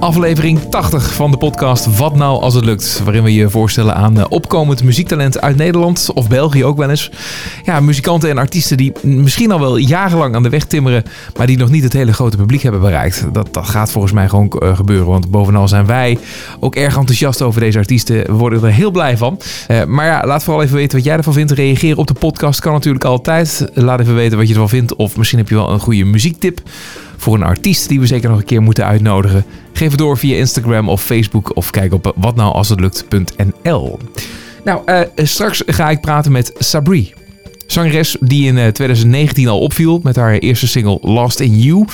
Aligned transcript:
Aflevering 0.00 0.60
80 0.70 1.14
van 1.14 1.30
de 1.30 1.36
podcast 1.36 1.96
Wat 1.98 2.14
nou 2.14 2.40
als 2.40 2.54
het 2.54 2.64
lukt. 2.64 3.00
Waarin 3.04 3.22
we 3.22 3.34
je 3.34 3.50
voorstellen 3.50 3.94
aan 3.94 4.18
eh, 4.18 4.24
opkomend 4.28 4.82
muziektalent 4.82 5.40
uit 5.40 5.56
Nederland 5.56 6.10
of 6.14 6.28
België 6.28 6.64
ook 6.64 6.76
wel 6.76 6.90
eens. 6.90 7.10
Ja, 7.64 7.80
muzikanten 7.80 8.30
en 8.30 8.38
artiesten 8.38 8.76
die 8.76 8.92
misschien 9.02 9.52
al 9.52 9.60
wel 9.60 9.76
jarenlang 9.76 10.34
aan 10.34 10.42
de 10.42 10.48
weg 10.48 10.64
timmeren, 10.64 11.02
maar 11.36 11.46
die 11.46 11.56
nog 11.56 11.70
niet 11.70 11.82
het 11.82 11.92
hele 11.92 12.12
grote 12.12 12.36
publiek 12.36 12.62
hebben 12.62 12.80
bereikt. 12.80 13.26
Dat, 13.32 13.48
dat 13.54 13.68
gaat 13.68 13.90
volgens 13.90 14.12
mij 14.12 14.28
gewoon 14.28 14.48
eh, 14.48 14.76
gebeuren, 14.76 15.06
want 15.06 15.30
bovenal 15.30 15.68
zijn 15.68 15.86
wij 15.86 16.18
ook 16.60 16.74
erg 16.74 16.96
enthousiast 16.96 17.42
over 17.42 17.60
deze 17.60 17.78
artiesten. 17.78 18.16
We 18.16 18.32
worden 18.32 18.64
er 18.64 18.72
heel 18.72 18.90
blij 18.90 19.16
van. 19.16 19.40
Uh, 19.68 19.84
maar 19.84 20.06
ja, 20.06 20.26
laat 20.26 20.44
vooral 20.44 20.62
even 20.62 20.76
weten 20.76 20.96
wat 20.96 21.06
jij 21.06 21.16
ervan 21.16 21.32
vindt. 21.32 21.52
Reageren 21.52 21.96
op 21.96 22.06
de 22.06 22.14
podcast 22.14 22.60
kan 22.60 22.72
natuurlijk 22.72 23.04
altijd. 23.04 23.70
Laat 23.74 24.00
even 24.00 24.14
weten 24.14 24.38
wat 24.38 24.46
je 24.46 24.52
ervan 24.52 24.68
vindt 24.68 24.96
of 24.96 25.16
misschien 25.16 25.38
heb 25.38 25.48
je 25.48 25.54
wel 25.54 25.70
een 25.70 25.80
goede 25.80 26.04
muziektip 26.04 26.60
voor 27.16 27.34
een 27.34 27.42
artiest 27.42 27.88
die 27.88 28.00
we 28.00 28.06
zeker 28.06 28.28
nog 28.28 28.38
een 28.38 28.44
keer 28.44 28.62
moeten 28.62 28.84
uitnodigen. 28.84 29.44
Geef 29.72 29.88
het 29.88 29.98
door 29.98 30.18
via 30.18 30.36
Instagram 30.36 30.88
of 30.88 31.02
Facebook 31.02 31.56
of 31.56 31.70
kijk 31.70 31.92
op 31.92 32.12
watnoualshetlukt.nl. 32.16 33.98
Nou, 34.64 34.82
uh, 34.86 35.00
straks 35.14 35.62
ga 35.66 35.90
ik 35.90 36.00
praten 36.00 36.32
met 36.32 36.52
Sabri. 36.58 37.14
Zangeres 37.66 38.16
die 38.20 38.46
in 38.46 38.72
2019 38.72 39.48
al 39.48 39.58
opviel 39.58 40.00
met 40.02 40.16
haar 40.16 40.32
eerste 40.32 40.68
single 40.68 40.98
Lost 41.02 41.40
in 41.40 41.58
You. 41.58 41.84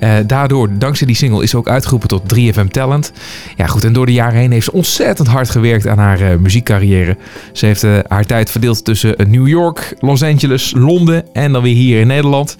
Uh, 0.00 0.14
daardoor, 0.26 0.78
dankzij 0.78 1.06
die 1.06 1.16
single, 1.16 1.42
is 1.42 1.50
ze 1.50 1.56
ook 1.56 1.68
uitgeroepen 1.68 2.08
tot 2.08 2.34
3FM 2.34 2.66
Talent. 2.70 3.12
Ja 3.56 3.66
goed, 3.66 3.84
en 3.84 3.92
door 3.92 4.06
de 4.06 4.12
jaren 4.12 4.38
heen 4.38 4.52
heeft 4.52 4.64
ze 4.64 4.72
ontzettend 4.72 5.28
hard 5.28 5.50
gewerkt 5.50 5.86
aan 5.86 5.98
haar 5.98 6.40
muziekcarrière. 6.40 7.16
Ze 7.52 7.66
heeft 7.66 7.82
haar 8.08 8.26
tijd 8.26 8.50
verdeeld 8.50 8.84
tussen 8.84 9.14
New 9.28 9.48
York, 9.48 9.94
Los 10.00 10.22
Angeles, 10.22 10.72
Londen 10.76 11.24
en 11.32 11.52
dan 11.52 11.62
weer 11.62 11.74
hier 11.74 12.00
in 12.00 12.06
Nederland. 12.06 12.56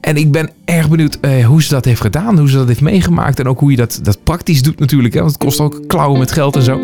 En 0.00 0.16
ik 0.16 0.32
ben 0.32 0.50
erg 0.64 0.88
benieuwd 0.88 1.18
uh, 1.20 1.46
hoe 1.46 1.62
ze 1.62 1.68
dat 1.68 1.84
heeft 1.84 2.00
gedaan, 2.00 2.38
hoe 2.38 2.50
ze 2.50 2.56
dat 2.56 2.66
heeft 2.66 2.80
meegemaakt 2.80 3.38
en 3.40 3.48
ook 3.48 3.60
hoe 3.60 3.70
je 3.70 3.76
dat, 3.76 4.00
dat 4.02 4.22
praktisch 4.24 4.62
doet 4.62 4.78
natuurlijk. 4.78 5.14
Hè? 5.14 5.20
Want 5.20 5.32
het 5.32 5.42
kost 5.42 5.60
ook 5.60 5.80
klauwen 5.86 6.18
met 6.18 6.32
geld 6.32 6.56
en 6.56 6.62
zo. 6.62 6.80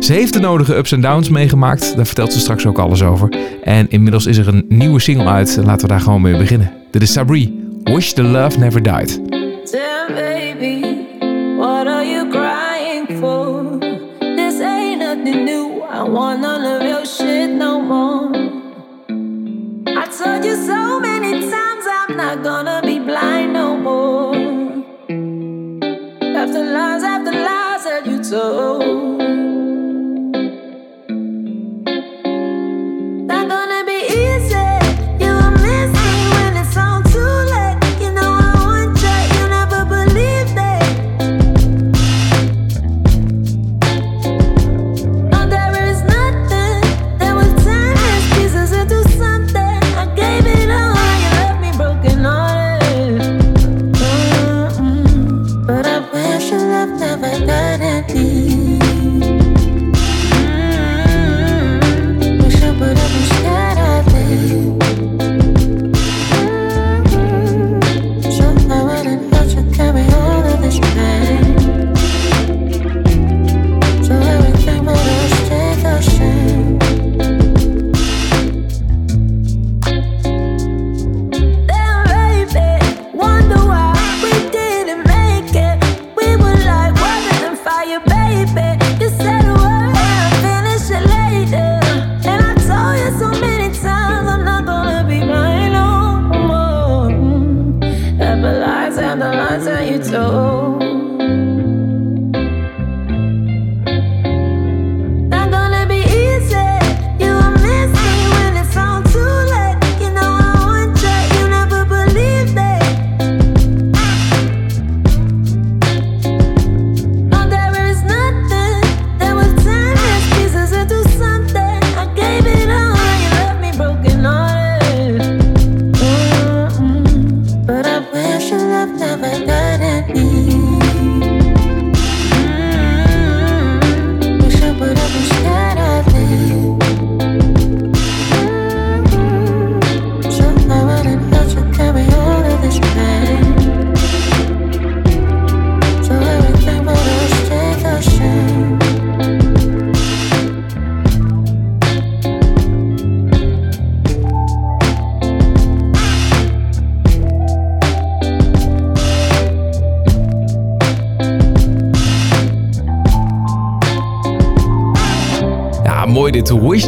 Ze 0.00 0.12
heeft 0.12 0.32
de 0.32 0.40
nodige 0.40 0.76
ups 0.76 0.92
en 0.92 1.00
downs 1.00 1.28
meegemaakt, 1.28 1.96
daar 1.96 2.06
vertelt 2.06 2.32
ze 2.32 2.38
straks 2.38 2.66
ook 2.66 2.78
alles 2.78 3.02
over. 3.02 3.36
En 3.64 3.90
inmiddels 3.90 4.26
is 4.26 4.36
er 4.36 4.48
een 4.48 4.64
nieuwe 4.68 5.00
single 5.00 5.26
uit, 5.26 5.58
laten 5.64 5.86
we 5.86 5.92
daar 5.92 6.00
gewoon 6.00 6.20
mee 6.20 6.36
beginnen. 6.36 6.72
Dit 6.90 7.02
is 7.02 7.12
Sabri, 7.12 7.68
Wish 7.84 8.12
the 8.12 8.22
Love 8.22 8.58
Never 8.58 8.82
Died. 8.82 9.20
Baby, 10.08 10.80
what 11.58 11.86
are 11.86 12.06
you 12.06 12.28
crying 12.30 13.18
for? 13.18 13.78
This 14.18 14.60
ain't 14.60 14.98
nothing 14.98 15.44
new, 15.44 15.82
I 15.94 16.10
want 16.10 16.40
none 16.40 16.76
of 16.76 16.82
your 16.82 17.06
shit 17.06 17.56
no 17.58 17.80
more. 17.80 18.30
I 19.86 20.06
told 20.22 20.44
you 20.44 20.56
so 20.66 21.07
not 22.18 22.42
gonna 22.42 22.82
be 22.82 22.98
blind 22.98 23.52
no 23.52 23.76
more. 23.76 24.34
After 26.40 26.64
lies, 26.74 27.04
after 27.04 27.30
lies 27.30 27.84
that 27.84 28.02
you 28.06 28.18
told. 28.24 29.27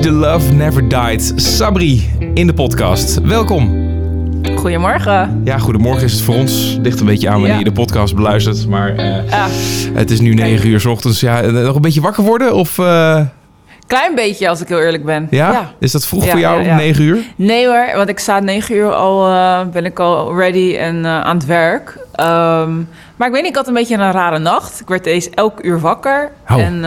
The 0.00 0.11
Love 0.11 0.53
Never 0.53 0.88
Died. 0.88 1.33
Sabri 1.37 2.11
in 2.34 2.47
de 2.47 2.55
podcast. 2.55 3.21
Welkom. 3.21 3.88
Goedemorgen. 4.56 5.41
Ja, 5.44 5.59
goedemorgen 5.59 6.03
is 6.05 6.12
het 6.12 6.22
voor 6.22 6.34
ons. 6.34 6.78
Ligt 6.83 7.00
een 7.00 7.06
beetje 7.06 7.27
aan 7.28 7.33
wanneer 7.34 7.53
Ja. 7.53 7.59
je 7.59 7.65
de 7.65 7.72
podcast 7.72 8.15
beluistert. 8.15 8.66
Maar 8.69 8.94
eh, 8.97 9.44
het 9.94 10.10
is 10.10 10.21
nu 10.21 10.34
9 10.34 10.69
uur 10.69 10.81
s 10.81 10.84
ochtends. 10.84 11.21
Ja, 11.21 11.43
eh, 11.43 11.50
nog 11.53 11.75
een 11.75 11.81
beetje 11.81 12.00
wakker 12.00 12.25
worden? 12.25 12.55
Of 12.55 12.78
eh, 12.78 13.21
klein 13.87 14.15
beetje 14.15 14.49
als 14.49 14.60
ik 14.60 14.69
heel 14.69 14.81
eerlijk 14.81 15.05
ben. 15.05 15.27
ja? 15.31 15.72
Is 15.78 15.93
dat 15.93 16.06
vroeg 16.06 16.25
Ja, 16.25 16.31
voor 16.31 16.41
jou, 16.41 16.62
ja. 16.65 16.77
9 16.77 17.05
uur? 17.05 17.19
Nee 17.37 17.66
hoor, 17.66 17.87
want 17.97 18.09
ik 18.09 18.19
sta 18.19 18.39
9 18.41 18.75
uur 18.77 18.93
al, 18.93 19.28
ben 19.72 19.84
ik 19.84 19.99
al 19.99 20.37
ready 20.37 20.77
en 20.77 21.06
aan 21.06 21.37
het 21.37 21.47
werk. 21.47 21.99
Ehm, 22.12 22.72
maar 23.16 23.27
ik 23.28 23.33
weet 23.34 23.42
niet, 23.42 23.51
ik 23.51 23.57
had 23.57 23.66
een 23.69 23.74
beetje 23.74 23.97
een 23.97 24.13
rare 24.13 24.39
nacht. 24.39 24.80
Ik 24.80 24.89
werd 24.89 25.07
eens 25.07 25.30
elk 25.30 25.65
uur 25.65 25.80
wakker. 25.80 26.30
Oh. 26.52 26.60
En 26.62 26.74
eh, 26.74 26.80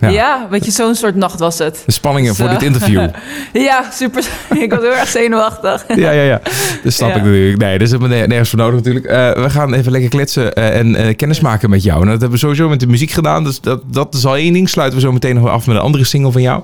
Ja. 0.00 0.08
ja. 0.08 0.46
weet 0.50 0.64
je, 0.64 0.70
zo'n 0.70 0.94
soort 0.94 1.14
nacht 1.14 1.38
was 1.38 1.58
het. 1.58 1.82
De 1.86 1.92
spanningen 1.92 2.28
Dus, 2.28 2.38
voor 2.40 2.48
eh, 2.48 2.58
dit 2.58 2.62
interview. 2.62 3.08
Ja, 3.52 3.84
super. 3.92 4.24
ik 4.64 4.70
was 4.70 4.80
heel 4.80 4.94
erg 4.94 5.08
zenuwachtig. 5.08 5.84
ja, 5.88 6.10
ja, 6.10 6.22
ja. 6.22 6.40
Dat 6.82 6.92
snap 6.92 7.08
Ja. 7.08 7.14
ik 7.16 7.22
natuurlijk. 7.22 7.58
Nee, 7.58 7.70
daar 7.78 7.86
is 7.86 7.90
helemaal 7.92 8.18
ne- 8.18 8.26
nergens 8.26 8.48
voor 8.50 8.58
nodig 8.58 8.74
natuurlijk. 8.74 9.04
Eh, 9.06 9.32
we 9.42 9.50
gaan 9.50 9.74
even 9.74 9.92
lekker 9.92 10.10
kletsen 10.10 10.54
eh, 10.54 10.78
en 10.78 10.94
eh, 10.96 11.16
kennis 11.16 11.40
maken 11.40 11.70
met 11.70 11.82
jou. 11.82 11.98
Nou, 11.98 12.10
dat 12.10 12.20
hebben 12.20 12.38
we 12.38 12.44
sowieso 12.44 12.68
met 12.68 12.80
de 12.80 12.86
muziek 12.86 13.10
gedaan. 13.10 13.44
Dus 13.44 13.60
dat, 13.60 13.80
dat 13.86 14.14
is 14.14 14.26
al 14.26 14.36
één 14.36 14.52
ding. 14.52 14.68
Sluiten 14.68 14.98
we 14.98 15.04
zo 15.04 15.12
meteen 15.12 15.34
nog 15.34 15.48
af 15.48 15.66
met 15.66 15.76
een 15.76 15.82
andere 15.82 16.04
single 16.04 16.32
van 16.32 16.42
jou. 16.42 16.62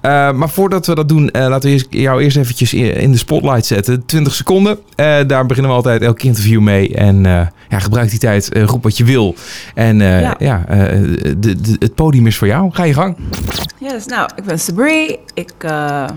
Eh, 0.00 0.32
maar 0.32 0.48
voordat 0.48 0.86
we 0.86 0.94
dat 0.94 1.08
doen, 1.08 1.30
eh, 1.30 1.48
laten 1.48 1.70
we 1.70 1.86
jou 1.90 2.22
eerst 2.22 2.36
eventjes 2.36 2.74
in, 2.74 3.12
de 3.12 3.18
spotlight 3.18 3.66
zetten. 3.66 4.06
20 4.06 4.34
seconden. 4.34 4.78
Eh, 4.94 5.16
daar 5.26 5.46
beginnen 5.46 5.70
we 5.70 5.76
altijd 5.76 6.02
elk 6.02 6.22
interview 6.22 6.60
mee. 6.60 6.94
En 6.94 7.26
eh, 7.26 7.40
ja, 7.68 7.78
gebruik 7.78 8.10
die 8.10 8.18
tijd. 8.18 8.52
eh, 8.52 8.62
roep 8.64 8.82
wat 8.82 8.96
je 8.96 9.04
wil. 9.04 9.34
En 9.74 10.00
eh, 10.00 10.20
ja, 10.20 10.34
Ja. 10.38 10.64
eh, 10.68 10.76
de, 11.36 11.60
de, 11.60 11.77
het 11.78 11.94
podium 11.94 12.26
is 12.26 12.36
voor 12.36 12.46
jou. 12.46 12.70
Ga 12.72 12.84
je 12.84 12.94
gang. 12.94 13.16
Yes, 13.78 14.06
nou, 14.06 14.30
ik 14.36 14.44
ben 14.44 14.58
Sabri. 14.58 15.18
Ik 15.34 15.52
eh, 15.58 16.08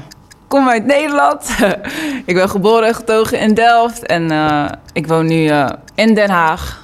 kom 0.47 0.69
uit 0.69 0.85
Nederland. 0.85 1.49
ik 2.25 2.35
ben 2.35 2.49
geboren 2.49 2.87
en 2.87 2.95
getogen 2.95 3.39
in 3.39 3.53
Delft. 3.53 4.05
En 4.05 4.31
eh, 4.31 4.69
ik 4.93 5.07
woon 5.07 5.25
nu 5.25 5.47
eh, 5.47 5.69
in 5.95 6.13
Den 6.13 6.29
Haag. 6.29 6.79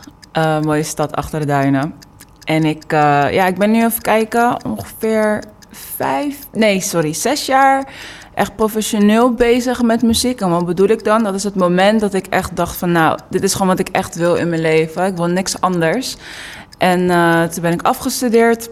Mooie 0.62 0.84
stad 0.84 1.16
achter 1.16 1.40
de 1.40 1.46
duinen. 1.46 1.94
En 2.44 2.64
ik, 2.64 2.84
ja, 2.92 3.48
ik 3.48 3.58
ben 3.58 3.72
nu 3.72 3.84
even 3.84 4.02
kijken, 4.02 4.66
ongeveer 4.66 5.44
vijf, 5.72 6.38
nee, 6.52 6.82
sorry, 6.82 7.14
zes 7.14 7.46
jaar 7.46 7.88
echt 8.38 8.56
professioneel 8.56 9.34
bezig 9.34 9.82
met 9.82 10.02
muziek. 10.02 10.42
En 10.42 10.50
wat 10.50 10.66
bedoel 10.66 10.88
ik 10.88 11.04
dan? 11.04 11.24
Dat 11.24 11.34
is 11.34 11.44
het 11.44 11.56
moment 11.56 12.00
dat 12.00 12.14
ik 12.14 12.28
echt 12.28 12.56
dacht 12.56 12.76
van, 12.78 12.92
nou, 12.92 13.20
dit 13.30 13.44
is 13.44 13.52
gewoon 13.52 13.68
wat 13.68 13.80
ik 13.80 13.90
echt 13.90 14.16
wil 14.16 14.36
in 14.36 14.50
mijn 14.50 14.62
leven. 14.62 15.06
Ik 15.06 15.16
wil 15.16 15.28
niks 15.28 15.62
anders. 15.62 16.18
En 16.78 17.10
eh, 17.10 17.44
toen 17.44 17.62
ben 17.62 17.72
ik 17.72 17.82
afgestudeerd. 17.82 18.70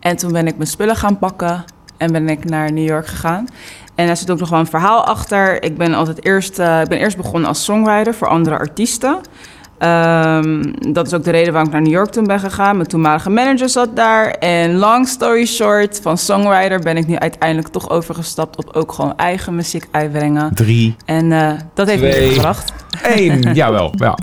En 0.00 0.16
toen 0.16 0.32
ben 0.32 0.46
ik 0.46 0.56
mijn 0.56 0.68
spullen 0.68 0.96
gaan 0.96 1.18
pakken 1.18 1.64
en 1.96 2.12
ben 2.12 2.28
ik 2.28 2.44
naar 2.44 2.72
New 2.72 2.86
York 2.88 3.06
gegaan. 3.06 3.46
En 3.94 4.06
daar 4.06 4.16
zit 4.16 4.30
ook 4.30 4.38
nog 4.38 4.48
wel 4.48 4.58
een 4.58 4.66
verhaal 4.66 5.04
achter. 5.04 5.62
Ik 5.62 5.76
ben 5.76 5.94
altijd 5.94 6.24
eerst, 6.24 6.58
eh, 6.58 6.80
ik 6.80 6.88
ben 6.88 6.98
eerst 6.98 7.16
begonnen 7.16 7.48
als 7.48 7.64
songwriter 7.64 8.14
voor 8.14 8.28
andere 8.28 8.58
artiesten. 8.58 9.18
Ehm, 9.78 10.72
dat 10.92 11.06
is 11.06 11.14
ook 11.14 11.24
de 11.24 11.30
reden 11.30 11.52
waarom 11.52 11.68
ik 11.68 11.74
naar 11.74 11.82
New 11.84 11.92
York 11.92 12.10
toen 12.10 12.24
ben 12.26 12.40
gegaan. 12.40 12.76
Mijn 12.76 12.88
toenmalige 12.88 13.30
manager 13.30 13.68
zat 13.68 13.96
daar. 13.96 14.30
En 14.30 14.76
long 14.76 15.08
story 15.08 15.46
short, 15.46 16.00
van 16.02 16.18
songwriter 16.18 16.80
ben 16.80 16.96
ik 16.96 17.06
nu 17.06 17.16
uiteindelijk 17.16 17.68
toch 17.68 17.90
overgestapt 17.90 18.56
op 18.56 18.76
ook 18.76 18.92
gewoon 18.92 19.16
eigen 19.16 19.54
muziek 19.54 19.88
uitbrengen. 19.90 20.54
Drie, 20.54 20.96
En 21.04 21.32
eh, 21.32 21.52
dat 21.74 21.86
heeft 21.86 22.02
me 22.02 22.10
Twee. 22.10 22.26
dit 22.26 22.34
gebracht. 22.34 22.72
één. 23.02 23.54
Jawel, 23.54 23.92
ja. 23.96 24.14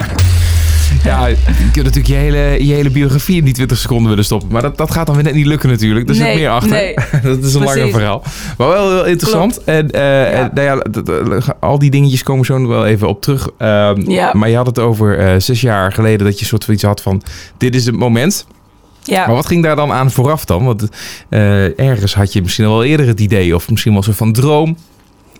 Ja, 1.12 1.25
je 1.27 1.36
kunt 1.71 1.75
natuurlijk 1.75 2.07
je 2.07 2.13
hele, 2.13 2.65
je 2.65 2.74
hele 2.74 2.89
biografie 2.89 3.38
in 3.38 3.44
die 3.45 3.53
20 3.53 3.77
seconden 3.77 4.09
willen 4.09 4.25
stoppen. 4.25 4.50
Maar 4.51 4.62
dat, 4.62 4.77
dat 4.77 4.92
gaat 4.92 5.06
dan 5.06 5.15
weer 5.15 5.24
net 5.24 5.33
niet 5.33 5.45
lukken 5.45 5.69
natuurlijk. 5.69 6.09
Er 6.09 6.15
zit 6.15 6.24
Nee, 6.24 6.36
meer 6.36 6.50
achter. 6.50 6.71
nee. 6.71 6.94
dat 7.24 7.44
is 7.44 7.53
een 7.53 7.63
langer 7.63 7.89
verhaal. 7.89 8.24
Maar 8.57 8.68
wel 8.68 8.89
heel 8.92 9.06
interessant. 9.06 9.63
En 9.63 9.88
Ja. 9.92 10.25
en, 10.25 10.51
nou 10.53 10.68
ja, 10.68 11.42
al 11.59 11.80
die 11.80 11.89
dingetjes 11.92 12.24
komen 12.24 12.45
zo 12.45 12.57
nog 12.57 12.68
wel 12.69 12.86
even 12.86 13.07
op 13.07 13.21
terug. 13.21 13.50
Ehm, 13.57 14.12
Ja. 14.12 14.33
Maar 14.33 14.50
je 14.50 14.56
had 14.56 14.65
het 14.65 14.80
over 14.80 15.19
eh, 15.19 15.33
zes 15.39 15.62
jaar 15.62 15.92
geleden 15.94 16.25
dat 16.25 16.39
je 16.39 16.45
soort 16.45 16.63
van 16.63 16.74
iets 16.74 16.83
had 16.83 17.01
van... 17.01 17.21
Dit 17.57 17.75
is 17.75 17.86
het 17.86 17.95
moment. 17.95 18.45
Ja. 19.04 19.25
Maar 19.25 19.36
wat 19.36 19.45
ging 19.45 19.63
daar 19.63 19.75
dan 19.75 19.92
aan 19.92 20.12
vooraf 20.12 20.45
dan? 20.45 20.65
Want 20.65 20.88
eh, 21.30 21.80
ergens 21.80 22.13
had 22.15 22.33
je 22.33 22.42
misschien 22.42 22.65
al 22.65 22.71
wel 22.71 22.83
eerder 22.83 23.07
het 23.07 23.19
idee... 23.19 23.56
of 23.56 23.69
misschien 23.69 23.92
wel 23.92 24.00
een 24.00 24.06
soort 24.06 24.18
van 24.18 24.33
droom... 24.33 24.77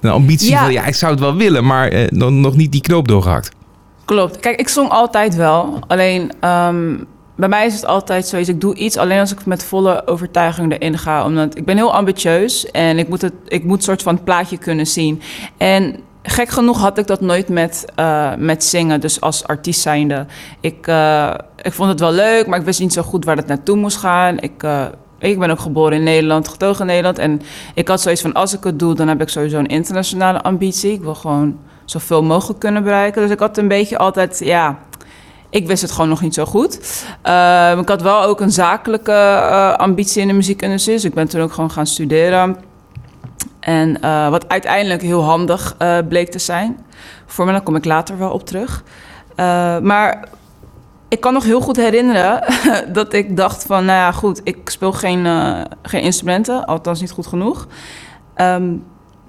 Een 0.02 0.10
ambitie 0.10 0.50
Ja. 0.50 0.64
van, 0.64 0.72
ja, 0.72 0.86
ik 0.86 0.96
zou 0.96 1.12
het 1.12 1.20
wel 1.22 1.36
willen... 1.36 1.66
maar 1.66 2.08
nog 2.14 2.56
niet 2.56 2.72
die 2.72 2.82
knoop 2.82 3.08
doorgehakt. 3.08 3.52
Klopt. 4.12 4.40
Kijk, 4.40 4.60
ik 4.60 4.68
zong 4.68 4.90
altijd 4.90 5.36
wel. 5.36 5.80
Alleen 5.88 6.32
ehm, 6.40 6.98
bij 7.36 7.50
mij 7.50 7.66
is 7.66 7.74
het 7.74 7.86
altijd 7.86 8.28
zoiets. 8.28 8.50
Ik 8.50 8.62
doe 8.62 8.76
iets 8.76 8.98
alleen 8.98 9.20
als 9.20 9.32
ik 9.32 9.46
met 9.46 9.66
volle 9.66 10.08
overtuiging 10.08 10.72
erin 10.74 10.98
ga. 10.98 11.26
Omdat 11.26 11.58
ik 11.58 11.66
ben 11.66 11.78
heel 11.78 11.94
ambitieus 11.94 12.72
en 12.72 12.98
ik 13.00 13.08
moet 13.08 13.22
het, 13.22 13.34
ik 13.48 13.64
moet 13.64 13.84
soort 13.84 14.02
van 14.02 14.24
plaatje 14.24 14.58
kunnen 14.58 14.88
zien. 14.88 15.22
En 15.58 15.96
gek 16.24 16.50
genoeg 16.50 16.80
had 16.80 16.98
ik 16.98 17.08
dat 17.08 17.22
nooit 17.22 17.50
met, 17.50 17.86
eh, 17.96 18.36
met 18.38 18.64
zingen. 18.64 19.02
Dus 19.02 19.22
als 19.22 19.48
artiest 19.48 19.82
zijnde. 19.82 20.26
Ik, 20.60 20.88
eh, 20.88 21.34
ik 21.62 21.74
vond 21.74 21.90
het 21.90 22.00
wel 22.00 22.12
leuk, 22.12 22.48
maar 22.48 22.60
ik 22.60 22.66
wist 22.66 22.80
niet 22.80 22.94
zo 22.94 23.02
goed 23.02 23.26
waar 23.26 23.38
het 23.38 23.48
naartoe 23.48 23.76
moest 23.78 23.98
gaan. 23.98 24.40
Ik. 24.40 24.64
eh, 24.64 24.86
ik 25.20 25.40
ben 25.40 25.50
ook 25.52 25.60
geboren 25.60 25.98
in 25.98 26.04
Nederland, 26.04 26.48
getogen 26.48 26.80
in 26.82 26.86
Nederland. 26.86 27.18
En 27.18 27.42
ik 27.74 27.88
had 27.88 28.02
zoiets 28.02 28.22
van, 28.22 28.34
als 28.34 28.54
ik 28.54 28.64
het 28.64 28.80
doe, 28.80 28.96
dan 28.96 29.08
heb 29.08 29.22
ik 29.22 29.30
sowieso 29.30 29.58
een 29.58 29.68
internationale 29.68 30.42
ambitie. 30.42 30.92
Ik 30.92 31.02
wil 31.02 31.16
gewoon 31.16 31.58
zoveel 31.92 32.24
mogelijk 32.24 32.60
kunnen 32.60 32.84
bereiken. 32.84 33.22
Dus 33.22 33.32
ik 33.32 33.40
had 33.40 33.58
een 33.58 33.68
beetje 33.68 33.98
altijd, 33.98 34.40
ja, 34.44 34.80
ik 35.50 35.68
wist 35.68 35.82
het 35.82 35.92
gewoon 35.92 36.10
nog 36.10 36.22
niet 36.22 36.34
zo 36.34 36.46
goed. 36.46 37.04
Ehm, 37.22 37.80
ik 37.80 37.88
had 37.88 38.02
wel 38.02 38.24
ook 38.24 38.40
een 38.40 38.52
zakelijke 38.52 39.12
eh, 39.12 39.74
ambitie 39.74 40.22
in 40.22 40.28
de 40.28 40.34
muziekindustrie. 40.34 40.96
Dus 40.96 41.06
ik 41.06 41.14
ben 41.14 41.28
toen 41.28 41.42
ook 41.42 41.54
gewoon 41.54 41.72
gaan 41.72 41.88
studeren. 41.88 42.58
En 43.62 44.02
eh, 44.02 44.30
wat 44.30 44.50
uiteindelijk 44.50 45.02
heel 45.02 45.24
handig 45.24 45.76
eh, 45.78 45.98
bleek 46.10 46.32
te 46.32 46.40
zijn. 46.40 46.86
Voor 47.26 47.46
me, 47.46 47.52
daar 47.52 47.62
kom 47.62 47.76
ik 47.76 47.86
later 47.86 48.18
wel 48.18 48.32
op 48.32 48.46
terug. 48.46 48.84
Eh, 49.36 49.80
maar 49.80 50.30
ik 51.08 51.20
kan 51.20 51.34
nog 51.34 51.44
heel 51.44 51.62
goed 51.62 51.76
herinneren 51.76 52.44
dat 52.94 53.14
ik 53.14 53.38
dacht 53.38 53.66
van... 53.66 53.86
nou 53.86 53.98
ja, 53.98 54.12
goed, 54.12 54.42
ik 54.44 54.70
speel 54.70 54.92
geen, 54.92 55.26
geen 55.82 56.02
instrumenten. 56.02 56.66
Althans 56.66 57.02
niet 57.02 57.12
goed 57.12 57.28
genoeg. 57.28 57.68
Ehm, 58.34 58.74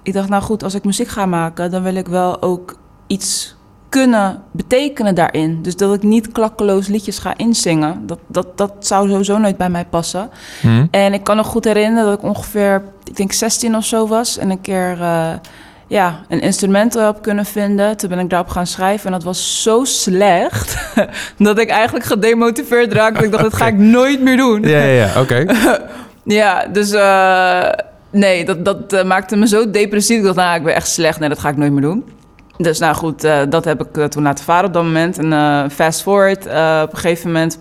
ik 0.03 0.13
dacht, 0.13 0.29
nou 0.29 0.43
goed, 0.43 0.63
als 0.63 0.73
ik 0.73 0.83
muziek 0.83 1.07
ga 1.07 1.25
maken... 1.25 1.71
dan 1.71 1.83
wil 1.83 1.95
ik 1.95 2.07
wel 2.07 2.41
ook 2.41 2.75
iets 3.07 3.55
kunnen 3.93 4.43
betekenen 4.51 5.15
daarin. 5.15 5.61
Dus 5.61 5.75
dat 5.75 5.93
ik 5.93 6.03
niet 6.03 6.31
klakkeloos 6.31 6.87
liedjes 6.87 7.19
ga 7.19 7.37
inzingen. 7.37 8.07
Dat, 8.07 8.19
dat, 8.27 8.57
dat 8.57 8.73
zou 8.79 9.09
sowieso 9.09 9.37
nooit 9.37 9.57
bij 9.57 9.69
mij 9.69 9.85
passen. 9.85 10.29
Hm? 10.61 10.85
En 10.91 11.13
ik 11.13 11.23
kan 11.23 11.35
nog 11.35 11.47
goed 11.47 11.63
herinneren 11.63 12.09
dat 12.09 12.17
ik 12.17 12.23
ongeveer, 12.23 12.83
ik 13.03 13.15
denk 13.15 13.31
16 13.31 13.75
of 13.75 13.85
zo 13.85 14.07
was. 14.07 14.37
En 14.37 14.49
een 14.49 14.61
keer 14.61 15.01
eh, 15.01 15.33
ja, 15.87 16.19
een 16.29 16.41
instrument 16.41 16.93
heb 16.93 17.21
kunnen 17.21 17.45
vinden. 17.45 17.97
Toen 17.97 18.09
ben 18.09 18.19
ik 18.19 18.29
daarop 18.29 18.49
gaan 18.49 18.67
schrijven. 18.67 19.05
En 19.05 19.11
dat 19.11 19.23
was 19.23 19.61
zo 19.61 19.83
slecht 19.83 20.77
dat 21.37 21.59
ik 21.59 21.69
eigenlijk 21.69 22.05
gedemotiveerd 22.05 22.93
raakte. 22.93 23.23
Ik 23.23 23.31
dacht, 23.31 23.43
dat 23.43 23.53
ga 23.53 23.67
ik 23.75 23.77
nooit 23.77 24.21
meer 24.21 24.37
doen. 24.37 24.61
Ja, 24.61 24.77
ja, 24.77 25.05
ja. 25.05 25.11
Oké. 25.21 25.45
Ja, 26.23 26.65
dus 26.67 26.91
eh, 26.91 27.69
nee, 28.13 28.45
dat, 28.45 28.65
dat 28.65 28.93
eh, 28.93 29.03
maakte 29.03 29.35
me 29.35 29.47
zo 29.47 29.71
depressief. 29.71 30.17
Ik 30.17 30.23
dacht, 30.23 30.35
nou, 30.35 30.55
ik 30.55 30.63
ben 30.63 30.75
echt 30.75 30.87
slecht. 30.87 31.19
Nee, 31.19 31.29
dat 31.29 31.39
ga 31.39 31.49
ik 31.49 31.57
nooit 31.57 31.71
meer 31.71 31.81
doen. 31.81 32.05
Dus 32.57 32.79
nou 32.79 32.95
goed, 32.95 33.23
eh, 33.23 33.41
dat 33.49 33.65
heb 33.65 33.83
ik 33.83 33.97
eh, 33.97 34.05
toen 34.05 34.23
laten 34.23 34.45
varen 34.45 34.65
op 34.65 34.73
dat 34.73 34.83
moment. 34.83 35.17
En 35.17 35.71
fast 35.71 36.01
forward, 36.01 36.45
op 36.45 36.91
een 36.91 36.97
gegeven 36.97 37.31
moment... 37.31 37.59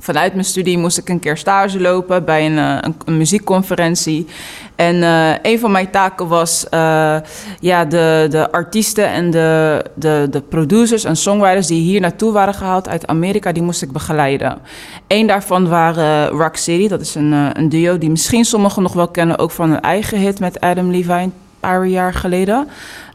Vanuit 0.00 0.32
mijn 0.32 0.44
studie 0.44 0.78
moest 0.78 0.98
ik 0.98 1.08
een 1.08 1.18
keer 1.18 1.36
stage 1.36 1.80
lopen 1.80 2.24
bij 2.24 2.46
een, 2.46 2.58
eh, 2.58 2.90
een, 3.04 3.16
muziekconferentie. 3.16 4.26
En 4.74 5.02
eh, 5.02 5.34
een 5.42 5.58
van 5.58 5.70
mijn 5.70 5.90
taken 5.90 6.28
was 6.28 6.68
eh, 6.68 7.16
ja, 7.60 7.84
de, 7.84 8.26
de 8.30 8.50
artiesten 8.52 9.08
en 9.08 9.30
de, 9.30 9.84
de, 9.94 10.26
de 10.30 10.40
producers 10.40 11.04
en 11.04 11.16
songwriters 11.16 11.66
die 11.66 11.80
hier 11.80 12.00
naartoe 12.00 12.32
waren 12.32 12.54
gehaald 12.54 12.88
uit 12.88 13.06
Amerika, 13.06 13.52
die 13.52 13.62
moest 13.62 13.82
ik 13.82 13.92
begeleiden. 13.92 14.58
Eén 15.06 15.26
daarvan 15.26 15.68
waren 15.68 16.28
Rock 16.28 16.56
City, 16.56 16.88
dat 16.88 17.00
is 17.00 17.14
een, 17.14 17.32
een 17.32 17.68
duo 17.68 17.98
die 17.98 18.10
misschien 18.10 18.44
sommigen 18.44 18.82
nog 18.82 18.92
wel 18.92 19.08
kennen, 19.08 19.38
ook 19.38 19.50
van 19.50 19.70
een 19.70 19.80
eigen 19.80 20.18
hit 20.18 20.40
met 20.40 20.60
Adam 20.60 20.90
Levine 20.90 21.22
een 21.22 21.32
paar 21.60 21.86
jaar 21.86 22.14
geleden. 22.14 22.68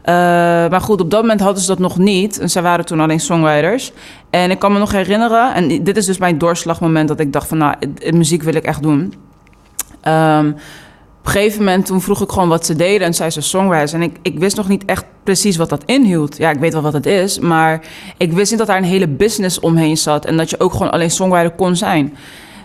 Eh, 0.04 0.14
maar 0.70 0.80
goed, 0.80 1.00
op 1.00 1.10
dat 1.10 1.20
moment 1.20 1.40
hadden 1.40 1.62
ze 1.62 1.68
dat 1.68 1.78
nog 1.78 1.98
niet. 1.98 2.38
En 2.38 2.50
zij 2.50 2.62
waren 2.62 2.84
toen 2.84 3.00
alleen 3.00 3.20
songwriters. 3.20 3.92
En 4.30 4.50
ik 4.50 4.58
kan 4.58 4.72
me 4.72 4.78
nog 4.78 4.92
herinneren, 4.92 5.54
en 5.54 5.84
dit 5.84 5.96
is 5.96 6.06
dus 6.06 6.18
mijn 6.18 6.38
doorslagmoment 6.38 7.08
dat 7.08 7.20
ik 7.20 7.32
dacht 7.32 7.48
van, 7.48 7.58
nou, 7.58 7.74
muziek 8.10 8.42
wil 8.42 8.54
ik 8.54 8.64
echt 8.64 8.82
doen. 8.82 9.14
Ehm, 10.00 10.48
op 11.18 11.30
een 11.30 11.40
gegeven 11.40 11.64
moment 11.64 11.86
toen 11.86 12.00
vroeg 12.00 12.22
ik 12.22 12.30
gewoon 12.30 12.48
wat 12.48 12.66
ze 12.66 12.76
deden 12.76 13.06
en 13.06 13.14
zei 13.14 13.30
ze 13.30 13.40
songwriters. 13.40 13.92
En 13.92 14.02
ik, 14.02 14.16
ik 14.22 14.38
wist 14.38 14.56
nog 14.56 14.68
niet 14.68 14.84
echt 14.84 15.04
precies 15.22 15.56
wat 15.56 15.68
dat 15.68 15.82
inhield. 15.84 16.36
Ja, 16.36 16.50
ik 16.50 16.58
weet 16.58 16.72
wel 16.72 16.82
wat 16.82 16.92
het 16.92 17.06
is, 17.06 17.38
maar 17.38 17.80
ik 18.16 18.32
wist 18.32 18.50
niet 18.50 18.58
dat 18.58 18.68
daar 18.68 18.76
een 18.76 18.84
hele 18.84 19.08
business 19.08 19.60
omheen 19.60 19.96
zat. 19.96 20.24
En 20.24 20.36
dat 20.36 20.50
je 20.50 20.60
ook 20.60 20.72
gewoon 20.72 20.90
alleen 20.90 21.10
songwriter 21.10 21.50
kon 21.50 21.76
zijn. 21.76 22.16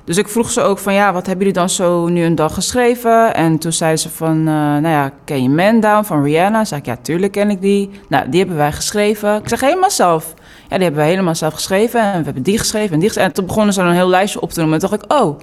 Dus 0.10 0.18
ik 0.18 0.28
vroeg 0.28 0.52
ze 0.52 0.62
ook 0.62 0.78
van, 0.78 0.94
ja, 0.94 1.14
wat 1.14 1.26
hebben 1.26 1.46
jullie 1.46 1.60
dan 1.60 1.70
zo 1.70 2.08
nu 2.08 2.24
een 2.24 2.36
dag 2.36 2.54
geschreven? 2.54 3.34
En 3.34 3.58
toen 3.58 3.74
zeiden 3.74 4.00
ze 4.00 4.10
van, 4.10 4.38
eh, 4.38 4.54
nou 4.54 4.88
ja, 4.88 5.12
ken 5.24 5.44
je 5.44 5.50
Man 5.50 5.80
Down 5.80 6.04
van 6.04 6.24
Rihanna? 6.24 6.66
Zei 6.66 6.80
ik, 6.80 6.86
ja, 6.86 6.98
tuurlijk 7.02 7.32
ken 7.32 7.50
ik 7.50 7.62
die. 7.62 7.90
Nou, 8.08 8.30
die 8.30 8.40
hebben 8.40 8.58
wij 8.58 8.72
geschreven. 8.72 9.36
Ik 9.36 9.50
zeg, 9.50 9.60
helemaal 9.62 9.92
zelf. 9.92 10.34
Ja, 10.38 10.76
die 10.76 10.84
hebben 10.84 11.02
wij 11.02 11.10
helemaal 11.10 11.36
zelf 11.36 11.54
geschreven. 11.54 12.02
En 12.02 12.18
we 12.20 12.26
hebben 12.26 12.44
die 12.44 12.58
geschreven 12.58 12.94
en 12.94 13.00
die 13.00 13.08
geschreven. 13.08 13.30
En 13.30 13.36
toen 13.36 13.46
begonnen 13.46 13.74
ze 13.74 13.82
een 13.82 13.94
heel 13.94 14.10
lijstje 14.10 14.42
op 14.42 14.52
te 14.52 14.60
noemen. 14.60 14.82
En 14.82 14.90
toen 14.90 14.98
dacht 14.98 15.04
ik, 15.04 15.22
oh, 15.22 15.40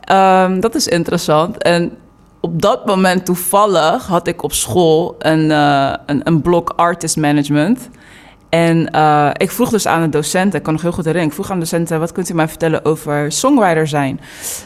ehm, 0.00 0.60
dat 0.60 0.74
is 0.74 0.86
interessant. 0.86 1.62
En 1.62 1.96
op 2.40 2.62
dat 2.62 2.86
moment 2.86 3.24
toevallig 3.24 4.06
had 4.06 4.26
ik 4.26 4.42
op 4.42 4.52
school 4.52 5.14
een, 5.18 5.50
eh, 5.50 5.94
een, 6.06 6.20
een 6.24 6.40
blok 6.40 6.72
artist 6.76 7.16
management. 7.16 7.88
En 8.48 8.90
eh, 8.90 9.30
ik 9.36 9.50
vroeg 9.50 9.70
dus 9.70 9.86
aan 9.86 10.02
de 10.02 10.08
docent, 10.08 10.54
ik 10.54 10.62
kan 10.62 10.72
nog 10.72 10.82
heel 10.82 10.92
goed 10.92 11.04
herinneren, 11.04 11.28
ik 11.28 11.34
vroeg 11.34 11.50
aan 11.50 11.60
de 11.60 11.64
docent, 11.64 11.90
eh, 11.90 11.98
wat 11.98 12.12
kunt 12.12 12.30
u 12.30 12.34
mij 12.34 12.48
vertellen 12.48 12.84
over 12.84 13.32
songwriter 13.32 13.86
zijn? 13.86 14.20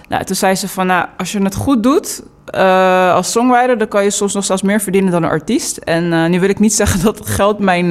Nou, 0.09 0.25
toen 0.25 0.37
zei 0.37 0.55
ze 0.55 0.69
van, 0.69 0.87
nou, 0.87 1.07
als 1.19 1.33
je 1.33 1.43
het 1.43 1.55
goed 1.55 1.83
doet 1.83 2.23
eh, 2.47 3.15
als 3.15 3.33
songwriter, 3.33 3.79
dan 3.79 3.89
kan 3.89 4.05
je 4.05 4.11
soms 4.11 4.35
nog 4.35 4.45
zelfs 4.45 4.63
meer 4.63 4.81
verdienen 4.81 5.11
dan 5.11 5.23
een 5.23 5.31
artiest. 5.31 5.77
En 5.77 6.31
nu 6.31 6.41
wil 6.41 6.49
ik 6.49 6.59
niet 6.59 6.75
zeggen 6.83 7.03
dat 7.03 7.27
geld 7.27 7.59
mijn, 7.59 7.89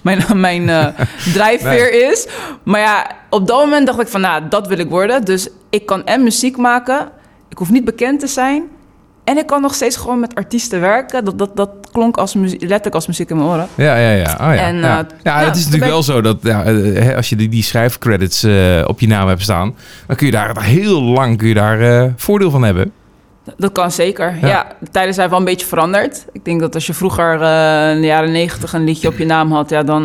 mijn, 0.00 0.24
mijn 0.34 0.94
drijfveer 1.34 2.10
is. 2.10 2.26
Maar 2.62 2.80
ja, 2.80 3.06
op 3.30 3.46
dat 3.46 3.58
moment 3.58 3.86
dacht 3.86 4.00
ik 4.00 4.08
van, 4.08 4.20
nou, 4.20 4.42
dat 4.48 4.66
wil 4.66 4.78
ik 4.78 4.90
worden. 4.90 5.24
Dus 5.24 5.48
ik 5.70 5.86
kan 5.86 6.04
en 6.04 6.22
muziek 6.22 6.56
maken, 6.56 7.08
ik 7.48 7.58
hoef 7.58 7.70
niet 7.70 7.84
bekend 7.84 8.20
te 8.20 8.26
zijn. 8.26 8.68
En 9.30 9.38
ik 9.38 9.46
kan 9.46 9.60
nog 9.60 9.74
steeds 9.74 9.96
gewoon 9.96 10.20
met 10.20 10.34
artiesten 10.34 10.80
werken. 10.80 11.24
Dat, 11.24 11.38
dat, 11.38 11.56
dat 11.56 11.70
klonk 11.92 12.16
als 12.16 12.34
muziek, 12.34 12.60
letterlijk 12.60 12.94
als 12.94 13.06
muziek 13.06 13.30
in 13.30 13.36
mijn 13.36 13.48
oren. 13.48 13.68
Ja, 13.74 13.96
ja, 13.96 14.10
ja. 14.10 14.32
Oh, 14.32 14.54
ja. 14.54 14.56
En, 14.56 14.76
ja. 14.76 14.98
eh, 14.98 15.04
ja, 15.22 15.40
ja, 15.40 15.46
het 15.46 15.56
is 15.56 15.64
natuurlijk 15.64 15.82
ben 15.82 15.90
wel 15.90 16.02
zo 16.02 16.20
dat 16.20 16.36
ja, 16.42 16.64
eh, 16.64 17.16
als 17.16 17.28
je 17.28 17.36
die, 17.36 17.48
die 17.48 17.62
schrijfcredits 17.62 18.42
eh, 18.42 18.84
op 18.86 19.00
je 19.00 19.06
naam 19.06 19.28
hebt 19.28 19.42
staan, 19.42 19.76
dan 20.06 20.16
kun 20.16 20.26
je 20.26 20.32
daar 20.32 20.62
heel 20.62 21.02
lang 21.02 21.38
kun 21.38 21.48
je 21.48 21.54
daar, 21.54 22.12
voordeel 22.16 22.50
van 22.50 22.62
hebben. 22.62 22.92
Dat 23.56 23.72
kan 23.72 23.90
zeker. 23.90 24.38
Ja. 24.40 24.48
Ja. 24.48 24.66
de 24.80 24.90
tijden 24.90 25.14
zijn 25.14 25.30
wel 25.30 25.38
een 25.38 25.44
beetje 25.44 25.66
veranderd. 25.66 26.26
Ik 26.32 26.44
denk 26.44 26.60
dat 26.60 26.74
als 26.74 26.86
je 26.86 26.94
vroeger 26.94 27.32
in 27.94 28.00
de 28.00 28.06
jaren 28.06 28.32
negentig 28.32 28.72
een 28.72 28.84
liedje 28.84 29.08
op 29.08 29.18
je 29.18 29.26
naam 29.26 29.52
had, 29.52 29.70
ja, 29.70 29.82
dan, 29.82 30.02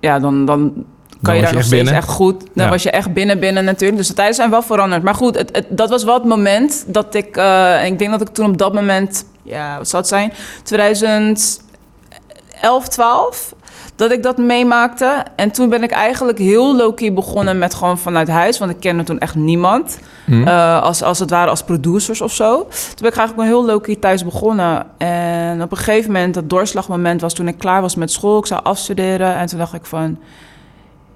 ja, 0.00 0.18
dan, 0.18 0.44
dan 0.44 0.84
kan 1.22 1.36
je 1.36 1.42
daar 1.42 1.52
nog 1.54 1.62
steeds 1.64 1.76
binnen. 1.82 1.94
echt 1.94 2.08
goed. 2.08 2.40
Dan 2.54 2.64
Ja. 2.64 2.70
was 2.70 2.82
je 2.82 2.90
echt 2.90 3.12
binnen 3.12 3.38
binnen 3.40 3.64
natuurlijk. 3.64 3.98
Dus 3.98 4.08
de 4.08 4.14
tijden 4.14 4.34
zijn 4.34 4.50
wel 4.50 4.62
veranderd. 4.62 5.02
Maar 5.02 5.14
goed, 5.14 5.36
het, 5.38 5.56
het- 5.56 5.66
dat 5.68 5.90
was 5.90 6.04
wel 6.04 6.14
het 6.14 6.24
moment 6.24 6.84
dat 6.86 7.14
ik... 7.14 7.36
eh, 7.36 7.84
ik 7.86 7.98
denk 7.98 8.10
dat 8.10 8.20
ik 8.20 8.28
toen 8.28 8.46
op 8.50 8.58
dat 8.58 8.74
moment... 8.74 9.24
Ja, 9.42 9.76
wat 9.78 9.88
zou 9.88 10.02
het 10.02 10.10
zijn? 10.10 10.32
2011, 10.62 12.88
12... 12.88 13.54
dat 13.96 14.12
ik 14.12 14.22
dat 14.22 14.38
meemaakte. 14.38 15.24
En 15.36 15.50
toen 15.50 15.68
ben 15.68 15.82
ik 15.82 15.90
eigenlijk 15.90 16.38
heel 16.38 16.76
low-key 16.76 17.12
begonnen 17.12 17.58
met 17.58 17.74
gewoon 17.74 17.98
vanuit 17.98 18.28
huis. 18.28 18.58
Want 18.58 18.70
ik 18.70 18.80
kende 18.80 19.02
toen 19.02 19.18
echt 19.18 19.34
niemand. 19.34 19.98
Hm. 20.26 20.46
Eh, 20.46 20.82
als, 20.82 21.02
als 21.02 21.18
het 21.18 21.30
ware 21.30 21.50
als 21.50 21.62
producers 21.62 22.20
of 22.20 22.32
zo. 22.32 22.56
Toen 22.58 22.68
ben 23.00 23.10
ik 23.10 23.16
eigenlijk 23.16 23.48
heel 23.48 23.64
low-key 23.64 23.96
thuis 23.96 24.24
begonnen. 24.24 24.86
En 24.98 25.62
op 25.62 25.70
een 25.70 25.76
gegeven 25.76 26.12
moment, 26.12 26.34
dat 26.34 26.50
doorslagmoment 26.50 27.20
was 27.20 27.34
toen 27.34 27.48
ik 27.48 27.58
klaar 27.58 27.80
was 27.80 27.94
met 27.94 28.10
school. 28.12 28.38
Ik 28.38 28.46
zou 28.46 28.60
afstuderen. 28.62 29.34
En 29.36 29.46
toen 29.46 29.58
dacht 29.58 29.74
ik 29.74 29.84
van... 29.84 30.18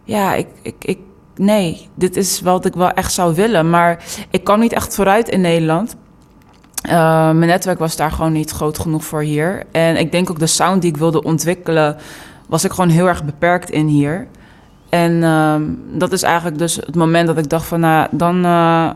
Ja, 0.05 0.35
ik, 0.35 0.47
ik, 0.63 0.75
ik, 0.79 0.99
nee, 1.37 1.89
dit 1.95 2.17
is 2.17 2.41
wat 2.41 2.65
ik 2.65 2.75
wel 2.75 2.91
echt 2.91 3.13
zou 3.13 3.35
willen. 3.35 3.71
Maar 3.71 4.05
ik 4.31 4.45
kan 4.45 4.61
niet 4.61 4.73
echt 4.73 4.95
vooruit 4.95 5.29
in 5.29 5.41
Nederland. 5.41 5.97
Uh, 6.89 6.93
mijn 7.31 7.47
netwerk 7.47 7.79
was 7.79 7.97
daar 7.97 8.11
gewoon 8.11 8.33
niet 8.33 8.51
groot 8.51 8.79
genoeg 8.79 9.05
voor 9.05 9.23
hier. 9.23 9.63
En 9.73 9.97
ik 9.97 10.13
denk 10.13 10.31
ook 10.31 10.39
de 10.39 10.47
sound 10.47 10.83
die 10.83 10.91
ik 10.91 10.97
wilde 10.97 11.23
ontwikkelen... 11.23 11.97
was 12.49 12.65
ik 12.65 12.71
gewoon 12.71 12.91
heel 12.91 13.07
erg 13.07 13.25
beperkt 13.25 13.71
in 13.71 13.87
hier. 13.87 14.27
En 14.89 15.13
uh, 15.13 15.55
dat 15.99 16.13
is 16.13 16.23
eigenlijk 16.23 16.59
dus 16.59 16.77
het 16.77 16.95
moment 16.95 17.27
dat 17.27 17.39
ik 17.39 17.49
dacht 17.49 17.67
van... 17.67 17.81
nou, 17.81 18.09
dan 18.11 18.45
uh, 18.45 18.91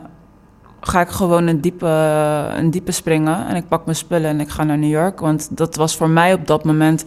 ga 0.81 1.01
ik 1.01 1.09
gewoon 1.09 1.47
een 1.47 1.61
diepe, 1.61 1.87
een 2.57 2.71
diepe 2.71 2.93
springen. 2.93 3.47
En 3.47 3.57
ik 3.57 3.69
pak 3.69 3.85
mijn 3.85 3.97
spullen 3.97 4.31
en 4.31 4.41
ik 4.41 4.49
ga 4.49 4.65
naar 4.65 4.79
New 4.79 4.91
York. 4.91 5.21
Want 5.21 5.49
dat 5.51 5.77
was 5.77 5.97
voor 5.97 6.09
mij 6.09 6.33
op 6.33 6.47
dat 6.47 6.65
moment 6.65 7.05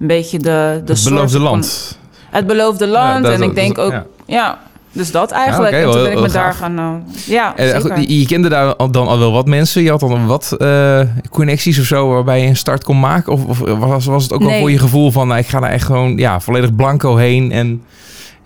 een 0.00 0.06
beetje 0.06 0.38
de... 0.38 0.82
de 0.84 0.92
Het 0.92 1.04
beloofde 1.04 1.38
land. 1.38 1.98
Het 2.32 2.46
beloofde 2.46 2.86
land. 2.86 3.24
en 3.24 3.42
ik 3.42 3.54
denk 3.54 3.78
ook... 3.78 3.94
ja. 4.26 4.58
Dus 4.94 5.10
dat 5.10 5.30
eigenlijk. 5.30 5.72
Ja, 5.74 5.78
en 5.80 5.90
toen 5.90 6.02
ben 6.02 6.12
ik 6.12 6.20
me 6.20 6.28
daar 6.28 6.54
gaan... 6.54 6.78
eh, 6.78 6.90
ja, 7.26 7.56
En, 7.56 7.68
zeker. 7.70 7.96
goed, 7.96 8.08
je, 8.10 8.26
kende 8.26 8.48
daar 8.48 8.76
al- 8.76 8.90
dan 8.90 9.06
al 9.06 9.18
wel 9.18 9.32
wat 9.32 9.46
mensen. 9.46 9.82
Je 9.82 9.90
had 9.90 10.00
dan 10.00 10.26
wat 10.26 10.54
eh, 10.58 11.00
connecties 11.30 11.78
of 11.78 11.84
zo 11.84 12.08
waarbij 12.08 12.40
je 12.40 12.46
een 12.46 12.56
start 12.56 12.84
kon 12.84 13.00
maken? 13.00 13.32
Of, 13.32 13.44
of 13.44 13.58
was, 13.78 14.04
was 14.04 14.22
het 14.22 14.32
ook 14.32 14.40
wel 14.40 14.48
Nee. 14.50 14.60
voor 14.60 14.70
je 14.70 14.78
gevoel 14.78 15.10
van... 15.10 15.26
Nou, 15.28 15.40
ik 15.40 15.46
ga 15.46 15.60
daar 15.60 15.70
echt 15.70 15.84
gewoon 15.86 16.16
ja, 16.16 16.40
volledig 16.40 16.74
blanco 16.74 17.16
heen 17.16 17.52
en... 17.52 17.82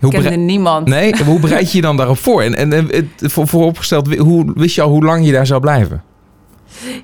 Hoe 0.00 0.12
Ik 0.14 0.20
kende 0.20 0.36
niemand. 0.36 0.86
Nee, 0.88 1.14
hoe 1.26 1.40
bereid 1.40 1.70
je 1.70 1.76
je 1.76 1.82
dan 1.82 1.96
daarop 1.96 2.18
voor? 2.18 2.42
En, 2.42 2.54
en, 2.54 2.72
en 2.72 2.86
het, 2.90 3.32
voor, 3.32 3.48
vooropgesteld, 3.48 4.16
hoe, 4.16 4.52
wist 4.54 4.74
je 4.74 4.82
al 4.82 4.88
hoe 4.88 5.04
lang 5.04 5.26
je 5.26 5.32
daar 5.32 5.46
zou 5.46 5.60
blijven? 5.60 6.02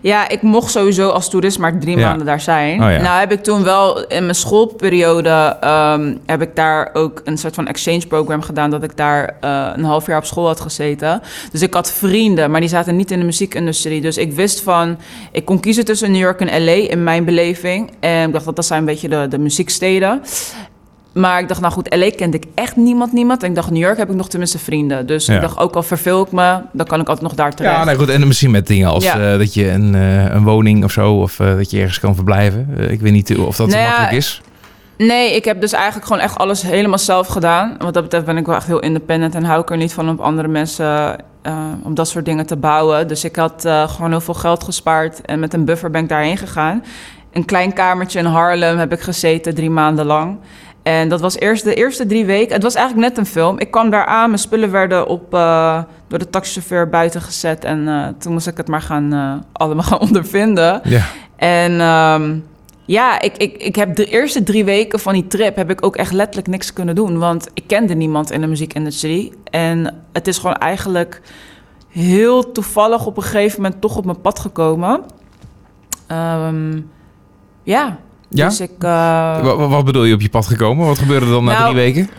Ja, 0.01 0.29
ik 0.29 0.43
mocht 0.43 0.71
sowieso 0.71 1.09
als 1.09 1.31
toerist 1.31 1.59
maar 1.59 1.79
drie 1.79 1.97
Ja. 1.99 2.09
maanden 2.09 2.27
daar 2.27 2.41
zijn. 2.41 2.83
Oh 2.83 2.91
ja. 2.91 3.01
Nou 3.01 3.21
heb 3.21 3.33
ik 3.33 3.43
toen 3.43 3.63
wel 3.65 4.07
in 4.07 4.23
mijn 4.23 4.35
schoolperiode... 4.35 5.57
ehm, 5.61 6.15
heb 6.27 6.43
ik 6.43 6.57
daar 6.57 6.91
ook 6.93 7.21
een 7.25 7.39
soort 7.39 7.55
van 7.55 7.67
exchange 7.67 8.07
program 8.07 8.43
gedaan... 8.43 8.71
dat 8.71 8.83
ik 8.83 8.97
daar 8.97 9.37
eh, 9.41 9.69
een 9.75 9.85
half 9.85 10.07
jaar 10.07 10.19
op 10.19 10.25
school 10.25 10.47
had 10.47 10.61
gezeten. 10.61 11.23
Dus 11.53 11.63
ik 11.63 11.75
had 11.75 11.93
vrienden, 11.93 12.51
maar 12.51 12.61
die 12.61 12.69
zaten 12.69 12.97
niet 12.97 13.11
in 13.11 13.19
de 13.19 13.25
muziekindustrie. 13.25 14.01
Dus 14.01 14.17
ik 14.17 14.33
wist 14.33 14.61
van... 14.61 14.99
Ik 15.33 15.45
kon 15.45 15.61
kiezen 15.61 15.85
tussen 15.85 16.11
New 16.13 16.21
York 16.21 16.41
en 16.41 16.65
L.A. 16.65 16.91
in 16.91 17.03
mijn 17.05 17.25
beleving. 17.25 17.91
En 18.01 18.27
ik 18.27 18.33
dacht 18.33 18.45
dat 18.45 18.57
dat 18.57 18.65
zijn 18.67 18.79
een 18.81 18.87
beetje 18.87 19.09
de, 19.09 19.27
de 19.29 19.39
muzieksteden. 19.39 20.23
Maar 21.15 21.41
ik 21.41 21.49
dacht, 21.49 21.61
nou 21.61 21.73
goed, 21.73 21.95
LA 21.97 22.11
kende 22.17 22.37
ik 22.37 22.45
echt 22.55 22.77
niemand, 22.77 23.13
niemand. 23.13 23.43
En 23.43 23.49
ik 23.49 23.55
dacht, 23.55 23.71
New 23.71 23.83
York 23.83 23.97
heb 23.97 24.11
ik 24.11 24.17
nog 24.17 24.29
tenminste 24.29 24.59
vrienden. 24.59 25.07
Dus 25.07 25.27
Ja. 25.27 25.35
ik 25.35 25.41
dacht, 25.41 25.59
ook 25.59 25.75
al 25.75 25.83
verveel 25.83 26.23
ik 26.23 26.33
me, 26.33 26.59
dan 26.73 26.87
kan 26.87 27.01
ik 27.01 27.07
altijd 27.07 27.27
nog 27.27 27.35
daar 27.35 27.55
terecht. 27.55 27.77
Ja, 27.77 27.85
nee, 27.85 27.97
goed. 27.97 28.09
En 28.09 28.27
misschien 28.27 28.51
met 28.51 28.67
dingen 28.67 28.89
als 28.89 29.05
Ja. 29.05 29.33
eh, 29.33 29.39
dat 29.39 29.55
je 29.55 29.71
een, 29.71 29.95
eh, 29.95 30.35
een 30.35 30.45
woning 30.45 30.85
of 30.85 30.93
zo... 30.93 31.13
of 31.21 31.41
eh, 31.41 31.57
dat 31.57 31.71
je 31.71 31.79
ergens 31.79 32.01
kan 32.01 32.15
verblijven. 32.15 32.69
Ik 32.91 33.01
weet 33.01 33.13
niet 33.13 33.37
of 33.39 33.57
dat 33.57 33.67
Nou 33.69 33.81
ja, 33.81 33.87
makkelijk 33.87 34.13
is. 34.13 34.41
Nee, 34.99 35.37
ik 35.37 35.45
heb 35.45 35.61
dus 35.61 35.73
eigenlijk 35.73 36.07
gewoon 36.07 36.23
echt 36.23 36.39
alles 36.39 36.63
helemaal 36.63 36.99
zelf 36.99 37.27
gedaan. 37.27 37.75
Wat 37.79 37.95
dat 37.95 38.03
betreft 38.03 38.25
ben 38.25 38.37
ik 38.37 38.47
wel 38.47 38.55
echt 38.57 38.67
heel 38.67 38.81
independent 38.81 39.35
en 39.35 39.45
hou 39.45 39.61
ik 39.61 39.71
er 39.71 39.77
niet 39.77 39.93
van 39.93 40.09
om 40.09 40.15
op 40.15 40.21
andere 40.21 40.49
mensen 40.49 41.17
om 41.83 41.95
dat 41.95 42.09
soort 42.09 42.25
dingen 42.25 42.47
te 42.47 42.57
bouwen. 42.57 43.09
Dus 43.09 43.25
ik 43.25 43.37
had 43.37 43.69
gewoon 43.89 44.11
heel 44.11 44.21
veel 44.21 44.35
geld 44.35 44.65
gespaard 44.65 45.21
en 45.21 45.41
met 45.41 45.55
een 45.55 45.65
buffer 45.65 45.91
ben 45.91 46.03
ik 46.03 46.09
daarheen 46.09 46.37
gegaan. 46.37 46.85
Een 47.33 47.45
klein 47.45 47.73
kamertje 47.73 48.19
in 48.19 48.25
Harlem 48.25 48.79
heb 48.79 48.93
ik 48.93 49.01
gezeten 49.01 49.55
drie 49.55 49.71
maanden 49.71 50.07
lang. 50.07 50.39
En 50.83 51.09
dat 51.09 51.21
was 51.21 51.39
eerst 51.39 51.65
de 51.65 51.75
eerste 51.75 52.07
drie 52.07 52.25
weken. 52.25 52.55
Het 52.55 52.63
was 52.63 52.75
eigenlijk 52.75 53.09
net 53.09 53.19
een 53.19 53.33
film. 53.33 53.59
Ik 53.59 53.71
kwam 53.71 53.91
daar 53.91 54.05
aan, 54.05 54.29
mijn 54.29 54.41
spullen 54.41 54.71
werden 54.71 55.07
op, 55.07 55.35
eh, 55.35 55.83
door 56.09 56.19
de 56.19 56.31
taxichauffeur 56.31 56.89
buiten 56.89 57.21
gezet. 57.21 57.65
En 57.65 57.89
eh, 57.89 58.07
toen 58.19 58.33
moest 58.33 58.47
ik 58.47 58.57
het 58.57 58.69
maar 58.69 58.83
gaan, 58.83 59.13
eh, 59.13 59.35
allemaal 59.53 59.85
gaan 59.91 60.01
ondervinden. 60.01 60.81
Ja. 60.85 61.05
En 61.37 61.81
ehm, 61.81 62.37
ja, 62.85 63.21
ik, 63.21 63.37
ik, 63.37 63.57
ik 63.57 63.77
heb 63.77 63.97
de 63.97 64.05
eerste 64.05 64.43
drie 64.43 64.65
weken 64.65 65.01
van 65.01 65.13
die 65.13 65.27
trip 65.27 65.57
heb 65.57 65.71
ik 65.71 65.85
ook 65.85 65.97
echt 65.97 66.13
letterlijk 66.13 66.49
niks 66.49 66.73
kunnen 66.73 66.95
doen. 66.95 67.19
Want 67.19 67.49
ik 67.55 67.65
kende 67.67 67.95
niemand 67.95 68.31
in 68.31 68.41
de 68.41 68.47
muziekindustrie. 68.47 69.33
En 69.51 70.05
het 70.13 70.27
is 70.29 70.39
gewoon 70.39 70.57
eigenlijk 70.57 71.23
heel 71.89 72.53
toevallig 72.53 73.07
op 73.07 73.17
een 73.17 73.23
gegeven 73.23 73.63
moment 73.63 73.81
toch 73.81 73.97
op 73.97 74.05
mijn 74.05 74.21
pad 74.21 74.39
gekomen. 74.39 75.01
Ehm, 76.07 76.81
ja. 77.63 77.99
Ja? 78.37 78.49
Dus 78.49 78.61
ik... 78.61 78.71
eh, 78.79 78.89
Wa- 79.43 79.57
wa- 79.57 79.67
Wat 79.69 79.85
bedoel 79.85 80.05
je 80.05 80.15
op 80.15 80.21
je 80.21 80.29
pad 80.29 80.47
gekomen? 80.47 80.87
Wat 80.87 80.99
gebeurde 80.99 81.27
er 81.27 81.33
dan 81.33 81.45
na 81.45 81.53
Nou, 81.53 81.63
drie 81.65 81.75
weken? 81.85 82.11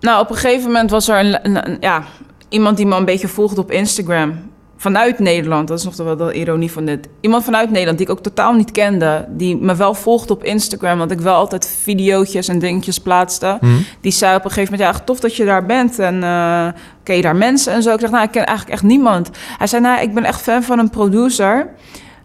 nou, 0.00 0.20
op 0.20 0.30
een 0.30 0.36
gegeven 0.36 0.66
moment 0.66 0.90
was 0.90 1.08
er 1.08 1.18
een, 1.18 1.38
een- 1.46 1.68
een- 1.70 1.76
ja, 1.80 2.02
iemand 2.48 2.76
die 2.76 2.86
me 2.86 2.96
een 2.96 3.04
beetje 3.04 3.28
volgde 3.28 3.60
op 3.60 3.70
Instagram. 3.70 4.46
Vanuit 4.80 5.18
Nederland, 5.18 5.68
dat 5.68 5.78
is 5.78 5.84
nog 5.84 5.96
wel 5.96 6.16
de 6.16 6.32
ironie 6.32 6.72
van 6.72 6.84
dit. 6.84 7.08
Iemand 7.20 7.44
vanuit 7.44 7.70
Nederland 7.70 7.98
die 7.98 8.06
ik 8.06 8.12
ook 8.12 8.22
totaal 8.22 8.52
niet 8.52 8.72
kende. 8.72 9.26
Die 9.28 9.56
me 9.56 9.74
wel 9.76 9.94
volgde 9.94 10.32
op 10.32 10.44
Instagram, 10.44 10.98
want 10.98 11.10
ik 11.10 11.20
wel 11.20 11.34
altijd 11.34 11.78
videootjes 11.82 12.48
en 12.48 12.58
dingetjes 12.58 12.98
plaatste. 12.98 13.56
Hm? 13.60 13.66
Die 14.00 14.12
zei 14.12 14.36
op 14.36 14.44
een 14.44 14.50
gegeven 14.50 14.72
moment, 14.78 14.96
ja, 14.98 15.04
tof 15.04 15.20
dat 15.20 15.36
je 15.36 15.44
daar 15.44 15.66
bent. 15.66 15.98
En 15.98 16.22
eh, 16.22 16.66
ken 17.02 17.16
je 17.16 17.22
daar 17.22 17.36
mensen 17.36 17.72
en 17.72 17.82
zo? 17.82 17.92
Ik 17.94 18.00
zeg, 18.00 18.10
nou, 18.10 18.24
ik 18.24 18.30
ken 18.30 18.46
eigenlijk 18.46 18.76
echt 18.76 18.86
niemand. 18.88 19.30
Hij 19.58 19.66
zei, 19.66 19.82
nou, 19.82 20.00
ik 20.00 20.14
ben 20.14 20.24
echt 20.24 20.40
fan 20.40 20.62
van 20.62 20.78
een 20.78 20.90
producer. 20.90 21.68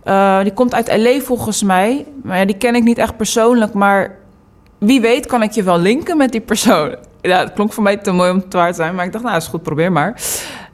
Eh, 0.04 0.42
die 0.42 0.54
komt 0.54 0.74
uit 0.74 0.98
L.A. 0.98 1.20
volgens 1.20 1.64
mij. 1.64 2.06
Maar 2.24 2.38
ja, 2.38 2.46
die 2.46 2.58
ken 2.58 2.76
ik 2.76 2.84
niet 2.84 2.98
echt 2.98 3.18
persoonlijk. 3.18 3.74
Maar 3.74 4.16
wie 4.78 5.02
weet 5.02 5.26
kan 5.26 5.44
ik 5.44 5.52
je 5.52 5.64
wel 5.64 5.80
linken 5.80 6.18
met 6.18 6.32
die 6.32 6.42
persoon. 6.42 6.96
Ja, 7.22 7.40
het 7.40 7.54
klonk 7.54 7.74
voor 7.74 7.84
mij 7.84 7.98
te 7.98 8.12
mooi 8.12 8.32
om 8.32 8.38
het 8.38 8.54
waar 8.54 8.70
te 8.70 8.76
zijn. 8.76 8.96
Maar 8.96 9.06
ik 9.06 9.12
dacht, 9.12 9.24
nou, 9.24 9.38
is 9.38 9.48
goed, 9.48 9.64
probeer 9.64 9.92
maar. 9.92 10.22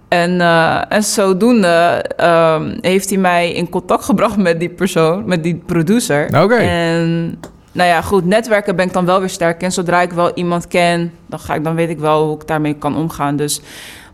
En, 0.07 0.41
eh, 0.41 0.91
en 0.91 1.03
zodoende 1.03 2.05
ehm, 2.17 2.77
heeft 2.81 3.09
hij 3.09 3.17
mij 3.17 3.53
in 3.53 3.69
contact 3.69 4.03
gebracht 4.03 4.38
met 4.38 4.59
die 4.59 4.69
persoon, 4.69 5.25
met 5.25 5.43
die 5.43 5.55
producer. 5.65 6.41
Oké. 6.43 6.55
En 6.55 7.39
nou 7.71 7.89
ja, 7.89 8.01
goed, 8.01 8.25
netwerken 8.25 8.75
ben 8.75 8.86
ik 8.86 8.93
dan 8.93 9.05
wel 9.05 9.19
weer 9.19 9.29
sterk 9.29 9.62
in. 9.62 9.71
Zodra 9.71 10.01
ik 10.01 10.12
wel 10.12 10.31
iemand 10.33 10.67
ken, 10.67 11.12
dan, 11.25 11.39
ga 11.39 11.55
ik, 11.55 11.63
dan 11.63 11.75
weet 11.75 11.89
ik 11.89 12.00
wel 12.00 12.25
hoe 12.25 12.36
ik 12.36 12.48
daarmee 12.48 12.74
kan 12.74 12.95
omgaan. 12.95 13.36
Dus 13.36 13.62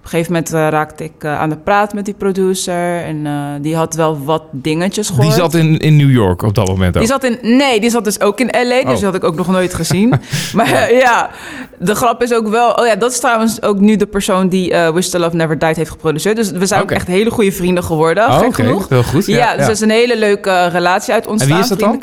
een 0.05 0.11
gegeven 0.11 0.33
moment 0.33 0.53
eh, 0.53 0.67
raakte 0.69 1.03
ik 1.03 1.13
eh, 1.17 1.39
aan 1.39 1.49
de 1.49 1.57
praat 1.57 1.93
met 1.93 2.05
die 2.05 2.13
producer. 2.13 3.03
En 3.03 3.25
eh, 3.25 3.33
die 3.61 3.75
had 3.75 3.95
wel 3.95 4.23
wat 4.23 4.43
dingetjes 4.51 5.07
gehoord. 5.07 5.27
Die 5.27 5.35
zat 5.35 5.53
in, 5.53 5.77
in 5.77 5.95
New 5.95 6.11
York 6.11 6.41
op 6.41 6.55
dat 6.55 6.67
moment 6.67 6.95
ook. 6.95 7.01
Die 7.01 7.11
zat 7.11 7.23
in, 7.23 7.37
nee, 7.41 7.79
die 7.79 7.89
zat 7.89 8.03
dus 8.03 8.21
ook 8.21 8.39
in 8.39 8.45
LA, 8.51 8.61
dus 8.61 8.83
Oh. 8.83 8.95
die 8.95 9.05
had 9.05 9.15
ik 9.15 9.23
ook 9.23 9.35
nog 9.35 9.47
nooit 9.47 9.73
gezien. 9.73 10.13
maar 10.53 10.93
ja, 10.93 11.29
de 11.79 11.95
grap 11.95 12.21
is 12.21 12.33
ook 12.33 12.47
wel... 12.47 12.71
Oh 12.71 12.85
ja, 12.85 12.95
dat 12.95 13.11
is 13.11 13.19
trouwens 13.19 13.61
ook 13.61 13.79
nu 13.79 13.95
de 13.95 14.05
persoon 14.05 14.47
die 14.47 14.75
Wish 14.93 15.07
the 15.07 15.19
Love 15.19 15.35
Never 15.35 15.59
Died 15.59 15.75
heeft 15.75 15.89
geproduceerd. 15.89 16.35
Dus 16.35 16.51
we 16.51 16.65
zijn 16.65 16.81
ook 16.81 16.91
echt 16.91 17.07
hele 17.07 17.29
goede 17.29 17.51
vrienden 17.51 17.83
geworden, 17.83 18.25
Oh, 18.25 18.39
gek 18.39 18.53
genoeg. 18.53 18.89
Heel 18.89 19.03
goed. 19.03 19.25
Ja, 19.25 19.55
dus 19.55 19.65
dat 19.65 19.75
is 19.75 19.81
een 19.81 19.89
hele 19.89 20.17
leuke 20.17 20.67
relatie 20.67 21.13
uit 21.13 21.27
ontstaan. 21.27 21.53
wie 21.53 21.63
is 21.63 21.69
dat 21.69 21.79
dan? 21.79 21.99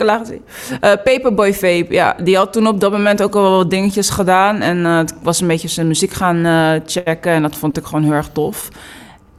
Paperboy 0.81 1.55
Vape, 1.55 1.87
ja. 1.89 2.17
Die 2.23 2.37
had 2.37 2.53
toen 2.53 2.67
op 2.67 2.81
dat 2.81 2.93
moment 2.93 3.23
ook 3.23 3.35
al 3.35 3.57
wat 3.57 3.71
dingetjes 3.71 4.11
gedaan. 4.11 4.61
En 4.61 4.87
ik 5.07 5.15
was 5.23 5.41
een 5.41 5.47
beetje 5.47 5.69
zijn 5.69 5.87
muziek 5.87 6.13
gaan 6.13 6.81
checken. 6.87 7.33
En 7.33 7.43
dat 7.43 7.57
vond 7.57 7.77
ik 7.77 7.87
gewoon 7.93 8.05
heel 8.05 8.15
erg 8.17 8.31
tof. 8.33 8.69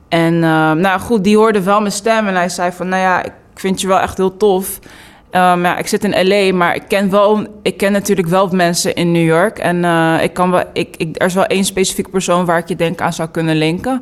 En 0.09 0.33
eh, 0.43 0.71
nou 0.71 0.99
goed, 0.99 1.23
die 1.23 1.37
hoorde 1.37 1.61
wel 1.61 1.79
mijn 1.79 1.91
stem. 1.91 2.27
En 2.27 2.35
hij 2.35 2.49
zei 2.49 2.71
van, 2.71 2.89
nou 2.89 3.01
ja, 3.01 3.23
ik 3.23 3.33
vind 3.53 3.81
je 3.81 3.87
wel 3.87 3.99
echt 3.99 4.17
heel 4.17 4.37
tof. 4.37 4.79
Ehm, 5.31 5.63
ja, 5.63 5.77
ik 5.77 5.87
zit 5.87 6.03
in 6.03 6.27
LA, 6.27 6.55
maar 6.55 6.75
ik 6.75 6.83
ken, 6.87 7.09
wel, 7.09 7.47
ik 7.61 7.77
ken 7.77 7.91
natuurlijk 7.91 8.27
wel 8.27 8.47
mensen 8.47 8.95
in 8.95 9.11
New 9.11 9.25
York. 9.25 9.59
En 9.59 9.85
eh, 9.85 10.23
ik 10.23 10.33
kan 10.33 10.51
wel, 10.51 10.63
ik, 10.73 10.95
ik, 10.97 11.21
er 11.21 11.25
is 11.25 11.33
wel 11.33 11.45
één 11.45 11.65
specifieke 11.65 12.09
persoon 12.09 12.45
waar 12.45 12.57
ik 12.57 12.67
je 12.67 12.75
denk 12.75 13.01
aan 13.01 13.13
zou 13.13 13.29
kunnen 13.29 13.55
linken. 13.55 14.01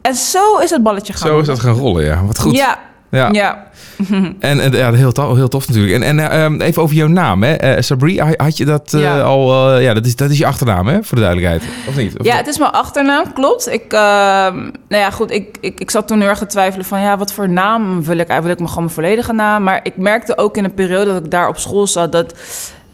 En 0.00 0.14
zo 0.14 0.58
is 0.58 0.70
het 0.70 0.82
balletje 0.82 1.12
gaan. 1.12 1.28
Zo 1.28 1.38
is 1.38 1.46
dat 1.46 1.60
gaan 1.60 1.74
rollen, 1.74 2.04
ja. 2.04 2.24
Wat 2.24 2.38
goed. 2.38 2.56
Ja, 2.56 2.78
Ja. 3.10 3.28
ja. 3.32 3.66
En, 4.38 4.60
en 4.60 4.72
ja, 4.72 4.92
heel, 4.92 5.12
tof, 5.12 5.34
heel 5.36 5.48
tof 5.48 5.68
natuurlijk. 5.68 5.94
En, 5.94 6.02
en 6.02 6.18
eh, 6.30 6.44
ehm, 6.44 6.60
even 6.60 6.82
over 6.82 6.96
jouw 6.96 7.06
naam, 7.06 7.42
hè. 7.42 7.52
Eh, 7.54 7.82
Sabri, 7.82 8.20
ha- 8.20 8.34
had 8.36 8.56
je 8.56 8.64
dat 8.64 8.94
eh, 8.94 9.00
Ja. 9.00 9.20
al... 9.20 9.72
eh, 9.74 9.82
ja, 9.82 9.94
dat 9.94 10.06
is, 10.06 10.16
dat 10.16 10.30
is 10.30 10.38
je 10.38 10.46
achternaam, 10.46 10.86
hè? 10.86 11.02
Voor 11.02 11.16
de 11.16 11.22
duidelijkheid. 11.24 11.62
Of 11.88 11.96
niet? 11.96 12.18
Of 12.18 12.26
Ja, 12.26 12.36
het 12.36 12.46
is 12.46 12.58
mijn 12.58 12.70
achternaam, 12.70 13.32
klopt. 13.32 13.68
Ik, 13.72 13.92
ehm, 13.92 14.56
nou 14.88 15.02
ja, 15.02 15.10
goed, 15.10 15.30
ik, 15.30 15.56
ik, 15.60 15.80
ik 15.80 15.90
zat 15.90 16.08
toen 16.08 16.20
heel 16.20 16.28
erg 16.28 16.38
te 16.38 16.46
twijfelen 16.46 16.84
van... 16.86 17.00
ja, 17.00 17.16
wat 17.18 17.32
voor 17.32 17.48
naam 17.48 18.04
wil 18.04 18.18
ik? 18.18 18.26
Wil 18.28 18.50
ik 18.50 18.58
me 18.60 18.66
gewoon 18.68 18.82
mijn 18.84 18.94
volledige 18.94 19.32
naam? 19.32 19.62
Maar 19.62 19.80
ik 19.82 19.96
merkte 19.96 20.38
ook 20.38 20.56
in 20.56 20.64
een 20.64 20.74
periode 20.74 21.12
dat 21.12 21.24
ik 21.24 21.30
daar 21.30 21.48
op 21.48 21.58
school 21.58 21.86
zat... 21.86 22.12
dat 22.12 22.34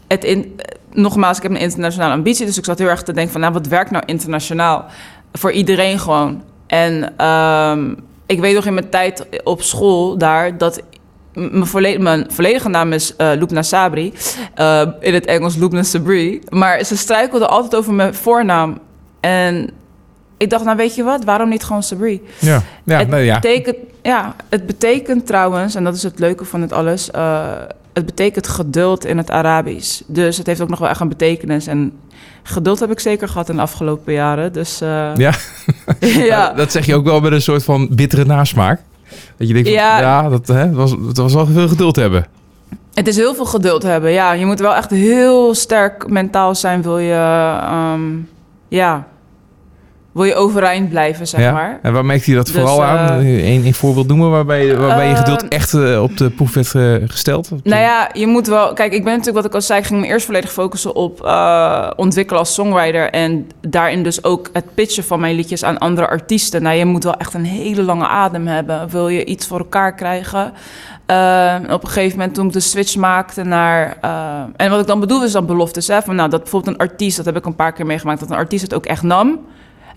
het 0.07 0.23
in... 0.23 0.59
Nogmaals, 0.91 1.37
ik 1.37 1.43
heb 1.43 1.51
een 1.51 1.57
internationale 1.57 2.13
ambitie... 2.13 2.45
dus 2.45 2.57
ik 2.57 2.65
zat 2.65 2.79
heel 2.79 2.87
erg 2.89 3.03
te 3.03 3.13
denken 3.13 3.31
van... 3.31 3.41
nou, 3.41 3.53
wat 3.53 3.67
werkt 3.67 3.91
nou 3.91 4.03
internationaal? 4.05 4.85
Voor 5.33 5.51
iedereen 5.51 5.99
gewoon. 5.99 6.43
En 6.67 7.13
ehm, 7.17 7.93
ik 8.25 8.39
weet 8.39 8.55
nog 8.55 8.65
in 8.65 8.73
mijn 8.73 8.89
tijd 8.89 9.25
op 9.43 9.61
school 9.61 10.17
daar... 10.17 10.57
dat 10.57 10.81
mijn, 11.33 11.65
volle- 11.65 11.97
mijn 11.97 12.25
volledige 12.31 12.69
naam 12.69 12.93
is 12.93 13.13
Lubna 13.17 13.61
Sabri. 13.61 14.13
Eh, 14.53 14.81
in 14.99 15.13
het 15.13 15.25
Engels 15.25 15.55
Lubna 15.55 15.83
Sabri. 15.83 16.41
Maar 16.49 16.83
ze 16.83 16.97
struikelden 16.97 17.49
altijd 17.49 17.75
over 17.75 17.93
mijn 17.93 18.13
voornaam. 18.13 18.79
En 19.19 19.69
ik 20.37 20.49
dacht, 20.49 20.63
nou 20.63 20.77
weet 20.77 20.95
je 20.95 21.03
wat, 21.03 21.23
waarom 21.23 21.49
niet 21.49 21.63
gewoon 21.63 21.83
Sabri? 21.83 22.21
Ja, 22.39 22.61
ja, 22.83 22.97
het, 22.97 23.07
nee, 23.07 23.25
ja. 23.25 23.39
Betekent, 23.39 23.77
ja, 24.01 24.35
het 24.49 24.65
betekent 24.65 25.25
trouwens, 25.27 25.75
en 25.75 25.83
dat 25.83 25.95
is 25.95 26.03
het 26.03 26.19
leuke 26.19 26.45
van 26.45 26.61
het 26.61 26.73
alles... 26.73 27.11
eh, 27.11 27.51
het 27.95 28.05
betekent 28.05 28.47
geduld 28.47 29.05
in 29.05 29.17
het 29.17 29.31
Arabisch. 29.31 30.01
Dus 30.05 30.37
het 30.37 30.47
heeft 30.47 30.61
ook 30.61 30.69
nog 30.69 30.79
wel 30.79 30.89
echt 30.89 30.99
een 30.99 31.09
betekenis. 31.09 31.67
En 31.67 31.91
geduld 32.43 32.79
heb 32.79 32.91
ik 32.91 32.99
zeker 32.99 33.27
gehad 33.27 33.49
in 33.49 33.55
de 33.55 33.61
afgelopen 33.61 34.13
jaren. 34.13 34.53
Dus 34.53 34.81
eh, 34.81 35.11
Ja, 35.25 35.31
ja. 35.99 36.53
dat 36.53 36.71
zeg 36.71 36.85
je 36.85 36.95
ook 36.95 37.05
wel 37.05 37.19
met 37.19 37.31
een 37.31 37.41
soort 37.41 37.63
van 37.63 37.87
bittere 37.91 38.25
nasmaak. 38.25 38.81
Dat 39.37 39.47
je 39.47 39.53
denkt, 39.53 39.69
van, 39.69 39.77
ja, 39.77 39.99
Ja. 39.99 40.29
dat 40.29 40.47
hè, 40.47 40.57
het 40.57 40.75
was, 40.75 40.91
het 40.91 41.17
was 41.17 41.33
wel 41.33 41.45
veel 41.45 41.67
geduld 41.67 41.95
hebben. 41.95 42.25
Het 42.93 43.07
is 43.07 43.15
heel 43.15 43.35
veel 43.35 43.45
geduld 43.45 43.83
hebben. 43.83 44.11
Ja, 44.11 44.31
je 44.33 44.45
moet 44.45 44.59
wel 44.59 44.75
echt 44.75 44.89
heel 44.89 45.53
sterk 45.53 46.09
mentaal 46.09 46.55
zijn. 46.55 46.81
Wil 46.81 46.97
je, 46.97 47.57
ehm, 47.61 48.01
ja, 48.67 49.07
wil 50.15 50.23
je 50.23 50.35
overeind 50.35 50.89
blijven, 50.89 51.27
zeg 51.27 51.41
ja? 51.41 51.51
maar. 51.51 51.79
En 51.81 51.93
waar 51.93 52.05
merkte 52.05 52.29
je 52.29 52.35
dat 52.35 52.45
Dus, 52.45 52.55
vooral 52.55 52.83
aan? 52.83 53.19
eh, 53.19 53.53
Eén 53.53 53.65
een 53.65 53.73
voorbeeld 53.73 54.07
noemen 54.07 54.29
waarbij, 54.29 54.77
waarbij 54.77 55.07
je 55.09 55.15
geduld 55.15 55.47
echt 55.47 55.73
eh, 55.73 56.01
op 56.01 56.17
de 56.17 56.29
proef 56.29 56.53
werd 56.53 56.75
eh, 56.75 57.09
gesteld? 57.09 57.49
Nou 57.63 57.81
ja, 57.81 58.09
je 58.13 58.27
moet 58.27 58.47
wel... 58.47 58.73
Kijk, 58.73 58.93
ik 58.93 59.03
ben 59.03 59.11
natuurlijk, 59.11 59.35
wat 59.35 59.45
ik 59.45 59.53
al 59.53 59.61
zei... 59.61 59.79
ik 59.79 59.85
ging 59.85 59.99
me 59.99 60.07
eerst 60.07 60.25
volledig 60.25 60.51
focussen 60.51 60.95
op 60.95 61.21
ontwikkelen 61.95 62.39
als 62.39 62.53
songwriter... 62.53 63.09
en 63.09 63.47
daarin 63.61 64.03
dus 64.03 64.23
ook 64.23 64.49
het 64.53 64.73
pitchen 64.73 65.03
van 65.03 65.19
mijn 65.19 65.35
liedjes 65.35 65.63
aan 65.63 65.77
andere 65.77 66.07
artiesten. 66.07 66.61
Nou, 66.61 66.75
je 66.75 66.85
moet 66.85 67.03
wel 67.03 67.17
echt 67.17 67.33
een 67.33 67.45
hele 67.45 67.83
lange 67.83 68.07
adem 68.07 68.47
hebben. 68.47 68.89
Wil 68.89 69.07
je 69.07 69.25
iets 69.25 69.47
voor 69.47 69.59
elkaar 69.59 69.95
krijgen? 69.95 70.53
Eh, 71.05 71.55
op 71.69 71.83
een 71.83 71.89
gegeven 71.89 72.17
moment 72.17 72.35
toen 72.35 72.47
ik 72.47 72.53
de 72.53 72.59
switch 72.59 72.95
maakte 72.95 73.43
naar... 73.43 73.97
en 74.55 74.69
wat 74.69 74.79
ik 74.79 74.87
dan 74.87 74.99
bedoel 74.99 75.23
is 75.23 75.31
dan 75.31 75.45
beloftes. 75.45 75.87
Hè, 75.87 76.01
van, 76.01 76.15
nou, 76.15 76.29
dat 76.29 76.41
bijvoorbeeld 76.41 76.75
een 76.79 76.87
artiest, 76.87 77.17
dat 77.17 77.25
heb 77.25 77.37
ik 77.37 77.45
een 77.45 77.55
paar 77.55 77.73
keer 77.73 77.85
meegemaakt... 77.85 78.19
dat 78.19 78.29
een 78.29 78.35
artiest 78.35 78.63
het 78.63 78.73
ook 78.73 78.85
echt 78.85 79.03
nam... 79.03 79.39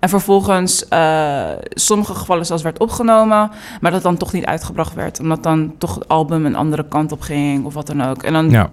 En 0.01 0.09
vervolgens 0.09 0.89
eh, 0.89 1.41
sommige 1.69 2.15
gevallen 2.15 2.47
zelfs 2.47 2.63
werd 2.63 2.79
opgenomen, 2.79 3.51
maar 3.81 3.91
dat 3.91 4.03
dan 4.03 4.17
toch 4.17 4.33
niet 4.33 4.45
uitgebracht 4.45 4.95
werd. 4.95 5.21
Omdat 5.21 5.43
dan 5.43 5.75
toch 5.79 5.95
het 5.95 6.09
album 6.09 6.47
een 6.47 6.57
andere 6.57 6.85
kant 6.89 7.13
op 7.13 7.21
ging 7.21 7.65
of 7.65 7.75
wat 7.75 7.87
dan 7.87 8.03
ook. 8.05 8.23
En 8.23 8.33
dan 8.33 8.51
Ja. 8.51 8.71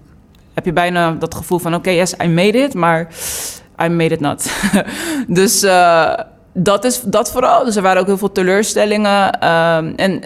heb 0.54 0.66
je 0.66 0.74
bijna 0.74 1.12
dat 1.12 1.36
gevoel 1.36 1.60
van 1.60 1.76
oké, 1.76 1.90
yes, 1.90 2.14
I 2.24 2.28
made 2.28 2.58
it, 2.58 2.74
maar 2.74 3.08
I 3.84 3.88
made 3.88 4.14
it 4.14 4.20
not. 4.20 4.52
dus 5.28 5.64
eh, 5.64 6.14
dat 6.54 6.84
is 6.84 7.02
dat 7.02 7.32
vooral. 7.32 7.66
Dus 7.66 7.76
er 7.76 7.82
waren 7.82 8.02
ook 8.02 8.08
heel 8.08 8.18
veel 8.18 8.32
teleurstellingen. 8.32 9.40
ehm, 9.40 9.94
en 9.96 10.22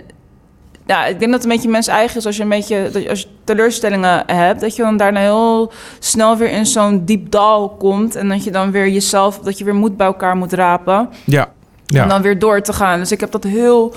ja, 0.90 1.06
ik 1.06 1.20
denk 1.20 1.32
dat 1.32 1.42
het 1.42 1.44
een 1.44 1.56
beetje 1.56 1.70
mens 1.70 1.88
eigen 1.88 2.18
is 2.18 2.26
als 2.26 2.38
je 2.38 2.44
een 2.44 2.50
beetje 2.50 2.90
dat 2.92 3.04
je, 3.04 3.10
als 3.10 3.22
je 3.22 3.28
teleurstellingen 3.44 4.24
hebt, 4.26 4.62
dat 4.62 4.76
je 4.76 4.82
dan 4.82 4.98
daarna 4.98 5.20
heel 5.20 5.72
snel 6.00 6.38
weer 6.38 6.52
in 6.52 6.66
zo'n 6.66 7.06
diep 7.06 7.32
dal 7.32 7.70
komt 7.70 8.16
en 8.16 8.30
dat 8.30 8.44
je 8.44 8.52
dan 8.52 8.72
weer 8.72 8.90
jezelf, 8.90 9.40
dat 9.40 9.58
je 9.58 9.64
weer 9.64 9.76
moed 9.76 9.98
bij 9.98 10.08
elkaar 10.08 10.36
moet 10.36 10.54
rapen 10.54 11.10
Ja. 11.26 11.50
ja. 11.86 12.04
om 12.04 12.10
dan 12.10 12.22
weer 12.22 12.40
door 12.40 12.62
te 12.62 12.74
gaan. 12.74 13.00
Dus 13.00 13.12
ik 13.12 13.20
heb 13.20 13.32
dat 13.32 13.44
heel, 13.44 13.94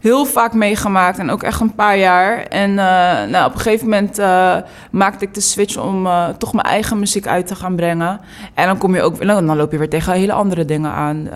heel 0.00 0.24
vaak 0.24 0.52
meegemaakt 0.52 1.18
en 1.18 1.30
ook 1.30 1.42
echt 1.42 1.60
een 1.60 1.74
paar 1.74 1.98
jaar. 1.98 2.42
En 2.42 2.70
eh, 2.70 3.30
nou, 3.30 3.46
op 3.46 3.54
een 3.54 3.60
gegeven 3.60 3.88
moment 3.88 4.18
eh, 4.18 4.56
maakte 4.90 5.24
ik 5.24 5.34
de 5.34 5.40
switch 5.40 5.76
om 5.76 6.06
eh, 6.06 6.28
toch 6.28 6.52
mijn 6.52 6.66
eigen 6.66 6.98
muziek 6.98 7.26
uit 7.26 7.46
te 7.46 7.54
gaan 7.54 7.76
brengen. 7.76 8.20
En 8.54 8.66
dan 8.66 8.78
kom 8.78 8.94
je 8.94 9.02
ook, 9.02 9.24
nou, 9.24 9.46
dan 9.46 9.56
loop 9.56 9.72
je 9.72 9.78
weer 9.78 9.88
tegen 9.88 10.12
hele 10.12 10.32
andere 10.32 10.64
dingen 10.64 10.90
aan. 10.90 11.28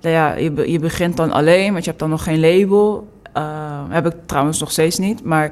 Nou 0.00 0.16
ja, 0.16 0.34
je, 0.34 0.70
je 0.70 0.78
begint 0.78 1.16
dan 1.16 1.32
alleen, 1.32 1.72
want 1.72 1.84
je 1.84 1.90
hebt 1.90 2.02
dan 2.02 2.10
nog 2.10 2.22
geen 2.22 2.40
label. 2.40 3.12
Eh, 3.34 3.42
heb 3.88 4.06
ik 4.06 4.14
trouwens 4.26 4.60
nog 4.60 4.70
steeds 4.70 4.98
niet, 4.98 5.24
maar 5.24 5.50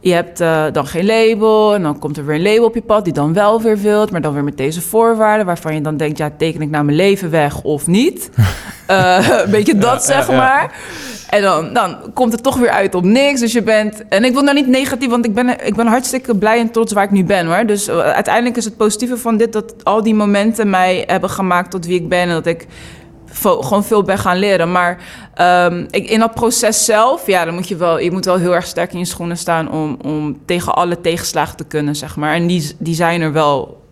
je 0.00 0.12
hebt 0.12 0.40
eh, 0.40 0.64
dan 0.72 0.86
geen 0.86 1.06
label 1.06 1.74
en 1.74 1.82
dan 1.82 1.98
komt 1.98 2.16
er 2.16 2.26
weer 2.26 2.34
een 2.34 2.42
label 2.42 2.64
op 2.64 2.74
je 2.74 2.82
pad 2.82 3.04
die 3.04 3.12
dan 3.12 3.32
wel 3.32 3.60
weer 3.62 3.78
wilt, 3.78 4.10
maar 4.10 4.20
dan 4.20 4.32
weer 4.32 4.44
met 4.44 4.56
deze 4.56 4.80
voorwaarden 4.80 5.46
waarvan 5.46 5.74
je 5.74 5.80
dan 5.80 5.96
denkt, 5.96 6.18
ja, 6.18 6.30
teken 6.38 6.62
ik 6.62 6.70
nou 6.70 6.84
mijn 6.84 6.96
leven 6.96 7.30
weg 7.30 7.62
of 7.62 7.86
niet? 7.86 8.30
Eh, 8.90 9.42
een 9.44 9.50
beetje 9.50 9.78
dat, 9.78 10.06
Ja, 10.06 10.14
zeg 10.14 10.26
ja, 10.26 10.32
ja. 10.32 10.38
maar. 10.38 10.74
En 11.28 11.42
dan, 11.42 11.72
dan 11.72 11.96
komt 12.14 12.32
het 12.32 12.42
toch 12.42 12.56
weer 12.56 12.70
uit 12.70 12.94
op 12.94 13.04
niks. 13.04 13.40
Dus 13.40 13.52
je 13.52 13.62
bent. 13.62 14.08
En 14.08 14.24
ik 14.24 14.32
wil 14.32 14.42
nou 14.42 14.54
niet 14.54 14.66
negatief, 14.66 15.08
want 15.08 15.24
ik 15.24 15.34
ben, 15.34 15.66
ik 15.66 15.74
ben 15.74 15.86
hartstikke 15.86 16.36
blij 16.36 16.58
en 16.58 16.70
trots 16.70 16.92
waar 16.92 17.04
ik 17.04 17.10
nu 17.10 17.24
ben 17.24 17.46
hoor. 17.46 17.66
Dus 17.66 17.88
eh, 17.88 17.98
uiteindelijk 17.98 18.56
is 18.56 18.64
het 18.64 18.76
positieve 18.76 19.16
van 19.16 19.36
dit 19.36 19.52
dat 19.52 19.74
al 19.84 20.02
die 20.02 20.14
momenten 20.14 20.70
mij 20.70 21.04
hebben 21.06 21.30
gemaakt 21.30 21.70
tot 21.70 21.86
wie 21.86 21.94
ik 21.94 22.08
ben. 22.08 22.20
En 22.20 22.28
dat 22.28 22.46
ik 22.46 22.66
gewoon 23.32 23.84
veel 23.84 24.02
ben 24.02 24.18
gaan 24.18 24.38
leren. 24.38 24.72
Maar 24.72 24.98
ehm, 25.34 25.86
ik, 25.90 26.10
in 26.10 26.18
dat 26.18 26.34
proces 26.34 26.84
zelf, 26.84 27.26
ja, 27.26 27.44
dan 27.44 27.54
moet 27.54 27.68
je 27.68 27.76
wel, 27.76 27.98
je 27.98 28.10
moet 28.10 28.24
wel 28.24 28.36
heel 28.36 28.54
erg 28.54 28.66
sterk 28.66 28.92
in 28.92 28.98
je 28.98 29.04
schoenen 29.04 29.38
staan 29.38 29.70
om, 29.70 29.98
om 30.02 30.38
tegen 30.44 30.74
alle 30.74 31.00
tegenslagen 31.00 31.56
te 31.56 31.64
kunnen, 31.64 31.96
zeg 31.96 32.16
maar. 32.16 32.34
En 32.34 32.46
die, 32.46 32.74
die 32.78 32.94
zijn 32.94 33.20
er 33.20 33.32
wel, 33.32 33.82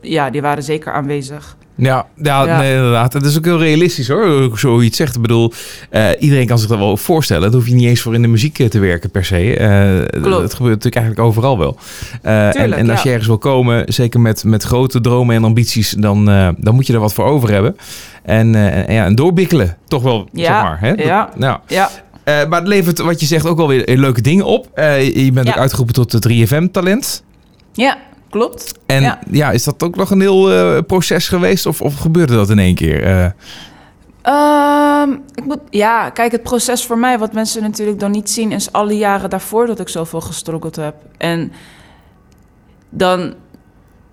ja, 0.00 0.30
die 0.30 0.42
waren 0.42 0.62
zeker 0.62 0.92
aanwezig. 0.92 1.56
Ja, 1.80 2.06
ja, 2.22 2.44
Ja. 2.44 2.58
Nee, 2.58 2.74
inderdaad. 2.76 3.12
Het 3.12 3.24
is 3.24 3.36
ook 3.38 3.44
heel 3.44 3.58
realistisch 3.58 4.08
hoor, 4.08 4.58
zo 4.58 4.80
iets 4.80 4.96
zegt. 4.96 5.14
Ik 5.16 5.22
bedoel, 5.22 5.52
eh, 5.90 6.06
iedereen 6.18 6.46
kan 6.46 6.58
zich 6.58 6.68
dat 6.68 6.78
wel 6.78 6.96
voorstellen. 6.96 7.42
Dat 7.42 7.52
hoef 7.52 7.68
je 7.68 7.74
niet 7.74 7.86
eens 7.88 8.00
voor 8.00 8.14
in 8.14 8.22
de 8.22 8.28
muziek 8.28 8.58
eh, 8.58 8.66
te 8.68 8.78
werken 8.78 9.10
per 9.10 9.24
se. 9.24 9.56
Eh, 9.56 10.20
Klopt. 10.22 10.40
Dat 10.40 10.54
gebeurt 10.54 10.74
natuurlijk 10.74 10.96
eigenlijk 10.96 11.26
overal 11.26 11.58
wel. 11.58 11.76
En, 12.22 12.50
Tuurlijk, 12.50 12.80
en 12.80 12.90
als 12.90 12.96
ja. 12.98 13.04
je 13.04 13.08
ergens 13.10 13.26
wil 13.28 13.38
komen, 13.38 13.84
zeker 13.92 14.20
met, 14.20 14.44
met 14.44 14.62
grote 14.62 15.00
dromen 15.00 15.36
en 15.36 15.44
ambities, 15.44 15.90
dan, 15.90 16.24
dan 16.58 16.74
moet 16.74 16.86
je 16.86 16.92
er 16.92 17.00
wat 17.00 17.14
voor 17.14 17.24
over 17.24 17.50
hebben. 17.50 17.76
En, 18.22 18.54
en 18.54 18.94
ja, 18.94 19.04
en 19.04 19.14
doorbikkelen, 19.14 19.76
toch 19.86 20.02
wel, 20.02 20.28
Ja, 20.32 20.44
zeg 20.44 20.62
maar. 20.62 20.78
Hè? 20.80 20.94
Dat- 20.94 21.06
ja. 21.06 21.30
nou, 21.36 21.58
Ja, 21.66 21.90
maar 22.24 22.58
het 22.58 22.68
levert, 22.68 22.98
wat 22.98 23.20
je 23.20 23.26
zegt, 23.26 23.46
ook 23.46 23.56
wel 23.56 23.68
weer 23.68 23.96
leuke 23.98 24.20
dingen 24.20 24.44
op. 24.44 24.68
Je 25.14 25.30
bent 25.34 25.48
ook 25.48 25.56
uitgeroepen 25.56 25.94
tot 25.94 26.22
de 26.22 26.46
3FM-talent. 26.46 27.22
ja 27.72 27.96
klopt. 28.30 28.74
En 28.86 29.02
ja. 29.02 29.18
Ja. 29.30 29.50
is 29.50 29.64
dat 29.64 29.82
ook 29.82 29.96
nog 29.96 30.10
een 30.10 30.20
heel 30.20 30.52
eh, 30.52 30.82
proces 30.86 31.28
geweest? 31.28 31.66
Of, 31.66 31.82
of 31.82 31.94
gebeurde 31.94 32.34
dat 32.34 32.50
in 32.50 32.58
één 32.58 32.74
keer? 32.74 33.04
Eh, 33.04 33.26
Ehm, 34.28 35.12
ik 35.34 35.44
moet, 35.44 35.60
ja, 35.70 36.10
kijk, 36.10 36.32
het 36.32 36.42
proces 36.42 36.84
voor 36.84 36.98
mij, 36.98 37.18
wat 37.18 37.32
mensen 37.32 37.62
natuurlijk 37.62 38.00
dan 38.00 38.10
niet 38.10 38.30
zien, 38.30 38.52
is 38.52 38.72
alle 38.72 38.96
jaren 38.96 39.30
daarvoor 39.30 39.66
dat 39.66 39.80
ik 39.80 39.88
zoveel 39.88 40.20
gestruggeld 40.20 40.76
heb. 40.76 40.94
En 41.16 41.52
dan 42.90 43.34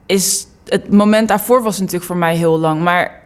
is 0.06 0.47
het 0.65 0.91
moment 0.91 1.28
daarvoor 1.28 1.63
was 1.63 1.80
natuurlijk 1.80 2.06
voor 2.06 2.17
mij 2.17 2.36
heel 2.36 2.60
lang. 2.60 2.82
Maar 2.82 3.23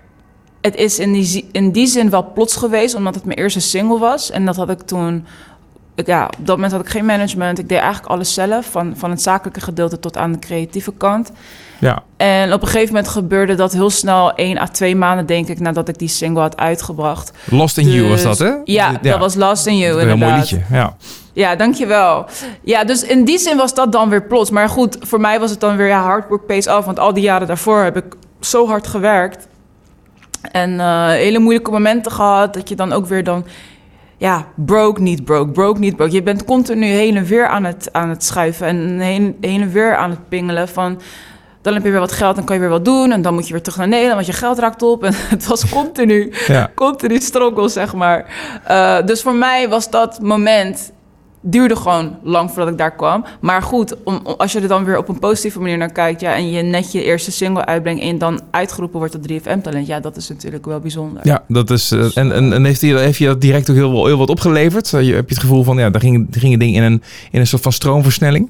het 0.62 0.76
is 0.76 1.00
in 1.00 1.14
die, 1.14 1.50
in 1.52 1.72
die 1.72 1.88
zin 1.88 2.10
wel 2.10 2.32
plots 2.34 2.56
geweest, 2.56 2.96
omdat 2.96 3.16
het 3.16 3.26
mijn 3.26 3.38
eerste 3.40 3.60
single 3.62 4.00
was. 4.00 4.32
En 4.32 4.46
dat 4.46 4.56
had 4.56 4.70
ik 4.70 4.82
toen. 4.82 5.26
Ja, 6.06 6.26
op 6.26 6.46
dat 6.46 6.56
moment 6.56 6.72
had 6.72 6.82
ik 6.82 6.90
geen 6.90 7.06
management. 7.06 7.60
Ik 7.60 7.70
deed 7.70 7.78
eigenlijk 7.78 8.12
alles 8.12 8.34
zelf, 8.34 8.66
van, 8.72 8.94
van 8.98 9.10
het 9.10 9.22
zakelijke 9.22 9.62
gedeelte 9.62 10.00
tot 10.00 10.18
aan 10.18 10.32
de 10.32 10.40
creatieve 10.40 10.94
kant. 10.98 11.32
ja. 11.80 12.04
En 12.18 12.54
op 12.54 12.62
een 12.62 12.68
gegeven 12.68 12.94
moment 12.94 13.08
gebeurde 13.08 13.56
dat 13.56 13.74
heel 13.74 13.90
snel, 13.90 14.34
één 14.34 14.58
à 14.58 14.68
twee 14.68 14.96
maanden 14.96 15.26
denk 15.26 15.48
ik, 15.48 15.60
nadat 15.60 15.88
ik 15.88 15.98
die 15.98 16.08
single 16.08 16.42
had 16.42 16.58
uitgebracht. 16.58 17.32
Lost 17.50 17.78
in 17.78 17.90
You 17.90 18.08
was 18.08 18.22
dat, 18.22 18.40
hè? 18.40 18.52
Ja, 18.64 18.92
dat 19.02 19.20
was 19.20 19.36
Lost 19.36 19.66
in 19.68 19.78
You, 19.78 19.94
een 19.94 20.00
inderdaad. 20.00 20.28
mooi 20.30 20.40
liedje. 20.40 20.62
Ja. 20.72 20.96
Ja, 21.34 21.56
dankjewel. 21.56 22.26
Ja, 22.64 22.84
dus 22.84 23.04
in 23.04 23.26
die 23.26 23.38
zin 23.38 23.58
was 23.58 23.74
dat 23.74 23.92
dan 23.92 24.10
weer 24.10 24.24
plots. 24.24 24.50
Maar 24.50 24.70
goed, 24.70 24.98
voor 25.00 25.20
mij 25.20 25.40
was 25.40 25.50
het 25.50 25.60
dan 25.60 25.76
weer 25.76 25.88
ja, 25.88 26.02
hard 26.02 26.30
work 26.30 26.46
pays 26.46 26.68
off. 26.68 26.86
Want 26.86 27.00
al 27.00 27.14
die 27.14 27.24
jaren 27.24 27.48
daarvoor 27.48 27.84
heb 27.84 27.98
ik 27.98 28.06
zo 28.40 28.68
hard 28.68 28.88
gewerkt. 28.88 29.48
En 30.52 30.80
eh, 30.80 31.08
hele 31.08 31.40
moeilijke 31.40 31.72
momenten 31.72 32.12
gehad. 32.12 32.54
Dat 32.54 32.70
je 32.70 32.76
dan 32.76 32.94
ook 32.94 33.06
weer 33.06 33.24
dan... 33.24 33.46
Ja, 34.20 34.48
broke, 34.56 35.02
niet 35.02 35.24
broke, 35.26 35.52
broke, 35.52 35.80
niet 35.80 35.96
broke. 35.96 36.12
Je 36.12 36.24
bent 36.24 36.46
continu 36.46 36.86
heen 36.86 37.18
en 37.18 37.26
weer 37.26 37.48
aan 37.48 37.64
het, 37.64 37.90
aan 37.92 38.10
het 38.10 38.24
schuiven. 38.24 38.68
En 38.68 39.00
heen, 39.00 39.38
heen 39.42 39.62
en 39.62 39.72
weer 39.72 39.96
aan 39.96 40.10
het 40.10 40.30
pingelen 40.30 40.68
van... 40.68 41.02
Dan 41.62 41.74
heb 41.74 41.84
je 41.84 41.90
weer 41.92 42.00
wat 42.00 42.12
geld, 42.12 42.36
dan 42.36 42.46
kan 42.46 42.56
je 42.56 42.62
weer 42.62 42.70
wat 42.72 42.86
doen. 42.86 43.12
En 43.12 43.22
dan 43.22 43.34
moet 43.34 43.48
je 43.48 43.54
weer 43.54 43.62
terug 43.62 43.78
naar 43.78 43.88
Nederland, 43.88 44.16
want 44.16 44.28
je 44.28 44.34
geld 44.34 44.60
raakt 44.60 44.82
op. 44.82 45.04
En 45.04 45.14
het 45.36 45.48
was 45.48 45.70
continu 45.70 46.34
Ja. 46.48 46.72
continu 46.76 47.20
struggle, 47.20 47.70
zeg 47.70 47.94
maar. 47.94 48.26
Eh, 48.64 49.06
dus 49.06 49.22
voor 49.22 49.36
mij 49.36 49.70
was 49.70 49.90
dat 49.90 50.22
moment... 50.22 50.92
duurde 51.42 51.76
gewoon 51.76 52.18
lang 52.24 52.50
voordat 52.52 52.72
ik 52.72 52.78
daar 52.78 52.96
kwam. 52.96 53.26
Maar 53.42 53.62
goed, 53.62 53.96
om, 54.04 54.22
als 54.38 54.52
je 54.52 54.60
er 54.60 54.68
dan 54.68 54.84
weer 54.84 54.98
op 54.98 55.10
een 55.10 55.20
positieve 55.20 55.60
manier 55.60 55.78
naar 55.78 55.92
kijkt... 55.92 56.22
Ja, 56.22 56.36
en 56.36 56.52
je 56.52 56.62
net 56.62 56.92
je 56.92 57.04
eerste 57.04 57.32
single 57.32 57.66
uitbrengt... 57.66 58.02
en 58.02 58.18
dan 58.18 58.42
uitgeroepen 58.52 59.00
wordt 59.00 59.14
tot 59.14 59.32
3FM-talent... 59.32 59.88
ja, 59.88 60.00
dat 60.00 60.18
is 60.18 60.30
natuurlijk 60.30 60.66
wel 60.66 60.80
bijzonder. 60.80 61.22
Ja, 61.28 61.44
dat 61.48 61.70
is. 61.70 61.92
eh, 61.92 62.18
en 62.18 62.32
en, 62.32 62.54
en 62.54 62.66
heeft, 62.66 62.82
je, 62.82 62.98
heeft 62.98 63.18
je 63.18 63.26
dat 63.26 63.42
direct 63.42 63.70
ook 63.70 63.76
heel, 63.76 64.06
heel 64.06 64.18
wat 64.18 64.30
opgeleverd? 64.30 64.94
Eh, 64.94 65.02
Je, 65.02 65.14
heb 65.14 65.28
je 65.30 65.34
het 65.36 65.44
gevoel 65.44 65.64
van, 65.64 65.78
ja, 65.78 65.90
daar 65.90 66.02
gingen, 66.02 66.28
gingen 66.32 66.60
dingen 66.60 66.76
in 66.76 66.92
een, 66.92 67.04
in 67.32 67.40
een 67.40 67.48
soort 67.48 67.62
van 67.62 67.72
stroomversnelling? 67.72 68.50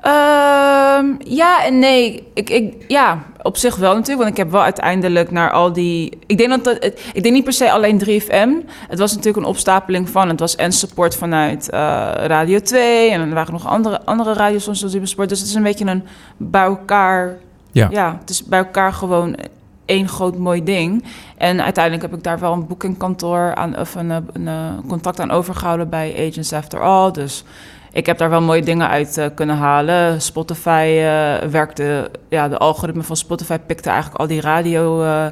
Ehm, 0.00 1.06
ja 1.18 1.64
en 1.64 1.78
nee. 1.78 2.28
Ik, 2.34 2.50
ik, 2.50 2.84
ja, 2.88 3.22
op 3.42 3.56
zich 3.56 3.76
wel 3.76 3.94
natuurlijk. 3.94 4.18
Want 4.18 4.30
ik 4.30 4.36
heb 4.36 4.50
wel 4.50 4.62
uiteindelijk 4.62 5.30
naar 5.30 5.50
al 5.50 5.72
die... 5.72 6.18
Ik 6.26 6.38
denk, 6.38 6.64
dat 6.64 6.84
ik 7.12 7.22
denk 7.22 7.34
niet 7.34 7.44
per 7.44 7.52
se 7.52 7.70
alleen 7.70 8.02
3FM. 8.04 8.68
Het 8.88 8.98
was 8.98 9.10
natuurlijk 9.10 9.36
een 9.36 9.50
opstapeling 9.50 10.08
van... 10.08 10.28
Het 10.28 10.40
was 10.40 10.56
en 10.56 10.72
support 10.72 11.16
vanuit 11.16 11.70
eh, 11.70 11.78
Radio 12.14 12.58
2. 12.58 13.10
En 13.10 13.20
er 13.20 13.34
waren 13.34 13.52
nog 13.52 13.66
andere, 13.66 14.04
andere 14.04 14.32
radiostations 14.32 14.92
zoals 14.92 15.10
Sport. 15.10 15.28
Dus 15.28 15.38
het 15.38 15.48
is 15.48 15.54
een 15.54 15.62
beetje 15.62 15.86
een 15.86 16.04
bij 16.36 16.62
elkaar... 16.62 17.36
Ja. 17.72 17.88
ja, 17.90 18.16
het 18.20 18.30
is 18.30 18.44
bij 18.44 18.58
elkaar 18.58 18.92
gewoon 18.92 19.36
één 19.84 20.08
groot 20.08 20.36
mooi 20.36 20.64
ding. 20.64 21.04
En 21.36 21.62
uiteindelijk 21.62 22.04
heb 22.04 22.14
ik 22.14 22.24
daar 22.24 22.38
wel 22.38 22.52
een 22.52 22.66
boekingkantoor 22.66 23.54
aan... 23.54 23.78
Of 23.78 23.94
een, 23.94 24.10
eh, 24.10 24.16
een, 24.32 24.48
eh, 24.48 24.88
contact 24.88 25.20
aan 25.20 25.30
overgehouden 25.30 25.88
bij 25.88 26.28
Agents 26.30 26.52
After 26.52 26.80
All. 26.80 27.10
Dus... 27.10 27.44
Ik 27.92 28.06
heb 28.06 28.18
daar 28.18 28.30
wel 28.30 28.40
mooie 28.40 28.62
dingen 28.62 28.88
uit 28.88 29.18
eh, 29.18 29.26
kunnen 29.34 29.56
halen. 29.56 30.20
Spotify 30.20 30.98
eh, 30.98 31.48
werkte, 31.48 32.10
ja, 32.28 32.48
de 32.48 32.58
algoritme 32.58 33.02
van 33.02 33.16
Spotify 33.16 33.58
pikte 33.58 33.88
eigenlijk 33.88 34.20
al 34.20 34.26
die 34.26 34.40
radio 34.40 35.02
eh, 35.02 35.26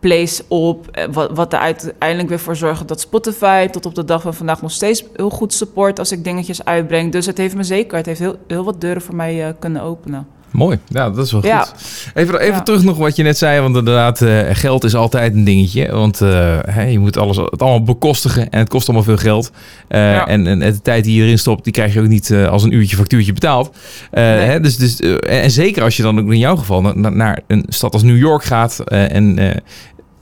plays 0.00 0.42
op. 0.48 0.98
Wat, 1.12 1.30
wat 1.34 1.52
er 1.52 1.58
uiteindelijk 1.58 2.28
weer 2.28 2.38
voor 2.38 2.56
zorgt 2.56 2.88
dat 2.88 3.00
Spotify 3.00 3.66
tot 3.66 3.86
op 3.86 3.94
de 3.94 4.04
dag 4.04 4.22
van 4.22 4.34
vandaag 4.34 4.62
nog 4.62 4.70
steeds 4.70 5.04
heel 5.16 5.30
goed 5.30 5.52
support 5.52 5.98
als 5.98 6.12
ik 6.12 6.24
dingetjes 6.24 6.64
uitbreng. 6.64 7.12
Dus 7.12 7.26
het 7.26 7.38
heeft 7.38 7.54
me 7.54 7.62
zeker, 7.62 7.96
het 7.96 8.06
heeft 8.06 8.20
heel, 8.20 8.36
heel 8.46 8.64
wat 8.64 8.80
deuren 8.80 9.02
voor 9.02 9.14
mij 9.14 9.54
kunnen 9.58 9.82
openen. 9.82 10.26
Mooi, 10.50 10.78
ja, 10.88 11.10
dat 11.10 11.26
is 11.26 11.32
wel 11.32 11.46
Ja. 11.46 11.58
goed. 11.60 11.74
Even, 12.14 12.40
even 12.40 12.54
Ja. 12.54 12.62
terug 12.62 12.82
nog 12.82 12.96
wat 12.96 13.16
je 13.16 13.22
net 13.22 13.38
zei, 13.38 13.60
want 13.60 13.76
inderdaad, 13.76 14.22
eh, 14.22 14.38
geld 14.52 14.84
is 14.84 14.94
altijd 14.94 15.34
een 15.34 15.44
dingetje. 15.44 15.92
Want 15.92 16.20
eh, 16.20 16.58
hè, 16.68 16.82
je 16.82 16.98
moet 16.98 17.16
alles, 17.18 17.36
het 17.36 17.62
allemaal 17.62 17.82
bekostigen 17.82 18.50
en 18.50 18.58
het 18.58 18.68
kost 18.68 18.86
allemaal 18.88 19.04
veel 19.04 19.16
geld. 19.16 19.50
Eh, 19.88 20.00
Ja. 20.12 20.26
en, 20.26 20.46
en 20.46 20.58
de 20.58 20.82
tijd 20.82 21.04
die 21.04 21.16
je 21.16 21.22
erin 21.24 21.38
stopt, 21.38 21.64
die 21.64 21.72
krijg 21.72 21.92
je 21.94 22.00
ook 22.00 22.06
niet 22.06 22.32
als 22.50 22.62
een 22.62 22.72
uurtje 22.74 22.96
factuurtje 22.96 23.32
betaald. 23.32 23.76
Eh, 24.10 24.22
hè, 24.24 24.60
dus, 24.60 24.76
dus, 24.76 25.00
en, 25.20 25.50
zeker 25.50 25.82
als 25.82 25.96
je 25.96 26.02
dan 26.02 26.18
ook 26.20 26.32
in 26.32 26.38
jouw 26.38 26.56
geval 26.56 26.80
na- 26.82 26.94
na- 26.94 27.08
naar 27.08 27.40
een 27.46 27.64
stad 27.68 27.92
als 27.92 28.02
New 28.02 28.18
York 28.18 28.44
gaat 28.44 28.78
eh, 28.84 29.14
en... 29.14 29.38
eh, 29.38 29.56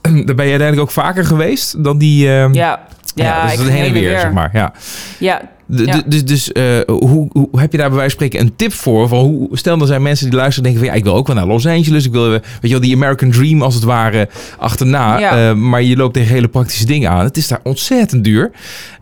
daar 0.25 0.35
ben 0.35 0.45
je 0.45 0.51
uiteindelijk 0.51 0.79
ook 0.81 0.91
vaker 0.91 1.25
geweest 1.25 1.83
dan 1.83 1.97
die... 1.97 2.23
Ja, 2.25 2.49
ja, 2.51 2.79
ja, 3.15 3.43
dus 3.43 3.51
ik 3.51 3.57
dat 3.57 3.67
heen 3.67 3.83
en 3.85 3.93
weer, 3.93 4.19
zeg 4.19 4.31
maar. 4.31 4.49
Ja. 4.53 4.73
Ja, 5.19 5.41
Ja. 5.71 6.01
Dus, 6.05 6.25
dus 6.25 6.51
eh, 6.51 6.63
hoe, 6.87 7.29
hoe 7.31 7.47
heb 7.51 7.71
je 7.71 7.77
daar 7.77 7.89
bij 7.89 7.97
wijze 7.97 8.15
van 8.15 8.25
spreken 8.27 8.39
een 8.39 8.55
tip 8.55 8.73
voor? 8.73 9.07
Van 9.07 9.19
hoe, 9.19 9.47
stel 9.51 9.79
er 9.79 9.87
zijn 9.87 10.01
mensen 10.01 10.29
die 10.29 10.39
luisteren 10.39 10.69
en 10.69 10.71
denken 10.71 10.87
van 10.87 10.95
ja, 10.95 11.05
ik 11.05 11.11
wil 11.11 11.19
ook 11.19 11.27
wel 11.27 11.35
naar 11.35 11.47
Los 11.47 11.67
Angeles. 11.67 12.05
Ik 12.05 12.11
wil, 12.11 12.25
eh, 12.25 12.31
weet 12.31 12.41
je 12.61 12.69
wel, 12.69 12.79
die 12.79 12.95
American 12.95 13.31
Dream 13.31 13.61
als 13.61 13.75
het 13.75 13.83
ware 13.83 14.29
achterna. 14.57 15.19
Ja. 15.19 15.49
Eh, 15.49 15.55
maar 15.55 15.81
je 15.81 15.95
loopt 15.95 16.13
tegen 16.13 16.33
hele 16.33 16.47
praktische 16.47 16.85
dingen 16.85 17.09
aan. 17.09 17.23
Het 17.23 17.37
is 17.37 17.47
daar 17.47 17.59
ontzettend 17.63 18.23
duur. 18.23 18.51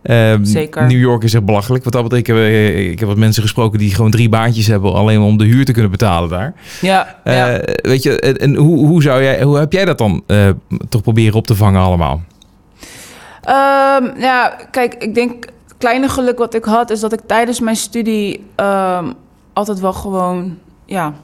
Eh, 0.02 0.34
Zeker. 0.42 0.86
New 0.86 1.00
York 1.00 1.22
is 1.22 1.34
echt 1.34 1.44
belachelijk. 1.44 1.84
Wat 1.84 1.92
dat 1.92 2.02
betreft, 2.02 2.28
ik 2.28 2.34
heb, 2.34 2.44
ik 2.92 2.98
heb 2.98 3.08
wat 3.08 3.18
mensen 3.18 3.42
gesproken 3.42 3.78
die 3.78 3.94
gewoon 3.94 4.10
drie 4.10 4.28
baantjes 4.28 4.66
hebben 4.66 4.92
alleen 4.92 5.20
om 5.20 5.38
de 5.38 5.44
huur 5.44 5.64
te 5.64 5.72
kunnen 5.72 5.90
betalen 5.90 6.28
daar. 6.28 6.54
ja, 6.80 7.16
ja. 7.24 7.60
Weet 7.82 8.02
je, 8.02 8.20
en, 8.20 8.54
hoe, 8.54 8.86
hoe, 8.86 9.02
zou 9.02 9.22
jij, 9.22 9.42
hoe 9.42 9.58
heb 9.58 9.72
jij 9.72 9.84
dat 9.84 9.98
dan 9.98 10.22
toch 10.88 11.02
proberen 11.02 11.34
op 11.34 11.46
te 11.46 11.54
vangen 11.54 11.80
allemaal? 11.80 12.22
Ehm, 13.42 14.20
ja, 14.20 14.56
kijk, 14.70 14.94
ik 14.94 15.14
denk 15.14 15.46
kleine 15.78 16.08
geluk 16.08 16.38
wat 16.38 16.54
ik 16.54 16.64
had 16.64 16.90
is 16.90 17.00
dat 17.00 17.12
ik 17.12 17.20
tijdens 17.26 17.60
mijn 17.60 17.76
studie 17.76 18.44
ehm, 18.54 19.12
altijd 19.52 19.80
wel 19.80 19.92
gewoon, 19.92 20.58
ja, 20.84 21.14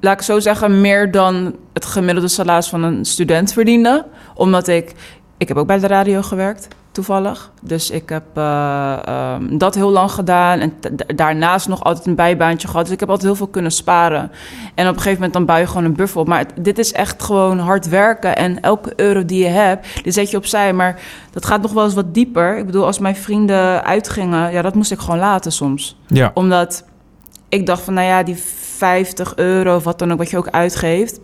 laat 0.00 0.14
ik 0.18 0.22
zo 0.22 0.38
zeggen, 0.38 0.80
meer 0.80 1.10
dan 1.10 1.56
het 1.72 1.84
gemiddelde 1.84 2.28
salaris 2.28 2.68
van 2.68 2.82
een 2.82 3.04
student 3.04 3.52
verdiende. 3.52 4.06
Omdat 4.34 4.68
ik, 4.68 4.94
ik 5.38 5.48
heb 5.48 5.56
ook 5.56 5.66
bij 5.66 5.78
de 5.78 5.86
radio 5.86 6.22
gewerkt, 6.22 6.68
toevallig. 6.92 7.50
Dus 7.62 7.90
ik 7.90 8.08
heb 8.08 8.22
eh, 8.34 8.98
ehm, 9.04 9.58
dat 9.58 9.74
heel 9.74 9.90
lang 9.90 10.10
gedaan 10.10 10.58
en 10.58 10.72
daarnaast 11.16 11.68
nog 11.68 11.84
altijd 11.84 12.06
een 12.06 12.14
bijbaantje 12.14 12.68
gehad. 12.68 12.84
Dus 12.84 12.94
ik 12.94 13.00
heb 13.00 13.08
altijd 13.08 13.26
heel 13.28 13.36
veel 13.36 13.46
kunnen 13.46 13.72
sparen. 13.72 14.30
En 14.74 14.84
op 14.88 14.94
een 14.94 15.00
gegeven 15.00 15.12
moment 15.14 15.32
dan 15.32 15.44
bouw 15.44 15.56
je 15.56 15.66
gewoon 15.66 15.84
een 15.84 15.94
buffer 15.94 16.20
op. 16.20 16.26
Maar 16.28 16.38
het- 16.38 16.52
dit 16.64 16.78
is 16.78 16.92
echt 16.92 17.22
gewoon 17.22 17.58
hard 17.58 17.88
werken. 17.88 18.36
En 18.36 18.60
elke 18.60 18.92
euro 18.96 19.24
die 19.24 19.42
je 19.42 19.48
hebt, 19.48 20.02
die 20.02 20.12
zet 20.12 20.30
je 20.30 20.36
opzij. 20.36 20.72
Maar 20.72 21.00
dat 21.30 21.46
gaat 21.46 21.62
nog 21.62 21.72
wel 21.72 21.84
eens 21.84 21.94
wat 21.94 22.14
dieper. 22.14 22.56
Ik 22.58 22.66
bedoel, 22.66 22.84
als 22.84 22.98
mijn 22.98 23.16
vrienden 23.16 23.84
uitgingen, 23.84 24.52
ja, 24.52 24.62
dat 24.62 24.74
moest 24.74 24.90
ik 24.92 24.98
gewoon 24.98 25.18
laten 25.18 25.52
soms. 25.52 25.96
Ja, 26.06 26.30
Omdat 26.34 26.84
ik 27.48 27.66
dacht 27.66 27.82
van, 27.82 27.94
nou 27.94 28.06
ja, 28.06 28.22
die 28.22 28.36
50 28.76 29.36
euro 29.36 29.76
of 29.76 29.84
wat 29.84 29.98
dan 29.98 30.12
ook, 30.12 30.18
wat 30.18 30.30
je 30.30 30.36
ook 30.36 30.48
uitgeeft 30.50 31.20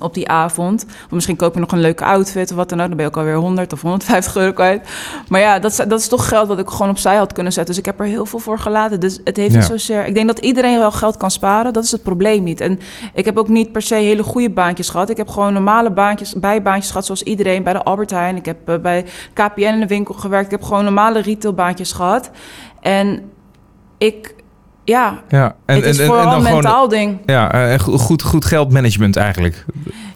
op 0.00 0.14
die 0.14 0.28
avond. 0.28 0.84
Of 1.04 1.10
misschien 1.10 1.36
koop 1.36 1.54
je 1.54 1.60
nog 1.60 1.72
een 1.72 1.80
leuke 1.80 2.04
outfit 2.04 2.50
of 2.50 2.56
wat 2.56 2.68
dan 2.68 2.80
ook. 2.80 2.86
Dan 2.88 2.96
ben 2.96 3.04
je 3.04 3.10
ook 3.10 3.16
alweer 3.18 3.34
100 3.34 3.72
of 3.72 3.80
150 3.82 4.36
euro 4.36 4.52
kwijt. 4.52 4.88
Maar 5.28 5.40
ja, 5.40 5.58
dat 5.58 5.70
is, 5.70 5.76
dat 5.76 6.00
is 6.00 6.08
toch 6.08 6.28
geld 6.28 6.48
wat 6.48 6.58
ik 6.58 6.68
gewoon 6.68 6.90
opzij 6.90 7.16
had 7.16 7.32
kunnen 7.32 7.52
zetten. 7.52 7.74
Dus 7.74 7.82
ik 7.84 7.86
heb 7.90 8.00
er 8.00 8.06
heel 8.06 8.26
veel 8.26 8.38
voor 8.38 8.58
gelaten. 8.58 9.00
Dus 9.00 9.20
het 9.24 9.36
heeft 9.36 9.52
Ja. 9.52 9.58
niet 9.58 9.66
zozeer... 9.66 10.06
Ik 10.06 10.14
denk 10.14 10.26
dat 10.26 10.38
iedereen 10.38 10.78
wel 10.78 10.90
geld 10.92 11.16
kan 11.16 11.30
sparen. 11.30 11.72
Dat 11.72 11.84
is 11.84 11.92
het 11.92 12.02
probleem 12.02 12.42
niet. 12.42 12.60
En 12.60 12.78
ik 13.14 13.24
heb 13.24 13.38
ook 13.38 13.48
niet 13.48 13.72
per 13.72 13.82
se 13.82 13.94
hele 13.94 14.22
goede 14.22 14.50
baantjes 14.50 14.88
gehad. 14.88 15.10
Ik 15.10 15.16
heb 15.16 15.28
gewoon 15.28 15.52
normale 15.52 15.90
baantjes, 15.92 16.34
bijbaantjes 16.34 16.90
gehad 16.90 17.04
zoals 17.06 17.22
iedereen. 17.22 17.62
Bij 17.62 17.72
de 17.72 17.82
Albert 17.82 18.10
Heijn. 18.10 18.36
Ik 18.36 18.44
heb 18.44 18.68
eh, 18.68 18.78
bij 18.78 19.04
KPN 19.32 19.60
in 19.60 19.80
de 19.80 19.86
winkel 19.86 20.14
gewerkt. 20.14 20.44
Ik 20.44 20.50
heb 20.50 20.62
gewoon 20.62 20.84
normale 20.84 21.20
retailbaantjes 21.20 21.92
gehad. 21.92 22.30
En 22.80 23.30
ik... 23.98 24.34
Ja, 24.90 25.20
ja. 25.28 25.54
En, 25.66 25.74
het 25.76 25.84
is 25.84 25.98
en, 25.98 26.06
vooral 26.06 26.26
en 26.26 26.34
een 26.34 26.42
gewoon 26.44 26.52
mentaal 26.52 26.88
ding. 26.88 27.18
Ja, 27.26 27.52
eh, 27.52 27.78
go- 27.78 27.96
goed, 27.98 28.22
goed 28.22 28.44
geldmanagement 28.44 29.16
eigenlijk. 29.16 29.64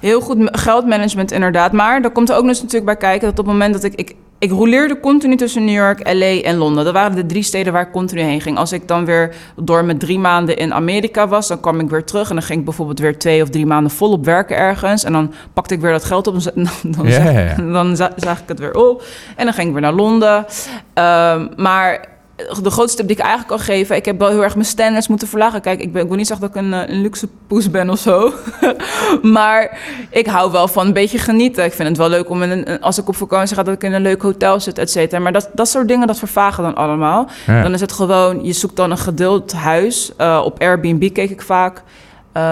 Heel 0.00 0.20
goed 0.20 0.38
me- 0.38 0.48
geldmanagement 0.58 1.32
inderdaad. 1.32 1.72
Maar 1.72 2.02
daar 2.02 2.10
komt 2.10 2.30
er 2.30 2.36
ook 2.36 2.46
dus 2.46 2.58
natuurlijk 2.58 2.84
bij 2.84 2.96
kijken 2.96 3.28
dat 3.28 3.38
op 3.38 3.44
het 3.44 3.54
moment 3.54 3.72
dat 3.74 3.84
ik... 3.84 3.94
ik 3.94 4.14
ik 4.38 4.50
roleerde 4.50 5.00
continu 5.00 5.36
tussen 5.36 5.64
New 5.64 5.74
York, 5.74 6.12
LA 6.12 6.40
en 6.40 6.56
Londen. 6.56 6.84
Dat 6.84 6.92
waren 6.92 7.16
de 7.16 7.26
drie 7.26 7.42
steden 7.42 7.72
waar 7.72 7.82
ik 7.82 7.92
continu 7.92 8.20
heen 8.20 8.40
ging. 8.40 8.58
Als 8.58 8.72
ik 8.72 8.88
dan 8.88 9.04
weer 9.04 9.34
door 9.56 9.84
met 9.84 10.00
drie 10.00 10.18
maanden 10.18 10.56
in 10.56 10.74
Amerika 10.74 11.28
was, 11.28 11.48
dan 11.48 11.60
kwam 11.60 11.80
ik 11.80 11.90
weer 11.90 12.04
terug. 12.04 12.28
En 12.28 12.34
dan 12.34 12.44
ging 12.44 12.58
ik 12.58 12.64
bijvoorbeeld 12.64 12.98
weer 12.98 13.18
twee 13.18 13.42
of 13.42 13.48
drie 13.48 13.66
maanden 13.66 13.90
volop 13.92 14.24
werken 14.24 14.56
ergens. 14.56 15.04
En 15.04 15.12
dan 15.12 15.32
pakte 15.52 15.74
ik 15.74 15.80
weer 15.80 15.92
dat 15.92 16.04
geld 16.04 16.26
op. 16.26 16.34
En 16.54 16.68
dan, 16.96 17.10
zag, 17.10 17.58
dan 17.72 17.96
zag 18.16 18.38
ik 18.40 18.48
het 18.48 18.58
weer 18.58 18.74
op. 18.74 19.04
En 19.36 19.44
dan 19.44 19.54
ging 19.54 19.66
ik 19.66 19.72
weer 19.72 19.82
naar 19.82 19.92
Londen. 19.92 20.46
Ehm, 20.94 21.46
maar 21.56 22.08
de 22.36 22.70
grootste 22.70 22.96
tip 22.96 23.06
die 23.06 23.16
ik 23.16 23.22
eigenlijk 23.22 23.50
kan 23.50 23.60
geven... 23.60 23.96
ik 23.96 24.04
heb 24.04 24.18
wel 24.18 24.28
heel 24.28 24.42
erg 24.42 24.54
mijn 24.54 24.66
standards 24.66 25.08
moeten 25.08 25.28
verlagen. 25.28 25.60
Kijk, 25.60 25.80
ik, 25.80 25.92
ben, 25.92 26.02
ik 26.02 26.08
wil 26.08 26.16
niet 26.16 26.26
zeggen 26.26 26.46
dat 26.46 26.56
ik 26.56 26.62
een, 26.62 26.72
eh, 26.72 26.94
een 26.94 27.00
luxe 27.00 27.28
poes 27.46 27.70
ben 27.70 27.90
of 27.90 27.98
zo. 27.98 28.32
maar 29.36 29.78
ik 30.10 30.26
hou 30.26 30.52
wel 30.52 30.68
van 30.68 30.86
een 30.86 30.92
beetje 30.92 31.18
genieten. 31.18 31.64
Ik 31.64 31.72
vind 31.72 31.88
het 31.88 31.98
wel 31.98 32.08
leuk 32.08 32.30
om 32.30 32.42
in 32.42 32.50
een, 32.50 32.80
als 32.80 32.98
ik 32.98 33.08
op 33.08 33.16
vakantie 33.16 33.56
ga... 33.56 33.62
dat 33.62 33.74
ik 33.74 33.82
in 33.82 33.92
een 33.92 34.02
leuk 34.02 34.22
hotel 34.22 34.60
zit, 34.60 34.78
et 34.78 34.90
cetera. 34.90 35.20
Maar 35.20 35.32
dat, 35.32 35.50
dat 35.52 35.68
soort 35.68 35.88
dingen, 35.88 36.06
dat 36.06 36.18
vervagen 36.18 36.62
dan 36.62 36.74
allemaal. 36.74 37.28
Ja. 37.46 37.62
Dan 37.62 37.72
is 37.72 37.80
het 37.80 37.92
gewoon, 37.92 38.44
je 38.44 38.52
zoekt 38.52 38.76
dan 38.76 38.90
een 38.90 38.98
gedeeld 38.98 39.52
huis. 39.52 40.12
Eh, 40.16 40.42
op 40.44 40.60
Airbnb 40.60 41.12
keek 41.12 41.30
ik 41.30 41.42
vaak. 41.42 41.82
Eh, 42.34 42.42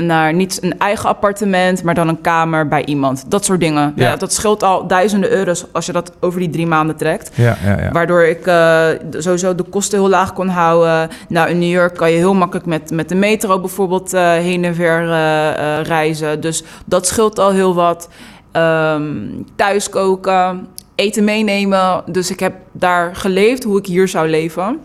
naar 0.00 0.34
niet 0.34 0.62
een 0.62 0.78
eigen 0.78 1.08
appartement, 1.08 1.82
maar 1.82 1.94
dan 1.94 2.08
een 2.08 2.20
kamer 2.20 2.68
bij 2.68 2.84
iemand. 2.84 3.24
Dat 3.30 3.44
soort 3.44 3.60
dingen. 3.60 3.92
Ja. 3.96 4.08
Ja. 4.08 4.16
dat 4.16 4.32
scheelt 4.32 4.62
al 4.62 4.86
duizenden 4.86 5.30
euro's 5.30 5.64
als 5.72 5.86
je 5.86 5.92
dat 5.92 6.12
over 6.20 6.40
die 6.40 6.50
drie 6.50 6.66
maanden 6.66 6.96
trekt. 6.96 7.30
Ja, 7.34 7.56
ja, 7.64 7.80
ja. 7.80 7.90
Waardoor 7.92 8.22
ik 8.22 8.46
eh, 8.46 8.88
sowieso 9.10 9.54
de 9.54 9.62
kosten 9.62 9.98
heel 9.98 10.08
laag 10.08 10.32
kon 10.32 10.48
houden. 10.48 11.08
Nou, 11.28 11.48
in 11.48 11.58
New 11.58 11.70
York 11.70 11.96
kan 11.96 12.10
je 12.10 12.16
heel 12.16 12.34
makkelijk 12.34 12.66
met, 12.66 12.90
met 12.90 13.08
de 13.08 13.14
metro 13.14 13.60
bijvoorbeeld 13.60 14.12
eh, 14.12 14.32
heen 14.32 14.64
en 14.64 14.74
weer 14.74 15.06
reizen. 15.82 16.40
Dus 16.40 16.62
dat 16.84 17.06
scheelt 17.06 17.38
al 17.38 17.50
heel 17.50 17.74
wat. 17.74 18.08
Ehm 18.52 19.02
thuis 19.56 19.88
koken, 19.88 20.68
eten 20.94 21.24
meenemen. 21.24 22.02
Dus 22.06 22.30
ik 22.30 22.40
heb 22.40 22.54
daar 22.72 23.16
geleefd 23.16 23.64
hoe 23.64 23.78
ik 23.78 23.86
hier 23.86 24.08
zou 24.08 24.28
leven. 24.28 24.80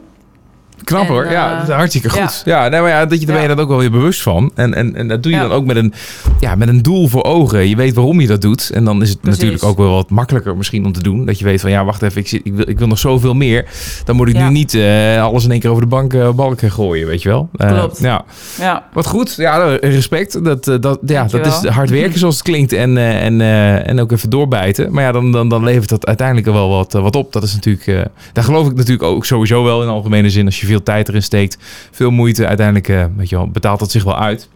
Knap 0.84 1.08
hoor, 1.08 1.32
ja, 1.32 1.52
eh, 1.52 1.58
dat 1.60 1.68
is 1.70 1.74
hartstikke 1.76 2.10
goed. 2.10 2.42
Ja, 2.46 2.64
ja. 2.64 2.70
nee, 2.70 2.82
maar 2.82 2.90
ja, 2.90 3.06
dat 3.06 3.20
je, 3.20 3.26
daar 3.26 3.36
ben 3.36 3.44
je 3.50 3.56
dan 3.56 3.60
ook 3.60 3.70
wel 3.70 3.78
weer 3.78 3.92
bewust 3.92 4.22
van. 4.22 4.52
En, 4.56 4.74
en, 4.74 4.96
en 4.96 5.08
dat 5.08 5.24
doe 5.24 5.32
je 5.32 5.38
Ja. 5.38 5.44
dan 5.48 5.52
ook 5.52 5.66
met 5.66 5.76
een, 5.76 5.94
ja, 6.40 6.56
met 6.56 6.68
een 6.68 6.82
doel 6.82 7.08
voor 7.08 7.24
ogen. 7.24 7.68
Je 7.70 7.76
weet 7.76 7.94
waarom 7.94 8.22
je 8.22 8.28
dat 8.28 8.42
doet. 8.42 8.70
En 8.74 8.84
dan 8.86 9.02
is 9.02 9.10
het 9.10 9.22
Precies. 9.22 9.40
natuurlijk 9.42 9.70
ook 9.70 9.78
wel 9.78 9.92
wat 9.94 10.10
makkelijker 10.10 10.58
misschien 10.58 10.86
om 10.86 10.92
te 10.92 11.04
doen. 11.04 11.26
Dat 11.26 11.40
je 11.40 11.46
weet 11.46 11.62
van, 11.62 11.70
ja, 11.72 11.86
wacht 11.86 12.02
even, 12.02 12.22
ik, 12.22 12.28
zit, 12.28 12.42
ik, 12.44 12.54
wil, 12.54 12.70
ik 12.70 12.78
wil 12.80 12.88
nog 12.88 12.98
zoveel 13.00 13.34
meer. 13.34 13.66
Dan 14.06 14.16
moet 14.16 14.28
ik 14.30 14.38
nu 14.38 14.50
niet 14.50 14.74
eh, 14.74 15.24
alles 15.24 15.44
in 15.44 15.52
één 15.52 15.60
keer 15.60 15.70
over 15.70 15.82
de 15.82 15.88
bank, 15.90 16.14
eh, 16.14 16.30
balken 16.30 16.72
gooien, 16.72 17.08
weet 17.08 17.22
je 17.22 17.30
wel. 17.30 17.50
Eh, 17.56 17.68
Klopt. 17.68 18.00
Ja, 18.00 18.26
Ja, 18.60 18.88
wat 18.94 19.06
goed. 19.08 19.36
Ja, 19.38 19.78
respect. 19.82 20.44
Dat, 20.44 20.64
dat, 20.82 21.00
ja, 21.06 21.24
dat 21.26 21.46
is 21.46 21.70
hard 21.70 21.90
werken 21.90 22.20
zoals 22.20 22.36
het 22.36 22.44
klinkt. 22.44 22.72
En, 22.74 22.98
eh, 22.98 23.26
en, 23.26 23.42
eh, 23.42 23.88
en 23.90 24.00
ook 24.00 24.12
even 24.12 24.30
doorbijten. 24.30 24.92
Maar 24.94 25.04
ja, 25.04 25.12
dan, 25.12 25.32
dan, 25.32 25.50
dan 25.50 25.64
levert 25.64 25.90
dat 25.90 26.06
uiteindelijk 26.06 26.48
wel 26.48 26.70
wat, 26.70 26.94
wat 26.94 27.16
op. 27.16 27.34
Dat 27.34 27.44
is 27.44 27.54
natuurlijk, 27.54 27.88
eh, 27.88 28.02
daar 28.34 28.44
geloof 28.44 28.68
ik 28.68 28.76
natuurlijk 28.76 29.04
ook 29.04 29.26
sowieso 29.26 29.64
wel 29.64 29.82
in 29.84 29.88
algemene 29.88 30.30
zin. 30.30 30.46
Als 30.46 30.60
je 30.62 30.63
veel 30.68 30.84
tijd 30.84 31.08
erin 31.08 31.24
steekt, 31.24 31.58
veel 31.92 32.12
moeite, 32.12 32.48
uiteindelijk 32.48 32.88
eh, 32.90 33.06
weet 33.18 33.30
je 33.30 33.36
wel, 33.36 33.50
betaalt 33.50 33.80
dat 33.80 33.92
zich 33.92 34.04
wel 34.04 34.20
uit. 34.20 34.50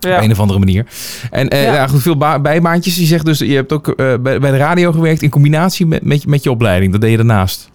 ja. 0.00 0.16
Op 0.16 0.22
een 0.22 0.30
of 0.30 0.40
andere 0.40 0.58
manier. 0.58 0.86
En 1.30 1.48
eh, 1.48 1.62
Ja. 1.64 1.74
ja. 1.74 1.86
goed, 1.86 2.02
veel 2.02 2.16
ba- 2.16 2.38
bijbaantjes. 2.40 2.96
Je 2.96 3.04
zegt 3.04 3.24
dus, 3.24 3.38
je 3.38 3.54
hebt 3.54 3.72
ook 3.72 3.88
eh, 3.88 3.94
bij, 4.20 4.38
bij 4.40 4.50
de 4.50 4.56
radio 4.56 4.92
gewerkt 4.92 5.22
in 5.22 5.30
combinatie 5.30 5.86
met, 5.86 6.02
met, 6.04 6.26
met 6.26 6.42
je 6.42 6.50
opleiding. 6.50 6.92
Dat 6.92 7.00
deed 7.00 7.10
je 7.10 7.16
daarnaast. 7.16 7.70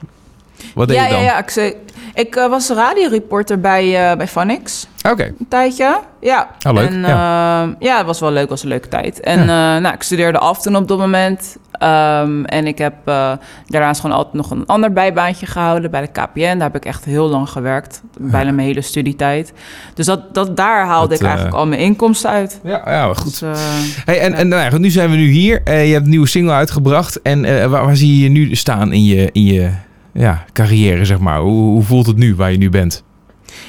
Wat 0.75 0.87
deed 0.87 0.97
ja, 0.97 1.03
je 1.05 1.09
dan? 1.11 1.19
ja, 1.19 1.25
ja. 1.25 1.37
Ik, 1.39 1.49
zei- 1.49 1.73
ik 2.13 2.35
eh, 2.35 2.49
was 2.49 2.69
radioreporter 2.69 3.59
bij, 3.59 4.09
eh 4.11 4.17
bij 4.17 4.27
Phonics. 4.27 4.87
Oké. 5.09 5.23
een 5.25 5.45
tijdje. 5.49 5.99
Ja. 6.21 6.47
Oh, 6.67 6.73
leuk. 6.73 6.89
En, 6.89 6.99
Ja. 6.99 7.07
ja. 7.07 7.75
ja, 7.79 7.97
het 7.97 8.05
was 8.05 8.19
wel 8.19 8.31
leuk, 8.31 8.49
was 8.49 8.63
een 8.63 8.69
leuke 8.69 8.87
tijd. 8.87 9.19
En 9.19 9.39
eh, 9.39 9.45
nou, 9.47 9.93
ik 9.93 10.03
studeerde 10.03 10.37
af 10.37 10.61
toen 10.61 10.75
op 10.75 10.87
dat 10.87 10.97
moment. 10.97 11.57
Ehm, 11.71 12.43
en 12.43 12.67
ik 12.67 12.77
heb 12.77 12.93
eh, 13.05 13.31
daarnaast 13.67 14.01
gewoon 14.01 14.15
altijd 14.15 14.33
nog 14.35 14.51
een 14.51 14.65
ander 14.65 14.93
bijbaantje 14.93 15.45
gehouden 15.45 15.91
bij 15.91 16.01
de 16.01 16.07
KPN. 16.07 16.39
Daar 16.39 16.61
heb 16.71 16.75
ik 16.75 16.85
echt 16.85 17.05
heel 17.05 17.27
lang 17.29 17.49
gewerkt. 17.49 18.01
Bijna 18.19 18.51
mijn 18.51 18.67
hele 18.67 18.81
studietijd. 18.81 19.53
Dus 19.93 20.05
dat, 20.05 20.33
dat, 20.33 20.57
daar 20.57 20.85
haalde 20.85 21.07
Dat, 21.09 21.19
ik 21.19 21.25
eigenlijk 21.25 21.55
eh, 21.55 21.61
al 21.61 21.67
mijn 21.67 21.81
inkomsten 21.81 22.29
uit. 22.29 22.59
Ja, 22.63 22.81
ja, 22.85 23.13
goed. 23.13 23.39
Dus, 23.39 23.41
eh, 23.41 23.65
Hey, 24.05 24.19
en, 24.19 24.33
en 24.33 24.47
nou 24.47 24.79
nu 24.79 24.89
zijn 24.89 25.09
we 25.09 25.15
nu 25.15 25.29
hier. 25.29 25.61
Eh, 25.63 25.85
je 25.87 25.91
hebt 25.93 26.03
een 26.05 26.09
nieuwe 26.11 26.27
single 26.27 26.53
uitgebracht. 26.53 27.21
En 27.21 27.45
eh, 27.45 27.65
waar, 27.65 27.85
waar 27.85 27.95
zie 27.95 28.17
je 28.17 28.23
je 28.23 28.29
nu 28.29 28.55
staan 28.55 28.93
in 28.93 29.03
je, 29.05 29.29
in 29.31 29.43
je 29.43 29.69
ja, 30.13 30.45
carrière, 30.53 31.05
zeg 31.05 31.19
maar? 31.19 31.39
Hoe, 31.39 31.71
hoe 31.71 31.83
voelt 31.83 32.05
het 32.05 32.17
nu 32.17 32.35
waar 32.35 32.51
je 32.51 32.57
nu 32.57 32.69
bent? 32.69 33.03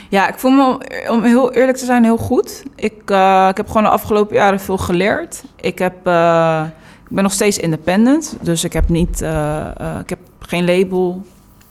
Ja, 0.09 0.29
ik 0.29 0.39
voel 0.39 0.51
me, 0.51 0.79
om 1.09 1.23
heel 1.23 1.53
eerlijk 1.53 1.79
te 1.79 1.85
zijn, 1.85 2.05
heel 2.05 2.17
goed. 2.17 2.63
Ik, 2.77 3.03
eh, 3.05 3.47
ik 3.51 3.57
heb 3.57 3.67
gewoon 3.67 3.83
de 3.83 3.89
afgelopen 3.89 4.37
jaren 4.37 4.61
veel 4.61 4.79
geleerd. 4.79 5.43
Ik, 5.61 5.79
heb, 5.79 6.07
eh, 6.07 6.63
ik 7.05 7.17
ben 7.17 7.23
nog 7.23 7.33
steeds 7.33 7.59
independent. 7.59 8.37
Dus 8.41 8.65
ik 8.65 8.73
heb, 8.73 8.89
niet, 8.89 9.23
eh, 9.23 9.67
ik 10.03 10.09
heb 10.09 10.19
geen 10.39 10.65
label. 10.65 11.23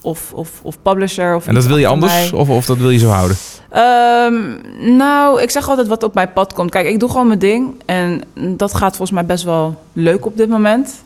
of, 0.03 0.33
of, 0.33 0.49
of 0.61 0.81
publisher. 0.81 1.35
Of 1.35 1.47
En 1.47 1.53
dat 1.53 1.65
wil 1.65 1.77
je 1.77 1.87
anders 1.87 2.31
of, 2.31 2.49
of 2.49 2.65
dat 2.65 2.77
wil 2.77 2.89
je 2.89 2.97
zo 2.97 3.09
houden? 3.09 3.37
Ehm, 3.69 4.95
nou, 4.97 5.41
ik 5.41 5.49
zeg 5.49 5.69
altijd 5.69 5.87
wat 5.87 6.03
op 6.03 6.13
mijn 6.13 6.33
pad 6.33 6.53
komt. 6.53 6.71
Kijk, 6.71 6.87
ik 6.87 6.99
doe 6.99 7.09
gewoon 7.09 7.27
mijn 7.27 7.39
ding. 7.39 7.73
En 7.85 8.21
dat 8.33 8.73
gaat 8.73 8.95
volgens 8.95 9.11
mij 9.11 9.25
best 9.25 9.43
wel 9.43 9.81
leuk 9.93 10.25
op 10.25 10.37
dit 10.37 10.49
moment. 10.49 11.03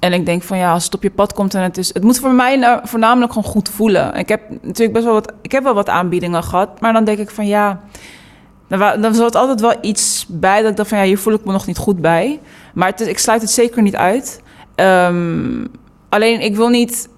En 0.00 0.12
ik 0.12 0.26
denk 0.26 0.42
van 0.42 0.58
ja, 0.58 0.72
als 0.72 0.84
het 0.84 0.94
op 0.94 1.02
je 1.02 1.10
pad 1.10 1.32
komt 1.32 1.54
en 1.54 1.62
het 1.62 1.78
is... 1.78 1.94
Het 1.94 2.02
moet 2.02 2.18
voor 2.18 2.32
mij 2.32 2.56
nou 2.56 2.80
voornamelijk 2.84 3.32
gewoon 3.32 3.50
goed 3.50 3.68
voelen. 3.68 4.14
Ik 4.14 4.28
heb 4.28 4.40
natuurlijk 4.62 4.92
best 4.92 5.04
wel 5.04 5.14
wat... 5.14 5.32
Ik 5.42 5.52
heb 5.52 5.62
wel 5.62 5.74
wat 5.74 5.88
aanbiedingen 5.88 6.42
gehad. 6.42 6.80
Maar 6.80 6.92
dan 6.92 7.04
denk 7.04 7.18
ik 7.18 7.30
van 7.30 7.46
ja... 7.46 7.80
Dan, 8.68 9.00
dan 9.00 9.14
zat 9.14 9.34
altijd 9.34 9.60
wel 9.60 9.74
iets 9.80 10.26
bij 10.28 10.62
dat 10.62 10.70
ik 10.70 10.76
dacht 10.76 10.88
van 10.88 10.98
ja, 10.98 11.04
hier 11.04 11.18
voel 11.18 11.34
ik 11.34 11.44
me 11.44 11.52
nog 11.52 11.66
niet 11.66 11.76
goed 11.76 12.00
bij. 12.00 12.40
Maar 12.74 13.02
ik 13.02 13.18
sluit 13.18 13.40
het 13.40 13.50
zeker 13.50 13.82
niet 13.82 13.96
uit. 13.96 14.42
Ehm, 14.74 15.66
alleen 16.08 16.40
ik 16.40 16.56
wil 16.56 16.68
niet... 16.68 17.08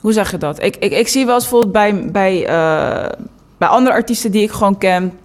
Hoe 0.00 0.12
zeg 0.12 0.30
je 0.30 0.38
dat? 0.38 0.62
Ik, 0.62 0.76
ik, 0.76 0.92
ik 0.92 1.08
zie 1.08 1.26
wel 1.26 1.34
eens 1.34 1.48
bijvoorbeeld 1.48 1.72
bij, 1.72 2.10
bij, 2.10 2.46
eh, 2.46 3.20
bij 3.58 3.68
andere 3.68 3.94
artiesten 3.94 4.30
die 4.30 4.42
ik 4.42 4.50
gewoon 4.50 4.78
ken... 4.78 5.18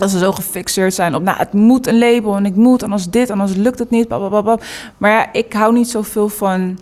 dat 0.00 0.10
ze 0.10 0.18
zo 0.18 0.32
gefixeerd 0.32 0.94
zijn 0.94 1.14
op... 1.14 1.22
nou, 1.22 1.38
het 1.38 1.52
moet 1.52 1.86
een 1.86 1.98
label 1.98 2.36
en 2.36 2.46
ik 2.46 2.54
moet 2.54 2.82
en 2.82 2.92
als 2.92 3.10
dit 3.10 3.30
en 3.30 3.40
als 3.40 3.54
lukt 3.54 3.78
het 3.78 3.90
niet. 3.90 4.08
Blablabla. 4.08 4.58
Maar 4.98 5.10
ja, 5.10 5.32
ik 5.32 5.52
hou 5.52 5.72
niet 5.72 5.88
zoveel 5.88 6.28
van 6.28 6.78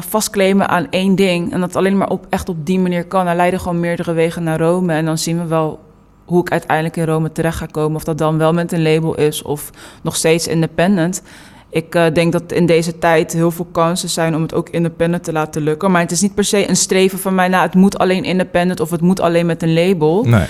vastclaimen 0.00 0.68
aan 0.68 0.86
één 0.90 1.14
ding... 1.14 1.52
en 1.52 1.60
dat 1.60 1.76
alleen 1.76 1.98
maar 1.98 2.10
op, 2.10 2.26
echt 2.28 2.48
op 2.48 2.66
die 2.66 2.78
manier 2.78 3.04
kan. 3.04 3.26
Er 3.26 3.36
leiden 3.36 3.60
gewoon 3.60 3.80
meerdere 3.80 4.12
wegen 4.12 4.42
naar 4.42 4.58
Rome... 4.58 4.92
en 4.92 5.04
dan 5.04 5.18
zien 5.18 5.38
we 5.38 5.46
wel 5.46 5.78
hoe 6.24 6.40
ik 6.40 6.50
uiteindelijk 6.50 6.96
in 6.96 7.04
Rome 7.04 7.32
terecht 7.32 7.56
ga 7.56 7.66
komen. 7.66 7.96
Of 7.96 8.04
dat 8.04 8.18
dan 8.18 8.38
wel 8.38 8.52
met 8.52 8.72
een 8.72 8.82
label 8.82 9.14
is 9.14 9.42
of 9.42 9.70
nog 10.02 10.16
steeds 10.16 10.46
independent. 10.46 11.22
Ik 11.70 11.94
eh, 11.94 12.04
denk 12.12 12.32
dat 12.32 12.52
in 12.52 12.66
deze 12.66 12.98
tijd 12.98 13.32
heel 13.32 13.50
veel 13.50 13.68
kansen 13.72 14.08
zijn 14.08 14.34
om 14.34 14.42
het 14.42 14.54
ook 14.54 14.68
independent 14.68 15.24
te 15.24 15.32
laten 15.32 15.62
lukken. 15.62 15.90
Maar 15.90 16.00
het 16.00 16.10
is 16.10 16.20
niet 16.20 16.34
per 16.34 16.44
se 16.44 16.68
een 16.68 16.76
streven 16.76 17.18
van 17.18 17.34
mij, 17.34 17.48
nou, 17.48 17.62
het 17.62 17.74
moet 17.74 17.98
alleen 17.98 18.24
independent 18.24 18.80
of 18.80 18.90
het 18.90 19.00
moet 19.00 19.20
alleen 19.20 19.46
met 19.46 19.62
een 19.62 19.74
label. 19.74 20.24
Nee. 20.24 20.46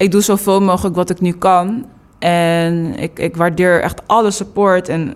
Ik 0.00 0.10
doe 0.10 0.20
zoveel 0.20 0.60
mogelijk 0.60 0.96
wat 0.96 1.10
ik 1.10 1.20
nu 1.20 1.32
kan. 1.32 1.86
En 2.18 2.94
ik, 2.98 3.18
ik 3.18 3.36
waardeer 3.36 3.82
echt 3.82 4.00
alle 4.06 4.30
support. 4.30 4.88
En 4.88 5.14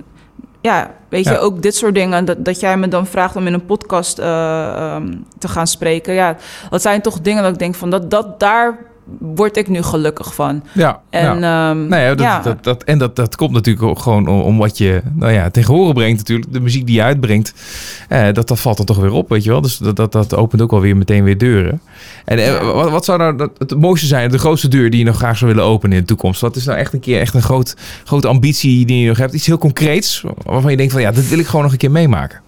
ja, 0.61 0.91
weet 1.09 1.25
Ja. 1.25 1.33
je, 1.33 1.39
ook 1.39 1.63
dit 1.63 1.75
soort 1.75 1.95
dingen. 1.95 2.25
Dat, 2.25 2.45
dat 2.45 2.61
jij 2.61 2.77
me 2.77 2.89
dan 2.89 3.07
vraagt 3.07 3.37
om 3.37 3.47
in 3.47 3.53
een 3.53 3.65
podcast 3.67 4.19
eh, 4.19 4.67
ehm, 4.77 5.17
te 5.39 5.49
gaan 5.49 5.67
spreken. 5.67 6.15
Ja, 6.15 6.37
dat 6.71 6.83
zijn 6.83 7.01
toch 7.01 7.21
dingen 7.21 7.43
dat 7.43 7.53
ik 7.53 7.59
denk 7.59 7.75
van, 7.75 7.91
dat, 7.91 8.11
dat, 8.11 8.41
daar 8.41 8.79
word 9.19 9.57
ik 9.57 9.69
nu 9.69 9.83
gelukkig 9.83 10.35
van. 10.35 10.63
Ja, 10.73 11.01
En, 11.11 11.39
ja. 11.39 11.71
ehm, 11.71 11.89
Nee, 11.89 12.09
dat, 12.09 12.19
ja. 12.21 12.43
dat, 12.43 12.65
dat, 12.65 12.85
en 12.85 12.99
dat, 12.99 13.17
dat 13.17 13.37
komt 13.37 13.53
natuurlijk 13.53 13.87
ook 13.87 13.99
gewoon 13.99 14.29
om, 14.29 14.41
om 14.41 14.59
wat 14.59 14.79
je 14.79 15.03
nou 15.15 15.33
ja, 15.33 15.51
tegen 15.51 15.75
horen 15.75 15.95
brengt 15.95 16.19
natuurlijk. 16.19 16.53
De 16.53 16.61
muziek 16.61 16.87
die 16.87 16.95
je 16.95 17.03
uitbrengt, 17.03 17.55
eh, 18.09 18.33
dat, 18.33 18.49
dat 18.49 18.61
valt 18.61 18.77
dan 18.77 18.87
toch 18.87 18.97
weer 18.97 19.13
op, 19.13 19.29
weet 19.29 19.45
je 19.45 19.51
wel. 19.51 19.61
Dus 19.61 19.77
dat, 19.77 19.97
dat, 19.97 20.13
dat 20.13 20.35
opent 20.35 20.63
ook 20.63 20.73
alweer 20.73 20.97
meteen 20.97 21.25
weer 21.25 21.39
deuren. 21.39 21.81
En 22.25 22.39
eh, 22.39 22.73
wat, 22.75 22.91
wat 22.91 23.05
zou 23.05 23.19
nou 23.19 23.37
dat, 23.37 23.51
het 23.59 23.77
mooiste 23.77 24.07
zijn, 24.07 24.31
de 24.31 24.39
grootste 24.39 24.69
deur 24.69 24.91
die 24.91 24.99
je 24.99 25.07
nog 25.07 25.17
graag 25.17 25.39
zou 25.39 25.51
willen 25.55 25.69
openen 25.69 25.97
in 25.97 26.03
de 26.03 26.09
toekomst? 26.09 26.41
Wat 26.41 26.57
is 26.57 26.65
nou 26.65 26.79
echt 26.79 26.93
een 26.93 27.01
keer 27.01 27.21
echt 27.21 27.35
een 27.35 27.43
groot, 27.43 27.77
grote 28.05 28.29
ambitie 28.29 28.87
die 28.87 29.01
je 29.01 29.09
nog 29.09 29.19
hebt? 29.19 29.35
Iets 29.35 29.47
heel 29.47 29.59
concreets, 29.59 30.25
waarvan 30.43 30.71
je 30.71 30.77
denkt 30.77 30.93
van 30.93 31.01
ja, 31.01 31.11
dat 31.11 31.27
wil 31.27 31.39
ik 31.39 31.47
gewoon 31.47 31.63
nog 31.63 31.73
een 31.73 31.79
keer 31.79 31.91
meemaken. 31.91 32.44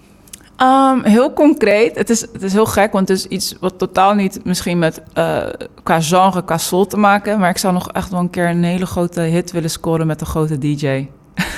Ehm, 0.56 1.02
heel 1.02 1.32
concreet. 1.32 1.96
Het 1.96 2.10
is, 2.10 2.20
het 2.20 2.42
is 2.42 2.52
heel 2.52 2.66
gek, 2.66 2.92
want 2.92 3.08
het 3.08 3.18
is 3.18 3.26
iets 3.26 3.54
wat 3.60 3.78
totaal 3.78 4.14
niet 4.14 4.44
misschien 4.44 4.78
met 4.78 5.02
eh, 5.12 5.46
qua 5.82 6.00
genre, 6.00 6.44
qua 6.44 6.58
soul 6.58 6.86
te 6.86 6.96
maken. 6.96 7.38
Maar 7.38 7.50
ik 7.50 7.58
zou 7.58 7.72
nog 7.72 7.92
echt 7.92 8.10
wel 8.10 8.20
een 8.20 8.30
keer 8.30 8.48
een 8.48 8.64
hele 8.64 8.86
grote 8.86 9.20
hit 9.20 9.52
willen 9.52 9.70
scoren 9.70 10.06
met 10.06 10.20
een 10.20 10.26
grote 10.26 10.58
DJ. 10.58 11.08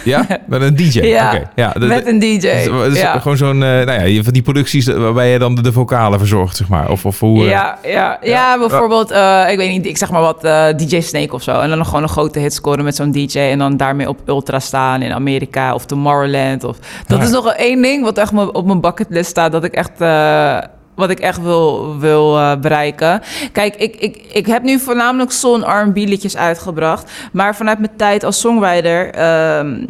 Ja, 0.05 0.27
met 0.47 0.62
een 0.62 0.77
DJ. 0.77 1.01
Ja, 1.01 1.41
ja 1.55 1.73
met 1.79 2.07
een 2.07 2.19
DJ. 2.19 2.38
dus- 2.38 3.01
ja. 3.01 3.19
Gewoon 3.19 3.37
zo'n, 3.37 3.62
eh, 3.62 3.69
nou 3.87 4.09
ja, 4.09 4.23
van 4.23 4.33
die 4.33 4.43
producties 4.43 4.87
waarbij 4.87 5.29
je 5.31 5.38
dan 5.38 5.55
de, 5.55 5.62
de 5.62 5.73
vocalen 5.73 6.19
verzorgt, 6.19 6.57
zeg 6.57 6.69
maar. 6.69 6.91
Of, 6.91 7.05
of 7.07 7.21
hoe... 7.21 7.41
eh, 7.43 7.49
Ja, 7.49 7.79
ja, 7.85 8.19
ja, 8.23 8.59
bijvoorbeeld, 8.59 9.11
eh, 9.11 9.45
ik 9.51 9.57
weet 9.57 9.71
niet, 9.71 9.87
ik 9.87 9.97
zeg 9.97 10.11
maar 10.11 10.21
wat, 10.21 10.45
eh, 10.45 10.67
DJ 10.77 11.01
Snake 11.01 11.35
of 11.35 11.43
zo. 11.43 11.61
En 11.61 11.69
dan 11.69 11.79
nog 11.79 11.87
gewoon 11.87 12.03
een 12.03 12.09
grote 12.09 12.38
hit 12.38 12.55
scoren 12.55 12.85
met 12.85 12.97
zo'n 12.97 13.12
DJ. 13.12 13.38
En 13.38 13.59
dan 13.59 13.77
daarmee 13.77 14.09
op 14.09 14.19
Ultra 14.27 14.59
staan 14.61 15.03
in 15.03 15.12
Amerika 15.12 15.75
of 15.75 15.85
Tomorrowland. 15.87 16.64
Of, 16.64 16.77
dat 17.07 17.23
is 17.23 17.31
nog 17.31 17.53
één 17.53 17.83
ding 17.83 18.05
wat 18.05 18.19
echt 18.19 18.33
op 18.53 18.67
mijn 18.67 18.81
bucketlist 18.81 19.31
staat. 19.31 19.53
Dat 19.53 19.64
ik 19.64 19.73
echt, 19.73 20.01
eh, 20.01 20.59
wat 20.99 21.11
ik 21.11 21.21
echt 21.21 21.43
wil, 21.43 21.99
wil 21.99 22.39
eh, 22.39 22.57
bereiken. 22.57 23.23
Kijk, 23.53 23.77
ik, 23.77 23.97
ik, 23.97 24.17
ik 24.33 24.47
heb 24.47 24.63
nu 24.63 24.79
voornamelijk 24.79 25.33
en 25.43 25.61
R&B 25.61 25.97
liedjes 25.97 26.37
uitgebracht. 26.37 27.11
Maar 27.33 27.57
vanuit 27.57 27.79
mijn 27.79 27.97
tijd 27.97 28.25
als 28.25 28.41
songwriter... 28.41 29.11
ehm, 29.11 29.85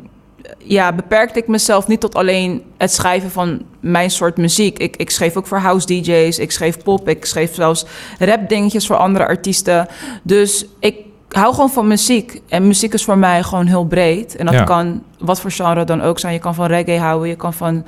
ja, 0.58 0.92
beperkte 0.92 1.38
ik 1.38 1.48
mezelf 1.48 1.86
niet 1.86 2.00
tot 2.00 2.14
alleen 2.14 2.62
het 2.78 2.92
schrijven 2.92 3.30
van 3.30 3.62
mijn 3.80 4.10
soort 4.10 4.36
muziek. 4.36 4.78
Ik, 4.78 4.96
ik 4.96 5.10
schreef 5.10 5.36
ook 5.36 5.46
voor 5.46 5.58
house 5.58 5.86
DJ's, 5.86 6.38
ik 6.38 6.50
schreef 6.52 6.82
pop, 6.82 7.08
ik 7.08 7.24
schreef 7.24 7.54
zelfs 7.54 7.84
rap 8.18 8.48
dingetjes 8.48 8.86
voor 8.86 8.96
andere 8.96 9.26
artiesten. 9.26 9.86
Dus 10.22 10.66
ik 10.80 10.96
hou 11.28 11.54
gewoon 11.54 11.70
van 11.70 11.86
muziek. 11.86 12.40
En 12.48 12.66
muziek 12.66 12.92
is 12.94 13.04
voor 13.04 13.18
mij 13.18 13.42
gewoon 13.42 13.66
heel 13.66 13.84
breed. 13.84 14.36
En 14.36 14.44
dat 14.46 14.54
Ja. 14.54 14.64
kan 14.64 15.02
wat 15.18 15.40
voor 15.40 15.50
genre 15.50 15.84
dan 15.84 16.02
ook 16.02 16.18
zijn. 16.18 16.32
Je 16.32 16.38
kan 16.38 16.54
van 16.54 16.66
reggae 16.66 16.98
houden, 16.98 17.28
je 17.28 17.36
kan 17.36 17.54
van, 17.54 17.84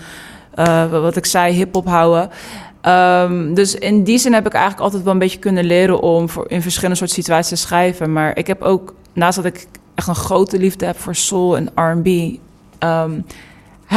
eh, 0.55 0.91
wat 0.91 1.17
ik 1.17 1.27
zei, 1.27 1.53
hip-hop 1.55 1.87
houden. 1.87 2.31
Ehm, 2.81 3.55
dus 3.55 3.75
in 3.75 4.05
die 4.05 4.19
zin 4.19 4.33
heb 4.33 4.47
ik 4.47 4.53
eigenlijk 4.53 4.83
altijd 4.83 5.03
wel 5.03 5.13
een 5.13 5.19
beetje 5.19 5.39
kunnen 5.39 5.65
leren 5.65 6.01
om 6.01 6.29
voor, 6.29 6.45
in 6.49 6.63
verschillende 6.63 6.97
soorten 6.97 7.17
situaties 7.17 7.49
te 7.49 7.67
schrijven. 7.67 8.13
Maar 8.13 8.39
ik 8.39 8.47
heb 8.47 8.63
ook, 8.63 8.95
naast 9.13 9.37
dat 9.37 9.45
ik 9.45 9.67
echt 9.95 10.09
een 10.09 10.15
grote 10.15 10.59
liefde 10.59 10.87
heb 10.87 10.99
voor 10.99 11.15
soul 11.15 11.57
en 11.57 11.71
R&B, 11.75 12.39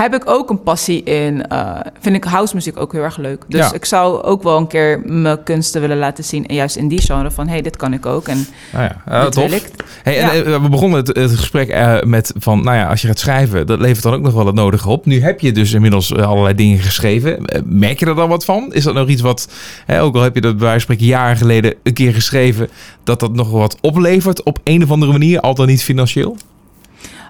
heb 0.01 0.13
ik 0.15 0.29
ook 0.29 0.49
een 0.49 0.63
passie 0.63 1.03
in. 1.03 1.47
eh, 1.47 1.79
vind 1.99 2.15
ik 2.15 2.23
house 2.23 2.56
muziek 2.56 2.79
ook 2.79 2.91
heel 2.91 3.01
erg 3.01 3.17
leuk. 3.17 3.43
Dus 3.47 3.60
Ja. 3.60 3.73
ik 3.73 3.86
zou 3.86 4.21
ook 4.23 4.43
wel 4.43 4.58
een 4.58 4.67
keer 4.67 5.01
mijn 5.06 5.43
kunsten 5.43 5.82
willen 5.82 5.97
laten 5.97 6.23
zien. 6.23 6.45
En 6.45 6.56
juist 6.56 6.75
in 6.75 6.88
die 6.88 7.01
genre 7.01 7.32
van, 7.32 7.47
hey, 7.47 7.62
dit 7.62 7.75
kan 7.77 7.93
ik 7.93 8.06
ook. 8.06 8.27
En 8.27 8.47
Nou 8.71 8.89
ja, 9.06 9.23
dit 9.23 9.32
tof. 9.32 9.43
wil 9.49 9.53
ik. 9.58 9.69
Hey, 10.03 10.19
en, 10.19 10.45
eh, 10.45 10.62
we 10.62 10.69
begonnen 10.69 10.99
het, 10.99 11.08
het 11.15 11.32
gesprek 11.32 12.01
met 12.06 12.34
van, 12.38 12.63
nou 12.63 12.77
ja, 12.77 12.88
als 12.88 13.01
je 13.01 13.08
gaat 13.08 13.19
schrijven, 13.19 13.67
dat 13.67 13.79
levert 13.79 14.03
dan 14.03 14.13
ook 14.13 14.21
nog 14.21 14.34
wel 14.34 14.45
het 14.45 14.56
nodige 14.56 14.89
op. 14.89 15.06
Nu 15.06 15.21
heb 15.21 15.39
je 15.39 15.51
dus 15.51 15.73
inmiddels 15.73 16.15
allerlei 16.15 16.56
dingen 16.56 16.79
geschreven. 16.79 17.45
Merk 17.65 17.99
je 17.99 18.06
er 18.06 18.15
dan 18.15 18.29
wat 18.29 18.45
van? 18.45 18.67
Is 18.73 18.84
dat 18.84 18.93
nog 18.93 19.08
iets 19.08 19.21
wat, 19.21 19.47
hè, 19.86 20.01
ook 20.01 20.15
al 20.15 20.21
heb 20.21 20.36
je 20.36 20.41
dat 20.41 20.58
bij 20.58 20.67
wijze 20.67 20.86
van 20.86 20.95
spreken 20.95 21.15
jaren 21.15 21.38
geleden 21.38 21.73
een 21.84 21.93
keer 21.93 22.13
geschreven, 22.13 22.69
dat 23.03 23.19
dat 23.19 23.34
nog 23.34 23.49
wat 23.51 23.77
oplevert 23.82 24.43
op 24.43 24.60
een 24.63 24.84
of 24.84 24.91
andere 24.91 25.12
manier, 25.12 25.39
al 25.39 25.56
dan 25.56 25.67
niet 25.67 25.84
financieel? 25.84 26.38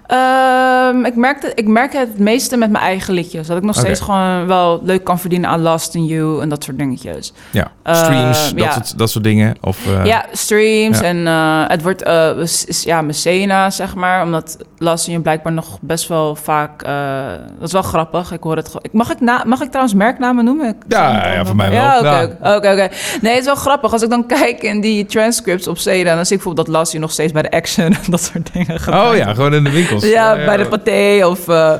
Ehm, 0.06 1.04
ik, 1.04 1.16
merk 1.16 1.42
het, 1.42 1.52
ik 1.54 1.66
merk 1.68 1.92
het 1.92 2.08
het 2.08 2.18
meeste 2.18 2.56
met 2.56 2.70
mijn 2.70 2.84
eigen 2.84 3.14
liedjes. 3.14 3.46
Dat 3.46 3.56
ik 3.56 3.62
nog 3.62 3.76
steeds 3.76 4.00
gewoon 4.00 4.46
wel 4.46 4.80
leuk 4.84 5.04
kan 5.04 5.18
verdienen 5.18 5.50
aan 5.50 5.60
Last 5.60 5.94
in 5.94 6.04
You 6.06 6.42
en 6.42 6.48
dat 6.48 6.64
soort 6.64 6.78
dingetjes. 6.78 7.32
Ja, 7.50 7.70
Eh, 7.82 7.94
streams, 7.96 8.50
dat, 8.54 8.64
ja. 8.64 8.72
soort, 8.72 8.98
dat 8.98 9.10
soort 9.10 9.24
dingen. 9.24 9.56
Of, 9.60 9.86
eh, 9.86 10.04
ja, 10.04 10.24
streams 10.32 10.98
ja. 10.98 11.04
en 11.04 11.26
eh, 11.26 11.62
het 11.68 11.82
wordt 11.82 12.02
eh, 12.02 12.30
is- 12.38 12.64
is, 12.64 12.82
ja, 12.82 13.00
Mecena, 13.02 13.70
zeg 13.70 13.94
maar. 13.94 14.22
Omdat 14.22 14.56
Last 14.78 15.04
in 15.06 15.10
You 15.12 15.22
blijkbaar 15.24 15.52
nog 15.52 15.78
best 15.80 16.08
wel 16.08 16.36
vaak... 16.36 16.82
eh, 16.82 16.92
dat 17.58 17.66
is 17.66 17.72
wel 17.72 17.82
grappig. 17.82 18.32
Ik 18.32 18.42
hoor 18.42 18.56
het 18.56 18.74
ik- 18.80 18.92
Mag 18.92 19.10
ik, 19.10 19.20
na, 19.20 19.42
mag 19.46 19.60
ik 19.60 19.68
trouwens 19.68 19.94
merknamen 19.94 20.44
noemen? 20.44 20.68
Ik- 20.68 20.74
Ja, 20.88 21.32
ja, 21.32 21.44
voor 21.44 21.56
mij 21.56 21.70
wel. 21.70 21.80
Ja, 21.80 21.98
oké. 21.98 22.36
Oké. 22.56 22.88
Nee, 23.20 23.32
het 23.32 23.40
is 23.40 23.44
wel 23.46 23.54
grappig. 23.54 23.92
Als 23.92 24.02
ik 24.02 24.10
dan 24.10 24.26
kijk 24.26 24.62
in 24.62 24.80
die 24.80 25.06
transcripts 25.06 25.68
op 25.68 25.78
Seda... 25.78 26.14
dan 26.14 26.26
zie 26.26 26.36
ik 26.36 26.42
bijvoorbeeld 26.42 26.66
dat 26.66 26.76
Last 26.76 26.90
You 26.92 27.02
nog 27.02 27.12
steeds 27.12 27.32
bij 27.32 27.42
de 27.42 27.50
Action... 27.50 27.84
en 27.86 28.10
dat 28.10 28.22
soort 28.22 28.52
dingen 28.52 28.80
gebruikt. 28.80 29.10
Oh 29.10 29.16
ja, 29.16 29.34
gewoon 29.34 29.54
in 29.54 29.64
de 29.64 29.70
winkels. 30.00 30.12
Ja, 30.12 30.34
bij 30.44 30.56
de 30.56 30.66
paté 30.66 31.26
of... 31.26 31.48
eh, 31.48 31.72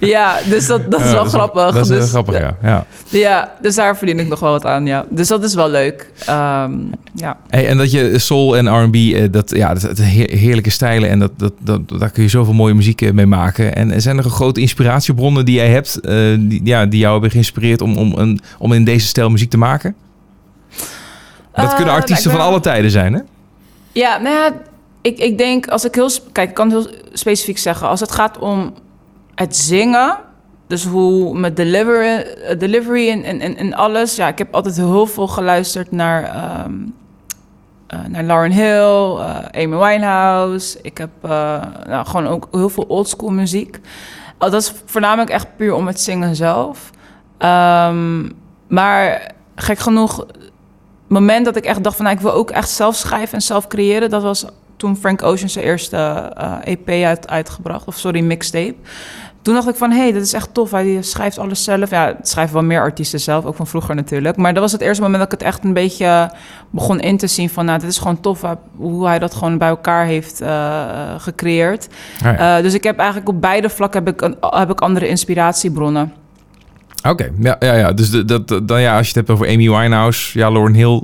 ja, 0.00 0.36
dus 0.48 0.66
dat, 0.66 0.90
dat 0.90 1.00
is 1.00 1.12
wel 1.12 1.24
grappig. 1.24 1.74
Dat 1.74 1.90
is 1.90 1.96
dus, 1.96 2.10
grappig, 2.10 2.38
ja. 2.38 2.56
ja. 2.62 2.86
Ja, 3.08 3.52
dus 3.60 3.74
daar 3.74 3.96
verdien 3.96 4.18
ik 4.18 4.28
nog 4.28 4.40
wel 4.40 4.50
wat 4.50 4.66
aan, 4.66 4.86
ja. 4.86 5.04
Dus 5.08 5.28
dat 5.28 5.44
is 5.44 5.54
wel 5.54 5.68
leuk. 5.68 6.10
Ehm, 6.26 6.72
ja. 7.14 7.36
Hey, 7.48 7.68
en 7.68 7.76
dat 7.76 7.90
je 7.90 8.18
soul 8.18 8.56
en 8.56 8.82
R&B, 8.84 8.94
eh, 8.94 9.24
dat, 9.30 9.50
ja, 9.56 9.72
dat, 9.74 9.82
dat 9.82 9.98
heer- 9.98 10.30
heerlijke 10.38 10.70
stijlen 10.70 11.08
en 11.08 11.18
dat, 11.18 11.30
dat, 11.36 11.52
dat, 11.60 11.80
daar 11.98 12.10
kun 12.10 12.22
je 12.22 12.28
zoveel 12.28 12.54
mooie 12.54 12.74
muziek 12.74 13.02
eh, 13.02 13.12
mee 13.12 13.26
maken. 13.26 13.74
En 13.74 14.02
zijn 14.02 14.18
er 14.18 14.24
grote 14.24 14.60
inspiratiebronnen 14.60 15.44
die 15.44 15.54
jij 15.54 15.68
hebt, 15.68 16.00
eh, 16.00 16.14
die, 16.38 16.60
ja, 16.64 16.86
die 16.86 17.00
jou 17.00 17.12
hebben 17.12 17.30
geïnspireerd 17.30 17.80
om, 17.80 17.96
om, 17.96 18.12
een, 18.16 18.40
om 18.58 18.72
in 18.72 18.84
deze 18.84 19.06
stijl 19.06 19.30
muziek 19.30 19.50
te 19.50 19.58
maken? 19.58 19.94
Dat 21.54 21.74
kunnen 21.74 21.94
artiesten 21.94 22.30
nou, 22.30 22.40
van 22.42 22.50
alle 22.50 22.60
tijden 22.60 22.90
zijn, 22.90 23.12
hè? 23.12 23.20
Ja, 23.92 24.18
nou 24.18 24.34
ja, 24.34 24.52
ik, 25.02 25.18
ik 25.18 25.38
denk 25.38 25.68
als 25.68 25.84
ik 25.84 25.94
heel... 25.94 26.10
Kijk, 26.32 26.48
ik 26.48 26.54
kan 26.54 26.70
heel 26.70 26.86
specifiek 27.12 27.58
zeggen. 27.58 27.88
Als 27.88 28.00
het 28.00 28.12
gaat 28.12 28.38
om 28.38 28.74
het 29.34 29.56
zingen... 29.56 30.18
Dus 30.66 30.84
hoe 30.84 31.52
delivery, 31.52 32.06
eh, 32.06 32.58
delivery 32.58 33.10
en, 33.10 33.22
en, 33.22 33.40
en, 33.40 33.56
en 33.56 33.74
alles. 33.74 34.16
Ja, 34.16 34.28
ik 34.28 34.38
heb 34.38 34.54
altijd 34.54 34.76
heel 34.76 35.06
veel 35.06 35.28
geluisterd 35.28 35.90
naar, 35.90 36.24
ehm, 36.24 36.74
eh, 37.86 37.98
naar 38.08 38.22
Lauren 38.24 38.52
Hill, 38.52 39.16
eh, 39.18 39.64
Amy 39.64 39.76
Winehouse. 39.76 40.78
Ik 40.82 40.98
heb 40.98 41.10
nou, 41.86 42.06
gewoon 42.06 42.26
ook 42.26 42.48
heel 42.50 42.68
veel 42.68 42.84
oldschool 42.88 43.30
muziek. 43.30 43.80
Oh, 44.38 44.50
dat 44.50 44.62
is 44.62 44.72
voornamelijk 44.84 45.30
echt 45.30 45.56
puur 45.56 45.74
om 45.74 45.86
het 45.86 46.00
zingen 46.00 46.36
zelf. 46.36 46.90
Ehm, 47.38 48.28
maar 48.68 49.32
gek 49.54 49.78
genoeg, 49.78 50.16
het 50.16 50.50
moment 51.06 51.44
dat 51.44 51.56
ik 51.56 51.64
echt 51.64 51.84
dacht 51.84 51.96
van... 51.96 52.04
Nou, 52.04 52.16
ik 52.16 52.22
wil 52.22 52.32
ook 52.32 52.50
echt 52.50 52.70
zelf 52.70 52.94
schrijven 52.94 53.34
en 53.34 53.42
zelf 53.42 53.66
creëren... 53.66 54.10
dat 54.10 54.22
was 54.22 54.44
toen 54.82 54.96
Frank 54.96 55.22
Ocean 55.22 55.48
zijn 55.48 55.64
eerste 55.64 55.96
eh, 55.96 56.52
EP 56.64 56.88
uit, 56.88 57.28
uitgebracht. 57.28 57.86
Of 57.86 57.96
sorry, 57.96 58.20
mixtape. 58.20 58.74
Toen 59.42 59.54
dacht 59.54 59.68
ik 59.68 59.74
van, 59.74 59.90
hé, 59.90 59.98
hey, 59.98 60.12
dit 60.12 60.22
is 60.22 60.32
echt 60.32 60.54
tof. 60.54 60.70
Hij 60.70 61.02
schrijft 61.02 61.38
alles 61.38 61.64
zelf. 61.64 61.90
Ja, 61.90 62.06
het 62.06 62.28
schrijven 62.28 62.54
wel 62.54 62.62
meer 62.62 62.80
artiesten 62.80 63.20
zelf, 63.20 63.44
ook 63.44 63.56
van 63.56 63.66
vroeger 63.66 63.94
natuurlijk. 63.94 64.36
Maar 64.36 64.52
dat 64.52 64.62
was 64.62 64.72
het 64.72 64.80
eerste 64.80 65.02
moment 65.02 65.22
dat 65.22 65.32
ik 65.32 65.38
het 65.38 65.48
echt 65.48 65.64
een 65.64 65.72
beetje 65.72 66.30
begon 66.70 67.00
in 67.00 67.16
te 67.16 67.26
zien 67.26 67.50
van... 67.50 67.64
nou, 67.64 67.78
dit 67.78 67.88
is 67.88 67.98
gewoon 67.98 68.20
tof 68.20 68.44
hoe 68.76 69.06
hij 69.06 69.18
dat 69.18 69.34
gewoon 69.34 69.58
bij 69.58 69.68
elkaar 69.68 70.06
heeft 70.06 70.40
eh, 70.40 71.14
gecreëerd. 71.18 71.88
Ah, 72.24 72.38
ja. 72.38 72.56
Eh, 72.56 72.62
dus 72.62 72.74
ik 72.74 72.82
heb 72.82 72.98
eigenlijk 72.98 73.28
op 73.28 73.40
beide 73.40 73.68
vlakken 73.68 74.04
heb 74.04 74.14
ik, 74.14 74.20
een, 74.20 74.36
heb 74.40 74.70
ik 74.70 74.80
andere 74.80 75.08
inspiratiebronnen. 75.08 76.12
Oké, 77.08 77.30
ja, 77.38 77.56
ja, 77.60 77.74
ja. 77.74 77.92
Dus 77.92 78.10
dat, 78.10 78.48
dan, 78.62 78.80
ja, 78.80 78.96
als 78.96 79.08
je 79.08 79.18
het 79.18 79.26
hebt 79.26 79.30
over 79.30 79.46
Amy 79.46 79.70
Winehouse, 79.70 80.38
ja, 80.38 80.50
Lauren 80.52 80.74
Hill, 80.74 81.02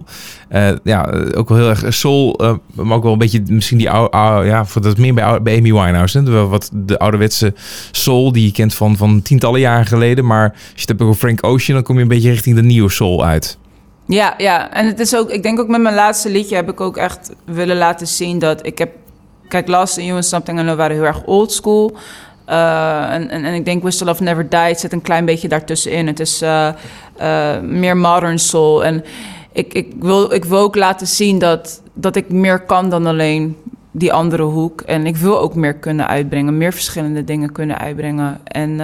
eh, 0.48 0.68
ja, 0.84 1.10
eh, 1.10 1.38
ook 1.38 1.48
wel 1.48 1.58
heel 1.58 1.68
erg 1.68 1.94
soul, 1.94 2.34
eh, 2.34 2.54
maar 2.74 2.96
ook 2.96 3.02
wel 3.02 3.12
een 3.12 3.18
beetje 3.18 3.42
misschien 3.46 3.78
die 3.78 3.90
oude, 3.90 4.10
oude- 4.10 4.48
ja, 4.48 4.64
voor 4.64 4.82
dat 4.82 4.96
meer 4.98 5.14
bij, 5.14 5.42
bij 5.42 5.56
Amy 5.58 5.72
Winehouse, 5.72 6.18
hè? 6.18 6.46
Wat 6.48 6.70
de 6.72 6.98
ouderwetse 6.98 7.54
soul 7.90 8.32
die 8.32 8.44
je 8.44 8.52
kent 8.52 8.74
van, 8.74 8.96
van 8.96 9.22
tientallen 9.22 9.60
jaren 9.60 9.86
geleden, 9.86 10.26
maar 10.26 10.50
als 10.50 10.60
je 10.74 10.80
het 10.80 10.88
hebt 10.88 11.02
over 11.02 11.14
Frank 11.14 11.44
Ocean, 11.46 11.74
dan 11.76 11.82
kom 11.82 11.96
je 11.96 12.02
een 12.02 12.08
beetje 12.08 12.30
richting 12.30 12.56
de 12.56 12.62
nieuwe 12.62 12.90
soul 12.90 13.24
uit. 13.24 13.58
Ja, 14.06 14.34
ja. 14.36 14.72
En 14.72 14.86
het 14.86 15.00
is 15.00 15.16
ook, 15.16 15.30
ik 15.30 15.42
denk 15.42 15.60
ook 15.60 15.68
met 15.68 15.80
mijn 15.80 15.94
laatste 15.94 16.30
liedje 16.30 16.54
heb 16.54 16.70
ik 16.70 16.80
ook 16.80 16.96
echt 16.96 17.30
willen 17.44 17.76
laten 17.76 18.06
zien 18.06 18.38
dat 18.38 18.66
ik 18.66 18.78
heb. 18.78 18.90
Kijk, 19.48 19.68
Last 19.68 19.96
and 19.96 20.04
You 20.06 20.16
and 20.16 20.24
Something 20.26 20.58
I 20.58 20.62
Know 20.62 20.76
waren 20.76 20.96
heel 20.96 21.04
erg 21.04 21.24
old 21.24 21.52
school. 21.52 21.96
Eh, 22.48 23.12
en, 23.12 23.30
en, 23.30 23.44
en 23.44 23.54
ik 23.54 23.64
denk 23.64 23.82
Whistle 23.82 24.06
Love 24.06 24.22
Never 24.22 24.48
Died 24.48 24.80
zit 24.80 24.92
een 24.92 25.02
klein 25.02 25.24
beetje 25.24 25.48
daartussenin. 25.48 26.06
Het 26.06 26.20
is 26.20 26.42
eh, 26.42 26.68
eh, 27.16 27.62
meer 27.62 27.96
modern 27.96 28.38
soul. 28.38 28.84
En 28.84 29.04
ik, 29.52 29.74
ik, 29.74 29.92
wil, 30.00 30.32
ik 30.32 30.44
wil 30.44 30.58
ook 30.58 30.76
laten 30.76 31.06
zien 31.06 31.38
dat, 31.38 31.82
dat 31.94 32.16
ik 32.16 32.30
meer 32.30 32.60
kan 32.60 32.90
dan 32.90 33.06
alleen 33.06 33.56
die 33.90 34.12
andere 34.12 34.42
hoek. 34.42 34.80
En 34.80 35.06
ik 35.06 35.16
wil 35.16 35.40
ook 35.40 35.54
meer 35.54 35.74
kunnen 35.74 36.08
uitbrengen. 36.08 36.56
Meer 36.56 36.72
verschillende 36.72 37.24
dingen 37.24 37.52
kunnen 37.52 37.78
uitbrengen. 37.78 38.40
En, 38.44 38.80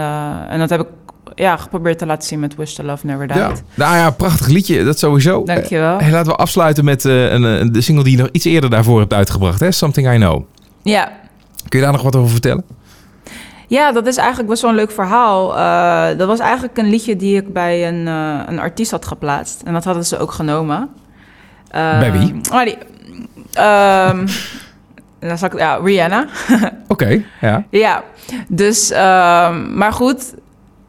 en 0.48 0.58
dat 0.58 0.70
heb 0.70 0.80
ik 0.80 0.86
ja, 1.34 1.56
geprobeerd 1.56 1.98
te 1.98 2.06
laten 2.06 2.28
zien 2.28 2.40
met 2.40 2.54
Whistle 2.54 2.84
Love 2.84 3.06
Never 3.06 3.26
Died. 3.26 3.36
Ja. 3.36 3.52
Nou 3.74 3.96
ja, 3.96 4.10
prachtig 4.10 4.46
liedje, 4.46 4.84
dat 4.84 4.98
sowieso. 4.98 5.44
Dankjewel. 5.44 5.98
Eh, 5.98 6.10
laten 6.10 6.32
we 6.32 6.38
afsluiten 6.38 6.84
met 6.84 7.04
een, 7.04 7.42
een, 7.42 7.72
de 7.72 7.80
single 7.80 8.04
die 8.04 8.16
je 8.16 8.22
nog 8.22 8.28
iets 8.32 8.44
eerder 8.44 8.70
daarvoor 8.70 9.00
hebt 9.00 9.12
uitgebracht, 9.12 9.60
hè? 9.60 9.70
Something 9.70 10.12
I 10.12 10.16
Know. 10.16 10.42
Ja, 10.82 11.12
Kun 11.68 11.78
je 11.78 11.84
daar 11.84 11.94
nog 11.94 12.02
wat 12.02 12.16
over 12.16 12.30
vertellen? 12.30 12.64
Ja, 13.66 13.92
dat 13.92 14.06
is 14.06 14.16
eigenlijk 14.16 14.48
best 14.48 14.62
wel 14.62 14.70
een 14.70 14.76
leuk 14.76 14.90
verhaal. 14.90 15.56
Eh, 15.56 16.18
dat 16.18 16.28
was 16.28 16.38
eigenlijk 16.38 16.78
een 16.78 16.88
liedje 16.90 17.16
die 17.16 17.36
ik 17.36 17.52
bij 17.52 17.88
een, 17.88 18.06
eh, 18.08 18.40
een 18.46 18.58
artiest 18.58 18.90
had 18.90 19.06
geplaatst. 19.06 19.62
En 19.62 19.72
dat 19.72 19.84
hadden 19.84 20.04
ze 20.04 20.18
ook 20.18 20.32
genomen. 20.32 20.88
Eh, 21.70 21.98
Bij 21.98 22.12
wie? 22.12 22.40
Maar 22.52 22.64
die, 22.64 22.78
ehm, 23.52 24.26
dan 25.28 25.38
zal 25.38 25.48
ik, 25.52 25.58
ja, 25.58 25.74
Rihanna. 25.82 26.26
Oké, 26.88 27.22
ja. 27.40 27.64
ja, 27.70 28.02
dus, 28.48 28.90
ehm, 28.90 29.76
maar 29.76 29.92
goed. 29.92 30.34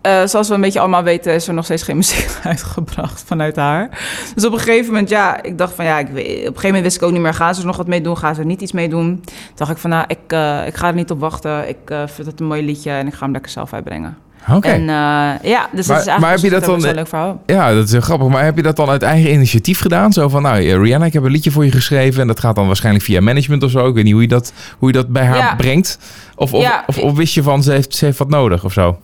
Eh, 0.06 0.26
zoals 0.26 0.48
we 0.48 0.54
een 0.54 0.62
beetje 0.62 0.80
allemaal 0.80 1.04
weten, 1.04 1.34
is 1.34 1.48
er 1.48 1.54
nog 1.54 1.64
steeds 1.66 1.84
geen 1.84 1.96
muziek 1.96 2.28
uitgebracht 2.44 3.24
vanuit 3.28 3.56
haar. 3.56 3.90
Dus 4.36 4.46
op 4.46 4.54
een 4.54 4.60
gegeven 4.60 4.86
moment, 4.86 5.10
ja, 5.10 5.44
ik 5.44 5.58
dacht 5.58 5.74
van 5.74 5.86
ja, 5.86 6.00
ik 6.00 6.08
op 6.08 6.16
een 6.16 6.24
gegeven 6.26 6.62
moment 6.64 6.84
wist 6.84 6.96
ik 6.96 7.04
ook 7.04 7.12
niet 7.12 7.22
meer, 7.22 7.34
gaan 7.34 7.54
ze 7.56 7.62
er 7.62 7.68
nog 7.68 7.78
wat 7.78 7.88
mee 7.88 8.02
doen, 8.02 8.18
gaan 8.18 8.36
ze 8.36 8.40
er 8.42 8.48
niet 8.48 8.62
iets 8.62 8.72
mee 8.72 8.90
doen? 8.90 9.22
Toen 9.26 9.34
dacht 9.56 9.72
ik 9.72 9.78
van 9.78 9.90
nou, 9.90 10.06
ik, 10.08 10.18
eh, 10.28 10.68
ik 10.68 10.76
ga 10.76 10.88
er 10.88 10.94
niet 10.94 11.12
op 11.12 11.20
wachten. 11.20 11.70
Ik 11.70 11.78
eh, 11.86 12.02
vind 12.06 12.28
het 12.28 12.40
een 12.40 12.46
mooi 12.46 12.66
liedje 12.66 12.92
en 12.92 13.08
ik 13.08 13.14
ga 13.14 13.24
hem 13.24 13.32
lekker 13.32 13.52
zelf 13.52 13.74
uitbrengen. 13.74 14.18
Oké. 14.52 14.68
En 14.68 14.84
ja, 14.84 15.40
dus 15.42 15.42
Maar- 15.44 15.72
dat 15.72 15.80
is 15.82 15.88
eigenlijk 15.88 16.20
maar 16.20 16.32
heb 16.32 16.40
je 16.40 16.50
dat 16.50 16.66
dan- 16.66 16.86
een 16.86 16.96
leuk 16.96 17.08
verhaal. 17.08 17.42
Ja, 17.46 17.74
dat 17.74 17.84
is 17.86 17.92
heel 17.92 18.02
grappig. 18.02 18.28
Maar 18.28 18.44
heb 18.44 18.56
je 18.56 18.62
dat 18.64 18.76
dan 18.76 18.90
uit 18.90 19.02
eigen 19.04 19.32
initiatief 19.32 19.80
gedaan? 19.82 20.14
Zo 20.14 20.30
van, 20.30 20.42
nou, 20.42 20.82
Rihanna, 20.84 21.06
ik 21.06 21.14
heb 21.14 21.24
een 21.24 21.32
liedje 21.32 21.52
voor 21.52 21.66
je 21.66 21.72
geschreven. 21.72 22.22
En 22.22 22.28
dat 22.28 22.40
gaat 22.40 22.56
dan 22.56 22.68
waarschijnlijk 22.68 23.06
via 23.06 23.22
management 23.22 23.64
of 23.64 23.72
zo. 23.72 23.88
Ik 23.88 23.94
weet 23.96 24.04
niet 24.04 24.14
hoe 24.14 24.22
je 24.22 24.28
dat, 24.28 24.54
hoe 24.78 24.88
je 24.88 24.94
dat 24.94 25.08
bij 25.08 25.26
haar 25.26 25.38
Ja. 25.38 25.56
brengt. 25.56 26.00
Of, 26.36 26.54
of, 26.54 26.62
Ja, 26.62 26.84
of, 26.88 26.98
of 26.98 27.16
wist 27.16 27.34
je 27.34 27.44
van, 27.44 27.64
ze 27.64 27.72
heeft, 27.72 27.96
ze 27.96 28.06
heeft 28.06 28.18
wat 28.18 28.30
nodig 28.30 28.64
of 28.64 28.74
zo? 28.74 28.98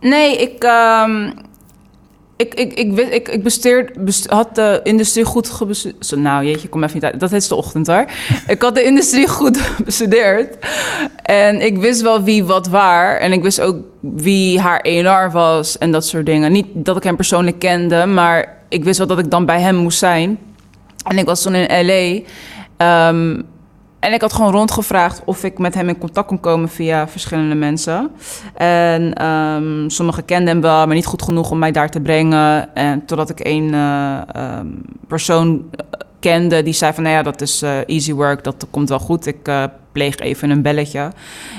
Nee, 0.00 0.36
ik, 0.36 0.64
ehm, 0.64 1.30
ik, 2.36 2.54
ik, 2.54 2.72
ik, 2.72 2.98
ik, 2.98 3.28
ik 3.28 4.24
had 4.26 4.54
de 4.54 4.80
industrie 4.82 5.24
goed 5.24 5.48
gebestudeerd. 5.48 6.16
Nou, 6.16 6.44
jeetje, 6.44 6.68
kom 6.68 6.82
even 6.82 6.94
niet 6.94 7.04
uit. 7.04 7.20
Dat 7.20 7.32
is 7.32 7.48
de 7.48 7.54
ochtend 7.54 7.86
hoor. 7.86 8.04
ik 8.46 8.62
had 8.62 8.74
de 8.74 8.82
industrie 8.82 9.28
goed 9.28 9.70
bestudeerd. 9.84 10.56
En 11.22 11.60
ik 11.60 11.78
wist 11.78 12.00
wel 12.00 12.22
wie 12.22 12.44
wat 12.44 12.68
waar. 12.68 13.16
En 13.18 13.32
ik 13.32 13.42
wist 13.42 13.60
ook 13.60 13.76
wie 14.00 14.60
haar 14.60 14.80
ENR 14.80 15.30
was 15.30 15.78
en 15.78 15.92
dat 15.92 16.06
soort 16.06 16.26
dingen. 16.26 16.52
Niet 16.52 16.66
dat 16.72 16.96
ik 16.96 17.02
hem 17.02 17.16
persoonlijk 17.16 17.58
kende, 17.58 18.06
maar 18.06 18.56
ik 18.68 18.84
wist 18.84 18.98
wel 18.98 19.06
dat 19.06 19.18
ik 19.18 19.30
dan 19.30 19.46
bij 19.46 19.60
hem 19.60 19.76
moest 19.76 19.98
zijn. 19.98 20.38
En 21.04 21.18
ik 21.18 21.26
was 21.26 21.42
toen 21.42 21.54
in 21.54 21.86
LA. 21.86 22.20
Ehm, 22.76 23.40
en 24.00 24.12
ik 24.12 24.20
had 24.20 24.32
gewoon 24.32 24.52
rondgevraagd 24.52 25.22
of 25.24 25.44
ik 25.44 25.58
met 25.58 25.74
hem 25.74 25.88
in 25.88 25.98
contact 25.98 26.26
kon 26.26 26.40
komen 26.40 26.68
via 26.68 27.08
verschillende 27.08 27.54
mensen. 27.54 28.10
En 28.54 29.14
ehm 29.14 29.88
sommigen 29.88 30.24
kenden 30.24 30.48
hem 30.48 30.60
wel, 30.60 30.86
maar 30.86 30.94
niet 30.94 31.06
goed 31.06 31.22
genoeg 31.22 31.50
om 31.50 31.58
mij 31.58 31.72
daar 31.72 31.90
te 31.90 32.00
brengen. 32.00 32.74
En 32.74 33.04
totdat 33.04 33.30
ik 33.30 33.40
één 33.40 33.74
eh, 33.74 34.20
ehm, 34.32 34.66
persoon 35.06 35.64
eh, 35.70 35.84
kende 36.20 36.62
die 36.62 36.72
zei 36.72 36.92
van... 36.92 37.02
nou 37.02 37.14
ja, 37.14 37.22
dat 37.22 37.40
is 37.40 37.62
eh, 37.62 37.78
easy 37.86 38.12
work, 38.12 38.44
dat 38.44 38.66
komt 38.70 38.88
wel 38.88 38.98
goed. 38.98 39.26
Ik 39.26 39.50
pleeg 39.92 40.16
even 40.16 40.50
een 40.50 40.62
belletje. 40.62 41.12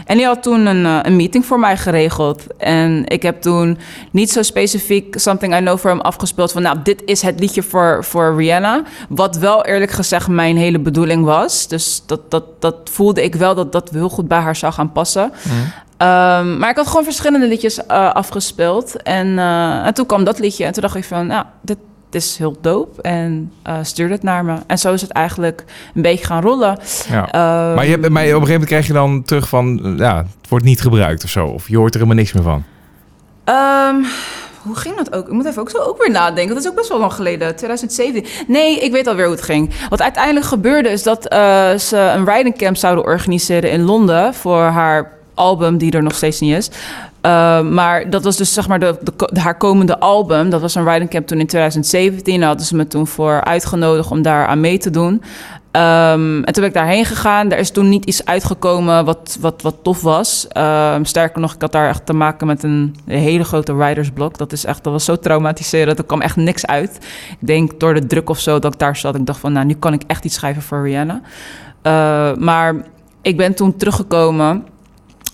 En 0.05 0.17
die 0.17 0.25
had 0.25 0.43
toen 0.43 0.65
een, 0.65 0.85
eh, 0.85 0.99
een 1.01 1.15
meeting 1.15 1.45
voor 1.45 1.59
mij 1.59 1.77
geregeld. 1.77 2.57
En 2.57 3.03
ik 3.07 3.21
heb 3.21 3.41
toen 3.41 3.77
niet 4.11 4.31
zo 4.31 4.41
specifiek 4.41 5.19
Something 5.19 5.55
I 5.57 5.59
Know 5.59 5.77
voor 5.77 5.89
hem 5.89 6.01
afgespeeld... 6.01 6.51
van 6.51 6.61
nou, 6.61 6.77
dit 6.83 7.01
is 7.05 7.21
het 7.21 7.39
liedje 7.39 7.63
voor, 7.63 8.03
voor 8.03 8.35
Rihanna. 8.37 8.83
Wat 9.09 9.37
wel 9.37 9.65
eerlijk 9.65 9.91
gezegd 9.91 10.27
mijn 10.27 10.57
hele 10.57 10.79
bedoeling 10.79 11.25
was. 11.25 11.67
Dus 11.67 12.03
dat, 12.05 12.31
dat, 12.31 12.43
dat 12.59 12.75
voelde 12.91 13.23
ik 13.23 13.35
wel 13.35 13.55
dat 13.55 13.71
dat 13.71 13.89
heel 13.89 14.09
goed 14.09 14.27
bij 14.27 14.39
haar 14.39 14.55
zou 14.55 14.73
gaan 14.73 14.91
passen. 14.91 15.31
Ehm, 16.01 16.57
maar 16.57 16.69
ik 16.69 16.75
had 16.75 16.87
gewoon 16.87 17.03
verschillende 17.03 17.47
liedjes 17.47 17.85
eh, 17.85 18.13
afgespeeld. 18.13 19.01
En, 19.01 19.39
eh, 19.39 19.85
en 19.85 19.93
toen 19.93 20.05
kwam 20.05 20.23
dat 20.23 20.39
liedje. 20.39 20.65
En 20.65 20.73
toen 20.73 20.81
dacht 20.81 20.95
ik 20.95 21.03
van, 21.03 21.27
nou, 21.27 21.45
dit 21.61 21.77
is 22.15 22.37
heel 22.37 22.55
dope. 22.61 23.01
En 23.01 23.51
eh 23.63 23.77
stuurde 23.81 24.13
het 24.13 24.23
naar 24.23 24.45
me. 24.45 24.55
En 24.67 24.77
zo 24.77 24.93
is 24.93 25.01
het 25.01 25.11
eigenlijk 25.11 25.63
een 25.95 26.01
beetje 26.01 26.25
gaan 26.25 26.41
rollen. 26.41 26.79
Ja. 27.09 27.31
Ehm, 27.31 27.75
maar, 27.75 27.85
je, 27.85 27.91
hebt- 27.91 28.09
maar 28.09 28.21
op 28.23 28.27
een 28.27 28.31
gegeven 28.33 28.51
moment 28.51 28.65
krijg 28.69 28.87
je 28.87 28.93
dan 28.93 29.23
terug 29.23 29.49
van, 29.49 29.93
ja, 29.97 30.17
het 30.17 30.49
wordt 30.49 30.65
niet 30.65 30.81
gebruikt 30.81 31.23
of 31.23 31.29
zo. 31.29 31.47
Of 31.47 31.67
je 31.67 31.77
hoort 31.77 31.93
er 31.93 31.99
helemaal 31.99 32.19
niks 32.23 32.33
meer 32.33 32.43
van. 32.43 32.63
Ehm, 33.43 33.95
hoe 34.61 34.75
ging 34.75 34.95
dat 34.95 35.13
ook? 35.15 35.25
Ik 35.27 35.31
moet 35.33 35.45
even 35.45 35.61
ook 35.61 35.69
zo 35.69 35.77
ook 35.77 35.97
weer 35.97 36.11
nadenken. 36.11 36.53
Dat 36.55 36.63
is 36.63 36.69
ook 36.69 36.75
best 36.75 36.89
wel 36.89 36.99
lang 36.99 37.13
geleden, 37.13 37.55
2017. 37.55 38.25
Nee, 38.47 38.79
ik 38.79 38.91
weet 38.91 39.07
alweer 39.07 39.25
hoe 39.25 39.35
het 39.35 39.43
ging. 39.43 39.69
Wat 39.89 40.01
uiteindelijk 40.01 40.45
gebeurde 40.45 40.89
is 40.89 41.03
dat 41.03 41.27
eh, 41.27 41.73
ze 41.75 41.97
een 41.97 42.25
riding 42.25 42.57
camp 42.57 42.75
zouden 42.77 43.03
organiseren 43.03 43.71
in 43.71 43.81
Londen 43.81 44.33
voor 44.33 44.61
haar 44.63 45.11
album, 45.33 45.77
die 45.77 45.91
er 45.91 46.03
nog 46.03 46.15
steeds 46.15 46.39
niet 46.39 46.55
is. 46.55 46.69
Ehm, 47.21 47.73
maar 47.73 48.09
dat 48.09 48.23
was 48.23 48.37
dus 48.37 48.53
zeg 48.53 48.67
maar 48.67 48.79
de, 48.79 48.97
de, 49.31 49.39
haar 49.39 49.57
komende 49.57 49.99
album. 49.99 50.49
Dat 50.49 50.61
was 50.61 50.75
een 50.75 50.87
riding 50.87 51.09
camp 51.09 51.27
toen 51.27 51.39
in 51.39 51.47
2017. 51.47 52.39
Daar 52.39 52.47
hadden 52.47 52.65
ze 52.65 52.75
me 52.75 52.87
toen 52.87 53.07
voor 53.07 53.43
uitgenodigd 53.43 54.11
om 54.11 54.21
daar 54.21 54.45
aan 54.47 54.59
mee 54.59 54.77
te 54.77 54.89
doen. 54.89 55.21
Ehm, 55.71 56.43
en 56.43 56.53
toen 56.53 56.53
ben 56.53 56.63
ik 56.63 56.73
daarheen 56.73 57.05
gegaan. 57.05 57.51
Er 57.51 57.57
is 57.57 57.71
toen 57.71 57.89
niet 57.89 58.05
iets 58.05 58.25
uitgekomen 58.25 59.05
wat, 59.05 59.37
wat, 59.39 59.61
wat 59.61 59.75
tof 59.81 60.01
was. 60.01 60.47
Ehm, 60.47 61.03
sterker 61.03 61.41
nog, 61.41 61.53
ik 61.53 61.61
had 61.61 61.71
daar 61.71 61.89
echt 61.89 62.05
te 62.05 62.13
maken 62.13 62.47
met 62.47 62.63
een 62.63 62.95
hele 63.05 63.43
grote 63.43 63.75
writersblok. 63.75 64.37
Dat, 64.37 64.51
is 64.51 64.65
echt, 64.65 64.83
dat 64.83 64.93
was 64.93 65.05
zo 65.05 65.15
traumatiserend. 65.15 65.97
Er 65.97 66.05
kwam 66.05 66.21
echt 66.21 66.35
niks 66.35 66.65
uit. 66.65 66.97
Ik 67.39 67.47
denk 67.47 67.79
door 67.79 67.93
de 67.93 68.05
druk 68.05 68.29
of 68.29 68.39
zo 68.39 68.59
dat 68.59 68.73
ik 68.73 68.79
daar 68.79 68.95
zat. 68.95 69.15
Ik 69.15 69.25
dacht 69.25 69.39
van, 69.39 69.51
nou, 69.51 69.65
nu 69.65 69.73
kan 69.73 69.93
ik 69.93 70.03
echt 70.07 70.25
iets 70.25 70.35
schrijven 70.35 70.61
voor 70.61 70.83
Rihanna. 70.83 71.21
Maar 72.39 72.75
ik 73.21 73.37
ben 73.37 73.53
toen 73.53 73.75
teruggekomen. 73.75 74.65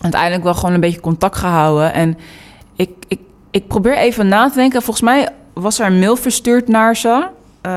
Uiteindelijk 0.02 0.44
wel 0.44 0.54
gewoon 0.54 0.74
een 0.74 0.80
beetje 0.80 1.00
contact 1.00 1.38
gehouden. 1.38 1.94
En 1.94 2.18
ik, 2.76 2.90
ik, 3.08 3.20
ik 3.52 3.68
probeer 3.68 3.98
even 3.98 4.28
na 4.28 4.50
te 4.50 4.56
denken. 4.56 4.82
Volgens 4.82 5.06
mij 5.06 5.30
was 5.54 5.80
er 5.80 5.86
een 5.86 6.00
mail 6.00 6.16
verstuurd 6.16 6.68
naar 6.68 6.96
ze. 6.96 7.28
eh, 7.62 7.72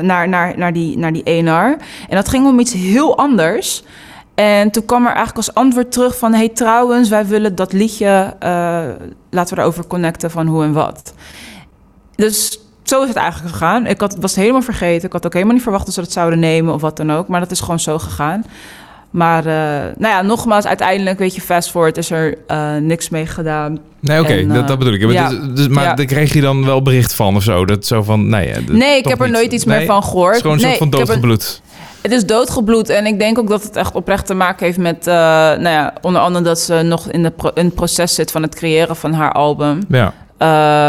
naar, 0.00 0.28
naar, 0.28 0.58
naar, 0.58 0.72
die, 0.72 0.98
naar 0.98 1.12
die 1.12 1.22
ENR. 1.22 1.76
En 2.08 2.16
dat 2.16 2.28
ging 2.28 2.46
om 2.46 2.58
iets 2.60 2.72
heel 2.72 3.16
anders. 3.18 3.82
En 4.34 4.70
toen 4.70 4.84
kwam 4.84 5.00
er 5.02 5.06
eigenlijk 5.06 5.36
als 5.36 5.54
antwoord 5.54 5.92
terug 5.92 6.18
van... 6.18 6.32
hey, 6.34 6.48
trouwens, 6.48 7.08
wij 7.08 7.26
willen 7.26 7.54
dat 7.54 7.72
liedje... 7.72 8.36
eh, 8.38 8.84
laten 9.30 9.54
we 9.56 9.60
erover 9.62 9.86
connecten 9.86 10.30
van 10.30 10.46
hoe 10.46 10.62
en 10.62 10.72
wat. 10.72 11.14
Dus 12.14 12.60
zo 12.82 13.02
is 13.02 13.08
het 13.08 13.16
eigenlijk 13.16 13.52
gegaan. 13.52 13.86
Ik 13.86 14.00
had, 14.00 14.16
was 14.16 14.34
helemaal 14.34 14.62
vergeten. 14.62 15.06
Ik 15.06 15.12
had 15.12 15.26
ook 15.26 15.32
helemaal 15.32 15.54
niet 15.54 15.62
verwacht 15.62 15.84
dat 15.84 15.94
ze 15.94 16.00
het 16.00 16.12
zouden 16.12 16.38
nemen 16.38 16.74
of 16.74 16.80
wat 16.80 16.96
dan 16.96 17.12
ook. 17.12 17.28
Maar 17.28 17.40
dat 17.40 17.50
is 17.50 17.60
gewoon 17.60 17.80
zo 17.80 17.98
gegaan. 17.98 18.44
Maar 19.10 19.38
eh, 19.46 19.52
nou 19.96 20.14
ja, 20.14 20.22
nogmaals, 20.22 20.66
uiteindelijk, 20.66 21.18
weet 21.18 21.34
je, 21.34 21.40
fast 21.40 21.70
forward 21.70 21.96
is 21.96 22.10
er 22.10 22.34
eh, 22.46 22.76
niks 22.76 23.08
mee 23.08 23.26
gedaan. 23.26 23.78
Nee, 24.00 24.20
oké, 24.20 24.46
dat, 24.46 24.56
eh, 24.56 24.66
dat 24.66 24.78
bedoel 24.78 24.94
ik. 24.94 25.02
Maar, 25.04 25.12
ja. 25.12 25.28
dus, 25.28 25.38
dus- 25.54 25.68
maar 25.68 25.84
Ja. 25.84 25.94
daar 25.94 26.06
kreeg 26.06 26.32
je 26.32 26.40
dan 26.40 26.64
wel 26.64 26.82
bericht 26.82 27.14
van 27.14 27.36
of 27.36 27.42
zo? 27.42 27.64
Dat 27.64 27.86
zo 27.86 28.02
van, 28.02 28.28
nee, 28.28 28.54
Nee, 28.68 28.98
ik 28.98 29.04
heb 29.04 29.18
er 29.20 29.24
niet. 29.26 29.34
nooit 29.34 29.52
iets 29.52 29.64
Nee? 29.64 29.76
meer 29.78 29.86
van 29.86 29.96
Het 29.96 30.04
gehoord. 30.04 30.34
is 30.34 30.40
gewoon 30.40 30.56
een 30.56 30.62
nee, 30.62 30.76
soort 30.76 30.90
van 30.90 30.98
doodgebloed. 31.00 31.62
Het 32.00 32.12
is 32.12 32.26
doodgebloed 32.26 32.88
en 32.88 33.06
ik 33.06 33.18
denk 33.18 33.38
ook 33.38 33.48
dat 33.48 33.62
het 33.62 33.76
echt 33.76 33.94
oprecht 33.94 34.26
te 34.26 34.34
maken 34.34 34.66
heeft 34.66 34.78
met, 34.78 35.04
nou 35.04 35.68
ja, 35.68 35.94
onder 36.00 36.20
andere 36.22 36.44
dat 36.44 36.60
ze 36.60 36.74
nog 36.82 37.10
in, 37.10 37.22
de 37.22 37.30
pro- 37.30 37.50
in 37.54 37.64
het 37.64 37.74
proces 37.74 38.14
zit 38.14 38.30
van 38.30 38.42
het 38.42 38.54
creëren 38.54 38.96
van 38.96 39.12
haar 39.12 39.32
album. 39.32 39.78
Ja. 39.88 40.12
Eh, 40.38 40.46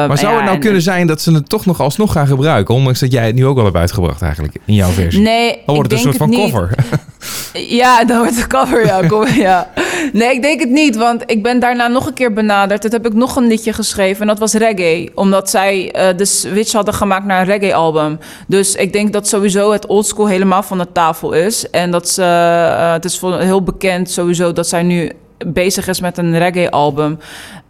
Maar 0.07 0.17
zou 0.17 0.31
ja, 0.31 0.35
het 0.35 0.43
nou 0.43 0.55
en- 0.55 0.59
kunnen 0.59 0.81
zijn 0.81 1.07
dat 1.07 1.21
ze 1.21 1.31
het 1.33 1.49
toch 1.49 1.65
nog 1.65 1.79
alsnog 1.81 2.11
gaan 2.11 2.27
gebruiken? 2.27 2.75
Ondanks 2.75 2.99
dat 2.99 3.11
jij 3.11 3.25
het 3.25 3.35
nu 3.35 3.45
ook 3.45 3.57
al 3.57 3.63
hebt 3.63 3.75
uitgebracht 3.75 4.21
eigenlijk 4.21 4.55
in 4.65 4.73
jouw 4.73 4.89
versie. 4.89 5.21
Nee, 5.21 5.61
Dan 5.65 5.75
wordt 5.75 5.91
ik 5.91 5.97
het 5.97 6.05
een 6.07 6.13
soort 6.13 6.17
van 6.31 6.31
het 6.41 6.51
cover. 6.51 6.69
Ja, 7.53 8.03
dat 8.03 8.17
wordt 8.17 8.35
de 8.35 8.47
cover, 8.47 8.85
ja. 8.85 9.07
Kom, 9.07 9.27
ja. 9.47 9.69
Nee, 10.13 10.33
ik 10.33 10.41
denk 10.41 10.59
het 10.59 10.69
niet, 10.69 10.95
want 10.95 11.23
ik 11.25 11.43
ben 11.43 11.59
daarna 11.59 11.87
nog 11.87 12.07
een 12.07 12.13
keer 12.13 12.33
benaderd. 12.33 12.81
Toen 12.81 12.91
heb 12.91 13.05
ik 13.05 13.13
nog 13.13 13.35
een 13.35 13.47
liedje 13.47 13.73
geschreven 13.73 14.21
en 14.21 14.27
dat 14.27 14.39
was 14.39 14.53
reggae. 14.53 15.11
Omdat 15.15 15.49
zij 15.49 15.91
eh, 15.91 16.17
de 16.17 16.25
switch 16.25 16.71
hadden 16.71 16.93
gemaakt 16.93 17.25
naar 17.25 17.39
een 17.39 17.45
reggae-album. 17.45 18.19
Dus 18.47 18.75
ik 18.75 18.93
denk 18.93 19.13
dat 19.13 19.27
sowieso 19.27 19.71
het 19.71 19.85
oldschool 19.85 20.27
helemaal 20.27 20.63
van 20.63 20.77
de 20.77 20.91
tafel 20.91 21.33
is. 21.33 21.69
En 21.69 21.91
dat 21.91 22.09
ze, 22.09 22.23
eh, 22.23 22.91
het 22.91 23.05
is 23.05 23.21
heel 23.21 23.63
bekend 23.63 24.09
sowieso 24.09 24.53
dat 24.53 24.67
zij 24.67 24.83
nu 24.83 25.11
bezig 25.47 25.87
is 25.87 26.01
met 26.01 26.17
een 26.17 26.37
reggae-album. 26.37 27.19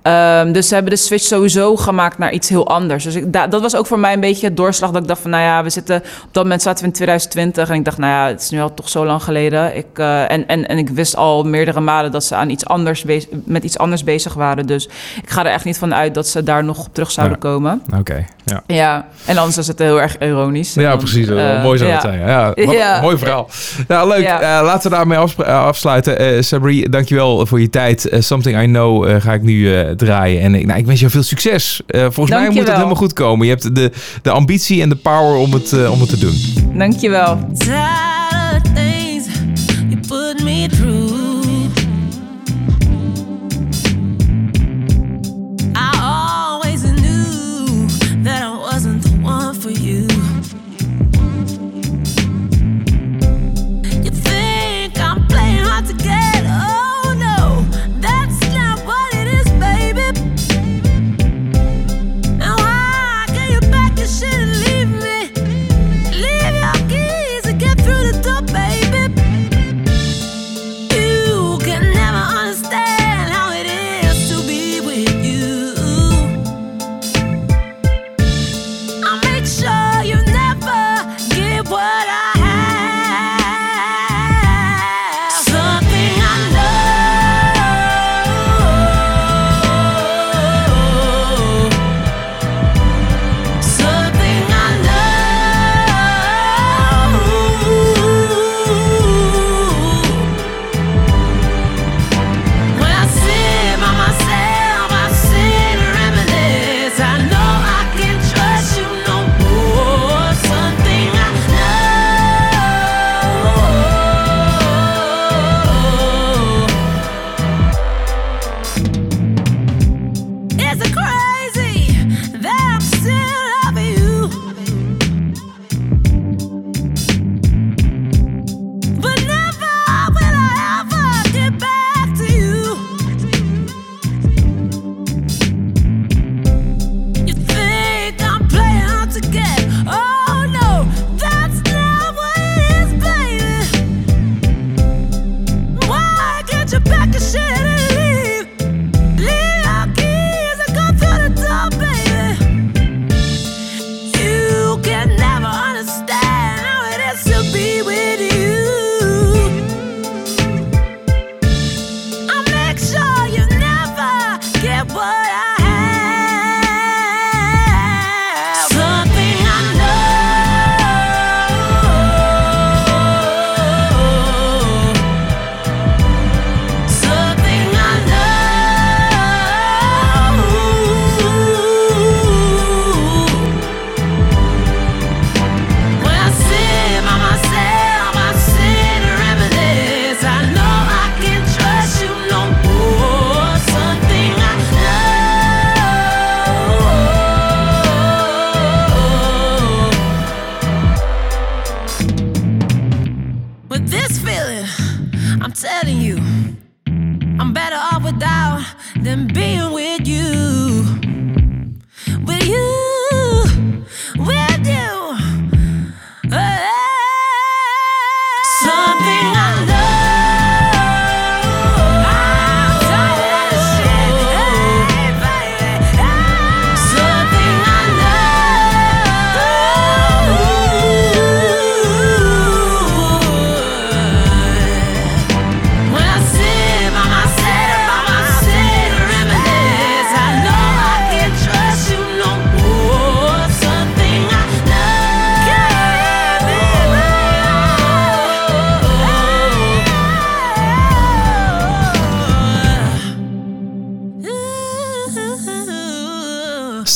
Ehm, 0.01 0.51
dus 0.51 0.67
ze 0.67 0.73
hebben 0.73 0.93
de 0.93 0.99
switch 0.99 1.23
sowieso 1.23 1.75
gemaakt 1.75 2.17
naar 2.17 2.31
iets 2.31 2.49
heel 2.49 2.67
anders. 2.67 3.03
Dus 3.03 3.15
ik, 3.15 3.33
da- 3.33 3.47
dat 3.47 3.61
was 3.61 3.75
ook 3.75 3.87
voor 3.87 3.99
mij 3.99 4.13
een 4.13 4.19
beetje 4.19 4.47
het 4.47 4.57
doorslag 4.57 4.91
dat 4.91 5.01
ik 5.01 5.07
dacht 5.07 5.21
van... 5.21 5.29
nou 5.31 5.43
ja, 5.43 5.63
we 5.63 5.69
zitten... 5.69 5.95
op 5.97 6.29
dat 6.31 6.43
moment 6.43 6.61
zaten 6.61 6.79
we 6.81 6.85
in 6.87 6.93
2020 6.93 7.69
en 7.69 7.75
ik 7.75 7.85
dacht... 7.85 7.97
nou 7.97 8.11
ja, 8.11 8.27
het 8.27 8.41
is 8.41 8.49
nu 8.49 8.61
al 8.61 8.73
toch 8.73 8.89
zo 8.89 9.05
lang 9.05 9.23
geleden. 9.23 9.75
Ik, 9.77 9.85
eh, 9.93 10.31
en, 10.31 10.47
en, 10.47 10.67
en 10.67 10.77
ik 10.77 10.89
wist 10.89 11.15
al 11.15 11.43
meerdere 11.43 11.79
malen 11.79 12.11
dat 12.11 12.23
ze 12.23 12.35
aan 12.35 12.49
iets 12.49 12.65
anders 12.65 13.03
bez- 13.03 13.27
met 13.45 13.63
iets 13.63 13.77
anders 13.77 14.03
bezig 14.03 14.33
waren. 14.33 14.65
Dus 14.65 14.89
ik 15.23 15.29
ga 15.29 15.45
er 15.45 15.51
echt 15.51 15.65
niet 15.65 15.77
van 15.77 15.93
uit 15.95 16.13
dat 16.13 16.27
ze 16.27 16.43
daar 16.43 16.63
nog 16.63 16.79
op 16.85 16.93
terug 16.93 17.11
zouden 17.11 17.37
Ja. 17.41 17.49
komen. 17.49 17.81
Oké, 17.99 18.25
ja. 18.45 18.63
Ja, 18.67 19.07
en 19.25 19.37
anders 19.37 19.57
is 19.57 19.67
het 19.67 19.79
heel 19.79 20.01
erg 20.01 20.17
ironisch. 20.19 20.73
Ja, 20.73 20.89
Dan, 20.89 20.97
precies. 20.97 21.27
eh, 21.27 21.55
eh, 21.55 21.63
mooi 21.63 21.77
zou 21.77 21.91
het 21.91 22.01
ja. 22.01 22.09
zijn. 22.09 22.19
Ja, 22.27 22.53
mo- 22.65 22.71
Ja. 22.71 23.01
Mooi 23.01 23.17
verhaal. 23.17 23.49
Nou, 23.87 24.07
leuk. 24.07 24.23
Laten 24.41 24.89
we 24.89 24.95
daarmee 24.95 25.17
afsluiten. 25.45 26.43
Sabri, 26.43 26.89
dankjewel 26.89 27.45
voor 27.45 27.61
je 27.61 27.69
tijd. 27.69 28.09
Something 28.19 28.61
I 28.61 28.65
Know 28.65 29.21
ga 29.21 29.33
ik 29.33 29.41
nu 29.41 29.69
draaien. 29.95 30.41
En 30.41 30.55
ik, 30.55 30.65
nou, 30.65 30.79
ik 30.79 30.85
wens 30.85 30.99
je 30.99 31.09
veel 31.09 31.23
succes. 31.23 31.81
Eh, 31.87 32.01
volgens 32.01 32.29
mij 32.29 32.49
moet 32.49 32.57
het 32.57 32.71
helemaal 32.71 32.95
goed 32.95 33.13
komen. 33.13 33.45
Je 33.45 33.51
hebt 33.51 33.75
de, 33.75 33.91
de 34.21 34.31
ambitie 34.31 34.81
en 34.81 34.89
de 34.89 34.95
power 34.95 35.35
om 35.35 35.53
het, 35.53 35.73
eh, 35.73 35.91
om 35.91 35.99
het 35.99 36.09
te 36.09 36.17
doen. 36.17 36.35
Dankjewel. 36.77 37.39
Tired 37.57 38.31
of 38.31 38.40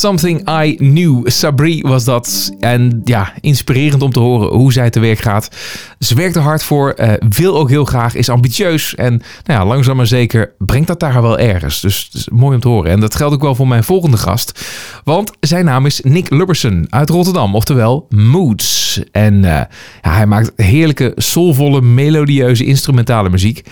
Something 0.05 0.49
I 0.63 0.75
Knew. 0.75 1.27
Sabri 1.27 1.81
was 1.81 2.03
dat. 2.03 2.51
En 2.59 3.01
ja, 3.03 3.33
inspirerend 3.41 4.01
om 4.01 4.11
te 4.11 4.19
horen 4.19 4.57
hoe 4.57 4.73
zij 4.73 4.89
te 4.89 4.99
werk 4.99 5.19
gaat. 5.19 5.49
Ze 5.99 6.15
werkt 6.15 6.35
er 6.35 6.41
hard 6.41 6.63
voor, 6.63 6.89
eh, 6.89 7.13
wil 7.29 7.57
ook 7.57 7.69
heel 7.69 7.85
graag, 7.85 8.15
is 8.15 8.29
ambitieus. 8.29 8.95
En 8.95 9.21
nou 9.43 9.59
ja, 9.59 9.65
langzaam 9.65 9.95
maar 9.95 10.07
zeker 10.07 10.53
brengt 10.57 10.87
dat 10.87 10.99
daar 10.99 11.21
wel 11.21 11.39
ergens. 11.39 11.81
Dus 11.81 12.27
mooi 12.31 12.55
om 12.55 12.61
te 12.61 12.67
horen. 12.67 12.91
En 12.91 12.99
dat 12.99 13.15
geldt 13.15 13.33
ook 13.33 13.41
wel 13.41 13.55
voor 13.55 13.67
mijn 13.67 13.83
volgende 13.83 14.17
gast. 14.17 14.65
Want 15.03 15.31
zijn 15.39 15.65
naam 15.65 15.85
is 15.85 16.01
Nick 16.03 16.29
Lubberson 16.29 16.87
uit 16.89 17.09
Rotterdam. 17.09 17.55
Oftewel 17.55 18.05
Moods. 18.09 19.01
En 19.11 19.43
eh, 19.43 19.51
ja, 20.01 20.11
hij 20.13 20.25
maakt 20.25 20.51
heerlijke, 20.55 21.11
soulvolle, 21.15 21.81
melodieuze 21.81 22.65
instrumentale 22.65 23.29
muziek. 23.29 23.63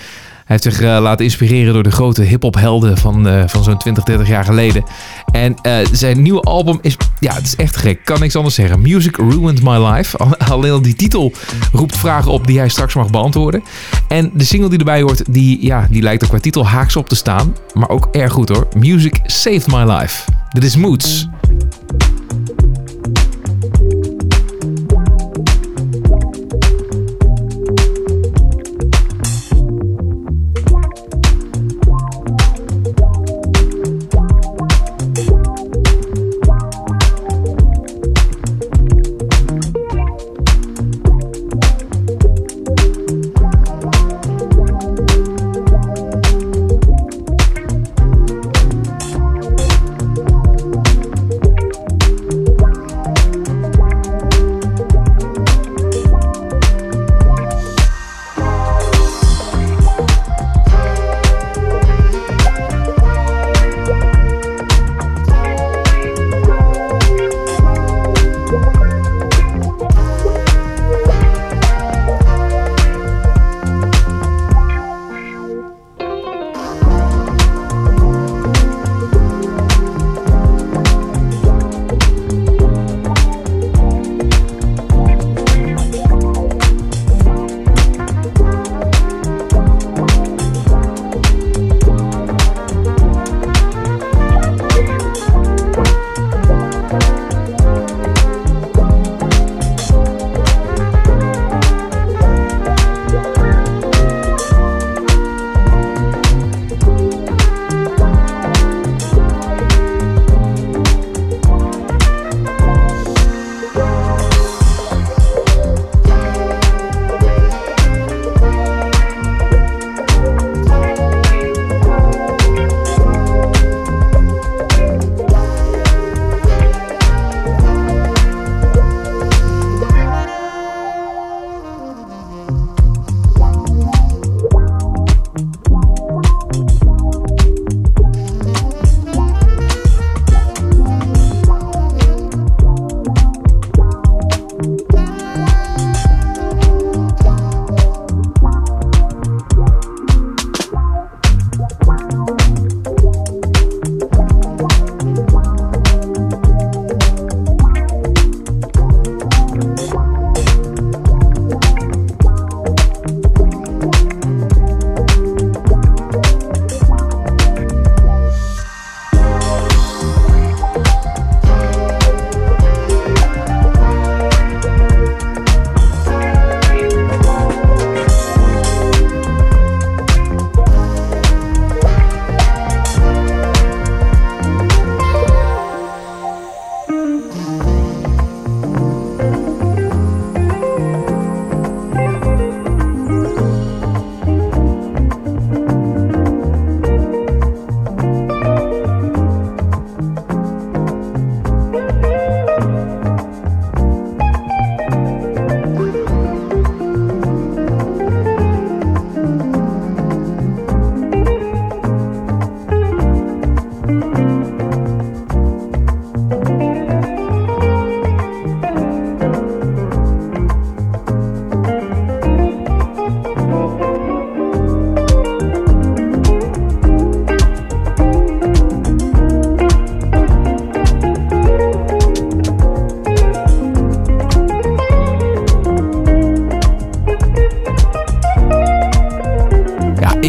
Hij 0.44 0.58
heeft 0.62 0.64
zich 0.64 0.82
eh, 0.82 0.98
laten 1.02 1.26
inspireren 1.26 1.74
door 1.74 1.84
de 1.84 1.91
grote 1.91 2.22
hip-hop 2.22 2.56
helden 2.56 2.98
van, 2.98 3.28
eh, 3.28 3.44
van 3.48 3.64
zo'n 3.64 3.78
20, 3.78 4.04
30 4.04 4.28
jaar 4.28 4.46
geleden. 4.46 4.84
En 5.32 5.56
eh, 5.62 5.78
zijn 5.91 6.22
nieuwe 6.22 6.41
album 6.41 6.80
is, 6.82 6.98
ja, 7.20 7.34
het 7.34 7.46
is 7.46 7.56
echt 7.56 7.76
gek. 7.76 8.00
Kan 8.06 8.20
niks 8.20 8.36
anders 8.36 8.56
zeggen. 8.56 8.82
Music 8.82 9.18
Ruined 9.18 9.64
My 9.64 9.78
Life. 9.86 10.18
Al- 10.18 10.38
Alleen 10.38 10.72
al 10.72 10.82
die 10.82 10.96
titel 10.96 11.32
roept 11.72 11.98
vragen 11.98 12.32
op 12.32 12.48
die 12.48 12.58
hij 12.58 12.70
straks 12.70 12.94
mag 12.94 13.10
beantwoorden. 13.10 13.64
En 14.08 14.32
de 14.34 14.44
single 14.44 14.70
die 14.70 14.80
erbij 14.80 15.02
hoort, 15.02 15.34
die, 15.34 15.66
ja, 15.66 15.88
die 15.89 16.02
lijkt 16.02 16.24
ook 16.24 16.30
qua 16.30 16.39
titel 16.39 16.68
haaks 16.68 16.96
op 16.96 17.10
te 17.10 17.16
staan. 17.16 17.56
Maar 17.74 17.89
ook 17.89 18.08
erg 18.12 18.32
goed 18.32 18.50
hoor. 18.50 18.68
Music 18.78 19.20
Saved 19.26 19.68
My 19.68 19.91
Life. 19.91 20.32
Dit 20.50 20.64
is 20.64 20.76
Moods. 20.76 21.28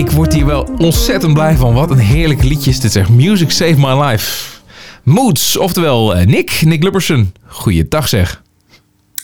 Ik 0.04 0.10
word 0.10 0.32
hier 0.32 0.46
wel 0.46 0.68
ontzettend 0.78 1.34
blij 1.34 1.56
van. 1.56 1.74
Wat 1.74 1.90
een 1.90 1.98
heerlijk 1.98 2.42
liedje 2.42 2.70
is 2.70 2.80
dit 2.80 2.92
zeg. 2.92 3.08
Music 3.08 3.50
Save 3.50 3.74
My 3.76 4.02
Life. 4.02 4.58
Moods, 5.02 5.56
oftewel 5.56 6.14
eh, 6.14 6.26
Nick, 6.26 6.62
Nick 6.64 6.82
Lubberson. 6.82 7.32
Goeiedag 7.46 8.08
zeg. 8.08 8.42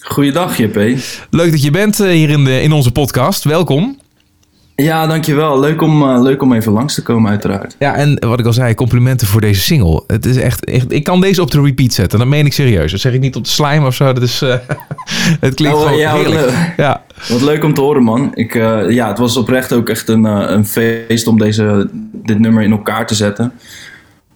Goeiedag, 0.00 0.58
JP. 0.58 0.98
Leuk 1.30 1.50
dat 1.50 1.62
je 1.62 1.70
bent 1.70 2.00
eh, 2.00 2.10
hier 2.10 2.30
in, 2.30 2.44
de, 2.44 2.62
in 2.62 2.72
onze 2.72 2.90
podcast. 2.92 3.44
Welkom. 3.44 3.99
Ja, 4.82 5.06
dankjewel. 5.06 5.60
Leuk 5.60 5.82
om, 5.82 6.02
eh, 6.02 6.22
leuk 6.22 6.42
om 6.42 6.52
even 6.52 6.72
langs 6.72 6.94
te 6.94 7.02
komen, 7.02 7.30
uiteraard. 7.30 7.76
Ja, 7.78 7.94
en 7.94 8.16
wat 8.28 8.38
ik 8.38 8.46
al 8.46 8.52
zei, 8.52 8.74
complimenten 8.74 9.26
voor 9.26 9.40
deze 9.40 9.60
single. 9.60 10.02
Het 10.06 10.26
is 10.26 10.36
echt, 10.36 10.64
echt 10.64 10.92
ik 10.92 11.04
kan 11.04 11.20
deze 11.20 11.42
op 11.42 11.50
de 11.50 11.60
repeat 11.62 11.92
zetten. 11.92 12.18
Dat 12.18 12.28
meen 12.28 12.46
ik 12.46 12.52
serieus. 12.52 12.90
Dat 12.90 13.00
zeg 13.00 13.12
ik 13.12 13.20
niet 13.20 13.36
op 13.36 13.44
de 13.44 13.50
slijm 13.50 13.84
of 13.86 13.94
zo. 13.94 14.12
Dat 14.12 14.22
is, 14.22 14.42
eh, 14.42 14.54
het 15.40 15.54
klinkt 15.54 15.76
Oh, 15.76 15.82
gewoon 15.82 15.98
ja, 15.98 16.12
wat 16.12 16.20
heerlijk. 16.24 16.44
leuk. 16.46 16.72
Ja. 16.76 17.02
Wat 17.28 17.40
leuk 17.42 17.64
om 17.64 17.74
te 17.74 17.80
horen, 17.80 18.02
man. 18.02 18.30
Ik, 18.34 18.54
eh, 18.54 18.90
ja, 18.90 19.08
het 19.08 19.18
was 19.18 19.36
oprecht 19.36 19.72
ook 19.72 19.88
echt 19.88 20.08
een, 20.08 20.24
een 20.24 20.66
feest 20.66 21.26
om 21.26 21.38
deze, 21.38 21.88
dit 22.12 22.38
nummer 22.38 22.62
in 22.62 22.70
elkaar 22.70 23.06
te 23.06 23.14
zetten. 23.14 23.52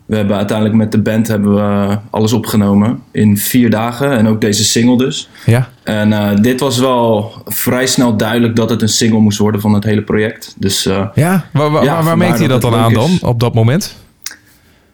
We 0.07 0.17
hebben 0.17 0.37
uiteindelijk 0.37 0.77
met 0.77 0.93
de 0.93 0.99
band 0.99 1.29
hebben 1.29 1.55
we 1.55 1.99
alles 2.11 2.33
opgenomen 2.33 3.03
in 3.13 3.37
vier 3.39 3.71
dagen. 3.71 4.17
En 4.17 4.29
ook 4.29 4.41
deze 4.41 4.65
single 4.65 4.97
dus. 4.97 5.29
Ja? 5.47 5.69
En 5.83 6.13
eh, 6.13 6.37
dit 6.43 6.61
was 6.61 6.79
wel 6.79 7.33
vrij 7.45 7.87
snel 7.87 8.17
duidelijk 8.17 8.57
dat 8.57 8.71
het 8.71 8.83
een 8.83 8.89
single 8.89 9.19
moest 9.19 9.39
worden 9.39 9.61
van 9.61 9.75
het 9.75 9.85
hele 9.85 10.03
project. 10.03 10.55
Dus 10.59 10.87
eh, 10.87 11.07
Ja? 11.15 11.45
Waar, 11.53 11.71
waar, 11.71 11.83
Ja, 11.85 11.89
waar 11.89 11.97
vandaar 11.97 12.17
merkte 12.19 12.43
je 12.43 12.49
dat 12.49 12.61
dat 12.63 12.71
dan 12.71 12.81
aan 12.81 12.93
dan, 12.93 13.19
op 13.23 13.41
dat 13.41 13.55
moment? 13.55 13.97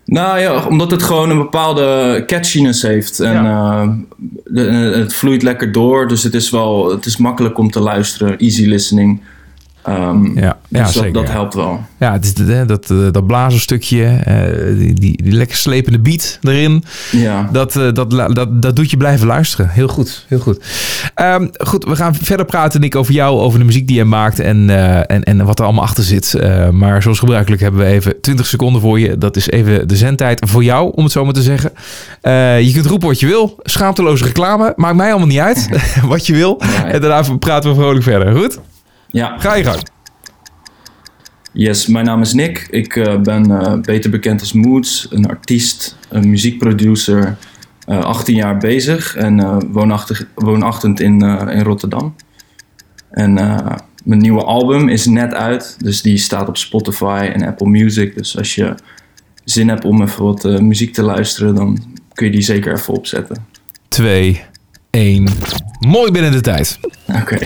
Nou 0.05 0.39
ja, 0.39 0.65
omdat 0.67 0.91
het 0.91 1.03
gewoon 1.03 1.31
een 1.31 1.39
bepaalde 1.39 2.23
catchiness 2.27 2.83
heeft. 2.83 3.21
En 3.21 3.47
eh, 3.47 3.89
de- 4.45 4.67
eh, 4.67 4.99
het 5.01 5.15
vloeit 5.15 5.43
lekker 5.43 5.73
door. 5.73 6.09
Dus 6.09 6.23
het 6.23 6.35
is 6.35 6.51
wel 6.51 6.91
het 6.91 7.07
is 7.07 7.17
makkelijk 7.17 7.59
om 7.59 7.71
te 7.71 7.81
luisteren. 7.81 8.39
Easy 8.39 8.67
listening. 8.67 9.21
Ehm, 9.83 10.39
Ja, 10.39 10.57
ja 10.69 10.85
dus 10.85 10.93
zeker. 10.93 11.13
dat, 11.13 11.23
dat 11.23 11.33
ja. 11.33 11.39
helpt 11.39 11.55
wel. 11.55 11.81
Ja, 11.99 12.13
het 12.13 12.25
is 12.25 12.35
dat, 12.35 12.69
dat, 12.69 12.91
eh, 12.91 12.97
dat 13.11 13.27
blazerstukje, 13.27 14.05
eh, 14.05 14.77
die, 14.77 14.95
die, 14.95 15.23
die 15.23 15.33
lekker 15.33 15.57
slepende 15.57 15.99
beat 15.99 16.39
erin. 16.43 16.85
Ja. 17.11 17.49
Dat, 17.53 17.77
eh, 17.77 17.93
dat, 17.93 18.11
dat, 18.11 18.63
dat 18.63 18.77
doet 18.77 18.91
je 18.91 18.97
blijven 18.97 19.27
luisteren. 19.27 19.69
Heel 19.69 19.89
goed, 19.89 20.25
heel 20.29 20.39
goed. 20.39 20.65
Ehm, 21.15 21.47
goed, 21.59 21.85
we 21.85 21.97
gaan 21.97 22.15
verder 22.15 22.47
praten, 22.47 22.81
Nick, 22.81 22.97
over 22.97 23.13
jou, 23.15 23.41
over 23.41 23.59
de 23.59 23.65
muziek 23.65 23.87
die 23.87 23.97
je 23.97 24.05
maakt 24.05 24.41
en, 24.41 24.71
en, 25.07 25.23
en 25.23 25.45
wat 25.45 25.59
er 25.59 25.65
allemaal 25.65 25.85
achter 25.85 26.05
zit. 26.05 26.35
Maar 26.71 27.03
zoals 27.03 27.19
gebruikelijk 27.19 27.63
hebben 27.63 27.81
we 27.81 27.87
even 27.87 28.21
20 28.21 28.47
seconden 28.47 28.81
voor 28.81 29.01
je. 29.01 29.19
Dat 29.19 29.37
is 29.37 29.51
even 29.51 29.89
de 29.89 29.97
zendtijd 29.97 30.43
voor 30.49 30.65
jou, 30.65 30.93
om 30.95 31.05
het 31.05 31.13
zo 31.13 31.25
maar 31.25 31.33
te 31.33 31.43
zeggen. 31.43 31.73
Je 32.65 32.71
kunt 32.75 32.87
roepen 32.87 33.09
wat 33.09 33.21
je 33.21 33.27
wil. 33.27 33.59
Schaamteloze 33.63 34.25
reclame. 34.25 34.73
Maakt 34.77 34.97
mij 34.97 35.11
allemaal 35.11 35.29
niet 35.29 35.39
uit 35.39 35.69
wat 36.09 36.27
je 36.27 36.33
wil. 36.33 36.61
En 36.87 37.01
daarna 37.01 37.37
praten 37.39 37.71
we 37.71 37.77
vrolijk 37.77 38.03
verder. 38.03 38.37
Goed? 38.37 38.59
Ja. 39.11 39.39
Ga 39.39 39.55
je 39.55 39.65
gang. 39.65 39.83
Yes, 41.53 41.87
mijn 41.87 42.05
naam 42.05 42.21
is 42.21 42.33
Nick. 42.33 42.67
Ik 42.71 42.97
eh, 42.97 43.21
ben 43.21 43.61
eh, 43.61 43.81
beter 43.81 44.11
bekend 44.11 44.41
als 44.41 44.53
Moods, 44.53 45.07
een 45.11 45.27
artiest, 45.27 45.97
een 46.09 46.31
muziekproducer, 46.31 47.37
eh 47.87 47.99
18 47.99 48.35
jaar 48.35 48.59
bezig 48.59 49.17
en 49.17 49.67
woonachtig, 49.73 50.27
woonachtend 50.35 51.01
in, 51.01 51.21
in 51.51 51.63
Rotterdam. 51.63 52.15
En 53.11 53.35
mijn 54.05 54.21
nieuwe 54.21 54.43
album 54.43 54.89
is 54.89 55.07
net 55.07 55.35
uit, 55.35 55.77
dus 55.79 56.03
die 56.03 56.19
staat 56.19 56.49
op 56.49 56.57
Spotify 56.57 57.31
en 57.35 57.47
Apple 57.47 57.69
Music. 57.69 58.15
Dus 58.17 58.39
als 58.39 58.55
je 58.55 58.75
zin 59.45 59.69
hebt 59.69 59.85
om 59.85 60.03
even 60.03 60.25
wat 60.25 60.61
muziek 60.61 60.93
te 60.93 61.03
luisteren, 61.03 61.55
dan 61.55 61.79
kun 62.13 62.27
je 62.27 62.33
die 62.33 62.43
zeker 62.43 62.73
even 62.73 62.95
opzetten. 62.95 63.47
2, 63.89 64.45
1. 64.91 65.29
Mooi 65.81 66.11
binnen 66.11 66.33
de 66.33 66.41
tijd. 66.41 66.79
Oké, 67.07 67.39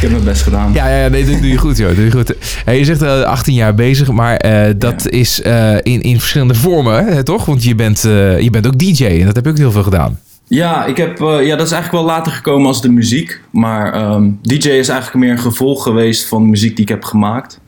ik 0.00 0.06
heb 0.08 0.10
mijn 0.10 0.24
best 0.32 0.42
gedaan. 0.42 0.72
Ja, 0.72 0.88
ja, 0.88 1.08
nee, 1.08 1.24
dat 1.24 1.38
doe 1.40 1.48
je 1.50 1.56
goed, 1.56 1.76
joh. 1.76 1.94
Doe 1.94 2.04
je 2.04 2.10
goed. 2.10 2.34
Hey, 2.64 2.78
je 2.78 2.84
zegt 2.84 3.02
eh, 3.02 3.20
18 3.22 3.54
jaar 3.54 3.74
bezig, 3.74 4.10
maar 4.10 4.36
eh, 4.36 4.74
dat 4.76 5.02
Ja. 5.04 5.10
is 5.10 5.42
eh, 5.42 5.74
in, 5.82 6.00
in 6.00 6.18
verschillende 6.18 6.54
vormen, 6.54 7.04
hè, 7.06 7.22
toch? 7.22 7.44
Want 7.44 7.64
je 7.64 7.74
bent, 7.74 8.04
eh, 8.04 8.40
je 8.40 8.50
bent 8.50 8.66
ook 8.66 8.78
DJ 8.78 9.04
en 9.04 9.26
dat 9.26 9.34
heb 9.34 9.44
je 9.44 9.50
ook 9.50 9.56
heel 9.58 9.70
veel 9.72 9.82
gedaan. 9.82 10.18
Ja, 10.48 10.84
ik 10.84 10.96
heb, 10.96 11.20
eh, 11.20 11.46
ja, 11.46 11.56
dat 11.56 11.66
is 11.66 11.72
eigenlijk 11.72 11.92
wel 11.92 12.04
later 12.14 12.32
gekomen 12.32 12.66
als 12.66 12.82
de 12.82 12.88
muziek. 12.90 13.40
Maar 13.50 13.92
ehm, 13.92 14.30
DJ 14.42 14.68
is 14.68 14.88
eigenlijk 14.88 15.14
meer 15.14 15.30
een 15.30 15.38
gevolg 15.38 15.82
geweest 15.82 16.28
van 16.28 16.42
de 16.42 16.48
muziek 16.48 16.76
die 16.76 16.84
ik 16.84 16.90
heb 16.90 17.04
gemaakt. 17.04 17.59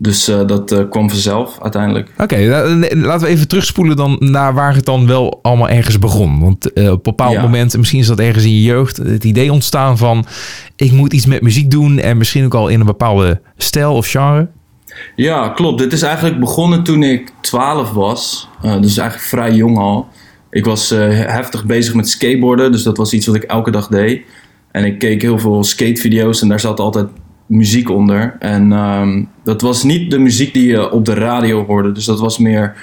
Dus 0.00 0.28
eh, 0.28 0.46
dat 0.46 0.72
eh, 0.72 0.78
kwam 0.90 1.08
vanzelf 1.10 1.58
uiteindelijk. 1.62 2.10
Oké, 2.18 2.36
nee, 2.36 2.96
laten 2.96 3.26
we 3.26 3.32
even 3.32 3.48
terugspoelen 3.48 3.96
dan 3.96 4.16
naar 4.20 4.54
waar 4.54 4.74
het 4.74 4.84
dan 4.84 5.06
wel 5.06 5.38
allemaal 5.42 5.68
ergens 5.68 5.98
begon. 5.98 6.40
Want 6.40 6.72
eh, 6.72 6.84
op 6.84 6.90
een 6.96 7.00
bepaald 7.02 7.32
Ja. 7.32 7.42
moment, 7.42 7.76
misschien 7.76 8.00
is 8.00 8.06
dat 8.06 8.18
ergens 8.18 8.44
in 8.44 8.52
je 8.54 8.62
jeugd, 8.62 8.96
het 8.96 9.24
idee 9.24 9.52
ontstaan 9.52 9.98
van 9.98 10.24
ik 10.76 10.92
moet 10.92 11.12
iets 11.12 11.26
met 11.26 11.42
muziek 11.42 11.70
doen 11.70 11.98
en 11.98 12.16
misschien 12.16 12.44
ook 12.44 12.54
al 12.54 12.68
in 12.68 12.80
een 12.80 12.86
bepaalde 12.86 13.40
stijl 13.56 13.94
of 13.94 14.06
genre. 14.06 14.48
Ja, 15.16 15.48
klopt. 15.48 15.78
Dit 15.78 15.92
is 15.92 16.02
eigenlijk 16.02 16.40
begonnen 16.40 16.82
toen 16.82 17.02
ik 17.02 17.32
12 17.40 17.90
was. 17.90 18.48
Eh, 18.62 18.80
dus 18.80 18.96
eigenlijk 18.96 19.28
vrij 19.28 19.52
jong 19.52 19.78
al. 19.78 20.08
Ik 20.50 20.64
was 20.64 20.90
eh, 20.90 20.98
heftig 21.08 21.64
bezig 21.64 21.94
met 21.94 22.08
skateboarden, 22.08 22.72
dus 22.72 22.82
dat 22.82 22.96
was 22.96 23.12
iets 23.12 23.26
wat 23.26 23.34
ik 23.34 23.42
elke 23.42 23.70
dag 23.70 23.88
deed. 23.88 24.22
En 24.72 24.84
ik 24.84 24.98
keek 24.98 25.22
heel 25.22 25.38
veel 25.38 25.64
skatevideo's 25.64 26.42
en 26.42 26.48
daar 26.48 26.60
zat 26.60 26.80
altijd 26.80 27.06
muziek 27.48 27.90
onder. 27.90 28.36
En 28.38 28.72
ehm, 28.72 29.22
dat 29.44 29.60
was 29.60 29.82
niet 29.82 30.10
de 30.10 30.18
muziek 30.18 30.54
die 30.54 30.66
je 30.66 30.90
op 30.90 31.04
de 31.04 31.14
radio 31.14 31.64
hoorde. 31.66 31.92
Dus 31.92 32.04
dat 32.04 32.20
was 32.20 32.38
meer 32.38 32.74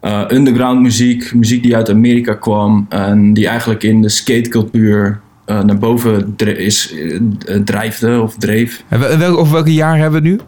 eh, 0.00 0.22
underground 0.28 0.80
muziek, 0.80 1.34
muziek 1.34 1.62
die 1.62 1.76
uit 1.76 1.90
Amerika 1.90 2.34
kwam. 2.34 2.86
En 2.88 3.32
die 3.34 3.46
eigenlijk 3.48 3.82
in 3.82 4.02
de 4.02 4.08
skatecultuur 4.08 5.20
eh, 5.44 5.62
naar 5.62 5.78
boven 5.78 6.34
is, 6.56 6.94
eh, 6.94 7.56
drijfde 7.64 8.20
of 8.20 8.34
dreef. 8.38 8.84
En 8.88 9.18
wel- 9.18 9.38
over 9.38 9.52
welke 9.52 9.74
jaar 9.74 9.98
hebben 9.98 10.22
we 10.22 10.28
het 10.28 10.38
nu? 10.38 10.44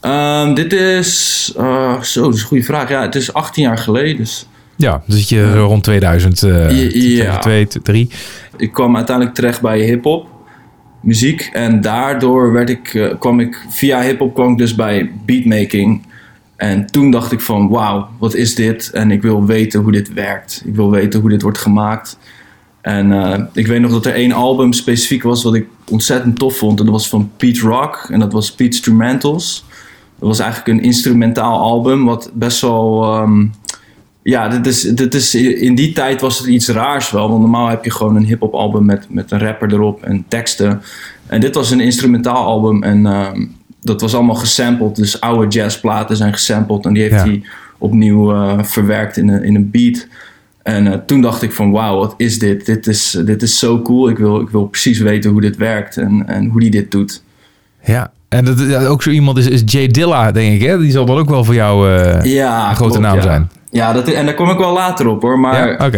Ehm, 0.00 0.54
dit 0.54 0.72
is. 0.72 1.44
zo, 2.02 2.22
dat 2.22 2.34
is 2.34 2.40
een 2.40 2.46
goede 2.46 2.64
vraag. 2.64 2.88
Ja, 2.88 3.02
het 3.02 3.14
is 3.14 3.32
18 3.32 3.62
jaar 3.62 3.78
geleden. 3.78 4.16
Dus 4.16 4.46
Ja, 4.76 5.02
dus 5.06 5.16
zit 5.18 5.28
je 5.28 5.54
rond 5.58 5.84
2000, 5.84 6.42
eh 6.42 6.50
Ja, 6.50 6.58
ja. 6.68 6.68
2002, 7.38 7.66
2003. 7.66 8.10
ik 8.56 8.72
kwam 8.72 8.96
uiteindelijk 8.96 9.36
terecht 9.36 9.60
bij 9.60 9.80
hip-hop 9.80 10.26
muziek. 11.02 11.50
En 11.52 11.80
daardoor 11.80 12.52
werd 12.52 12.70
ik, 12.70 12.94
eh, 12.94 13.18
kwam 13.18 13.40
ik. 13.40 13.64
Via 13.68 14.02
hip-hop 14.02 14.34
kwam 14.34 14.56
dus 14.56 14.74
bij 14.74 15.12
beatmaking. 15.26 16.02
En 16.56 16.86
toen 16.86 17.10
dacht 17.10 17.32
ik 17.32 17.40
van 17.40 17.68
wauw, 17.68 18.08
wat 18.18 18.34
is 18.34 18.54
dit? 18.54 18.90
En 18.90 19.10
ik 19.10 19.22
wil 19.22 19.44
weten 19.44 19.80
hoe 19.80 19.92
dit 19.92 20.12
werkt. 20.12 20.62
Ik 20.64 20.74
wil 20.74 20.90
weten 20.90 21.20
hoe 21.20 21.30
dit 21.30 21.42
wordt 21.42 21.58
gemaakt. 21.58 22.18
En 22.80 23.12
eh, 23.12 23.40
ik 23.52 23.66
weet 23.66 23.80
nog 23.80 23.90
dat 23.90 24.06
er 24.06 24.14
één 24.14 24.32
album 24.32 24.72
specifiek 24.72 25.22
was 25.22 25.42
wat 25.42 25.54
ik 25.54 25.66
ontzettend 25.90 26.38
tof 26.38 26.56
vond. 26.56 26.78
En 26.78 26.84
dat 26.84 26.94
was 26.94 27.08
van 27.08 27.30
Pete 27.36 27.60
Rock. 27.60 28.06
En 28.10 28.20
dat 28.20 28.32
was 28.32 28.50
Pete 28.50 28.64
Instrumentals. 28.64 29.64
Dat 30.18 30.28
was 30.28 30.38
eigenlijk 30.38 30.78
een 30.78 30.84
instrumentaal 30.84 31.58
album. 31.58 32.04
Wat 32.04 32.30
best 32.34 32.60
wel. 32.60 33.04
ehm, 33.04 33.44
ja, 34.22 34.48
dit 34.48 34.66
is, 34.66 34.80
dit 34.80 35.14
is, 35.14 35.34
in 35.34 35.74
die 35.74 35.92
tijd 35.92 36.20
was 36.20 36.38
het 36.38 36.46
iets 36.46 36.68
raars 36.68 37.10
wel. 37.10 37.28
Want 37.28 37.40
normaal 37.40 37.68
heb 37.68 37.84
je 37.84 37.90
gewoon 37.90 38.16
een 38.16 38.24
hip-hop 38.24 38.54
album 38.54 38.84
met, 38.84 39.06
met 39.08 39.30
een 39.30 39.38
rapper 39.38 39.72
erop 39.72 40.02
en 40.02 40.24
teksten. 40.28 40.82
En 41.26 41.40
dit 41.40 41.54
was 41.54 41.70
een 41.70 41.80
instrumentaal 41.80 42.44
album. 42.44 42.82
En 42.82 43.06
ehm, 43.06 43.46
dat 43.80 44.00
was 44.00 44.14
allemaal 44.14 44.34
gesampled. 44.34 44.96
Dus 44.96 45.20
oude 45.20 45.48
jazzplaten 45.48 46.16
zijn 46.16 46.32
gesampled. 46.32 46.84
En 46.84 46.92
die 46.92 47.02
heeft 47.02 47.14
Ja. 47.14 47.24
hij 47.24 47.42
opnieuw 47.78 48.32
eh, 48.32 48.62
verwerkt 48.62 49.16
in 49.16 49.28
een, 49.28 49.42
in 49.42 49.54
een 49.54 49.70
beat. 49.70 50.06
En 50.62 50.86
eh, 50.86 50.98
toen 51.06 51.20
dacht 51.20 51.42
ik 51.42 51.52
van 51.52 51.70
wauw, 51.70 51.98
wat 51.98 52.14
is 52.16 52.38
dit? 52.38 52.66
Dit 52.66 52.86
is, 52.86 53.18
dit 53.24 53.42
is 53.42 53.58
zo 53.58 53.82
cool. 53.82 54.08
Ik 54.08 54.18
wil, 54.18 54.40
ik 54.40 54.48
wil 54.48 54.66
precies 54.66 54.98
weten 54.98 55.30
hoe 55.30 55.40
dit 55.40 55.56
werkt 55.56 55.96
en, 55.96 56.26
en 56.26 56.46
hoe 56.46 56.60
die 56.60 56.70
dit 56.70 56.90
doet. 56.90 57.22
Ja, 57.84 58.12
en 58.32 58.44
dat, 58.44 58.86
ook 58.86 59.02
zo 59.02 59.10
iemand 59.10 59.38
is, 59.38 59.48
is 59.48 59.62
Jay 59.64 59.86
Dilla, 59.86 60.32
denk 60.32 60.60
ik. 60.60 60.68
Hè? 60.68 60.78
Die 60.78 60.90
zal 60.90 61.04
dan 61.04 61.18
ook 61.18 61.28
wel 61.28 61.44
voor 61.44 61.54
jou 61.54 61.90
eh, 61.90 62.24
Ja, 62.24 62.68
een 62.68 62.76
grote 62.76 62.90
klopt, 62.90 63.06
naam 63.06 63.16
ja. 63.16 63.22
zijn. 63.22 63.50
Ja, 63.70 63.92
dat, 63.92 64.08
en 64.08 64.24
daar 64.24 64.34
kom 64.34 64.50
ik 64.50 64.58
wel 64.58 64.72
later 64.72 65.06
op 65.06 65.22
hoor. 65.22 65.38
Maar 65.38 65.68
ja. 65.68 65.90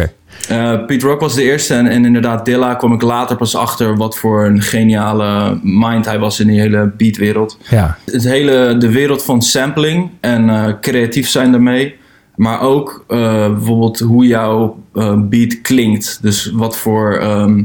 Eh, 0.47 0.85
Pete 0.85 1.07
Rock 1.07 1.19
was 1.19 1.35
de 1.35 1.43
eerste 1.43 1.73
en, 1.73 1.87
en 1.87 2.05
inderdaad 2.05 2.45
Dilla 2.45 2.73
kwam 2.73 2.93
ik 2.93 3.01
later 3.01 3.35
pas 3.35 3.55
achter 3.55 3.97
wat 3.97 4.17
voor 4.17 4.45
een 4.45 4.61
geniale 4.61 5.59
mind 5.63 6.05
hij 6.05 6.19
was 6.19 6.39
in 6.39 6.47
die 6.47 6.59
hele 6.59 6.91
beatwereld. 6.97 7.57
Ja, 7.69 7.97
Het 8.05 8.23
hele, 8.23 8.75
de 8.77 8.91
wereld 8.91 9.23
van 9.23 9.41
sampling 9.41 10.09
en 10.19 10.49
eh, 10.49 10.73
creatief 10.81 11.29
zijn 11.29 11.51
daarmee. 11.51 11.95
Maar 12.35 12.61
ook 12.61 13.05
bijvoorbeeld 13.07 13.99
hoe 13.99 14.27
jouw 14.27 14.77
beat 15.17 15.61
klinkt. 15.61 16.19
Dus 16.21 16.51
wat 16.53 16.77
voor 16.77 17.17
ehm, 17.17 17.63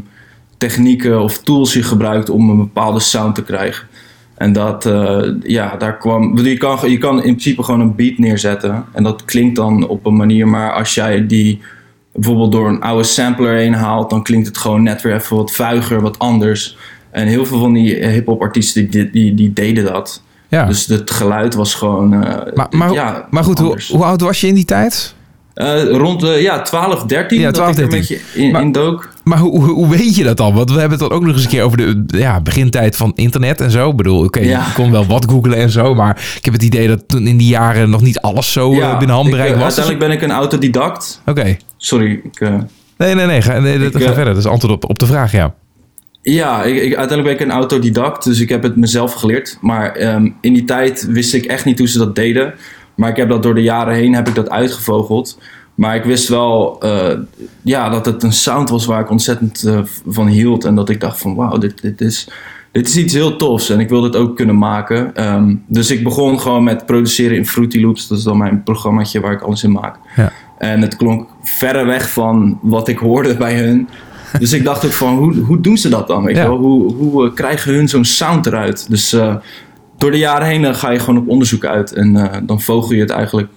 technieken 0.56 1.22
of 1.22 1.38
tools 1.38 1.72
je 1.72 1.82
gebruikt 1.82 2.30
om 2.30 2.50
een 2.50 2.56
bepaalde 2.56 3.00
sound 3.00 3.34
te 3.34 3.42
krijgen. 3.42 3.86
En 4.40 4.52
dat, 4.52 4.86
eh, 4.86 5.22
ja, 5.42 5.76
daar 5.76 5.96
kwam. 5.96 6.38
Je 6.38 6.56
kan, 6.56 6.90
je 6.90 6.98
kan 6.98 7.16
in 7.16 7.22
principe 7.22 7.62
gewoon 7.62 7.80
een 7.80 7.94
beat 7.94 8.18
neerzetten. 8.18 8.84
En 8.92 9.02
dat 9.02 9.24
klinkt 9.24 9.56
dan 9.56 9.88
op 9.88 10.06
een 10.06 10.16
manier. 10.16 10.48
Maar 10.48 10.72
als 10.72 10.94
jij 10.94 11.26
die 11.26 11.60
bijvoorbeeld 12.12 12.52
door 12.52 12.68
een 12.68 12.80
oude 12.80 13.04
sampler 13.04 13.54
heen 13.54 13.74
haalt, 13.74 14.10
dan 14.10 14.22
klinkt 14.22 14.46
het 14.46 14.58
gewoon 14.58 14.82
net 14.82 15.02
weer 15.02 15.14
even 15.14 15.36
wat 15.36 15.50
vuiger, 15.52 16.00
wat 16.00 16.18
anders. 16.18 16.76
En 17.10 17.26
heel 17.26 17.46
veel 17.46 17.58
van 17.58 17.72
die 17.72 17.94
hip-hop 17.94 18.40
artiesten 18.42 18.90
die, 18.90 19.10
die, 19.10 19.34
die 19.34 19.52
deden 19.52 19.84
dat. 19.84 20.22
ja. 20.48 20.66
Dus 20.66 20.86
het 20.86 21.10
geluid 21.10 21.54
was 21.54 21.74
gewoon. 21.74 22.12
eh, 22.24 22.54
maar, 22.54 22.66
maar, 22.70 22.92
ja, 22.92 23.26
maar 23.30 23.44
goed, 23.44 23.58
hoe, 23.58 23.78
hoe 23.90 24.04
oud 24.04 24.20
was 24.20 24.40
je 24.40 24.46
in 24.46 24.54
die 24.54 24.64
tijd? 24.64 25.14
Eh, 25.54 25.90
rond 25.90 26.22
ja, 26.22 26.62
12, 26.62 27.02
13. 27.04 27.40
Ja, 27.40 27.50
12, 27.50 27.74
dat 27.74 27.78
ik 27.78 27.84
er 27.84 27.90
13. 27.90 28.16
een 28.16 28.20
beetje 28.20 28.42
in, 28.42 28.50
Maar- 28.52 28.62
in 28.62 28.72
dook. 28.72 29.08
Maar 29.30 29.38
hoe, 29.38 29.60
hoe, 29.64 29.88
weet 29.88 30.16
je 30.16 30.24
dat 30.24 30.36
dan? 30.36 30.54
Want 30.54 30.70
we 30.72 30.78
hebben 30.80 30.98
het 30.98 31.08
dan 31.08 31.18
ook 31.18 31.24
nog 31.24 31.34
eens 31.34 31.42
een 31.44 31.50
keer 31.50 31.62
over 31.62 31.76
de 32.06 32.18
ja, 32.18 32.40
begintijd 32.40 32.96
van 32.96 33.12
internet 33.14 33.60
en 33.60 33.70
zo. 33.70 33.90
Ik 33.90 33.96
bedoel, 33.96 34.24
oké, 34.24 34.40
Ja. 34.40 34.64
je 34.66 34.72
kon 34.74 34.90
wel 34.90 35.06
wat 35.06 35.26
googlen 35.30 35.56
en 35.56 35.70
zo. 35.70 35.94
Maar 35.94 36.32
ik 36.36 36.44
heb 36.44 36.54
het 36.54 36.62
idee 36.62 36.88
dat 36.88 37.02
toen 37.08 37.26
in 37.26 37.36
die 37.36 37.48
jaren 37.48 37.90
nog 37.90 38.00
niet 38.00 38.18
alles 38.20 38.52
zo 38.52 38.72
eh, 38.80 38.98
binnen 38.98 39.16
handbereik 39.16 39.48
ik, 39.48 39.54
eh, 39.54 39.60
was. 39.60 39.74
Dus- 39.74 39.84
Uiteindelijk 39.84 40.20
ben 40.20 40.28
ik 40.30 40.34
een 40.36 40.40
autodidact. 40.42 41.22
Oké. 41.26 41.56
Sorry, 41.76 42.20
ik, 42.24 42.40
eh, 42.40 42.54
Nee, 42.96 43.14
nee, 43.14 43.26
nee. 43.26 43.42
Ga, 43.42 43.58
nee 43.58 43.78
dat, 43.78 43.94
Ik, 43.94 44.02
ga 44.02 44.14
verder. 44.14 44.34
Dat 44.34 44.44
is 44.44 44.50
antwoord 44.50 44.74
op, 44.74 44.90
op 44.90 44.98
de 44.98 45.06
vraag, 45.06 45.32
ja. 45.32 45.54
Ja, 46.22 46.62
ik, 46.62 46.74
ik- 46.74 46.96
uiteindelijk 46.96 47.22
ben 47.22 47.32
ik 47.32 47.52
een 47.52 47.58
autodidact, 47.58 48.24
dus 48.24 48.40
ik 48.40 48.48
heb 48.48 48.62
het 48.62 48.76
mezelf 48.76 49.12
geleerd. 49.12 49.58
Maar 49.60 49.92
ehm, 49.92 50.28
in 50.40 50.52
die 50.52 50.64
tijd 50.64 51.06
wist 51.10 51.34
ik 51.34 51.44
echt 51.44 51.64
niet 51.64 51.78
hoe 51.78 51.88
ze 51.88 51.98
dat 51.98 52.14
deden. 52.14 52.54
Maar 52.96 53.10
ik 53.10 53.16
heb 53.16 53.28
dat 53.28 53.42
door 53.42 53.54
de 53.54 53.62
jaren 53.62 53.94
heen 53.94 54.14
heb 54.14 54.28
ik 54.28 54.34
dat 54.34 54.50
uitgevogeld. 54.50 55.38
Maar 55.80 55.96
ik 55.96 56.04
wist 56.04 56.28
wel 56.28 56.76
eh, 56.80 57.18
ja, 57.62 57.88
dat 57.88 58.06
het 58.06 58.22
een 58.22 58.32
sound 58.32 58.70
was 58.70 58.86
waar 58.86 59.00
ik 59.00 59.10
ontzettend 59.10 59.64
eh, 59.64 59.80
van 60.06 60.26
hield. 60.26 60.64
En 60.64 60.74
dat 60.74 60.88
ik 60.88 61.00
dacht 61.00 61.18
van 61.20 61.34
wauw, 61.34 61.58
dit, 61.58 61.82
dit, 61.82 62.00
is, 62.00 62.28
dit 62.72 62.88
is 62.88 62.96
iets 62.96 63.14
heel 63.14 63.36
tofs 63.36 63.70
en 63.70 63.80
ik 63.80 63.88
wil 63.88 64.00
dit 64.00 64.16
ook 64.16 64.36
kunnen 64.36 64.58
maken. 64.58 65.14
Ehm, 65.14 65.54
dus 65.66 65.90
ik 65.90 66.04
begon 66.04 66.40
gewoon 66.40 66.64
met 66.64 66.86
produceren 66.86 67.36
in 67.36 67.46
Fruity 67.46 67.80
Loops. 67.80 68.08
Dat 68.08 68.18
is 68.18 68.24
dan 68.24 68.36
mijn 68.38 68.62
programmaatje 68.62 69.20
waar 69.20 69.32
ik 69.32 69.40
alles 69.42 69.64
in 69.64 69.72
maak. 69.72 69.96
Ja. 70.16 70.32
En 70.58 70.80
het 70.80 70.96
klonk 70.96 71.28
verre 71.42 71.84
weg 71.84 72.10
van 72.10 72.58
wat 72.62 72.88
ik 72.88 72.98
hoorde 72.98 73.36
bij 73.36 73.58
hun. 73.58 73.88
Dus 74.38 74.52
ik 74.52 74.64
dacht 74.64 74.84
ook 74.84 74.92
van, 74.92 75.16
hoe, 75.16 75.34
hoe 75.36 75.60
doen 75.60 75.76
ze 75.76 75.88
dat 75.88 76.06
dan? 76.06 76.24
Weet 76.24 76.36
Ja. 76.36 76.48
wel? 76.48 76.56
Hoe, 76.58 76.94
hoe 76.94 77.26
eh, 77.26 77.34
krijgen 77.34 77.74
hun 77.74 77.88
zo'n 77.88 78.04
sound 78.04 78.46
eruit? 78.46 78.86
Dus 78.90 79.16
door 79.98 80.10
de 80.10 80.18
jaren 80.18 80.46
heen 80.46 80.74
ga 80.74 80.90
je 80.90 80.98
gewoon 80.98 81.18
op 81.20 81.28
onderzoek 81.28 81.64
uit. 81.64 81.92
En 81.92 82.42
dan 82.46 82.60
vogel 82.60 82.94
je 82.94 83.00
het 83.00 83.10
eigenlijk 83.10 83.48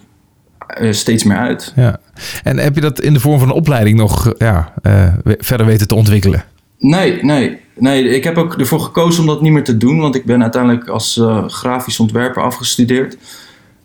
steeds 0.90 1.24
meer 1.24 1.36
uit. 1.36 1.72
Ja. 1.76 1.98
En 2.42 2.58
heb 2.58 2.74
je 2.74 2.80
dat 2.80 3.00
in 3.00 3.12
de 3.12 3.20
vorm 3.20 3.38
van 3.38 3.48
een 3.48 3.54
opleiding 3.54 3.96
nog 3.98 4.26
eh, 4.28 4.32
ja, 4.38 4.72
eh, 4.82 5.12
verder 5.24 5.66
weten 5.66 5.88
te 5.88 5.94
ontwikkelen? 5.94 6.44
Nee, 6.78 7.24
nee, 7.24 7.58
nee. 7.78 8.08
Ik 8.08 8.24
heb 8.24 8.36
ook 8.38 8.54
ervoor 8.54 8.80
gekozen 8.80 9.20
om 9.20 9.26
dat 9.26 9.42
niet 9.42 9.52
meer 9.52 9.64
te 9.64 9.76
doen. 9.76 9.98
Want 9.98 10.14
ik 10.14 10.24
ben 10.24 10.42
uiteindelijk 10.42 10.88
als 10.88 11.16
eh, 11.18 11.48
grafisch 11.48 12.00
ontwerper 12.00 12.42
afgestudeerd. 12.42 13.16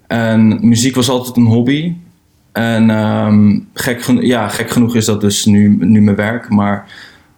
En 0.07 0.67
muziek 0.67 0.95
was 0.95 1.09
altijd 1.09 1.37
een 1.37 1.45
hobby. 1.45 1.93
En 2.51 2.89
ehm, 2.89 3.59
gek, 3.73 4.01
ja, 4.21 4.47
gek 4.47 4.69
genoeg 4.69 4.95
is 4.95 5.05
dat 5.05 5.21
dus 5.21 5.45
nu, 5.45 5.77
nu 5.79 6.01
mijn 6.01 6.15
werk. 6.15 6.49
Maar 6.49 6.85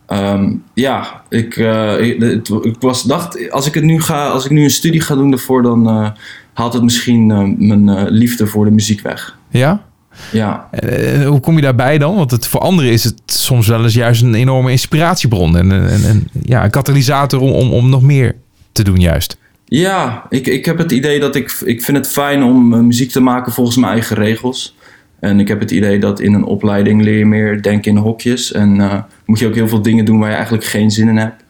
ehm, 0.07 0.53
ja, 0.73 1.21
ik, 1.29 1.55
eh, 1.57 1.99
ik, 1.99 2.21
het- 2.21 2.49
ik 2.61 2.75
was, 2.79 3.03
dacht, 3.03 3.51
als 3.51 3.67
ik, 3.67 3.73
het 3.73 3.83
nu 3.83 4.01
ga, 4.01 4.27
als 4.27 4.45
ik 4.45 4.51
nu 4.51 4.63
een 4.63 4.69
studie 4.71 5.01
ga 5.01 5.15
doen 5.15 5.29
daarvoor, 5.29 5.61
dan 5.61 5.87
eh, 5.89 6.09
haalt 6.53 6.73
het 6.73 6.83
misschien 6.83 7.31
eh, 7.31 7.43
mijn 7.57 7.89
eh, 7.89 8.03
liefde 8.07 8.47
voor 8.47 8.65
de 8.65 8.71
muziek 8.71 9.01
weg. 9.01 9.37
Ja? 9.49 9.83
Ja, 10.31 10.67
En, 10.71 11.23
hoe 11.23 11.39
kom 11.39 11.55
je 11.55 11.61
daarbij 11.61 11.97
dan? 11.97 12.15
Want 12.15 12.31
het, 12.31 12.47
voor 12.47 12.59
anderen 12.59 12.91
is 12.91 13.03
het 13.03 13.21
soms 13.25 13.67
wel 13.67 13.83
eens 13.83 13.93
juist 13.93 14.21
een 14.21 14.35
enorme 14.35 14.71
inspiratiebron. 14.71 15.57
En, 15.57 15.71
en, 15.71 16.03
en 16.03 16.27
ja, 16.43 16.63
een 16.63 16.69
katalysator 16.69 17.39
om, 17.39 17.51
om, 17.51 17.73
om 17.73 17.89
nog 17.89 18.01
meer 18.01 18.35
te 18.71 18.83
doen 18.83 18.99
juist. 18.99 19.37
Ja, 19.65 20.25
ik, 20.29 20.47
ik 20.47 20.65
heb 20.65 20.77
het 20.77 20.91
idee 20.91 21.19
dat 21.19 21.35
ik, 21.35 21.61
ik 21.65 21.83
vind 21.83 21.97
het 21.97 22.07
fijn 22.07 22.43
om 22.43 22.73
eh, 22.73 22.79
muziek 22.79 23.11
te 23.11 23.19
maken 23.19 23.51
volgens 23.51 23.77
mijn 23.77 23.91
eigen 23.91 24.15
regels. 24.15 24.75
En 25.19 25.39
ik 25.39 25.47
heb 25.47 25.59
het 25.59 25.71
idee 25.71 25.99
dat 25.99 26.19
in 26.19 26.33
een 26.33 26.43
opleiding 26.43 27.01
leer 27.01 27.17
je 27.17 27.25
meer 27.25 27.61
denken 27.61 27.91
in 27.91 27.97
hokjes. 27.97 28.51
En 28.51 28.81
eh, 28.81 28.97
moet 29.25 29.39
je 29.39 29.47
ook 29.47 29.55
heel 29.55 29.67
veel 29.67 29.81
dingen 29.81 30.05
doen 30.05 30.19
waar 30.19 30.29
je 30.29 30.35
eigenlijk 30.35 30.65
geen 30.65 30.91
zin 30.91 31.07
in 31.07 31.17
hebt. 31.17 31.40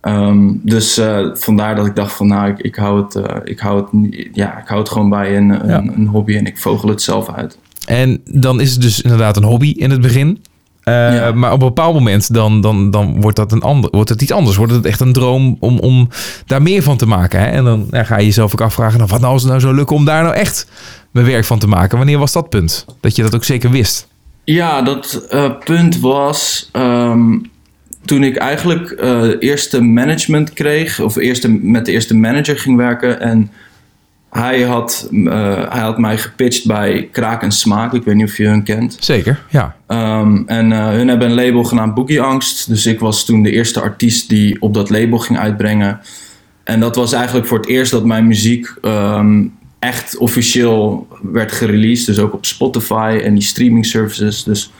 Ehm, 0.00 0.48
dus 0.62 0.98
eh, 0.98 1.26
vandaar 1.34 1.74
dat 1.76 1.86
ik 1.86 1.96
dacht 1.96 2.12
van 2.12 2.26
nou, 2.26 2.50
ik, 2.50 2.58
ik, 2.58 2.74
hou 2.74 3.02
het, 3.02 3.14
eh, 3.14 3.36
ik, 3.44 3.58
hou 3.60 3.76
het, 3.80 3.88
ja, 4.32 4.58
ik 4.58 4.66
hou 4.68 4.80
het 4.80 4.88
gewoon 4.88 5.08
bij 5.08 5.36
een, 5.36 5.48
een, 5.50 5.68
Ja. 5.68 5.78
een 5.96 6.06
hobby 6.06 6.36
en 6.36 6.46
ik 6.46 6.58
vogel 6.58 6.88
het 6.88 7.02
zelf 7.02 7.30
uit. 7.30 7.58
En 7.86 8.20
dan 8.24 8.60
is 8.60 8.72
het 8.72 8.82
dus 8.82 9.00
inderdaad 9.00 9.36
een 9.36 9.44
hobby 9.44 9.70
in 9.76 9.90
het 9.90 10.00
begin. 10.00 10.42
Eh, 10.82 10.94
Ja. 11.14 11.32
Maar 11.32 11.52
op 11.52 11.60
een 11.62 11.66
bepaald 11.68 11.94
moment 11.94 12.34
dan, 12.34 12.60
dan, 12.60 12.90
dan 12.90 13.20
wordt, 13.20 13.36
dat 13.36 13.52
een 13.52 13.62
ander, 13.62 13.90
wordt 13.90 14.08
het 14.08 14.22
iets 14.22 14.32
anders. 14.32 14.56
Wordt 14.56 14.72
het 14.72 14.84
echt 14.86 15.00
een 15.00 15.12
droom 15.12 15.56
om, 15.60 15.78
om 15.78 16.08
daar 16.46 16.62
meer 16.62 16.82
van 16.82 16.96
te 16.96 17.06
maken. 17.06 17.40
Hè? 17.40 17.46
En 17.46 17.64
dan 17.64 17.86
ja, 17.90 18.04
ga 18.04 18.18
je 18.18 18.24
jezelf 18.24 18.52
ook 18.52 18.60
afvragen, 18.60 18.98
nou, 18.98 19.10
wat 19.10 19.20
nou 19.20 19.32
als 19.32 19.42
het 19.42 19.50
nou 19.50 19.62
zo 19.62 19.72
lukken 19.74 19.96
om 19.96 20.04
daar 20.04 20.22
nou 20.22 20.34
echt 20.34 20.66
mijn 21.10 21.26
werk 21.26 21.44
van 21.44 21.58
te 21.58 21.68
maken? 21.68 21.98
Wanneer 21.98 22.18
was 22.18 22.32
dat 22.32 22.48
punt? 22.48 22.84
Dat 23.00 23.16
je 23.16 23.22
dat 23.22 23.34
ook 23.34 23.44
zeker 23.44 23.70
wist. 23.70 24.08
Ja, 24.44 24.82
dat 24.82 25.26
punt 25.64 25.98
was 26.00 26.68
ehm, 26.72 27.38
toen 28.04 28.24
ik 28.24 28.36
eigenlijk 28.36 28.90
eh 28.90 29.30
eerste 29.38 29.82
management 29.82 30.52
kreeg, 30.52 31.00
of 31.00 31.16
eerste, 31.16 31.48
met 31.48 31.86
de 31.86 31.92
eerste 31.92 32.16
manager 32.16 32.58
ging 32.58 32.76
werken. 32.76 33.20
En 33.20 33.50
hij 34.30 34.62
had, 34.62 35.08
eh, 35.10 35.72
hij 35.72 35.80
had 35.80 35.98
mij 35.98 36.18
gepitcht 36.18 36.66
bij 36.66 37.08
Kraak 37.12 37.42
en 37.42 37.52
Smaak. 37.52 37.92
Ik 37.92 38.02
weet 38.02 38.14
niet 38.14 38.26
of 38.26 38.36
je 38.36 38.46
hun 38.46 38.62
kent. 38.62 38.96
Zeker, 39.00 39.40
ja. 39.48 39.76
Ehm, 39.86 40.42
en 40.46 40.72
eh, 40.72 40.88
hun 40.88 41.08
hebben 41.08 41.28
een 41.28 41.44
label 41.44 41.64
genaamd 41.64 41.94
Boogie 41.94 42.20
Angst. 42.20 42.68
Dus 42.68 42.86
ik 42.86 43.00
was 43.00 43.24
toen 43.24 43.42
de 43.42 43.50
eerste 43.50 43.80
artiest 43.80 44.28
die 44.28 44.60
op 44.60 44.74
dat 44.74 44.90
label 44.90 45.18
ging 45.18 45.38
uitbrengen. 45.38 46.00
En 46.64 46.80
dat 46.80 46.96
was 46.96 47.12
eigenlijk 47.12 47.46
voor 47.46 47.58
het 47.58 47.68
eerst 47.68 47.90
dat 47.90 48.04
mijn 48.04 48.26
muziek 48.26 48.74
ehm, 48.82 49.44
echt 49.78 50.16
officieel 50.16 51.08
werd 51.22 51.52
gereleased. 51.52 52.06
Dus 52.06 52.18
ook 52.18 52.34
op 52.34 52.46
Spotify 52.46 53.20
en 53.24 53.34
die 53.34 53.42
streaming 53.42 53.86
services. 53.86 54.44
Dus 54.44 54.72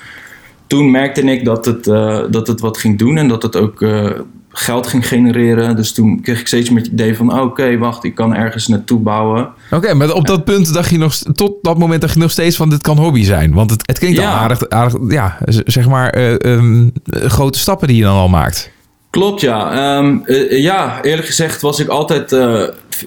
toen 0.70 0.90
merkte 0.90 1.22
ik 1.22 1.44
dat 1.44 1.64
het, 1.64 1.86
eh, 1.86 2.20
dat 2.30 2.46
het 2.46 2.60
wat 2.60 2.78
ging 2.78 2.98
doen 2.98 3.16
en 3.16 3.28
dat 3.28 3.42
het 3.42 3.56
ook 3.56 3.82
eh, 3.82 4.10
geld 4.52 4.86
ging 4.86 5.08
genereren. 5.08 5.76
Dus 5.76 5.92
toen 5.92 6.20
kreeg 6.20 6.40
ik 6.40 6.46
steeds 6.46 6.70
meer 6.70 6.82
het 6.82 6.92
idee 6.92 7.16
van: 7.16 7.32
oh, 7.32 7.42
oké, 7.42 7.78
wacht, 7.78 8.04
ik 8.04 8.14
kan 8.14 8.34
ergens 8.34 8.66
naartoe 8.66 8.98
bouwen. 9.00 9.48
Oké, 9.70 9.94
maar 9.94 10.12
op 10.12 10.26
dat 10.26 10.44
punt 10.44 10.74
dacht 10.74 10.90
je 10.90 10.98
nog, 10.98 11.14
tot 11.14 11.52
dat 11.62 11.78
moment 11.78 12.00
dacht 12.00 12.14
je 12.14 12.20
nog 12.20 12.30
steeds 12.30 12.56
van 12.56 12.70
dit 12.70 12.82
kan 12.82 12.98
hobby 12.98 13.24
zijn. 13.24 13.52
Want 13.52 13.70
het, 13.70 13.82
het 13.86 13.98
klinkt 13.98 14.18
al 14.18 14.24
Ja. 14.24 14.32
aardig, 14.32 14.68
aardig, 14.68 14.98
ja, 15.08 15.38
zeg 15.64 15.88
maar, 15.88 16.10
eh, 16.10 16.44
ehm, 16.44 16.88
eh, 17.04 17.22
grote 17.22 17.58
stappen 17.58 17.88
die 17.88 17.96
je 17.96 18.02
dan 18.02 18.16
al 18.16 18.28
maakt. 18.28 18.70
Klopt, 19.10 19.40
ja. 19.40 19.72
Ehm, 19.72 20.16
eh, 20.24 20.62
ja, 20.62 21.02
eerlijk 21.02 21.26
gezegd 21.26 21.60
was 21.60 21.80
ik 21.80 21.88
altijd, 21.88 22.36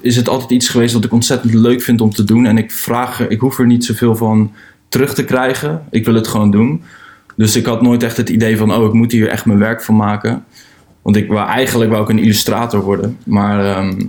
is 0.01 0.15
het 0.15 0.29
altijd 0.29 0.51
iets 0.51 0.69
geweest 0.69 0.93
wat 0.93 1.03
ik 1.03 1.13
ontzettend 1.13 1.53
leuk 1.53 1.81
vind 1.81 2.01
om 2.01 2.13
te 2.13 2.23
doen. 2.23 2.45
En 2.45 2.57
ik 2.57 2.71
vraag, 2.71 3.27
ik 3.27 3.39
hoef 3.39 3.59
er 3.59 3.65
niet 3.65 3.85
zoveel 3.85 4.15
van 4.15 4.51
terug 4.89 5.13
te 5.13 5.23
krijgen. 5.23 5.81
Ik 5.89 6.05
wil 6.05 6.13
het 6.13 6.27
gewoon 6.27 6.51
doen. 6.51 6.83
Dus 7.35 7.55
ik 7.55 7.65
had 7.65 7.81
nooit 7.81 8.03
echt 8.03 8.17
het 8.17 8.29
idee 8.29 8.57
van, 8.57 8.73
oh, 8.73 8.85
ik 8.85 8.93
moet 8.93 9.11
hier 9.11 9.27
echt 9.29 9.45
mijn 9.45 9.59
werk 9.59 9.83
van 9.83 9.95
maken. 9.95 10.43
Want 11.01 11.15
ik 11.15 11.27
wou 11.27 11.47
eigenlijk 11.49 11.91
wou 11.91 12.03
ik 12.03 12.09
een 12.09 12.19
illustrator 12.19 12.81
worden. 12.81 13.17
Maar 13.25 13.65
ehm, 13.65 14.01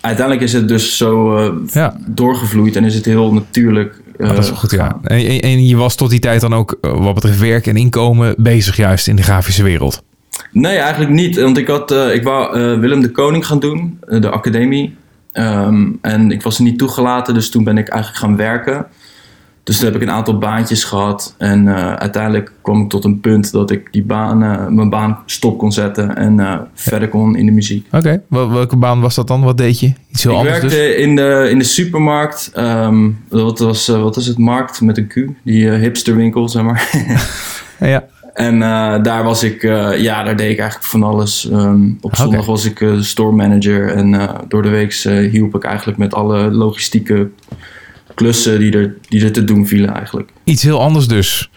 uiteindelijk 0.00 0.44
is 0.46 0.52
het 0.52 0.68
dus 0.68 0.96
zo 0.96 1.36
eh, 1.36 1.52
Ja. 1.72 1.96
doorgevloeid 2.06 2.76
en 2.76 2.84
is 2.84 2.94
het 2.94 3.04
heel 3.04 3.32
natuurlijk. 3.32 4.00
eh, 4.18 4.28
Ah, 4.28 4.34
dat 4.34 4.44
is 4.44 4.50
wel 4.50 4.58
goed, 4.58 4.70
ja. 4.70 4.98
En, 5.04 5.40
en- 5.40 5.66
je 5.66 5.76
was 5.76 5.94
tot 5.94 6.10
die 6.10 6.18
tijd 6.18 6.40
dan 6.40 6.54
ook, 6.54 6.78
eh, 6.80 6.98
wat 7.04 7.14
betreft 7.14 7.40
werk 7.40 7.66
en 7.66 7.76
inkomen, 7.76 8.34
bezig 8.38 8.76
juist 8.76 9.08
in 9.08 9.16
de 9.16 9.22
grafische 9.22 9.62
wereld. 9.62 10.02
Nee, 10.52 10.76
eigenlijk 10.76 11.10
niet. 11.12 11.40
Want 11.40 11.58
ik, 11.58 11.66
had, 11.68 11.90
eh, 11.90 12.14
ik 12.14 12.22
wou 12.22 12.58
eh, 12.58 12.78
Willem 12.80 13.00
de 13.00 13.10
Koning 13.10 13.46
gaan 13.46 13.60
doen, 13.60 13.98
eh, 14.08 14.20
de 14.20 14.30
academie. 14.30 14.96
Ehm, 15.32 15.86
en 16.00 16.30
ik 16.30 16.42
was 16.42 16.56
er 16.58 16.64
niet 16.64 16.78
toegelaten, 16.78 17.34
dus 17.34 17.50
toen 17.50 17.64
ben 17.64 17.78
ik 17.78 17.88
eigenlijk 17.88 18.20
gaan 18.22 18.36
werken. 18.36 18.86
Dus 19.64 19.76
toen 19.76 19.86
heb 19.86 19.94
ik 19.96 20.02
een 20.02 20.10
aantal 20.14 20.38
baantjes 20.38 20.84
gehad. 20.84 21.34
En 21.38 21.68
eh, 21.68 21.92
uiteindelijk 21.94 22.52
kwam 22.62 22.82
ik 22.82 22.88
tot 22.88 23.04
een 23.04 23.20
punt 23.20 23.52
dat 23.52 23.70
ik 23.70 23.88
die 23.92 24.02
baan, 24.04 24.42
eh, 24.42 24.66
mijn 24.66 24.90
baan 24.90 25.18
stop 25.26 25.58
kon 25.58 25.72
zetten 25.72 26.16
en 26.16 26.40
eh, 26.40 26.58
verder 26.74 27.08
kon 27.08 27.36
in 27.36 27.46
de 27.46 27.52
muziek. 27.52 27.86
Oké, 27.92 28.22
wel- 28.28 28.50
welke 28.50 28.76
baan 28.76 29.00
was 29.00 29.14
dat 29.14 29.26
dan? 29.28 29.42
Wat 29.42 29.56
deed 29.56 29.80
je? 29.80 29.92
Iets 30.10 30.22
heel 30.22 30.32
ik 30.32 30.38
anders 30.38 30.58
werkte 30.58 30.76
dus? 30.76 30.96
in, 30.96 31.16
de, 31.16 31.46
in 31.50 31.58
de 31.58 31.64
supermarkt. 31.64 32.50
ehm, 32.54 33.10
wat, 33.28 33.58
was, 33.58 33.86
wat 33.86 34.16
is 34.16 34.26
het? 34.26 34.38
Markt 34.38 34.80
met 34.80 34.98
een 34.98 35.06
Q. 35.06 35.14
Die 35.42 35.68
hipsterwinkel, 35.70 36.48
zeg 36.48 36.62
maar. 36.62 36.88
Ja. 37.80 38.04
En 38.34 38.58
daar 39.02 39.24
was 39.24 39.42
ik, 39.42 39.62
ja, 39.96 40.22
daar 40.22 40.36
deed 40.36 40.50
ik 40.50 40.58
eigenlijk 40.58 40.90
van 40.90 41.02
alles. 41.02 41.50
Ehm, 41.50 41.90
op 42.00 42.16
zondag 42.16 42.46
was 42.46 42.64
ik 42.64 42.84
store 43.00 43.32
manager 43.32 43.88
en 43.88 44.30
door 44.48 44.62
de 44.62 44.68
week 44.68 44.92
hielp 45.30 45.54
ik 45.54 45.64
eigenlijk 45.64 45.98
met 45.98 46.14
alle 46.14 46.50
logistieke 46.50 47.30
klussen 48.14 48.58
die 48.58 48.72
er, 48.72 48.94
die 49.08 49.24
er 49.24 49.32
te 49.32 49.44
doen 49.44 49.66
vielen 49.66 49.94
eigenlijk. 49.94 50.30
Iets 50.44 50.62
heel 50.62 50.80
anders 50.80 51.06
dus. 51.06 51.50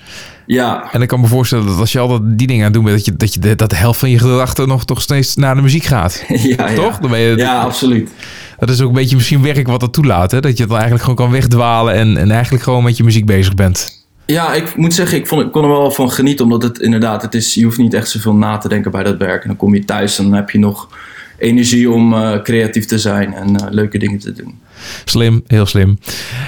Ja, 0.46 0.92
En 0.92 1.02
ik 1.02 1.08
kan 1.08 1.20
me 1.20 1.28
voorstellen 1.28 1.66
dat 1.66 1.78
als 1.80 1.92
je 1.92 2.00
al 2.00 2.08
dat 2.08 2.22
die 2.24 2.48
dingen 2.48 2.66
aan 2.66 2.72
het 2.72 2.74
doen 2.74 2.84
bent, 2.84 2.98
dat, 2.98 3.06
je, 3.06 3.16
dat, 3.16 3.34
je 3.34 3.40
de, 3.40 3.56
dat 3.56 3.70
de 3.70 3.76
helft 3.76 4.00
van 4.00 4.10
je 4.10 4.20
gedachten 4.20 4.68
nog 4.68 4.86
toch 4.86 5.02
steeds 5.02 5.36
naar 5.36 5.56
de 5.56 5.62
muziek 5.62 5.84
gaat. 5.84 6.24
ja, 6.28 6.70
ja. 6.70 6.74
Toch? 6.74 6.98
Dan 6.98 7.10
ben 7.10 7.20
je, 7.20 7.36
Ja, 7.36 7.62
absoluut. 7.62 8.12
Dat 8.60 8.70
is 8.70 8.82
ook 8.82 8.88
een 8.88 8.96
beetje 8.96 9.16
misschien 9.16 9.42
werk 9.42 9.68
wat 9.68 9.80
dat 9.80 9.94
toelaat. 9.94 10.32
Hè? 10.32 10.40
Dat 10.40 10.58
je 10.58 10.66
dan 10.66 10.72
eigenlijk 10.72 11.02
gewoon 11.02 11.16
kan 11.16 11.32
wegdwalen 11.32 11.94
en, 11.94 12.18
en 12.18 12.32
eigenlijk 12.32 12.64
gewoon 12.64 12.84
met 12.84 12.98
je 12.98 13.04
muziek 13.04 13.26
bezig 13.26 13.56
bent. 13.56 14.06
Ja, 14.26 14.54
ik 14.54 14.76
moet 14.76 14.94
zeggen, 14.94 15.18
ik, 15.18 15.28
vond, 15.28 15.42
ik 15.42 15.52
kon 15.52 15.64
er 15.64 15.70
wel 15.70 15.92
van 15.92 16.12
genieten. 16.12 16.46
Omdat 16.46 16.64
het 16.64 16.80
inderdaad, 16.80 17.22
het 17.22 17.34
is, 17.34 17.54
je 17.54 17.64
hoeft 17.64 17.78
niet 17.78 17.94
echt 17.94 18.10
zoveel 18.10 18.36
na 18.36 18.58
te 18.58 18.70
denken 18.70 18.92
bij 18.92 19.04
dat 19.04 19.18
werk. 19.18 19.42
En 19.42 19.48
dan 19.48 19.58
kom 19.58 19.74
je 19.74 19.86
thuis 19.86 20.18
en 20.18 20.24
dan 20.24 20.34
heb 20.34 20.50
je 20.50 20.60
nog 20.60 20.90
energie 21.38 21.92
om 21.92 22.14
eh, 22.14 22.42
creatief 22.42 22.86
te 22.86 23.00
zijn 23.00 23.34
en 23.34 23.56
eh, 23.56 23.68
leuke 23.70 23.98
dingen 23.98 24.20
te 24.20 24.34
doen. 24.34 24.60
Slim, 25.06 25.44
heel 25.48 25.66
slim. 25.66 25.98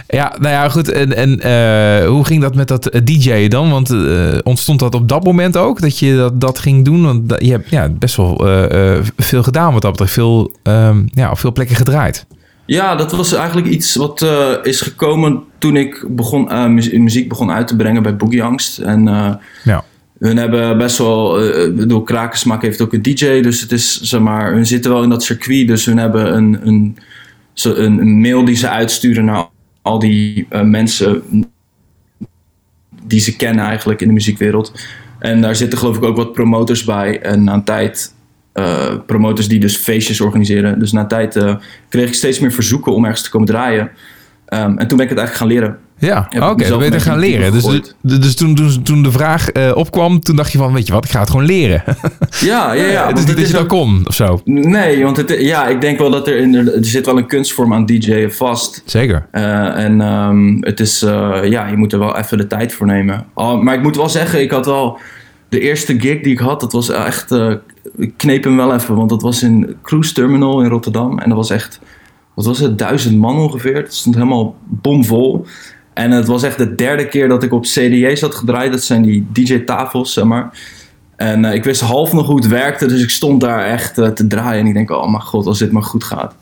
Ja, 0.07 0.35
nou 0.39 0.53
ja, 0.53 0.69
goed. 0.69 0.91
En, 0.91 1.15
en 1.15 1.39
eh, 1.39 2.07
hoe 2.07 2.25
ging 2.25 2.41
dat 2.41 2.55
met 2.55 2.67
dat 2.67 2.85
eh, 2.87 3.01
DJ'en 3.03 3.49
dan? 3.49 3.69
Want 3.69 3.89
eh, 3.89 4.37
ontstond 4.43 4.79
dat 4.79 4.95
op 4.95 5.09
dat 5.09 5.23
moment 5.23 5.57
ook, 5.57 5.81
dat 5.81 5.99
je 5.99 6.15
dat, 6.15 6.41
dat 6.41 6.59
ging 6.59 6.85
doen? 6.85 7.03
Want 7.03 7.29
dat- 7.29 7.45
je 7.45 7.51
hebt 7.51 7.69
ja, 7.69 7.89
best 7.89 8.15
wel 8.15 8.41
veel 9.17 9.43
gedaan 9.43 9.73
wat 9.73 9.81
dat 9.81 9.91
betreft. 9.91 10.13
Veel, 10.13 10.51
ehm, 10.63 11.01
ja, 11.13 11.31
op 11.31 11.39
veel 11.39 11.51
plekken 11.51 11.75
gedraaid. 11.75 12.25
Ja, 12.65 12.95
dat 12.95 13.11
was 13.11 13.33
eigenlijk 13.33 13.67
iets 13.67 13.95
wat 13.95 14.25
is 14.63 14.81
gekomen 14.81 15.43
toen 15.57 15.75
ik 15.75 16.05
begon, 16.09 16.73
mu- 16.73 16.99
muziek 16.99 17.29
begon 17.29 17.51
uit 17.51 17.67
te 17.67 17.75
brengen 17.75 18.03
bij 18.03 18.15
Boogie 18.15 18.43
Angst. 18.43 18.77
En 18.77 19.03
Ja. 19.63 19.83
hun 20.19 20.37
hebben 20.37 20.77
best 20.77 20.97
wel, 20.97 21.43
ik 21.65 21.75
bedoel, 21.75 22.01
Krakensmaak 22.03 22.61
heeft 22.61 22.81
ook 22.81 22.93
een 22.93 23.01
DJ, 23.01 23.41
dus 23.41 23.61
het 23.61 23.71
is, 23.71 24.01
zeg 24.01 24.19
maar, 24.19 24.53
hun 24.53 24.65
zitten 24.65 24.91
wel 24.91 25.03
in 25.03 25.09
dat 25.09 25.23
circuit. 25.23 25.67
Dus 25.67 25.85
hun 25.85 25.97
hebben 25.97 26.35
een, 26.35 26.59
een, 26.63 26.97
zo- 27.59 27.73
een, 27.75 28.21
mail 28.21 28.45
die 28.45 28.55
ze 28.55 28.69
uitsturen 28.69 29.25
naar 29.25 29.47
al 29.81 29.99
die 29.99 30.45
eh, 30.49 30.61
mensen 30.61 31.23
die 33.03 33.19
ze 33.19 33.35
kennen 33.35 33.65
eigenlijk 33.65 34.01
in 34.01 34.07
de 34.07 34.13
muziekwereld. 34.13 34.73
En 35.19 35.41
daar 35.41 35.55
zitten 35.55 35.79
geloof 35.79 35.97
ik 35.97 36.03
ook 36.03 36.15
wat 36.15 36.33
promoters 36.33 36.83
bij. 36.83 37.21
En 37.21 37.43
na 37.43 37.53
een 37.53 37.63
tijd, 37.63 38.13
eh, 38.51 38.95
promoters 39.05 39.47
die 39.47 39.59
dus 39.59 39.77
feestjes 39.77 40.21
organiseren. 40.21 40.79
Dus 40.79 40.91
na 40.91 41.01
een 41.01 41.07
tijd 41.07 41.35
eh, 41.35 41.55
kreeg 41.89 42.07
ik 42.07 42.13
steeds 42.13 42.39
meer 42.39 42.51
verzoeken 42.51 42.93
om 42.93 43.03
ergens 43.05 43.23
te 43.23 43.29
komen 43.29 43.47
draaien. 43.47 43.91
Ehm, 44.49 44.77
en 44.77 44.87
toen 44.87 44.97
ben 44.97 45.05
ik 45.07 45.09
het 45.09 45.19
eigenlijk 45.19 45.33
gaan 45.33 45.47
leren. 45.47 45.77
Ja, 45.97 46.27
oké, 46.49 46.67
dan 46.69 46.79
ben 46.79 46.91
je 46.91 46.99
gaan 46.99 47.19
leren. 47.19 47.51
Dus, 47.51 47.63
de- 48.01 48.19
dus 48.19 48.35
toen, 48.35 48.55
toen, 48.55 48.83
toen 48.83 49.03
de 49.03 49.11
vraag 49.11 49.49
eh, 49.49 49.71
opkwam, 49.75 50.19
toen 50.19 50.35
dacht 50.35 50.51
je 50.51 50.57
van, 50.57 50.73
weet 50.73 50.87
je 50.87 50.93
wat, 50.93 51.05
ik 51.05 51.11
ga 51.11 51.19
het 51.19 51.29
gewoon 51.29 51.45
leren. 51.45 51.83
Ja, 52.39 52.73
ja, 52.73 52.85
ja. 52.85 53.07
het 53.07 53.17
is 53.17 53.25
niet 53.25 53.37
dat 53.37 53.47
je 53.61 53.65
kon, 53.65 54.03
of 54.07 54.15
zo. 54.15 54.41
Nee, 54.45 55.03
want 55.03 55.17
het, 55.17 55.35
ja, 55.39 55.67
ik 55.67 55.81
denk 55.81 55.99
wel 55.99 56.09
dat 56.11 56.27
er, 56.27 56.37
in, 56.37 56.55
er 56.55 56.71
zit 56.85 57.05
wel 57.05 57.17
een 57.17 57.27
kunstvorm 57.27 57.73
aan 57.73 57.85
DJ'en 57.85 58.31
vast. 58.33 58.81
Zeker. 58.85 59.25
Eh, 59.31 59.83
en 59.83 60.01
ehm, 60.01 60.57
het 60.61 60.79
is, 60.79 61.01
eh, 61.01 61.39
ja, 61.43 61.67
je 61.67 61.77
moet 61.77 61.93
er 61.93 61.99
wel 61.99 62.17
even 62.17 62.37
de 62.37 62.47
tijd 62.47 62.73
voor 62.73 62.85
nemen. 62.87 63.25
Oh, 63.33 63.61
maar 63.61 63.75
ik 63.75 63.81
moet 63.81 63.95
wel 63.95 64.09
zeggen, 64.09 64.41
ik 64.41 64.51
had 64.51 64.65
wel 64.65 64.97
de 65.49 65.59
eerste 65.59 65.99
gig 65.99 66.21
die 66.21 66.31
ik 66.31 66.39
had, 66.39 66.59
dat 66.59 66.71
was 66.71 66.89
echt, 66.89 67.31
ik 67.97 68.13
kneep 68.17 68.43
hem 68.43 68.55
wel 68.55 68.73
even, 68.73 68.95
want 68.95 69.09
dat 69.09 69.21
was 69.21 69.43
in 69.43 69.75
Cruise 69.83 70.13
Terminal 70.13 70.61
in 70.61 70.69
Rotterdam. 70.69 71.19
En 71.19 71.29
dat 71.29 71.37
was 71.37 71.49
echt, 71.49 71.79
wat 72.39 72.47
was 72.47 72.59
het, 72.59 72.77
duizend 72.77 73.17
man 73.17 73.37
ongeveer. 73.37 73.75
Het 73.75 73.93
stond 73.93 74.15
helemaal 74.15 74.55
bomvol. 74.65 75.45
En 75.93 76.11
het 76.11 76.27
was 76.27 76.43
echt 76.43 76.57
de 76.57 76.75
derde 76.75 77.07
keer 77.07 77.27
dat 77.27 77.43
ik 77.43 77.53
op 77.53 77.63
CDJ's 77.63 78.21
had 78.21 78.35
gedraaid. 78.35 78.71
Dat 78.71 78.83
zijn 78.83 79.01
die 79.01 79.27
DJ-tafels, 79.33 80.13
zeg 80.13 80.23
maar. 80.23 80.49
En 81.15 81.45
eh, 81.45 81.53
ik 81.53 81.63
wist 81.63 81.81
half 81.81 82.13
nog 82.13 82.27
hoe 82.27 82.35
het 82.35 82.47
werkte, 82.47 82.85
dus 82.87 83.01
ik 83.03 83.09
stond 83.09 83.41
daar 83.41 83.65
echt 83.65 83.97
eh, 83.97 84.07
te 84.07 84.27
draaien. 84.27 84.59
En 84.61 84.67
ik 84.67 84.73
denk, 84.73 84.89
oh 84.91 85.09
mijn 85.09 85.21
god, 85.23 85.45
als 85.45 85.59
dit 85.59 85.71
maar 85.71 85.83
goed 85.83 86.03
gaat. 86.03 86.35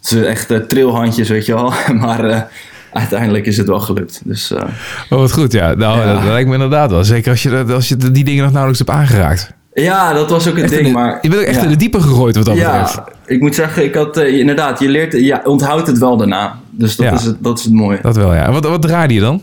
Het 0.00 0.10
is 0.10 0.22
echt 0.24 0.50
eh, 0.50 0.58
trilhandjes, 0.58 1.28
weet 1.28 1.46
je 1.46 1.54
wel. 1.54 1.72
maar 2.06 2.48
uiteindelijk 2.92 3.46
is 3.46 3.56
het 3.56 3.66
wel 3.66 3.80
gelukt. 3.80 4.20
Dus 4.24 4.52
Oh, 4.52 4.62
wat 5.08 5.32
goed, 5.32 5.52
ja. 5.52 5.74
Nou, 5.74 5.98
Ja. 6.00 6.12
Dat, 6.14 6.24
lijkt 6.24 6.48
me 6.48 6.54
inderdaad 6.54 6.90
wel. 6.90 7.04
Zeker 7.04 7.30
als 7.30 7.42
je, 7.42 7.64
als 7.72 7.88
je 7.88 7.96
die 7.96 8.24
dingen 8.24 8.42
nog 8.42 8.52
nauwelijks 8.52 8.86
hebt 8.86 8.98
aangeraakt. 8.98 9.52
ja, 9.74 10.12
dat 10.12 10.30
was 10.30 10.48
ook 10.48 10.54
het 10.54 10.64
Echt 10.64 10.72
ding. 10.74 10.86
de- 10.86 10.92
Maar, 10.92 11.18
je 11.22 11.28
bent 11.28 11.40
ook 11.40 11.46
echt 11.46 11.56
ja. 11.58 11.62
in 11.64 11.70
de 11.70 11.76
diepe 11.76 12.00
gegooid 12.00 12.36
wat 12.36 12.44
dat 12.44 12.54
betreft. 12.54 13.00
Ik 13.32 13.40
moet 13.40 13.54
zeggen, 13.54 13.84
ik 13.84 13.94
had 13.94 14.16
eh, 14.16 14.38
inderdaad, 14.38 14.80
je 14.80 14.88
leert, 14.88 15.12
ja, 15.12 15.40
onthoudt 15.44 15.86
het 15.86 15.98
wel 15.98 16.16
daarna. 16.16 16.58
Dus 16.70 16.96
dat, 16.96 17.06
Ja. 17.06 17.12
is, 17.12 17.24
het, 17.24 17.36
dat 17.42 17.58
is 17.58 17.64
het 17.64 17.72
mooie. 17.72 17.98
Dat 18.02 18.16
wel, 18.16 18.34
ja. 18.34 18.52
Wat, 18.52 18.64
wat 18.64 18.82
draaide 18.82 19.14
je 19.14 19.20
dan? 19.20 19.42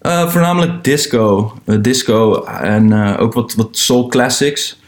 Eh, 0.00 0.28
voornamelijk 0.28 0.84
disco. 0.84 1.52
Eh, 1.64 1.76
disco 1.80 2.44
en 2.44 2.92
ook 3.18 3.32
wat, 3.34 3.54
wat 3.54 3.68
soul 3.70 4.06
classics. 4.06 4.78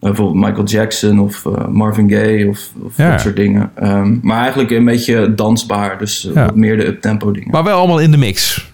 Bijvoorbeeld 0.00 0.44
Michael 0.46 0.64
Jackson 0.66 1.20
of 1.20 1.44
Marvin 1.68 2.10
Gaye 2.10 2.48
of, 2.48 2.70
of 2.84 2.96
Ja. 2.96 3.10
dat 3.10 3.20
soort 3.20 3.36
dingen. 3.36 3.70
Ehm, 3.74 4.16
maar 4.22 4.38
eigenlijk 4.40 4.70
een 4.70 4.84
beetje 4.84 5.34
dansbaar. 5.34 5.98
Dus 5.98 6.28
Ja. 6.34 6.44
wat 6.44 6.56
meer 6.56 6.76
de 6.76 6.86
uptempo 6.86 7.30
dingen. 7.30 7.50
Maar 7.50 7.64
wel 7.64 7.78
allemaal 7.78 7.98
in 8.00 8.10
de 8.10 8.16
mix. 8.16 8.70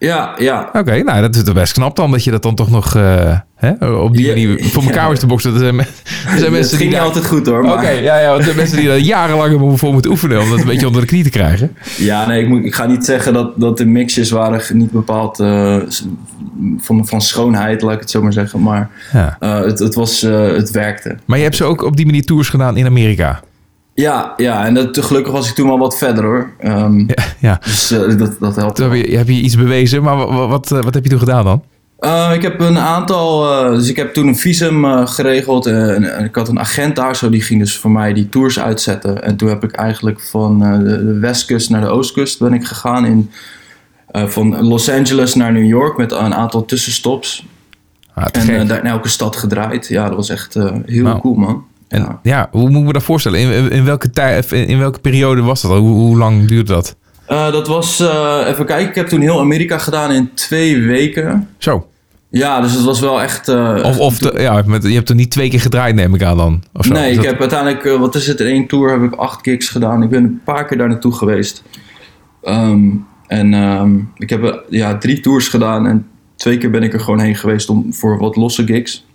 Ja, 0.00 0.34
ja. 0.38 0.70
Oké, 0.72 1.02
nou, 1.02 1.20
dat 1.20 1.34
is 1.34 1.42
toch 1.42 1.54
best 1.54 1.72
knap 1.72 1.96
dan 1.96 2.10
dat 2.10 2.24
je 2.24 2.30
dat 2.30 2.42
dan 2.42 2.54
toch 2.54 2.70
nog 2.70 2.94
eh, 2.96 3.38
hè, 3.56 3.86
op 3.86 4.14
die 4.16 4.24
Ja, 4.26 4.28
manier 4.32 4.64
voor 4.72 4.82
elkaar 4.82 5.10
ja. 5.10 5.16
te 5.16 5.26
boksen. 5.26 5.52
Er 5.52 5.58
zijn, 5.58 5.74
me- 5.74 5.86
zijn 6.26 6.42
het 6.42 6.50
mensen 6.50 6.76
ging 6.78 6.90
die 6.90 6.98
daar... 6.98 7.06
altijd 7.06 7.26
goed 7.26 7.46
hoor. 7.46 7.62
Oké, 7.64 7.88
ja, 7.88 8.18
ja, 8.18 8.26
want 8.28 8.38
er 8.38 8.44
zijn 8.44 8.56
mensen 8.56 8.76
die 8.76 8.86
daar 8.88 8.98
jarenlang 8.98 9.78
voor 9.78 9.92
moeten 9.92 10.10
oefenen 10.10 10.40
om 10.40 10.50
dat 10.50 10.58
een 10.58 10.66
beetje 10.66 10.86
onder 10.86 11.00
de 11.00 11.06
knie 11.06 11.22
te 11.22 11.30
krijgen. 11.30 11.76
Ja, 11.96 12.26
nee, 12.26 12.42
ik, 12.42 12.48
moet, 12.48 12.64
ik 12.64 12.74
ga 12.74 12.86
niet 12.86 13.04
zeggen 13.04 13.32
dat, 13.32 13.52
dat 13.60 13.76
de 13.76 13.86
mixjes 13.86 14.30
waren 14.30 14.78
niet 14.78 14.90
bepaald 14.90 15.40
eh, 15.40 15.76
van, 16.78 17.06
van 17.06 17.20
schoonheid, 17.20 17.82
laat 17.82 17.94
ik 17.94 18.00
het 18.00 18.10
zo 18.10 18.22
maar 18.22 18.32
zeggen. 18.32 18.62
Maar 18.62 18.90
eh, 19.12 19.60
het, 19.60 19.78
het, 19.78 19.94
was, 19.94 20.20
het 20.20 20.70
werkte. 20.70 21.16
Maar 21.24 21.38
je 21.38 21.44
hebt 21.44 21.56
ze 21.56 21.64
ook 21.64 21.82
op 21.82 21.96
die 21.96 22.06
manier 22.06 22.24
tours 22.24 22.48
gedaan 22.48 22.76
in 22.76 22.86
Amerika. 22.86 23.40
Ja, 24.00 24.32
ja 24.36 24.66
en 24.66 24.74
dat, 24.74 25.04
gelukkig 25.04 25.32
was 25.32 25.48
ik 25.48 25.54
toen 25.54 25.70
al 25.70 25.78
wat 25.78 25.98
verder 25.98 26.24
hoor. 26.24 26.50
Ehm, 26.58 26.98
Ja, 26.98 27.14
ja. 27.38 27.60
Dus 27.64 27.90
eh, 27.90 28.18
dat, 28.18 28.36
dat 28.40 28.56
helpt. 28.56 28.76
Toen 28.76 28.90
heb 28.92 29.04
je, 29.06 29.16
heb 29.16 29.26
je 29.28 29.32
iets 29.40 29.56
bewezen, 29.56 30.02
maar 30.02 30.16
wat, 30.16 30.48
wat, 30.48 30.68
wat 30.84 30.94
heb 30.94 31.04
je 31.04 31.10
toen 31.10 31.18
gedaan 31.18 31.44
dan? 31.44 31.62
Eh, 31.98 32.30
ik 32.34 32.42
heb 32.42 32.60
een 32.60 32.78
aantal, 32.78 33.50
eh, 33.64 33.70
dus 33.74 33.88
ik 33.88 33.96
heb 33.96 34.14
toen 34.14 34.26
een 34.26 34.36
visum 34.36 34.84
eh, 34.84 35.06
geregeld 35.06 35.66
en, 35.66 36.24
ik 36.24 36.34
had 36.34 36.48
een 36.48 36.58
agent 36.60 36.96
daar, 36.96 37.16
zo 37.16 37.30
die 37.30 37.42
ging 37.42 37.60
dus 37.60 37.76
voor 37.76 37.90
mij 37.90 38.12
die 38.12 38.28
tours 38.28 38.58
uitzetten. 38.60 39.22
En 39.22 39.36
toen 39.36 39.48
heb 39.48 39.64
ik 39.64 39.72
eigenlijk 39.72 40.20
van 40.20 40.64
eh, 40.64 40.78
de, 40.78 40.84
de 41.04 41.18
westkust 41.18 41.70
naar 41.70 41.80
de 41.80 41.88
oostkust 41.88 42.38
ben 42.38 42.52
ik 42.52 42.64
gegaan 42.66 43.04
in, 43.06 43.30
eh, 44.10 44.26
van 44.26 44.62
Los 44.66 44.90
Angeles 44.90 45.34
naar 45.34 45.52
New 45.52 45.66
York 45.66 45.96
met 45.96 46.12
een 46.12 46.34
aantal 46.34 46.64
tussenstops. 46.64 47.46
Ah, 48.14 48.26
En 48.32 48.48
eh, 48.60 48.68
daar 48.68 48.78
in 48.78 48.86
elke 48.86 49.08
stad 49.08 49.36
gedraaid. 49.36 49.88
Ja, 49.88 50.06
dat 50.06 50.16
was 50.16 50.28
echt 50.28 50.56
eh, 50.56 50.72
heel 50.86 51.02
Nou. 51.02 51.20
cool 51.20 51.34
man. 51.34 51.64
En 51.90 52.00
Ja. 52.02 52.20
ja. 52.22 52.48
hoe 52.50 52.70
moet 52.70 52.80
ik 52.80 52.86
me 52.86 52.92
dat 52.92 53.02
voorstellen? 53.02 53.40
In, 53.40 53.70
in, 53.70 53.84
welke 53.84 54.10
tijd, 54.10 54.52
in, 54.52 54.66
in 54.66 54.78
welke 54.78 54.98
periode 54.98 55.42
was 55.42 55.62
dat? 55.62 55.70
Hoe, 55.70 55.88
hoe 55.90 56.16
lang 56.16 56.46
duurde 56.48 56.72
dat? 56.72 56.96
Eh, 57.26 57.52
dat 57.52 57.66
was, 57.68 58.00
eh, 58.00 58.38
even 58.46 58.64
kijken, 58.66 58.88
ik 58.88 58.94
heb 58.94 59.06
toen 59.06 59.20
heel 59.20 59.40
Amerika 59.40 59.78
gedaan 59.78 60.12
in 60.12 60.30
twee 60.34 60.80
weken. 60.82 61.48
Zo. 61.58 61.86
Ja, 62.30 62.60
dus 62.60 62.72
het 62.72 62.84
was 62.84 63.00
wel 63.00 63.22
echt... 63.22 63.48
eh, 63.48 63.80
Of, 63.84 63.98
of 63.98 64.18
de- 64.18 64.40
ja, 64.40 64.62
met, 64.66 64.82
je 64.82 64.94
hebt 64.94 65.08
er 65.08 65.14
niet 65.14 65.30
twee 65.30 65.50
keer 65.50 65.60
gedraaid, 65.60 65.94
neem 65.94 66.14
ik 66.14 66.22
aan 66.22 66.36
dan. 66.36 66.62
Of 66.72 66.86
zo. 66.86 66.92
Nee, 66.92 67.04
Is 67.10 67.16
ik 67.16 67.22
dat- 67.22 67.30
heb 67.30 67.40
uiteindelijk, 67.40 67.98
wat 67.98 68.14
is 68.14 68.26
het, 68.26 68.40
in 68.40 68.46
één 68.46 68.66
tour 68.66 68.90
heb 68.90 69.02
ik 69.02 69.14
acht 69.18 69.38
gigs 69.42 69.68
gedaan. 69.68 70.02
Ik 70.02 70.08
ben 70.08 70.24
een 70.24 70.40
paar 70.44 70.64
keer 70.64 70.78
daar 70.78 70.88
naartoe 70.88 71.12
geweest. 71.12 71.62
Ehm, 72.42 72.88
en 73.26 73.54
ehm, 73.54 73.90
ik 74.16 74.30
heb 74.30 74.64
ja, 74.68 74.98
drie 74.98 75.20
tours 75.20 75.48
gedaan 75.48 75.86
en 75.86 76.06
twee 76.36 76.58
keer 76.58 76.70
ben 76.70 76.82
ik 76.82 76.92
er 76.92 77.00
gewoon 77.00 77.20
heen 77.20 77.36
geweest 77.36 77.68
om, 77.68 77.94
voor 77.94 78.18
wat 78.18 78.36
losse 78.36 78.66
gigs. 78.66 79.06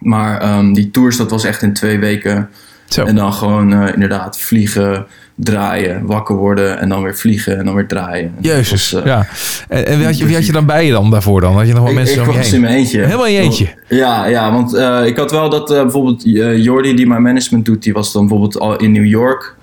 Maar 0.00 0.40
ehm, 0.40 0.72
die 0.72 0.90
tours, 0.90 1.16
dat 1.16 1.30
was 1.30 1.44
echt 1.44 1.62
in 1.62 1.72
twee 1.72 1.98
weken. 1.98 2.48
Zo. 2.92 3.04
En 3.04 3.14
dan 3.14 3.32
gewoon 3.32 3.72
eh, 3.72 3.92
inderdaad 3.92 4.38
vliegen, 4.38 5.06
draaien, 5.34 6.06
wakker 6.06 6.36
worden 6.36 6.78
en 6.78 6.88
dan 6.88 7.02
weer 7.02 7.16
vliegen 7.16 7.58
en 7.58 7.64
dan 7.64 7.74
weer 7.74 7.86
draaien. 7.86 8.34
Jezus, 8.40 8.90
was, 8.90 9.02
eh, 9.02 9.06
ja. 9.06 9.26
En, 9.68 9.86
en 9.86 9.96
wie, 9.96 10.06
had 10.06 10.18
je, 10.18 10.26
wie 10.26 10.34
had 10.34 10.46
je 10.46 10.52
dan 10.52 10.66
bij 10.66 10.86
je 10.86 10.92
dan 10.92 11.10
daarvoor 11.10 11.40
dan? 11.40 11.54
Had 11.54 11.66
je 11.66 11.72
nog 11.72 11.82
wel 11.82 11.90
ik, 11.90 11.96
mensen 11.96 12.22
ik 12.22 12.26
om 12.26 12.32
je 12.32 12.38
was 12.38 12.52
in 12.52 12.60
mijn 12.60 12.74
eentje. 12.74 13.00
Helemaal 13.00 13.26
in 13.26 13.32
je 13.32 13.40
eentje? 13.40 13.74
Ja, 13.88 14.26
ja 14.26 14.52
want 14.52 14.74
eh, 14.74 15.06
ik 15.06 15.16
had 15.16 15.30
wel 15.30 15.50
dat 15.50 15.66
bijvoorbeeld 15.68 16.22
Jordi, 16.64 16.94
die 16.94 17.06
mijn 17.06 17.22
management 17.22 17.64
doet, 17.64 17.82
die 17.82 17.92
was 17.92 18.12
dan 18.12 18.20
bijvoorbeeld 18.22 18.58
al 18.58 18.76
in 18.76 18.92
New 18.92 19.06
York. 19.06 19.54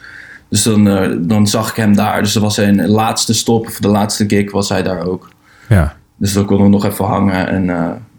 Dus 0.49 0.63
dan, 0.63 0.83
dan 1.27 1.47
zag 1.47 1.69
ik 1.69 1.75
hem 1.75 1.95
daar. 1.95 2.21
Dus 2.21 2.33
dat 2.33 2.43
was 2.43 2.55
zijn 2.55 2.87
laatste 2.87 3.33
stop, 3.33 3.67
of 3.67 3.79
de 3.79 3.87
laatste 3.87 4.23
gig 4.27 4.51
was 4.51 4.69
hij 4.69 4.83
daar 4.83 5.05
ook. 5.05 5.29
Ja. 5.69 5.95
Dus 6.17 6.33
dan 6.33 6.45
konden 6.45 6.65
we 6.65 6.71
nog 6.71 6.85
even 6.85 7.05
hangen. 7.05 7.47
En, 7.47 7.69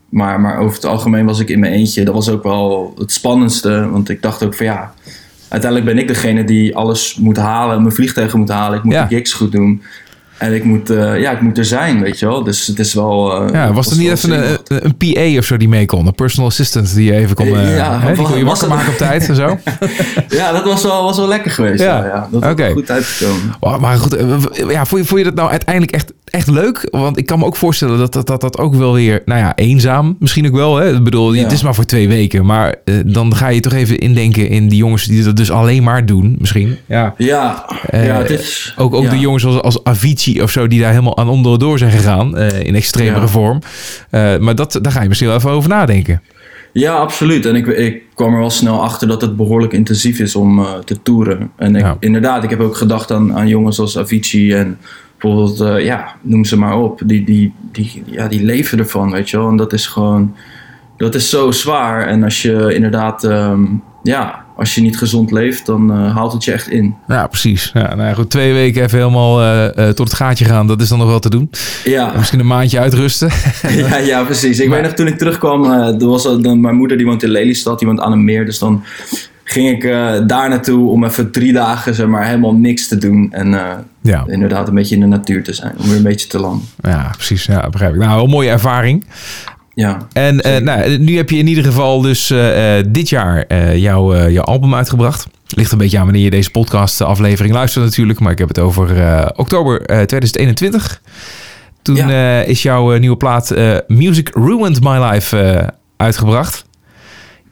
maar, 0.09 0.41
maar 0.41 0.59
over 0.59 0.75
het 0.75 0.85
algemeen 0.85 1.27
was 1.27 1.39
ik 1.41 1.49
in 1.49 1.61
mijn 1.61 1.73
eentje. 1.73 2.05
Dat 2.05 2.15
was 2.15 2.29
ook 2.29 2.43
wel 2.43 2.95
het 2.99 3.13
spannendste. 3.13 3.89
Want 3.91 4.09
ik 4.09 4.23
dacht 4.23 4.45
ook 4.45 4.55
van 4.55 4.67
ja, 4.67 4.95
uiteindelijk 5.49 5.91
ben 5.91 6.01
ik 6.03 6.09
degene 6.09 6.45
die 6.45 6.77
alles 6.77 7.17
moet 7.17 7.37
halen. 7.37 7.83
Mijn 7.83 7.95
vliegtuigen 7.95 8.39
moet 8.39 8.49
halen. 8.49 8.79
Ik 8.79 8.85
moet 8.85 8.93
Ja. 8.93 9.05
de 9.07 9.15
gigs 9.15 9.33
goed 9.33 9.53
doen. 9.53 9.83
En 10.39 10.55
ik 10.55 10.65
moet, 10.65 10.91
eh, 10.91 11.21
ja, 11.21 11.31
ik 11.31 11.41
moet 11.41 11.59
er 11.59 11.65
zijn, 11.65 12.01
weet 12.01 12.19
je 12.19 12.27
wel. 12.27 12.43
Dus 12.45 12.67
het 12.67 12.79
is 12.79 12.95
wel... 12.95 13.43
eh, 13.47 13.53
ja, 13.53 13.73
was 13.73 13.91
er 13.91 13.97
niet 13.99 14.11
even 14.11 14.31
een, 14.31 14.39
zenuwachtig. 14.43 14.83
een 14.83 14.97
PA 14.97 15.39
of 15.39 15.45
zo 15.45 15.57
die 15.57 15.69
mee 15.69 15.87
kon? 15.87 16.07
Een 16.07 16.15
personal 16.15 16.49
assistant 16.49 16.95
die 16.95 17.05
je 17.13 17.19
even 17.19 17.37
kon... 17.37 17.47
eh, 17.47 17.77
Ja, 17.77 18.01
hè, 18.01 18.15
die 18.15 18.25
kon 18.25 18.39
je 18.39 18.45
wakker 18.45 18.69
maken 18.69 18.89
op 18.93 18.97
tijd 18.97 19.29
en 19.29 19.35
zo? 19.35 19.59
Ja, 20.29 20.53
dat 20.53 20.65
was 20.65 20.83
wel, 20.83 21.03
was 21.03 21.17
wel 21.17 21.29
lekker 21.29 21.51
geweest. 21.51 21.83
Ja. 21.83 21.99
Ja, 21.99 22.05
ja. 22.07 22.29
Dat 22.31 22.57
wel 22.57 22.73
goed 22.73 22.91
uitgekomen. 22.91 23.55
Wow, 23.61 23.81
maar 23.81 23.97
goed, 23.99 24.17
eh, 24.17 24.27
ja, 24.71 24.87
vond, 24.87 25.03
je, 25.03 25.07
vond 25.09 25.19
je 25.19 25.25
dat 25.25 25.35
nou 25.35 25.51
uiteindelijk 25.51 25.93
echt, 25.93 26.13
echt 26.25 26.49
leuk? 26.49 26.89
Want 26.91 27.19
ik 27.19 27.27
kan 27.27 27.39
me 27.39 27.45
ook 27.45 27.57
voorstellen 27.57 27.99
dat 27.99 28.13
dat, 28.13 28.27
dat, 28.27 28.41
dat 28.41 28.59
ook 28.59 28.75
wel 28.75 28.93
weer, 28.95 29.23
nou 29.25 29.41
ja, 29.41 29.53
eenzaam 29.57 30.17
misschien 30.19 30.47
ook 30.47 30.55
wel. 30.55 30.77
Hè? 30.77 30.95
Ik 30.97 31.05
bedoel, 31.05 31.35
het 31.35 31.53
is 31.53 31.63
maar 31.63 31.75
voor 31.75 31.85
twee 31.85 32.09
weken. 32.09 32.47
Maar 32.47 32.75
eh, 32.85 32.95
dan 33.07 33.37
ga 33.37 33.49
je 33.49 33.61
toch 33.61 33.73
even 33.73 33.99
indenken 33.99 34.49
in 34.49 34.69
die 34.69 34.79
jongens 34.79 35.05
die 35.05 35.25
dat 35.25 35.37
dus 35.37 35.51
alleen 35.51 35.83
maar 35.83 36.07
doen, 36.07 36.37
misschien. 36.39 36.77
Ja. 36.87 37.15
Ja, 37.17 37.65
Eh, 37.91 38.07
ja 38.07 38.15
het 38.19 38.31
is... 38.31 38.75
Ook, 38.77 38.95
ook 38.95 39.11
de 39.11 39.19
jongens 39.19 39.45
als, 39.47 39.61
als 39.63 39.85
Avicii 39.85 40.28
of 40.43 40.51
zo, 40.51 40.67
die 40.67 40.81
daar 40.81 40.91
helemaal 40.91 41.17
aan 41.19 41.29
onderdoor 41.29 41.79
zijn 41.79 41.91
gegaan. 41.91 42.37
eh, 42.37 42.61
in 42.67 42.75
extremere 42.75 43.21
Ja. 43.21 43.27
vorm. 43.29 43.59
Eh, 44.11 44.37
maar 44.39 44.55
dat, 44.55 44.79
daar 44.83 44.93
ga 44.93 45.03
je 45.03 45.09
misschien 45.09 45.29
wel 45.29 45.37
even 45.39 45.51
over 45.51 45.69
nadenken. 45.69 46.23
Ja, 46.73 46.95
absoluut. 46.95 47.47
En 47.47 47.55
ik, 47.55 47.67
ik 47.67 48.03
kwam 48.15 48.33
er 48.33 48.39
wel 48.41 48.51
snel 48.51 48.83
achter 48.83 49.09
dat 49.09 49.21
het 49.21 49.37
behoorlijk 49.37 49.73
intensief 49.73 50.19
is 50.19 50.37
om 50.37 50.59
eh, 50.59 50.73
te 50.85 51.03
toeren. 51.03 51.51
En 51.57 51.77
ik, 51.77 51.83
Ja. 51.83 51.97
inderdaad, 52.01 52.45
ik 52.45 52.51
heb 52.51 52.61
ook 52.61 52.77
gedacht 52.77 53.11
aan, 53.11 53.35
aan 53.37 53.49
jongens 53.49 53.79
als 53.81 53.99
Avicii 53.99 54.53
en 54.53 54.79
bijvoorbeeld, 55.19 55.83
ja, 55.85 56.15
noem 56.23 56.45
ze 56.45 56.59
maar 56.59 56.77
op. 56.77 57.01
Die, 57.05 57.25
die, 57.25 57.53
die, 57.73 58.03
ja, 58.07 58.29
die 58.29 58.45
leven 58.45 58.79
ervan, 58.79 59.11
weet 59.11 59.31
je 59.31 59.37
wel. 59.39 59.49
En 59.49 59.57
dat 59.57 59.73
is 59.73 59.87
gewoon, 59.87 60.35
dat 60.97 61.15
is 61.15 61.31
zo 61.31 61.51
zwaar. 61.51 62.07
En 62.07 62.25
als 62.25 62.43
je 62.43 62.75
inderdaad, 62.75 63.25
ehm, 63.25 63.63
ja, 64.03 64.45
als 64.59 64.75
je 64.75 64.81
niet 64.81 64.99
gezond 64.99 65.31
leeft, 65.31 65.67
dan 65.67 65.93
eh, 65.93 66.15
haalt 66.15 66.33
het 66.33 66.45
je 66.45 66.53
echt 66.53 66.69
in. 66.69 66.95
Ja, 67.09 67.27
precies. 67.27 67.71
Ja, 67.75 67.95
nou 67.95 68.09
ja, 68.09 68.15
goed, 68.15 68.31
twee 68.31 68.53
weken 68.53 68.83
even 68.83 68.99
helemaal 68.99 69.41
eh, 69.41 69.67
eh, 69.89 69.95
tot 69.95 70.09
het 70.09 70.17
gaatje 70.17 70.45
gaan, 70.45 70.67
dat 70.67 70.81
is 70.81 70.89
dan 70.89 70.99
nog 70.99 71.09
wel 71.09 71.19
te 71.19 71.31
doen. 71.31 71.51
Ja. 71.85 72.13
En 72.13 72.19
misschien 72.19 72.41
een 72.41 72.47
maandje 72.47 72.79
uitrusten. 72.79 73.31
Ja, 73.69 73.97
ja, 73.97 74.23
precies. 74.23 74.61
Ik 74.61 74.69
Maar- 74.69 74.77
weet 74.79 74.87
nog, 74.87 74.97
toen 74.97 75.07
ik 75.07 75.19
terugkwam, 75.19 75.65
er 75.73 76.07
was 76.07 76.23
dan, 76.23 76.61
mijn 76.61 76.77
moeder 76.77 76.97
die 76.97 77.07
woont 77.07 77.23
in 77.23 77.29
Lelystad, 77.31 77.79
die 77.79 77.89
woont 77.89 78.01
aan 78.01 78.13
een 78.13 78.25
meer. 78.25 78.45
Dus 78.45 78.59
dan 78.59 78.85
ging 79.45 79.69
ik 79.69 79.83
daar 80.29 80.49
naartoe 80.49 80.89
om 80.91 81.05
even 81.05 81.31
drie 81.31 81.53
dagen 81.53 81.95
zeg 81.95 82.07
maar, 82.07 82.27
helemaal 82.27 82.55
niks 82.55 82.89
te 82.89 82.99
doen. 82.99 83.29
En 83.33 83.49
ja. 84.03 84.25
inderdaad 84.27 84.69
een 84.69 84.75
beetje 84.75 84.95
in 84.95 85.01
de 85.01 85.07
natuur 85.07 85.45
te 85.45 85.53
zijn, 85.53 85.73
om 85.79 85.87
weer 85.89 85.97
een 85.97 86.03
beetje 86.03 86.29
te 86.29 86.39
landen. 86.39 86.67
Ja, 86.81 87.11
precies. 87.17 87.45
Ja, 87.45 87.69
begrijp 87.69 87.95
ik. 87.95 88.01
Nou, 88.01 88.23
een 88.23 88.31
mooie 88.31 88.51
ervaring. 88.51 89.05
Ja, 89.79 90.07
En 90.13 90.41
eh, 90.41 90.61
nou, 90.61 90.99
nu 90.99 91.17
heb 91.17 91.31
je 91.31 91.37
in 91.37 91.47
ieder 91.47 91.65
geval 91.65 92.01
dus 92.01 92.31
eh, 92.31 92.79
eh, 92.79 92.85
dit 92.89 93.09
jaar 93.09 93.55
jouw, 93.77 94.29
jouw 94.29 94.45
album 94.45 94.75
uitgebracht. 94.75 95.27
Ligt 95.49 95.73
een 95.73 95.79
beetje 95.79 95.99
aan 95.99 96.05
wanneer 96.05 96.23
je 96.23 96.31
deze 96.31 96.51
podcast 96.51 97.01
aflevering 97.01 97.55
luistert 97.55 97.85
natuurlijk. 97.85 98.21
Maar 98.21 98.33
ik 98.33 98.39
heb 98.39 98.49
het 98.49 98.59
over 98.59 98.87
oktober 99.37 99.81
eh, 99.81 99.87
2021. 99.97 101.03
Toen 101.83 101.97
Ja. 101.97 102.41
is 102.43 102.63
jouw 102.63 102.97
nieuwe 102.97 103.17
plaat 103.17 103.55
Music 103.87 104.31
Ruined 104.35 104.83
My 104.83 104.99
Life 105.05 105.73
uitgebracht. 105.97 106.65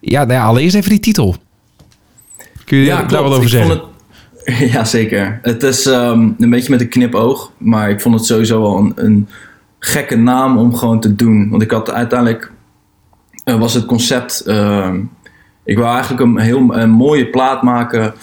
Ja, 0.00 0.20
nou 0.24 0.32
ja, 0.32 0.44
allereerst 0.44 0.74
even 0.76 0.90
die 0.90 1.00
titel. 1.00 1.36
Kun 2.64 2.78
je 2.78 2.84
ja 2.84 3.02
daar 3.02 3.22
wat 3.22 3.32
over 3.32 3.48
zeggen? 3.48 3.80
Het, 4.44 4.70
Ja, 4.72 4.84
zeker. 4.84 5.38
Het 5.42 5.62
is 5.62 5.86
ehm, 5.86 6.28
een 6.38 6.50
beetje 6.50 6.70
met 6.70 6.80
een 6.80 6.88
knipoog. 6.88 7.50
Maar 7.58 7.90
ik 7.90 8.00
vond 8.00 8.14
het 8.14 8.24
sowieso 8.24 8.60
wel 8.60 8.76
een, 8.78 8.92
een 8.94 9.28
gekke 9.78 10.16
naam 10.16 10.58
om 10.58 10.74
gewoon 10.74 11.00
te 11.00 11.14
doen. 11.14 11.48
Want 11.50 11.62
ik 11.62 11.70
had 11.70 11.90
uiteindelijk... 11.90 12.52
eh, 13.44 13.58
was 13.58 13.74
het 13.74 13.84
concept... 13.84 14.40
ehm, 14.40 15.00
ik 15.64 15.78
wou 15.78 15.94
eigenlijk 15.94 16.22
een 16.22 16.38
heel 16.38 16.60
mooie 16.86 17.26
plaat 17.26 17.62
maken. 17.62 18.14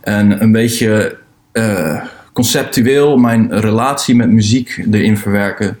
En 0.00 0.42
een 0.42 0.52
beetje 0.52 1.18
eh, 1.52 2.02
conceptueel 2.32 3.16
mijn 3.16 3.60
relatie 3.60 4.14
met 4.14 4.30
muziek 4.30 4.84
erin 4.90 5.16
verwerken. 5.16 5.78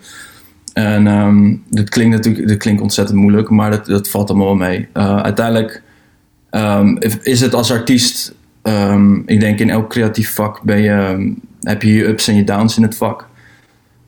En 0.72 1.06
ehm 1.06 1.54
dat 1.68 1.88
klinkt 1.88 2.16
natuurlijk 2.16 2.48
dat 2.48 2.56
klinkt 2.56 2.82
ontzettend 2.82 3.18
moeilijk, 3.18 3.50
maar 3.50 3.70
dat, 3.70 3.86
dat 3.86 4.08
valt 4.08 4.28
allemaal 4.30 4.46
wel 4.46 4.68
mee. 4.68 4.88
Eh, 4.92 5.16
uiteindelijk 5.16 5.82
ehm, 6.50 6.96
is 7.22 7.40
het 7.40 7.54
als 7.54 7.72
artiest, 7.72 8.34
ik 9.26 9.40
denk 9.40 9.58
in 9.58 9.70
elk 9.70 9.90
creatief 9.90 10.34
vak 10.34 10.62
ben 10.62 10.82
je, 10.82 11.32
heb 11.60 11.82
je 11.82 11.92
je 11.92 12.06
ups 12.06 12.28
en 12.28 12.36
je 12.36 12.44
downs 12.44 12.76
in 12.76 12.82
het 12.82 12.96
vak. 12.96 13.28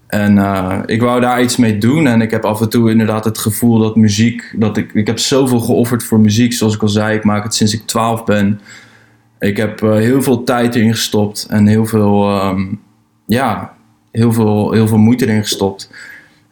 En 0.08 0.38
eh, 0.38 0.78
ik 0.86 1.00
wou 1.00 1.20
daar 1.20 1.42
iets 1.42 1.56
mee 1.56 1.78
doen 1.78 2.06
en 2.06 2.20
ik 2.20 2.30
heb 2.30 2.44
af 2.44 2.60
en 2.60 2.68
toe 2.68 2.90
inderdaad 2.90 3.24
het 3.24 3.38
gevoel 3.38 3.78
dat 3.78 3.96
muziek, 3.96 4.54
dat 4.56 4.76
ik, 4.76 4.92
ik 4.92 5.06
heb 5.06 5.18
zoveel 5.18 5.60
geofferd 5.60 6.04
voor 6.04 6.20
muziek, 6.20 6.52
zoals 6.52 6.74
ik 6.74 6.82
al 6.82 6.88
zei, 6.88 7.16
ik 7.16 7.24
maak 7.24 7.42
het 7.42 7.54
sinds 7.54 7.74
ik 7.74 7.86
12 7.86 8.24
ben. 8.24 8.60
Ik 9.38 9.56
heb 9.56 9.82
eh, 9.82 9.92
heel 9.92 10.22
veel 10.22 10.44
tijd 10.44 10.74
erin 10.74 10.94
gestopt 10.94 11.46
en 11.50 11.66
heel 11.66 11.86
veel, 11.86 12.28
ehm, 12.30 12.66
ja, 13.26 13.74
heel 14.10 14.32
veel, 14.32 14.72
heel 14.72 14.88
veel 14.88 14.98
moeite 14.98 15.26
erin 15.26 15.42
gestopt. 15.42 15.90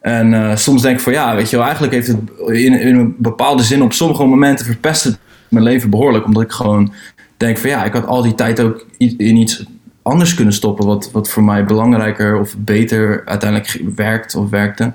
En 0.01 0.33
eh, 0.33 0.55
soms 0.55 0.81
denk 0.81 0.95
ik 0.97 1.03
van 1.03 1.13
ja, 1.13 1.35
weet 1.35 1.49
je 1.49 1.55
wel, 1.55 1.65
eigenlijk 1.65 1.93
heeft 1.93 2.07
het 2.07 2.17
in, 2.47 2.79
in 2.79 2.95
een 2.95 3.15
bepaalde 3.17 3.63
zin 3.63 3.81
op 3.81 3.93
sommige 3.93 4.25
momenten 4.25 4.65
verpest 4.65 5.03
het 5.03 5.19
mijn 5.49 5.63
leven 5.63 5.89
behoorlijk. 5.89 6.25
Omdat 6.25 6.43
ik 6.43 6.51
gewoon 6.51 6.93
denk 7.37 7.57
van 7.57 7.69
ja, 7.69 7.83
ik 7.83 7.93
had 7.93 8.05
al 8.05 8.21
die 8.21 8.35
tijd 8.35 8.59
ook 8.59 8.85
in 8.97 9.35
iets 9.35 9.65
anders 10.07 10.33
kunnen 10.33 10.53
stoppen. 10.53 10.85
Wat, 10.85 11.09
wat 11.11 11.29
voor 11.29 11.43
mij 11.43 11.65
belangrijker 11.65 12.39
of 12.39 12.55
beter 12.57 13.21
uiteindelijk 13.25 13.81
werkt 13.95 14.35
of 14.35 14.49
werkte. 14.49 14.93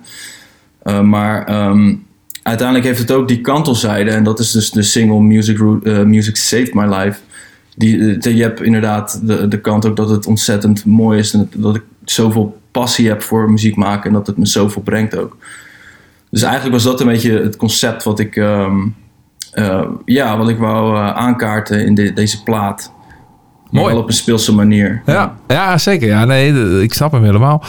Eh, 0.82 1.00
maar 1.00 1.44
ehm, 1.46 1.94
uiteindelijk 2.42 2.86
heeft 2.86 2.98
het 2.98 3.10
ook 3.12 3.28
die 3.28 3.40
kantelzijde. 3.40 4.10
En 4.10 4.24
dat 4.24 4.38
is 4.38 4.50
dus 4.50 4.70
de 4.70 4.82
single 4.82 5.20
Music, 5.20 5.58
eh, 5.82 6.02
Music 6.02 6.36
Saved 6.36 6.74
My 6.74 6.84
Life. 6.94 7.18
Die, 7.76 8.16
eh, 8.18 8.36
je 8.36 8.42
hebt 8.42 8.62
inderdaad 8.62 9.20
de, 9.26 9.48
de 9.48 9.60
kant 9.60 9.86
ook 9.86 9.96
dat 9.96 10.10
het 10.10 10.26
ontzettend 10.26 10.84
mooi 10.84 11.18
is. 11.18 11.32
En 11.34 11.48
dat- 11.56 11.74
ik 11.76 11.82
zoveel 12.04 12.60
passie 12.70 13.08
heb 13.08 13.22
voor 13.22 13.50
muziek 13.50 13.76
maken. 13.76 14.06
En 14.06 14.12
dat 14.12 14.26
het 14.26 14.36
me 14.36 14.46
zoveel 14.46 14.82
brengt 14.82 15.16
ook. 15.16 15.36
Dus 16.30 16.42
eigenlijk 16.42 16.74
was 16.74 16.84
dat 16.84 17.00
een 17.00 17.06
beetje 17.06 17.40
het 17.42 17.56
concept 17.56 18.02
wat 18.02 18.18
ik, 18.18 18.36
ehm, 18.36 18.76
eh, 19.52 19.86
ja, 20.04 20.38
wat 20.38 20.48
ik 20.48 20.58
wou 20.58 20.96
aankaarten 20.98 21.86
in 21.86 21.94
de- 21.94 22.12
deze 22.12 22.42
plaat. 22.42 22.92
Maar 23.72 23.80
Mooi. 23.82 23.94
wel 23.94 24.02
op 24.02 24.08
een 24.08 24.14
speelse 24.14 24.52
manier. 24.54 25.02
Ja, 25.06 25.36
ja 25.48 25.78
zeker. 25.78 26.08
Ja, 26.08 26.24
nee, 26.24 26.82
ik 26.82 26.94
snap 26.94 27.12
hem 27.12 27.24
helemaal. 27.24 27.64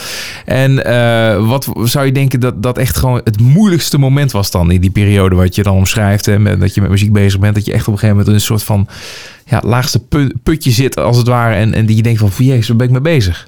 En 0.45 0.86
eh, 0.86 1.47
wat 1.47 1.68
zou 1.84 2.06
je 2.06 2.12
denken 2.12 2.39
dat 2.39 2.64
dat 2.64 2.78
echt 2.78 2.97
gewoon 2.97 3.22
het 3.24 3.39
moeilijkste 3.39 3.97
moment 3.97 4.32
was 4.32 4.51
dan 4.51 4.72
in 4.72 4.82
die 4.82 4.89
periode 4.91 5.36
wat 5.36 5.56
je 5.56 5.64
dan 5.64 5.76
omschrijft 5.76 6.28
en 6.28 6.60
dat 6.60 6.74
je 6.74 6.82
met 6.82 6.89
muziek 6.89 7.14
bezig 7.14 7.39
bent, 7.39 7.56
dat 7.56 7.66
je 7.66 7.72
echt 7.74 7.88
op 7.88 7.93
een 7.93 7.99
gegeven 7.99 8.10
moment 8.16 8.28
in 8.28 8.34
een 8.34 8.47
soort 8.47 8.64
van 8.64 8.88
ja, 9.45 9.62
laagste 9.66 9.99
pu- 9.99 10.32
putje 10.43 10.72
zit 10.72 10.97
als 10.97 11.18
het 11.18 11.28
ware 11.28 11.56
en, 11.56 11.74
en 11.74 11.86
die 11.86 11.95
je 11.95 12.01
denkt 12.04 12.20
van, 12.20 12.30
jezus, 12.38 12.68
waar 12.68 12.78
ben 12.78 12.86
ik 12.88 12.91
mee 12.91 13.01
bezig? 13.01 13.47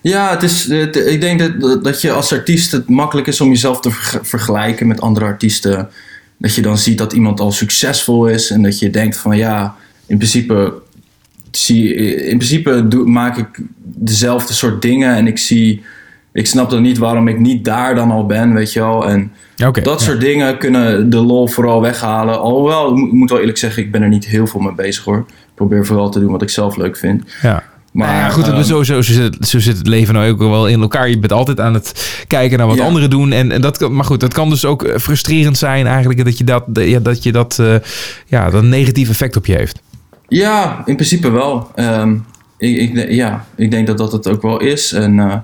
Ja, 0.00 0.30
het 0.30 0.42
is, 0.42 0.68
het- 0.68 0.96
ik 0.96 1.20
denk 1.20 1.60
dat, 1.60 1.84
dat 1.84 2.00
je 2.00 2.12
als 2.12 2.32
artiest 2.32 2.72
het 2.72 2.88
makkelijk 2.88 3.26
is 3.26 3.40
om 3.40 3.48
jezelf 3.48 3.80
te 3.80 3.90
verg- 3.90 4.18
vergelijken 4.28 4.86
met 4.86 5.00
andere 5.00 5.26
artiesten. 5.26 5.88
Dat 6.38 6.54
je 6.54 6.62
dan 6.62 6.78
ziet 6.78 6.98
dat 6.98 7.12
iemand 7.12 7.40
al 7.40 7.52
succesvol 7.52 8.26
is 8.26 8.50
en 8.50 8.62
dat 8.62 8.78
je 8.78 8.90
denkt 8.90 9.16
van 9.16 9.36
ja, 9.36 9.74
in 10.06 10.16
principe, 10.16 10.72
zie, 11.56 11.94
in 12.16 12.36
principe 12.36 12.88
doe, 12.88 13.06
maak 13.06 13.36
ik 13.36 13.46
dezelfde 13.82 14.52
soort 14.52 14.82
dingen 14.82 15.14
en 15.14 15.26
ik 15.26 15.38
zie, 15.38 15.82
ik 16.32 16.46
snap 16.46 16.70
dan 16.70 16.82
niet 16.82 16.98
waarom 16.98 17.28
ik 17.28 17.38
niet 17.38 17.64
daar 17.64 17.94
dan 17.94 18.10
al 18.10 18.26
ben, 18.26 18.54
weet 18.54 18.72
je 18.72 18.80
wel. 18.80 19.08
En 19.08 19.32
dat 19.82 20.00
soort 20.02 20.20
dingen 20.20 20.58
kunnen 20.58 21.10
de 21.10 21.16
lol 21.20 21.46
vooral 21.48 21.80
weghalen. 21.80 22.40
Alhoewel, 22.40 22.96
ik 22.98 23.12
moet- 23.12 23.30
wel 23.30 23.38
eerlijk 23.38 23.58
zeggen, 23.58 23.82
ik 23.82 23.92
ben 23.92 24.02
er 24.02 24.08
niet 24.08 24.26
heel 24.26 24.46
veel 24.46 24.60
mee 24.60 24.74
bezig 24.74 25.04
hoor. 25.04 25.18
Ik 25.28 25.54
probeer 25.54 25.86
vooral 25.86 26.10
te 26.10 26.20
doen 26.20 26.30
wat 26.32 26.42
ik 26.42 26.50
zelf 26.50 26.76
leuk 26.76 26.96
vind. 26.96 27.22
Ja. 27.42 27.62
Maar 27.92 28.06
Maar 28.06 28.16
ja, 28.16 28.28
goed, 28.28 28.42
het 28.42 28.52
ehm, 28.52 28.60
is 28.60 28.66
sowieso, 28.66 29.02
zo, 29.02 29.12
zit, 29.12 29.36
zo 29.46 29.58
zit 29.58 29.78
het 29.78 29.86
leven 29.86 30.14
nou 30.14 30.30
ook 30.30 30.38
wel 30.38 30.68
in 30.68 30.80
elkaar. 30.80 31.08
Je 31.08 31.18
bent 31.18 31.32
altijd 31.32 31.60
aan 31.60 31.74
het 31.74 32.22
kijken 32.26 32.58
naar 32.58 32.66
wat 32.66 32.76
Ja. 32.76 32.84
anderen 32.84 33.10
doen. 33.10 33.32
En, 33.32 33.52
en 33.52 33.60
dat 33.60 33.78
kan, 33.78 33.94
maar 33.94 34.04
goed, 34.04 34.20
dat 34.20 34.34
kan 34.34 34.48
dus 34.50 34.64
ook 34.64 34.82
eh, 34.82 34.98
frustrerend 34.98 35.58
zijn 35.58 35.86
eigenlijk 35.86 36.24
dat 36.24 36.38
je 36.38 36.44
dat, 36.44 36.64
ja, 36.72 36.98
dat, 36.98 37.22
je 37.22 37.32
dat, 37.32 37.58
eh, 37.58 37.74
ja, 38.26 38.50
dat 38.50 38.62
een 38.62 38.68
negatief 38.68 39.08
effect 39.08 39.36
op 39.36 39.46
je 39.46 39.54
heeft. 39.56 39.80
Ja, 40.28 40.82
in 40.84 40.94
principe 40.94 41.30
wel. 41.30 41.70
Ehm, 41.74 42.16
ik, 42.58 42.76
ik, 42.76 43.10
ja, 43.10 43.44
ik 43.56 43.70
denk 43.70 43.86
dat 43.86 43.98
dat 43.98 44.12
het 44.12 44.28
ook 44.28 44.42
wel 44.42 44.60
is. 44.60 44.92
En 44.92 45.18
eh, 45.18 45.36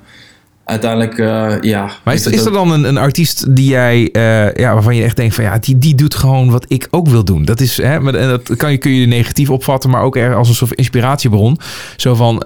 uiteindelijk, 0.64 1.18
eh, 1.18 1.54
ja. 1.60 1.90
Maar 2.04 2.14
is, 2.14 2.26
er 2.26 2.52
dan 2.52 2.70
een, 2.72 2.84
een 2.84 2.98
artiest 2.98 3.56
die 3.56 3.68
jij, 3.68 4.08
eh, 4.12 4.54
ja, 4.54 4.72
waarvan 4.74 4.96
je 4.96 5.02
echt 5.02 5.16
denkt 5.16 5.34
van 5.34 5.44
ja, 5.44 5.58
die, 5.58 5.78
die 5.78 5.94
doet 5.94 6.14
gewoon 6.14 6.50
wat 6.50 6.64
ik 6.68 6.88
ook 6.90 7.08
wil 7.08 7.24
doen. 7.24 7.44
Dat 7.44 7.60
is, 7.60 7.76
hè, 7.76 8.00
maar, 8.00 8.14
en 8.14 8.28
dat 8.28 8.56
kan 8.56 8.70
je, 8.70 8.78
kun 8.78 8.90
je 8.90 9.06
negatief 9.06 9.50
opvatten, 9.50 9.90
maar 9.90 10.02
ook 10.02 10.16
er 10.16 10.34
als 10.34 10.48
een 10.48 10.54
soort 10.54 10.72
inspiratiebron. 10.72 11.58
Zo 11.96 12.14
van, 12.14 12.38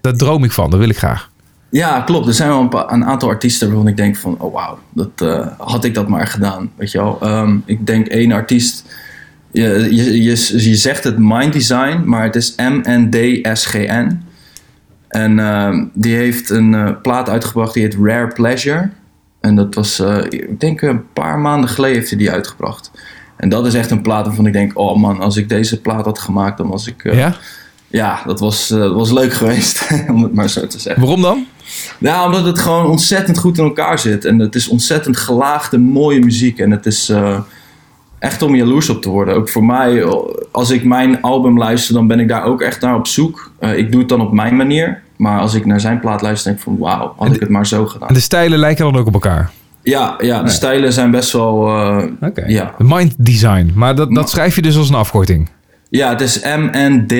daar 0.00 0.16
droom 0.16 0.44
ik 0.44 0.52
van, 0.52 0.70
dat 0.70 0.78
wil 0.78 0.88
ik 0.88 0.98
graag. 0.98 1.30
Ja, 1.70 2.00
klopt. 2.00 2.26
Er 2.26 2.34
zijn 2.34 2.48
wel 2.48 2.60
een, 2.60 2.68
paar, 2.68 2.92
een 2.92 3.04
aantal 3.04 3.28
artiesten 3.28 3.68
waarvan 3.68 3.88
ik 3.88 3.96
denk 3.96 4.16
van... 4.16 4.36
Oh, 4.38 4.52
wauw, 4.52 4.78
dat, 4.90 5.44
had 5.58 5.84
ik 5.84 5.94
dat 5.94 6.08
maar 6.08 6.26
gedaan, 6.26 6.70
weet 6.76 6.90
je 6.90 6.98
wel. 6.98 7.18
Ehm, 7.20 7.56
ik 7.64 7.86
denk 7.86 8.06
één 8.06 8.32
artiest... 8.32 8.84
Je, 9.52 9.88
je, 9.90 10.22
je, 10.22 10.68
je 10.70 10.76
zegt 10.76 11.04
het 11.04 11.18
Mind 11.18 11.52
Design, 11.52 12.02
maar 12.04 12.22
het 12.22 12.36
is 12.36 12.54
M-N-D-S-G-N. 12.56 14.20
En 15.08 15.38
ehm, 15.38 15.84
die 15.92 16.14
heeft 16.14 16.50
een 16.50 16.74
eh, 16.74 16.90
plaat 17.02 17.28
uitgebracht 17.28 17.74
die 17.74 17.82
heet 17.82 17.96
Rare 18.02 18.26
Pleasure. 18.26 18.90
En 19.40 19.54
dat 19.56 19.74
was, 19.74 19.98
eh, 19.98 20.18
ik 20.28 20.60
denk 20.60 20.80
een 20.80 21.12
paar 21.12 21.38
maanden 21.38 21.70
geleden 21.70 21.96
heeft 21.96 22.08
hij 22.10 22.18
die 22.18 22.30
uitgebracht. 22.30 22.90
En 23.36 23.48
dat 23.48 23.66
is 23.66 23.74
echt 23.74 23.90
een 23.90 24.02
plaat 24.02 24.26
waarvan 24.26 24.46
ik 24.46 24.52
denk... 24.52 24.78
Oh 24.78 24.96
man, 24.96 25.20
als 25.20 25.36
ik 25.36 25.48
deze 25.48 25.80
plaat 25.80 26.04
had 26.04 26.18
gemaakt, 26.18 26.58
dan 26.58 26.68
was 26.68 26.86
ik... 26.86 27.04
eh, 27.04 27.18
Ja? 27.18 27.36
ja, 27.88 28.22
dat 28.26 28.40
was, 28.40 28.68
dat 28.68 28.94
was 28.94 29.10
leuk 29.12 29.32
geweest, 29.32 29.88
om 30.14 30.22
het 30.22 30.34
maar 30.34 30.48
zo 30.50 30.66
te 30.66 30.80
zeggen. 30.80 31.02
Waarom 31.02 31.22
dan? 31.22 31.46
Nou, 31.98 32.26
omdat 32.26 32.44
het 32.44 32.58
gewoon 32.58 32.86
ontzettend 32.86 33.38
goed 33.38 33.58
in 33.58 33.64
elkaar 33.64 33.98
zit. 33.98 34.24
En 34.24 34.38
het 34.38 34.54
is 34.54 34.68
ontzettend 34.68 35.16
gelaagde, 35.16 35.78
mooie 35.78 36.20
muziek. 36.20 36.58
En 36.58 36.70
het 36.70 36.86
is 36.86 37.12
echt 38.20 38.42
om 38.42 38.54
jaloers 38.54 38.88
op 38.88 39.02
te 39.02 39.08
worden. 39.08 39.34
Ook 39.34 39.48
voor 39.48 39.64
mij, 39.64 40.04
als 40.50 40.70
ik 40.70 40.84
mijn 40.84 41.20
album 41.22 41.58
luister, 41.58 41.94
dan 41.94 42.06
ben 42.06 42.20
ik 42.20 42.28
daar 42.28 42.44
ook 42.44 42.60
echt 42.62 42.80
naar 42.80 42.94
op 42.94 43.06
zoek. 43.06 43.52
Eh, 43.58 43.78
ik 43.78 43.90
doe 43.90 44.00
het 44.00 44.08
dan 44.08 44.20
op 44.20 44.32
mijn 44.32 44.56
manier. 44.56 45.02
Maar 45.16 45.40
als 45.40 45.54
ik 45.54 45.66
naar 45.66 45.80
zijn 45.80 46.00
plaat 46.00 46.22
luister, 46.22 46.46
denk 46.46 46.56
ik 46.58 46.64
van 46.64 46.78
wauw, 46.78 47.14
had 47.16 47.34
ik 47.34 47.40
het 47.40 47.48
maar 47.48 47.66
zo 47.66 47.82
En 47.82 47.88
gedaan. 47.88 48.08
de 48.14 48.20
stijlen 48.20 48.58
lijken 48.58 48.84
dan 48.84 48.96
ook 48.96 49.06
op 49.06 49.12
elkaar. 49.14 49.50
Ja, 49.82 50.14
ja 50.18 50.42
de 50.42 50.50
stijlen 50.50 50.92
zijn 50.92 51.10
best 51.10 51.32
wel... 51.32 51.54
Oké. 52.20 52.44
Ja. 52.46 52.74
Mind 52.78 53.14
design. 53.18 53.72
Maar 53.74 53.94
dat, 53.94 54.14
dat 54.14 54.30
schrijf 54.30 54.54
je 54.54 54.62
dus 54.62 54.76
als 54.76 54.88
een 54.88 54.94
afkorting. 54.94 55.48
ja, 55.90 56.08
het 56.10 56.20
is 56.20 56.40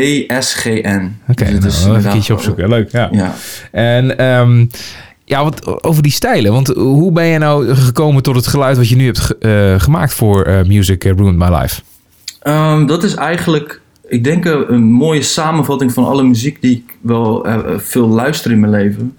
M-N-D-S-G-N. 0.00 1.16
Oké, 1.28 1.58
Dus 1.58 1.76
het 1.78 1.86
nou, 1.92 2.04
een 2.04 2.10
keertje 2.12 2.32
opzoeken. 2.34 2.68
Leuk, 2.68 2.90
ja. 2.90 3.08
Ja. 3.12 3.34
En 3.72 4.18
ehm, 4.18 4.66
ja, 5.30 5.42
wat 5.44 5.84
over 5.84 6.02
die 6.02 6.12
stijlen. 6.12 6.52
Want 6.52 6.66
hoe 6.68 7.12
ben 7.12 7.26
je 7.26 7.38
nou 7.38 7.74
gekomen 7.74 8.22
tot 8.22 8.36
het 8.36 8.46
geluid 8.46 8.76
wat 8.76 8.88
je 8.88 8.96
nu 8.96 9.04
hebt 9.04 9.38
eh, 9.38 9.74
gemaakt 9.80 10.14
voor 10.14 10.42
eh, 10.42 10.64
Music 10.64 11.04
Ruined 11.04 11.36
My 11.36 11.56
Life? 11.56 11.80
Ehm, 12.40 12.86
dat 12.86 13.02
is 13.02 13.14
eigenlijk, 13.14 13.80
ik 14.08 14.24
denk, 14.24 14.44
een, 14.44 14.82
mooie 14.82 15.22
samenvatting 15.22 15.92
van 15.92 16.04
alle 16.04 16.22
muziek 16.22 16.60
die 16.60 16.76
ik 16.76 16.96
wel 17.00 17.44
eh, 17.46 17.54
eh, 17.54 17.78
veel 17.78 18.08
luister 18.08 18.50
in 18.50 18.60
mijn 18.60 18.72
leven. 18.72 19.16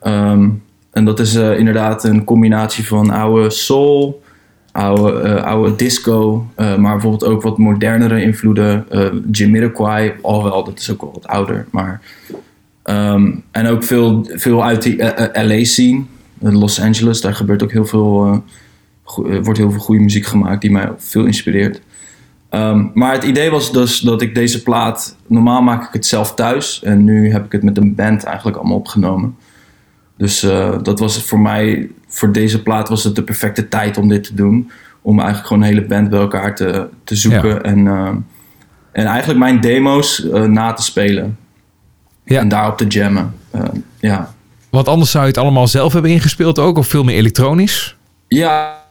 Ehm, 0.00 0.48
en 0.90 1.04
dat 1.04 1.20
is 1.20 1.34
eh, 1.34 1.58
inderdaad 1.58 2.04
een 2.04 2.24
combinatie 2.24 2.86
van 2.86 3.10
oude 3.10 3.50
soul, 3.50 4.22
oude, 4.72 5.18
eh, 5.20 5.42
oude 5.44 5.76
disco, 5.76 6.46
eh, 6.54 6.76
maar 6.76 6.92
bijvoorbeeld 6.92 7.24
ook 7.24 7.42
wat 7.42 7.58
modernere 7.58 8.22
invloeden. 8.22 8.84
eh 8.90 9.06
Jamiroquai, 9.30 10.12
al 10.22 10.42
wel, 10.44 10.64
dat 10.64 10.78
is 10.78 10.90
ook 10.92 11.00
wel 11.00 11.12
wat 11.12 11.26
ouder. 11.26 11.66
Maar, 11.70 12.00
ehm, 12.84 13.32
en 13.50 13.66
ook 13.66 13.82
veel, 13.84 14.26
veel 14.32 14.64
uit 14.64 14.82
die 14.82 15.02
eh, 15.02 15.42
eh, 15.42 15.48
LA 15.48 15.64
scene, 15.64 16.02
eh, 16.42 16.52
Los 16.52 16.80
Angeles, 16.80 17.20
daar 17.20 17.34
gebeurt 17.34 17.62
ook 17.62 17.72
heel 17.72 17.86
veel, 17.86 18.44
wordt 19.42 19.58
heel 19.58 19.70
veel 19.70 19.80
goede 19.80 20.02
muziek 20.02 20.26
gemaakt 20.26 20.60
die 20.60 20.70
mij 20.70 20.92
veel 20.96 21.24
inspireert. 21.24 21.80
Ehm, 22.48 22.86
maar 22.94 23.12
het 23.12 23.24
idee 23.24 23.50
was 23.50 23.72
dus 23.72 24.00
dat 24.00 24.22
ik 24.22 24.34
deze 24.34 24.62
plaat... 24.62 25.16
Normaal 25.26 25.62
maak 25.62 25.86
ik 25.86 25.92
het 25.92 26.06
zelf 26.06 26.34
thuis. 26.34 26.82
En 26.82 27.04
nu 27.04 27.32
heb 27.32 27.44
ik 27.44 27.52
het 27.52 27.62
met 27.62 27.76
een 27.76 27.94
band 27.94 28.24
eigenlijk 28.24 28.56
allemaal 28.56 28.76
opgenomen. 28.76 29.36
Dus 30.16 30.40
dat 30.82 30.98
was 30.98 31.14
het 31.14 31.24
voor 31.24 31.40
mij... 31.40 31.90
Voor 32.08 32.32
deze 32.32 32.62
plaat 32.62 32.88
was 32.88 33.04
het 33.04 33.16
de 33.16 33.22
perfecte 33.22 33.68
tijd 33.68 33.98
om 33.98 34.08
dit 34.08 34.24
te 34.24 34.34
doen. 34.34 34.70
Om 35.02 35.18
eigenlijk 35.18 35.48
gewoon 35.48 35.62
een 35.62 35.68
hele 35.68 35.86
band 35.86 36.10
bij 36.10 36.20
elkaar 36.20 36.54
te, 36.54 36.88
te 37.04 37.16
zoeken. 37.16 37.48
Ja. 37.48 37.60
En, 37.60 37.86
ehm, 37.86 38.16
en 38.92 39.06
eigenlijk 39.06 39.38
mijn 39.38 39.60
demo's 39.60 40.26
na 40.46 40.72
te 40.72 40.82
spelen. 40.82 41.36
Ja. 42.24 42.40
En 42.40 42.48
daarop 42.48 42.76
te 42.78 42.86
jammen. 42.86 43.34
Eh, 43.50 43.60
ja. 44.00 44.34
Want 44.70 44.88
anders 44.88 45.10
zou 45.10 45.22
je 45.24 45.28
het 45.30 45.38
allemaal 45.38 45.68
zelf 45.68 45.92
hebben 45.92 46.10
ingespeeld 46.10 46.58
ook, 46.58 46.78
of 46.78 46.86
veel 46.86 47.04
meer 47.04 47.16
elektronisch. 47.16 47.96
Ja, 48.28 48.82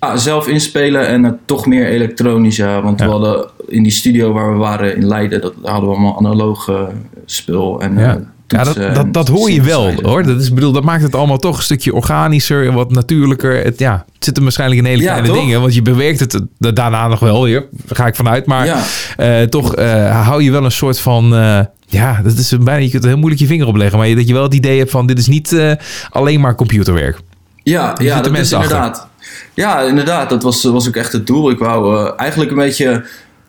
Ja, 0.00 0.16
zelf 0.16 0.46
inspelen 0.46 1.06
en 1.06 1.22
het 1.24 1.36
toch 1.46 1.66
meer 1.66 1.86
elektronisch, 1.86 2.56
ja. 2.56 2.82
Want 2.82 2.98
Ja. 3.00 3.04
we 3.06 3.10
hadden 3.12 3.50
in 3.68 3.82
die 3.82 3.92
studio 3.92 4.32
waar 4.32 4.52
we 4.52 4.58
waren 4.58 4.96
in 4.96 5.06
Leiden, 5.06 5.40
dat 5.40 5.52
hadden 5.62 5.88
we 5.88 5.94
allemaal 5.94 6.18
analoog 6.18 6.68
eh, 6.68 6.82
spul. 7.24 7.80
En, 7.80 7.98
Ja. 7.98 8.14
eh, 8.16 8.20
Ja, 8.52 8.64
dat, 8.64 8.76
en 8.76 8.94
dat, 8.94 9.12
dat 9.12 9.28
hoor 9.28 9.50
je 9.50 9.62
wel 9.62 9.92
hoor. 10.02 10.22
Dat, 10.22 10.40
is, 10.40 10.52
bedoel, 10.52 10.72
dat 10.72 10.84
maakt 10.84 11.02
het 11.02 11.14
allemaal 11.14 11.38
toch 11.38 11.56
een 11.56 11.62
stukje 11.62 11.94
organischer 11.94 12.66
en 12.66 12.74
wat 12.74 12.90
natuurlijker. 12.90 13.64
Het, 13.64 13.78
ja, 13.78 14.04
het 14.14 14.24
zit 14.24 14.36
er 14.36 14.42
waarschijnlijk 14.42 14.80
in 14.80 14.86
hele 14.86 15.02
Ja, 15.02 15.06
kleine 15.08 15.28
toch? 15.28 15.36
dingen. 15.36 15.60
Want 15.60 15.74
je 15.74 15.82
bewerkt 15.82 16.20
het 16.20 16.34
eh, 16.34 16.40
daarna 16.58 17.08
nog 17.08 17.20
wel 17.20 17.42
weer. 17.44 17.66
Daar 17.70 17.96
ga 17.96 18.06
ik 18.06 18.14
vanuit. 18.14 18.46
Maar 18.46 18.66
Ja. 18.66 18.82
eh, 19.16 19.42
toch 19.46 19.74
eh, 19.74 20.24
hou 20.26 20.42
je 20.42 20.50
wel 20.50 20.64
een 20.64 20.72
soort 20.72 21.00
van... 21.00 21.34
eh, 21.34 21.60
ja, 21.86 22.20
dat 22.22 22.38
is 22.38 22.50
een 22.50 22.64
bijna, 22.64 22.82
je 22.82 22.90
kunt 22.90 23.02
er 23.02 23.08
heel 23.08 23.18
moeilijk 23.18 23.40
je 23.42 23.46
vinger 23.48 23.66
op 23.66 23.76
leggen. 23.76 23.98
Maar 23.98 24.08
je- 24.08 24.16
dat 24.16 24.26
je 24.28 24.32
wel 24.34 24.42
het 24.42 24.54
idee 24.54 24.78
hebt 24.78 24.90
van... 24.90 25.06
dit 25.06 25.18
is 25.18 25.26
niet 25.26 25.52
eh, 25.52 25.72
alleen 26.10 26.40
maar 26.40 26.54
computerwerk. 26.54 27.18
Ja, 27.62 27.94
ja 27.98 28.20
dat 28.20 28.32
is 28.38 28.52
achter. 28.52 28.70
inderdaad. 28.76 29.08
Ja, 29.54 29.80
inderdaad. 29.80 30.30
Dat 30.30 30.42
was, 30.42 30.62
was 30.64 30.88
ook 30.88 30.96
echt 30.96 31.12
het 31.12 31.26
doel. 31.26 31.50
Ik 31.50 31.58
wou 31.58 31.96
eh, 32.06 32.12
eigenlijk 32.16 32.50
een 32.50 32.56
beetje... 32.56 33.04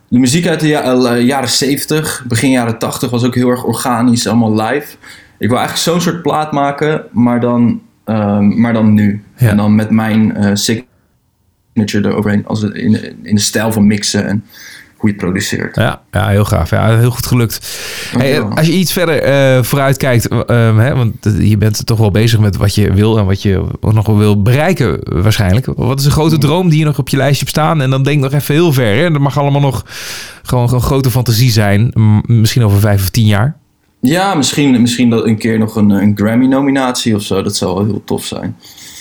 De 0.08 0.18
muziek 0.18 0.46
uit 0.46 0.60
de 0.60 0.66
ja- 0.66 0.82
eh, 0.82 1.26
jaren 1.26 1.48
70, 1.48 2.24
begin 2.28 2.50
jaren 2.50 2.78
80 2.78 3.10
was 3.10 3.24
ook 3.24 3.34
heel 3.34 3.48
erg 3.50 3.64
organisch, 3.64 4.26
allemaal 4.26 4.54
live. 4.54 4.96
Ik 5.38 5.48
wou 5.48 5.60
eigenlijk 5.60 5.76
zo'n 5.76 6.00
soort 6.00 6.22
plaat 6.22 6.52
maken, 6.52 7.04
maar 7.12 7.40
dan, 7.40 7.82
ehm, 8.04 8.60
maar 8.60 8.72
dan 8.72 8.94
nu. 8.94 9.22
Ja. 9.36 9.48
En 9.48 9.56
dan 9.56 9.74
met 9.74 9.90
mijn 9.90 10.36
eh 10.36 10.50
signature 10.54 12.08
eroverheen, 12.08 12.46
als 12.46 12.62
in, 12.62 13.16
in 13.22 13.34
de 13.34 13.40
stijl 13.40 13.72
van 13.72 13.86
mixen 13.86 14.26
en 14.26 14.44
hoe 15.04 15.12
je 15.12 15.18
het 15.18 15.30
produceert. 15.30 15.76
Ja, 15.76 16.00
ja 16.10 16.28
heel 16.28 16.44
gaaf. 16.44 16.70
Ja, 16.70 16.98
heel 16.98 17.10
goed 17.10 17.26
gelukt. 17.26 17.78
Hey, 18.10 18.32
Dankjewel. 18.32 18.56
als 18.56 18.66
je 18.66 18.72
iets 18.72 18.92
verder 18.92 19.22
eh, 19.22 19.62
vooruit 19.62 19.96
kijkt, 19.96 20.28
eh, 20.28 20.76
hè, 20.76 20.94
want 20.94 21.14
je 21.38 21.56
bent 21.56 21.86
toch 21.86 21.98
wel 21.98 22.10
bezig 22.10 22.40
met 22.40 22.56
wat 22.56 22.74
je 22.74 22.92
wil 22.92 23.18
en 23.18 23.24
wat 23.24 23.42
je 23.42 23.64
nog 23.80 24.06
wel 24.06 24.18
wil 24.18 24.42
bereiken 24.42 24.98
waarschijnlijk. 25.22 25.66
Wat 25.76 25.98
is 25.98 26.04
een 26.04 26.10
grote 26.10 26.38
droom 26.38 26.68
die 26.68 26.78
je 26.78 26.84
nog 26.84 26.98
op 26.98 27.08
je 27.08 27.16
lijstje 27.16 27.44
hebt 27.44 27.56
staan? 27.56 27.80
En 27.80 27.90
dan 27.90 28.02
denk 28.02 28.20
nog 28.20 28.32
even 28.32 28.54
heel 28.54 28.72
ver. 28.72 28.96
Hè? 28.96 29.10
Dat 29.10 29.20
mag 29.20 29.38
allemaal 29.38 29.60
nog 29.60 29.84
gewoon, 30.42 30.68
gewoon 30.68 30.84
grote 30.84 31.10
fantasie 31.10 31.50
zijn. 31.50 31.92
Misschien 32.26 32.64
over 32.64 32.80
vijf 32.80 33.02
of 33.02 33.10
tien 33.10 33.26
jaar. 33.26 33.56
Ja, 34.00 34.34
misschien, 34.34 34.80
misschien 34.80 35.10
dat 35.10 35.26
een 35.26 35.38
keer 35.38 35.58
nog 35.58 35.76
een, 35.76 35.90
een 35.90 36.12
Grammy-nominatie 36.16 37.14
of 37.14 37.22
zo. 37.22 37.42
Dat 37.42 37.56
zou 37.56 37.74
wel 37.74 37.84
heel 37.84 38.02
tof 38.04 38.24
zijn. 38.24 38.56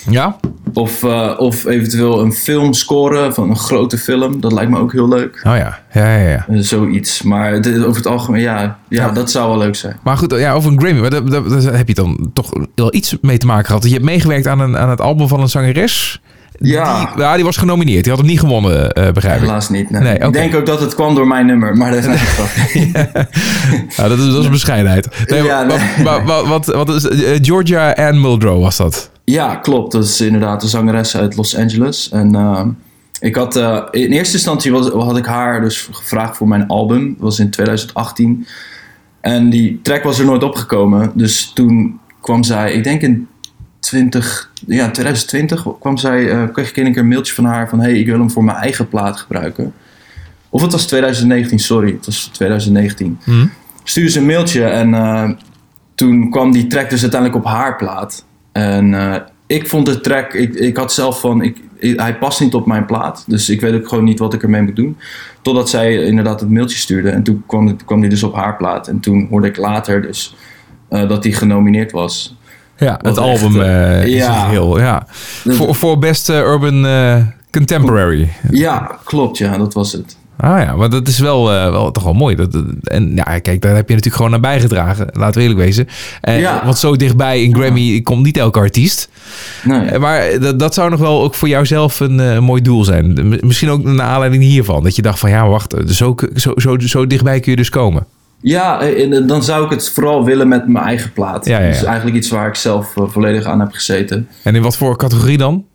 Ja? 0.10 0.36
Of, 0.74 1.04
eh, 1.04 1.32
of 1.38 1.66
eventueel 1.66 2.22
een 2.22 2.34
film 2.34 2.74
scoren 2.74 3.34
van 3.34 3.50
een 3.50 3.58
grote 3.58 3.98
film. 3.98 4.42
Dat 4.42 4.52
lijkt 4.52 4.72
me 4.72 4.80
ook 4.80 4.92
heel 4.92 5.08
leuk. 5.08 5.36
Oh 5.48 5.56
ja, 5.58 5.80
ja, 5.94 6.18
ja. 6.18 6.30
ja. 6.30 6.46
Eh, 6.50 6.58
zoiets. 6.60 7.22
Maar 7.22 7.54
over 7.58 7.96
het 7.96 8.08
algemeen, 8.08 8.42
ja, 8.42 8.62
ja, 8.62 8.78
Ja. 8.90 9.12
dat 9.12 9.32
zou 9.32 9.50
wel 9.50 9.58
leuk 9.58 9.76
zijn. 9.76 9.98
Maar 10.04 10.18
goed, 10.18 10.32
ja, 10.38 10.54
over 10.54 10.72
een 10.72 10.80
Grammy. 10.80 11.00
Maar 11.02 11.10
daar, 11.10 11.26
daar- 11.30 11.50
daar 11.62 11.78
heb 11.78 11.88
je 11.88 11.94
dan 11.94 12.30
toch 12.34 12.50
wel 12.76 12.94
iets 12.94 13.16
mee 13.22 13.38
te 13.38 13.46
maken 13.46 13.66
gehad. 13.66 13.84
Je 13.84 13.90
hebt 13.90 14.04
meegewerkt 14.04 14.48
aan, 14.48 14.60
een, 14.60 14.78
aan 14.78 14.90
het 14.90 15.02
album 15.02 15.28
van 15.28 15.40
een 15.40 15.50
zangeres. 15.50 16.22
Ja. 16.60 17.00
Die, 17.16 17.24
ja, 17.24 17.36
die 17.36 17.44
was 17.44 17.58
genomineerd. 17.58 18.04
Die 18.04 18.12
had 18.12 18.22
hem 18.22 18.30
niet 18.32 18.40
gewonnen, 18.40 18.92
eh, 18.92 19.12
begrijp 19.12 19.36
ik. 19.36 19.42
Helaas 19.48 19.70
niet. 19.70 19.90
nee. 19.90 20.18
Ik 20.18 20.34
denk 20.34 20.56
ook 20.56 20.66
dat 20.66 20.80
het 20.80 20.96
kwam 20.96 21.16
door 21.16 21.28
mijn 21.28 21.46
nummer, 21.46 21.78
maar 21.78 21.92
dat 21.92 22.04
is. 22.06 22.22
Ja, 23.98 24.08
dat 24.08 24.18
is, 24.20 24.26
dat 24.32 24.44
is 24.44 24.50
bescheidenheid. 24.50 25.08
Nee, 25.30 25.44
Ja, 25.44 25.64
nee. 25.64 25.78
wat, 26.04 26.22
wat, 26.24 26.48
wat, 26.48 26.66
wat 26.66 26.90
is, 26.90 27.08
Georgia 27.42 27.92
Ann 27.92 28.22
Muldrow 28.22 28.62
was 28.62 28.78
dat? 28.78 29.12
Ja, 29.24 29.56
klopt. 29.56 29.92
Dat 29.92 30.04
is 30.04 30.22
inderdaad 30.22 30.64
een 30.64 30.70
zangeres 30.70 31.18
uit 31.18 31.36
Los 31.36 31.58
Angeles. 31.58 32.10
En 32.10 32.36
ehm, 32.36 32.70
ik 33.20 33.36
had, 33.36 33.56
eh, 33.56 33.82
in 33.92 34.12
eerste 34.12 34.34
instantie 34.34 34.72
was, 34.72 34.90
had 34.90 35.18
ik 35.18 35.26
haar 35.26 35.62
dus 35.62 35.88
gevraagd 35.92 36.38
voor 36.38 36.48
mijn 36.48 36.68
album. 36.68 37.08
Dat 37.10 37.20
was 37.22 37.40
in 37.40 37.50
2018. 37.50 38.48
En 39.22 39.50
die 39.50 39.80
track 39.82 40.04
was 40.04 40.20
er 40.20 40.26
nooit 40.26 40.44
opgekomen. 40.44 41.12
Dus 41.16 41.52
toen 41.54 42.00
kwam 42.22 42.44
zij, 42.44 42.74
ik 42.74 42.84
denk 42.84 43.02
in 43.02 43.28
20, 43.80 44.52
ja, 44.68 44.92
2020 44.92 45.68
kwam 45.80 45.98
zij, 45.98 46.30
eh, 46.30 46.44
kreeg 46.52 46.70
ik 46.70 46.78
een 46.78 46.92
keer 46.92 47.02
een 47.02 47.08
mailtje 47.08 47.34
van 47.34 47.46
haar 47.46 47.70
van... 47.70 47.80
hey, 47.80 47.94
ik 48.00 48.06
wil 48.06 48.20
hem 48.20 48.32
voor 48.32 48.44
mijn 48.44 48.58
eigen 48.58 48.88
plaat 48.88 49.20
gebruiken. 49.20 49.74
Of 50.50 50.62
het 50.62 50.72
was 50.72 50.86
2019, 50.86 51.60
sorry. 51.60 51.92
Het 51.92 52.06
was 52.06 52.30
2019 52.34 53.20
Hm? 53.24 53.46
stuurde 53.84 54.10
ze 54.12 54.20
een 54.20 54.26
mailtje 54.26 54.64
en 54.64 54.94
eh, 54.94 55.30
toen 55.96 56.30
kwam 56.30 56.52
die 56.52 56.68
track 56.68 56.90
dus 56.90 57.02
uiteindelijk 57.02 57.46
op 57.46 57.52
haar 57.52 57.76
plaat. 57.76 58.26
En 58.54 58.94
eh, 58.94 59.16
ik 59.48 59.68
vond 59.70 59.86
de 59.86 60.02
track, 60.02 60.34
ik, 60.34 60.54
ik 60.54 60.78
had 60.78 60.94
zelf 60.94 61.20
van, 61.20 61.42
ik, 61.42 61.58
ik- 61.78 62.00
hij 62.00 62.18
past 62.18 62.40
niet 62.40 62.54
op 62.54 62.66
mijn 62.66 62.86
plaat. 62.86 63.24
Dus 63.28 63.50
ik 63.50 63.62
weet 63.62 63.74
ook 63.74 63.88
gewoon 63.88 64.04
niet 64.04 64.20
wat 64.20 64.34
ik 64.34 64.44
ermee 64.44 64.62
moet 64.62 64.76
doen. 64.76 64.98
Totdat 65.42 65.70
zij 65.70 65.96
inderdaad 66.04 66.40
het 66.40 66.50
mailtje 66.50 66.78
stuurde 66.78 67.10
en 67.10 67.24
toen 67.24 67.44
kwam, 67.48 67.68
het- 67.68 67.86
kwam 67.86 68.02
die 68.02 68.10
dus 68.10 68.24
op 68.24 68.34
haar 68.36 68.58
plaat. 68.58 68.88
En 68.88 69.00
toen 69.00 69.28
hoorde 69.30 69.48
ik 69.48 69.58
later 69.58 70.02
dus 70.02 70.36
eh, 70.90 71.08
dat 71.10 71.24
die 71.24 71.34
genomineerd 71.34 71.92
was. 71.92 72.38
Ja, 72.78 73.00
het 73.02 73.18
album 73.18 73.62
eh 73.62 74.06
is 74.06 74.14
ja. 74.14 74.48
heel, 74.50 74.80
ja. 74.80 75.06
Voor, 75.46 75.76
voor 75.76 76.00
beste 76.00 76.34
urban 76.34 76.86
contemporary. 77.52 78.30
Ja, 78.52 78.98
klopt 79.04 79.38
ja, 79.38 79.58
dat 79.58 79.74
was 79.74 79.92
het. 79.92 80.18
Ah 80.38 80.62
ja, 80.62 80.76
maar 80.76 80.90
dat 80.90 81.08
is 81.08 81.20
wel, 81.20 81.52
eh, 81.54 81.70
wel 81.70 81.92
toch 81.92 82.04
wel 82.04 82.14
mooi. 82.14 82.36
Dat, 82.36 82.52
dat- 82.52 82.64
en 82.84 83.16
ja, 83.16 83.24
kijk, 83.40 83.62
daar 83.62 83.76
heb 83.76 83.88
je 83.88 83.94
natuurlijk 83.96 84.16
gewoon 84.16 84.34
aan 84.34 84.42
bijgedragen. 84.42 85.08
Laten 85.12 85.34
we 85.36 85.42
eerlijk 85.42 85.60
wezen. 85.60 85.88
En, 86.22 86.40
Ja. 86.40 86.62
Want 86.66 86.78
zo 86.78 86.96
dichtbij 86.96 87.44
in 87.44 87.56
Grammy 87.56 88.02
komt 88.02 88.24
niet 88.24 88.38
elke 88.38 88.60
artiest. 88.60 89.10
Nee. 89.64 89.80
Eh, 89.80 90.00
Maar 90.00 90.40
dat, 90.40 90.60
dat 90.60 90.74
zou 90.74 90.90
nog 90.90 91.00
wel 91.00 91.22
ook 91.24 91.36
voor 91.36 91.48
jouzelf 91.48 92.00
een 92.00 92.20
eh, 92.20 92.40
mooi 92.40 92.62
doel 92.62 92.84
zijn. 92.84 93.38
Misschien 93.42 93.70
ook 93.70 93.84
naar 93.84 94.06
aanleiding 94.08 94.44
hiervan. 94.44 94.84
Dat 94.84 94.96
je 94.96 95.02
dacht 95.02 95.20
van 95.20 95.30
ja, 95.30 95.48
wacht, 95.48 95.76
zo, 95.88 96.16
zo, 96.36 96.52
zo, 96.56 96.80
zo 96.80 97.08
dichtbij 97.08 97.40
kun 97.40 97.52
je 97.52 97.58
dus 97.58 97.70
komen. 97.70 98.06
Ja, 98.42 98.82
en 98.82 99.14
eh, 99.14 99.28
dan 99.28 99.44
zou 99.44 99.66
ik 99.66 99.70
het 99.70 99.90
vooral 99.90 100.26
willen 100.26 100.48
met 100.48 100.68
mijn 100.68 100.86
eigen 100.86 101.12
plaat. 101.14 101.46
Ja, 101.46 101.58
ja, 101.60 101.66
ja. 101.66 101.72
Dus 101.72 101.84
eigenlijk 101.84 102.18
iets 102.18 102.30
waar 102.30 102.48
ik 102.48 102.56
zelf 102.56 102.98
eh, 102.98 103.04
volledig 103.08 103.46
aan 103.46 103.60
heb 103.60 103.72
gezeten. 103.72 104.28
En 104.44 104.56
in 104.56 104.62
wat 104.62 104.78
voor 104.78 104.98
categorie 104.98 105.38
dan? 105.38 105.66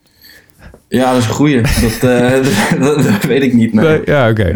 Ja, 0.91 1.13
dat 1.13 1.21
is 1.23 1.29
een 1.29 1.35
goeie. 1.35 1.61
Dat, 2.01 2.11
eh, 2.11 2.31
dat, 2.85 2.95
dat 3.03 3.25
weet 3.27 3.43
ik 3.43 3.53
niet. 3.55 3.73
Nee. 3.73 3.85
Nee, 3.89 4.01
ja, 4.05 4.29
oké. 4.31 4.53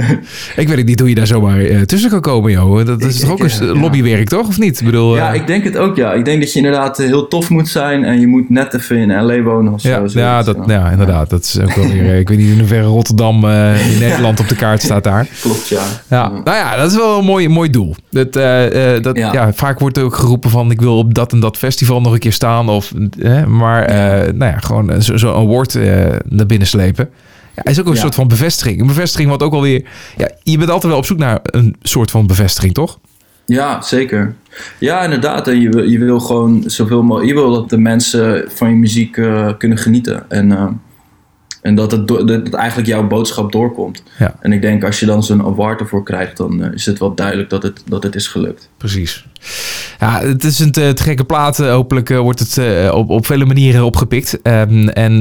ik 0.56 0.68
weet 0.68 0.84
niet 0.86 1.00
hoe 1.00 1.08
je 1.08 1.14
daar 1.14 1.26
zomaar 1.26 1.60
eh, 1.60 1.80
tussen 1.80 2.10
kan 2.10 2.20
komen, 2.20 2.50
joh. 2.52 2.86
Dat 2.86 3.02
is 3.02 3.14
Ik- 3.14 3.20
toch 3.20 3.30
ook 3.30 3.44
ik, 3.44 3.52
een 3.60 3.66
ja. 3.66 3.80
lobbywerk, 3.80 4.28
toch? 4.28 4.48
Of 4.48 4.58
niet? 4.58 4.78
Ik 4.80 4.84
bedoel, 4.86 5.16
Ja, 5.16 5.28
eh, 5.28 5.40
ik 5.40 5.46
denk 5.46 5.64
het 5.64 5.76
ook, 5.76 5.96
ja. 5.96 6.12
Ik 6.12 6.24
denk 6.24 6.40
dat 6.40 6.52
je 6.52 6.58
inderdaad 6.58 6.98
heel 6.98 7.28
tof 7.28 7.48
moet 7.50 7.68
zijn 7.68 8.04
en 8.04 8.20
je 8.20 8.26
moet 8.26 8.50
net 8.50 8.74
even 8.74 8.96
in 8.96 9.24
L.A. 9.24 9.42
wonen 9.42 9.72
of 9.72 9.80
zo. 9.80 9.88
ja, 9.88 9.94
zoiets, 9.96 10.14
ja, 10.14 10.42
dat, 10.42 10.56
ja, 10.66 10.90
inderdaad. 10.90 11.30
Dat 11.30 11.42
is 11.42 11.60
ook 11.60 11.74
wel 11.74 11.88
weer... 11.88 12.14
Ik 12.18 12.28
weet 12.28 12.38
niet 12.38 12.50
in 12.50 12.58
hoeverre 12.58 12.86
Rotterdam 12.86 13.34
in 13.44 13.98
Nederland 14.06 14.40
op 14.40 14.48
de 14.48 14.56
kaart 14.56 14.82
staat 14.82 15.04
daar. 15.04 15.26
Klopt, 15.40 15.68
ja. 15.68 15.82
Ja, 16.08 16.28
nou 16.28 16.56
ja, 16.56 16.76
dat 16.76 16.90
is 16.90 16.96
wel 16.96 17.18
een 17.18 17.24
mooi, 17.24 17.48
mooi 17.48 17.70
doel. 17.70 17.94
Dat, 18.10 18.32
dat, 19.02 19.16
ja. 19.16 19.52
Vaak 19.52 19.78
wordt 19.78 19.96
er 19.96 20.04
ook 20.04 20.14
geroepen 20.16 20.50
van 20.50 20.70
ik 20.70 20.80
wil 20.80 20.98
op 20.98 21.14
dat 21.14 21.32
en 21.32 21.40
dat 21.40 21.56
festival 21.56 22.00
nog 22.00 22.12
een 22.12 22.18
keer 22.18 22.32
staan. 22.32 22.68
Of, 22.68 22.92
eh, 23.22 23.44
maar 23.44 23.86
nou 24.34 24.52
ja, 24.52 24.58
gewoon 24.58 24.90
eh, 24.90 25.00
zo- 25.00 25.16
zo'n 25.16 25.34
award 25.34 25.78
naar 26.28 26.46
binnen 26.46 26.68
slepen. 26.68 27.10
Ja, 27.56 27.64
is 27.64 27.80
ook 27.80 27.86
een 27.86 27.94
Ja. 27.94 28.00
soort 28.00 28.14
van 28.14 28.28
bevestiging. 28.28 28.80
Een 28.80 28.86
bevestiging 28.86 29.30
wat 29.30 29.42
ook 29.42 29.52
alweer... 29.52 29.84
Ja, 30.16 30.30
je 30.42 30.58
bent 30.58 30.70
altijd 30.70 30.90
wel 30.92 31.00
op 31.00 31.06
zoek 31.06 31.18
naar 31.18 31.38
een 31.42 31.76
soort 31.82 32.10
van 32.10 32.26
bevestiging, 32.26 32.74
toch? 32.74 32.98
Ja, 33.46 33.80
zeker. 33.82 34.34
Ja, 34.78 35.02
inderdaad. 35.04 35.48
En 35.48 35.60
je, 35.60 35.68
wil- 35.68 35.84
je 35.84 35.98
wil 35.98 36.20
gewoon 36.20 36.62
zoveel 36.66 37.02
mogelijk... 37.02 37.28
Je 37.28 37.34
wil 37.40 37.52
dat 37.52 37.70
de 37.70 37.78
mensen 37.78 38.44
van 38.54 38.68
je 38.68 38.74
muziek 38.76 39.16
eh, 39.16 39.48
kunnen 39.58 39.78
genieten. 39.78 40.30
En, 40.30 40.52
eh, 40.52 40.66
en 41.62 41.74
dat, 41.74 41.92
het 41.92 42.08
dat 42.08 42.28
het 42.28 42.54
eigenlijk 42.54 42.88
jouw 42.88 43.06
boodschap 43.06 43.52
doorkomt. 43.52 44.02
Ja. 44.18 44.34
En 44.40 44.52
ik 44.52 44.62
denk 44.62 44.84
als 44.84 45.00
je 45.00 45.06
dan 45.06 45.22
zo'n 45.22 45.42
award 45.42 45.80
ervoor 45.80 46.02
krijgt... 46.04 46.36
dan 46.36 46.62
eh, 46.62 46.72
is 46.72 46.86
het 46.86 46.98
wel 46.98 47.14
duidelijk 47.14 47.50
dat 47.50 47.62
het, 47.62 47.82
dat 47.86 48.02
het 48.02 48.14
is 48.14 48.26
gelukt. 48.28 48.68
Precies. 48.76 49.26
Ja, 50.00 50.20
het 50.20 50.44
is 50.44 50.58
een 50.58 50.72
te, 50.72 50.92
te 50.92 51.02
gekke 51.02 51.24
plaat. 51.24 51.60
Eh, 51.60 51.70
Hopelijk 51.70 52.10
eh, 52.10 52.18
wordt 52.18 52.38
het 52.38 52.90
op, 52.92 53.10
op 53.10 53.26
vele 53.26 53.44
manieren 53.44 53.84
opgepikt. 53.84 54.42
Ehm, 54.42 54.88
en 54.88 55.12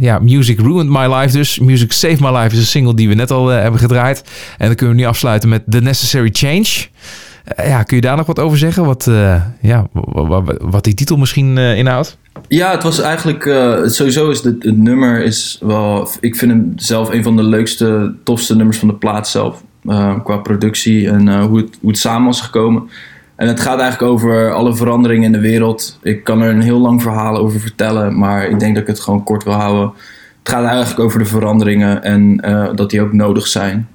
ja, 0.00 0.18
Music 0.18 0.60
Ruined 0.60 0.88
My 0.88 1.14
Life 1.14 1.36
dus. 1.36 1.58
Music 1.58 1.92
Saved 1.92 2.20
My 2.20 2.36
Life 2.36 2.52
is 2.52 2.58
een 2.58 2.64
single 2.66 2.94
die 2.94 3.08
we 3.08 3.14
net 3.14 3.30
al 3.30 3.46
hebben 3.48 3.80
gedraaid. 3.80 4.24
En 4.58 4.66
dan 4.66 4.74
kunnen 4.76 4.96
we 4.96 5.00
nu 5.02 5.08
afsluiten 5.08 5.48
met 5.48 5.62
The 5.68 5.80
Necessary 5.80 6.30
Change. 6.32 6.86
Ja, 7.56 7.82
kun 7.82 7.96
je 7.96 8.02
daar 8.02 8.16
nog 8.16 8.26
wat 8.26 8.38
over 8.38 8.58
zeggen? 8.58 8.84
Wat, 8.84 9.04
ja, 9.60 9.86
wa- 9.92 10.26
wa- 10.26 10.42
wa- 10.42 10.56
wat 10.60 10.84
die 10.84 10.94
titel 10.94 11.16
misschien 11.16 11.58
inhoudt? 11.58 12.18
Ja, 12.48 12.70
het 12.70 12.82
was 12.82 13.00
eigenlijk... 13.00 13.46
eh, 13.46 13.82
sowieso 13.84 14.30
is 14.30 14.42
het, 14.42 14.62
het 14.64 14.76
nummer 14.76 15.22
is 15.22 15.58
wel... 15.60 16.08
Ik 16.20 16.36
vind 16.36 16.50
hem 16.50 16.72
zelf 16.76 17.10
een 17.10 17.22
van 17.22 17.36
de 17.36 17.42
leukste, 17.42 18.14
tofste 18.24 18.56
nummers 18.56 18.78
van 18.78 18.88
de 18.88 18.94
plaat 18.94 19.28
zelf. 19.28 19.62
eh, 19.88 20.24
qua 20.24 20.36
productie 20.36 21.08
en 21.08 21.28
eh, 21.28 21.44
hoe, 21.44 21.58
het, 21.58 21.78
hoe 21.80 21.90
het 21.90 21.98
samen 21.98 22.26
was 22.26 22.40
gekomen. 22.40 22.88
En 23.36 23.48
het 23.48 23.60
gaat 23.60 23.80
eigenlijk 23.80 24.12
over 24.12 24.52
alle 24.52 24.74
veranderingen 24.74 25.24
in 25.24 25.32
de 25.32 25.40
wereld. 25.48 25.98
Ik 26.02 26.24
kan 26.24 26.40
er 26.42 26.50
een 26.50 26.60
heel 26.60 26.78
lang 26.78 27.02
verhaal 27.02 27.36
over 27.36 27.60
vertellen, 27.60 28.18
maar 28.18 28.48
ik 28.48 28.60
denk 28.60 28.74
dat 28.74 28.82
ik 28.82 28.88
het 28.88 29.00
gewoon 29.00 29.24
kort 29.24 29.44
wil 29.44 29.52
houden. 29.52 29.92
Het 30.38 30.48
gaat 30.52 30.64
eigenlijk 30.64 31.00
over 31.00 31.18
de 31.18 31.24
veranderingen 31.24 32.02
en 32.02 32.36
dat 32.74 32.90
die 32.90 33.00
ook 33.00 33.12
nodig 33.12 33.46
zijn. 33.46 33.88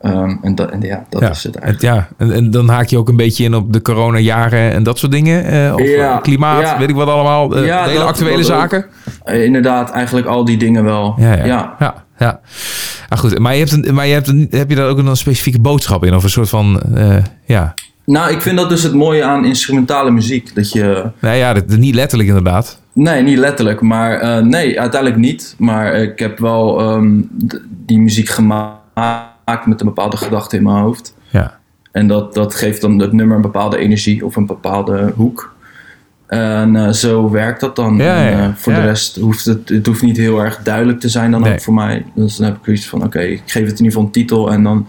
Ehm, 0.00 0.36
en, 0.42 0.54
ja, 0.80 1.04
dat 1.08 1.20
ja, 1.20 1.30
is 1.30 1.42
het 1.44 1.56
eigenlijk. 1.56 1.94
ja, 1.94 2.08
en, 2.18 2.32
en 2.32 2.50
dan 2.50 2.68
haak 2.68 2.86
je 2.86 2.98
ook 2.98 3.08
een 3.08 3.16
beetje 3.16 3.44
in 3.44 3.54
op 3.54 3.72
de 3.72 3.82
coronajaren 3.82 4.72
en 4.72 4.82
dat 4.82 4.98
soort 4.98 5.12
dingen. 5.12 5.44
eh, 5.44 5.74
of 5.74 5.80
Ja, 5.82 6.14
eh, 6.16 6.22
klimaat, 6.22 6.60
ja. 6.62 6.78
weet 6.78 6.88
ik 6.88 6.94
wat 6.94 7.08
allemaal. 7.08 7.56
eh, 7.56 7.66
Ja, 7.66 7.82
de 7.82 7.88
hele 7.88 7.98
dat- 8.00 8.08
actuele 8.08 8.36
dat 8.36 8.46
zaken. 8.46 8.86
Eh, 9.24 9.44
inderdaad, 9.44 9.90
eigenlijk 9.90 10.26
al 10.26 10.44
die 10.44 10.56
dingen 10.56 10.84
wel. 10.84 11.14
Ja, 11.18 11.34
ja. 11.44 11.74
ja. 11.78 12.04
ja. 12.18 12.40
Ah, 13.08 13.18
goed, 13.18 13.38
maar, 13.38 13.52
je 13.52 13.58
hebt 13.58 13.72
een, 13.86 13.94
maar 13.94 14.06
je 14.06 14.12
hebt 14.12 14.28
een, 14.28 14.46
heb 14.50 14.68
je 14.70 14.76
daar 14.76 14.88
ook 14.88 14.98
een 14.98 15.16
specifieke 15.16 15.60
boodschap 15.60 16.04
in? 16.04 16.14
Of 16.14 16.22
een 16.22 16.30
soort 16.30 16.48
van, 16.48 16.80
eh, 16.94 17.16
ja. 17.44 17.74
Nou, 18.04 18.30
ik 18.32 18.40
vind 18.42 18.56
dat 18.56 18.68
dus 18.68 18.82
het 18.82 18.94
mooie 18.94 19.24
aan 19.24 19.44
instrumentale 19.44 20.10
muziek. 20.10 20.54
Dat 20.54 20.72
je, 20.72 21.04
Nou 21.20 21.36
ja, 21.36 21.52
dat, 21.52 21.66
niet 21.66 21.94
letterlijk 21.94 22.28
inderdaad. 22.28 22.80
Nee, 22.92 23.22
niet 23.22 23.38
letterlijk. 23.38 23.80
Maar 23.80 24.20
eh, 24.20 24.42
nee, 24.42 24.80
uiteindelijk 24.80 25.20
niet. 25.20 25.54
Maar 25.58 25.94
ik 25.94 26.18
heb 26.18 26.38
wel 26.38 26.80
ehm, 26.80 27.10
die 27.86 27.98
muziek 27.98 28.28
gemaakt 28.28 28.78
met 29.66 29.80
een 29.80 29.86
bepaalde 29.86 30.16
gedachte 30.16 30.56
in 30.56 30.62
mijn 30.62 30.76
hoofd. 30.82 31.14
Ja. 31.28 31.58
En 31.92 32.06
dat, 32.06 32.34
dat 32.34 32.54
geeft 32.54 32.80
dan 32.80 32.98
het 32.98 33.12
nummer 33.12 33.36
een 33.36 33.42
bepaalde 33.42 33.78
energie 33.78 34.24
of 34.26 34.36
een 34.36 34.46
bepaalde 34.46 35.12
hoek. 35.16 35.54
En 36.26 36.76
eh, 36.76 36.88
zo 36.92 37.30
werkt 37.30 37.60
dat 37.60 37.76
dan. 37.76 37.96
Ja, 37.96 38.16
En, 38.26 38.32
eh, 38.32 38.38
ja. 38.38 38.54
voor 38.56 38.72
Ja. 38.72 38.80
de 38.80 38.86
rest 38.86 39.16
hoeft 39.16 39.44
het, 39.44 39.68
het 39.68 39.86
hoeft 39.86 40.02
niet 40.02 40.16
heel 40.16 40.40
erg 40.40 40.58
duidelijk 40.62 41.00
te 41.00 41.08
zijn 41.08 41.30
dan 41.30 41.40
Nee. 41.40 41.52
ook 41.52 41.60
voor 41.60 41.74
mij. 41.74 42.04
Dus 42.14 42.36
dan 42.36 42.46
heb 42.46 42.56
ik 42.56 42.64
zoiets 42.64 42.88
van, 42.88 43.02
oké, 43.04 43.20
ik 43.20 43.42
geef 43.46 43.62
het 43.66 43.78
in 43.78 43.84
ieder 43.84 43.86
geval 43.86 44.02
een 44.02 44.10
titel. 44.10 44.50
En 44.52 44.62
dan 44.62 44.86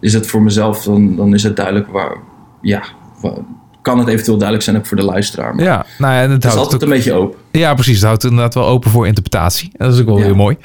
is 0.00 0.12
het 0.14 0.26
voor 0.26 0.42
mezelf, 0.42 0.82
dan, 0.84 1.16
dan 1.16 1.34
is 1.34 1.42
het 1.42 1.56
duidelijk 1.56 1.86
waar... 1.88 2.16
Ja, 2.60 2.82
wa- 3.20 3.38
kan 3.82 3.98
het 3.98 4.08
eventueel 4.08 4.36
duidelijk 4.36 4.68
zijn 4.68 4.76
ook 4.78 4.86
voor 4.86 4.96
de 4.96 5.02
luisteraar. 5.04 5.54
Maar 5.54 5.64
Ja, 5.64 5.86
nou 5.98 6.12
ja, 6.12 6.18
en 6.22 6.30
het 6.30 6.32
het 6.32 6.44
is 6.44 6.50
houdt 6.50 6.64
altijd 6.64 6.82
ook- 6.82 6.88
een 6.88 6.94
beetje 6.96 7.12
open. 7.12 7.38
Ja, 7.52 7.74
precies. 7.74 7.96
Het 7.96 8.04
houdt 8.04 8.24
inderdaad 8.24 8.54
wel 8.54 8.66
open 8.66 8.90
voor 8.90 9.06
interpretatie. 9.06 9.70
Dat 9.76 9.94
is 9.94 10.00
ook 10.00 10.06
wel 10.06 10.18
Ja. 10.18 10.24
weer 10.24 10.36
mooi. 10.36 10.56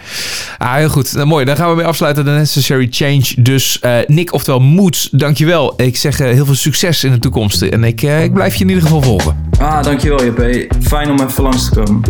Ah, 0.57 0.73
heel 0.73 0.89
goed. 0.89 1.13
Nou, 1.13 1.25
mooi. 1.27 1.45
Dan 1.45 1.55
gaan 1.55 1.69
we 1.69 1.75
weer 1.75 1.85
afsluiten. 1.85 2.23
The 2.25 2.29
Necessary 2.31 2.87
Change. 2.91 3.33
Dus 3.37 3.79
eh, 3.79 3.97
Nick, 4.07 4.33
oftewel 4.33 4.59
Moods, 4.59 5.09
dankjewel. 5.11 5.73
Ik 5.77 5.97
zeg 5.97 6.19
eh, 6.19 6.31
heel 6.31 6.45
veel 6.45 6.55
succes 6.55 7.03
in 7.03 7.11
de 7.11 7.19
toekomst. 7.19 7.61
En 7.61 7.83
ik, 7.83 8.01
eh, 8.01 8.23
ik 8.23 8.33
blijf 8.33 8.55
je 8.55 8.61
in 8.63 8.67
ieder 8.69 8.83
geval 8.83 9.01
volgen. 9.01 9.37
Ah, 9.59 9.83
dankjewel 9.83 10.25
JP. 10.25 10.73
Fijn 10.81 11.09
om 11.09 11.19
even 11.27 11.43
langs 11.43 11.69
te 11.69 11.75
komen. 11.83 12.01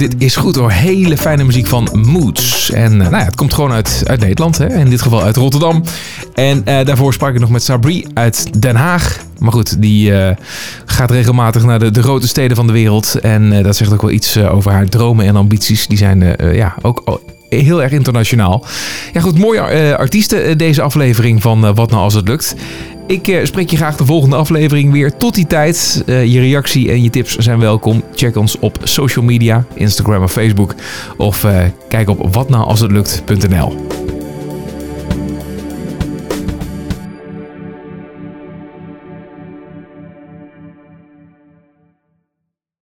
Dit 0.00 0.14
is 0.18 0.36
goed 0.36 0.56
hoor. 0.56 0.70
Hele 0.70 1.16
fijne 1.16 1.44
muziek 1.44 1.66
van 1.66 1.88
Moods. 1.92 2.70
En 2.70 2.92
eh, 2.92 2.98
nou 2.98 3.16
ja, 3.16 3.24
het 3.24 3.34
komt 3.34 3.54
gewoon 3.54 3.72
uit, 3.72 4.02
uit 4.06 4.20
Nederland. 4.20 4.58
Hè? 4.58 4.66
In 4.66 4.90
dit 4.90 5.02
geval 5.02 5.22
uit 5.22 5.36
Rotterdam. 5.36 5.82
En 6.34 6.64
eh, 6.64 6.84
daarvoor 6.84 7.12
sprak 7.12 7.34
ik 7.34 7.40
nog 7.40 7.50
met 7.50 7.62
Sabri 7.62 8.06
uit 8.14 8.62
Den 8.62 8.76
Haag. 8.76 9.18
Maar 9.38 9.52
goed, 9.52 9.82
die 9.82 10.14
eh, 10.14 10.36
gaat 10.84 11.10
regelmatig 11.10 11.64
naar 11.64 11.78
de, 11.78 11.90
de 11.90 12.02
grote 12.02 12.28
steden 12.28 12.56
van 12.56 12.66
de 12.66 12.72
wereld. 12.72 13.14
En 13.20 13.52
eh, 13.52 13.64
dat 13.64 13.76
zegt 13.76 13.92
ook 13.92 14.02
wel 14.02 14.10
iets 14.10 14.38
over 14.38 14.72
haar 14.72 14.88
dromen 14.88 15.26
en 15.26 15.36
ambities. 15.36 15.86
Die 15.86 15.98
zijn 15.98 16.36
ja, 16.52 16.74
ook 16.82 17.20
heel 17.48 17.82
erg 17.82 17.92
internationaal. 17.92 18.64
Ja 19.12 19.20
goed, 19.20 19.38
mooie 19.38 19.96
artiesten 19.96 20.58
deze 20.58 20.82
aflevering 20.82 21.42
van 21.42 21.74
Wat 21.74 21.90
Nou 21.90 22.02
Als 22.02 22.14
Het 22.14 22.28
Lukt. 22.28 22.54
Ik 23.10 23.28
eh, 23.28 23.44
spreek 23.44 23.70
je 23.70 23.76
graag 23.76 23.96
de 23.96 24.04
volgende 24.04 24.36
aflevering 24.36 24.92
weer. 24.92 25.16
Tot 25.16 25.34
die 25.34 25.46
tijd, 25.46 26.02
eh, 26.06 26.24
je 26.24 26.40
reactie 26.40 26.90
en 26.90 27.02
je 27.02 27.10
tips 27.10 27.36
zijn 27.36 27.58
welkom. 27.58 28.02
Check 28.14 28.36
ons 28.36 28.58
op 28.58 28.78
social 28.82 29.24
media, 29.24 29.64
Instagram 29.74 30.22
of 30.22 30.32
Facebook. 30.32 30.74
Of 31.16 31.44
eh, 31.44 31.64
kijk 31.88 32.08
op 32.08 32.34
watnoualshetlukt.nl. 32.34 33.99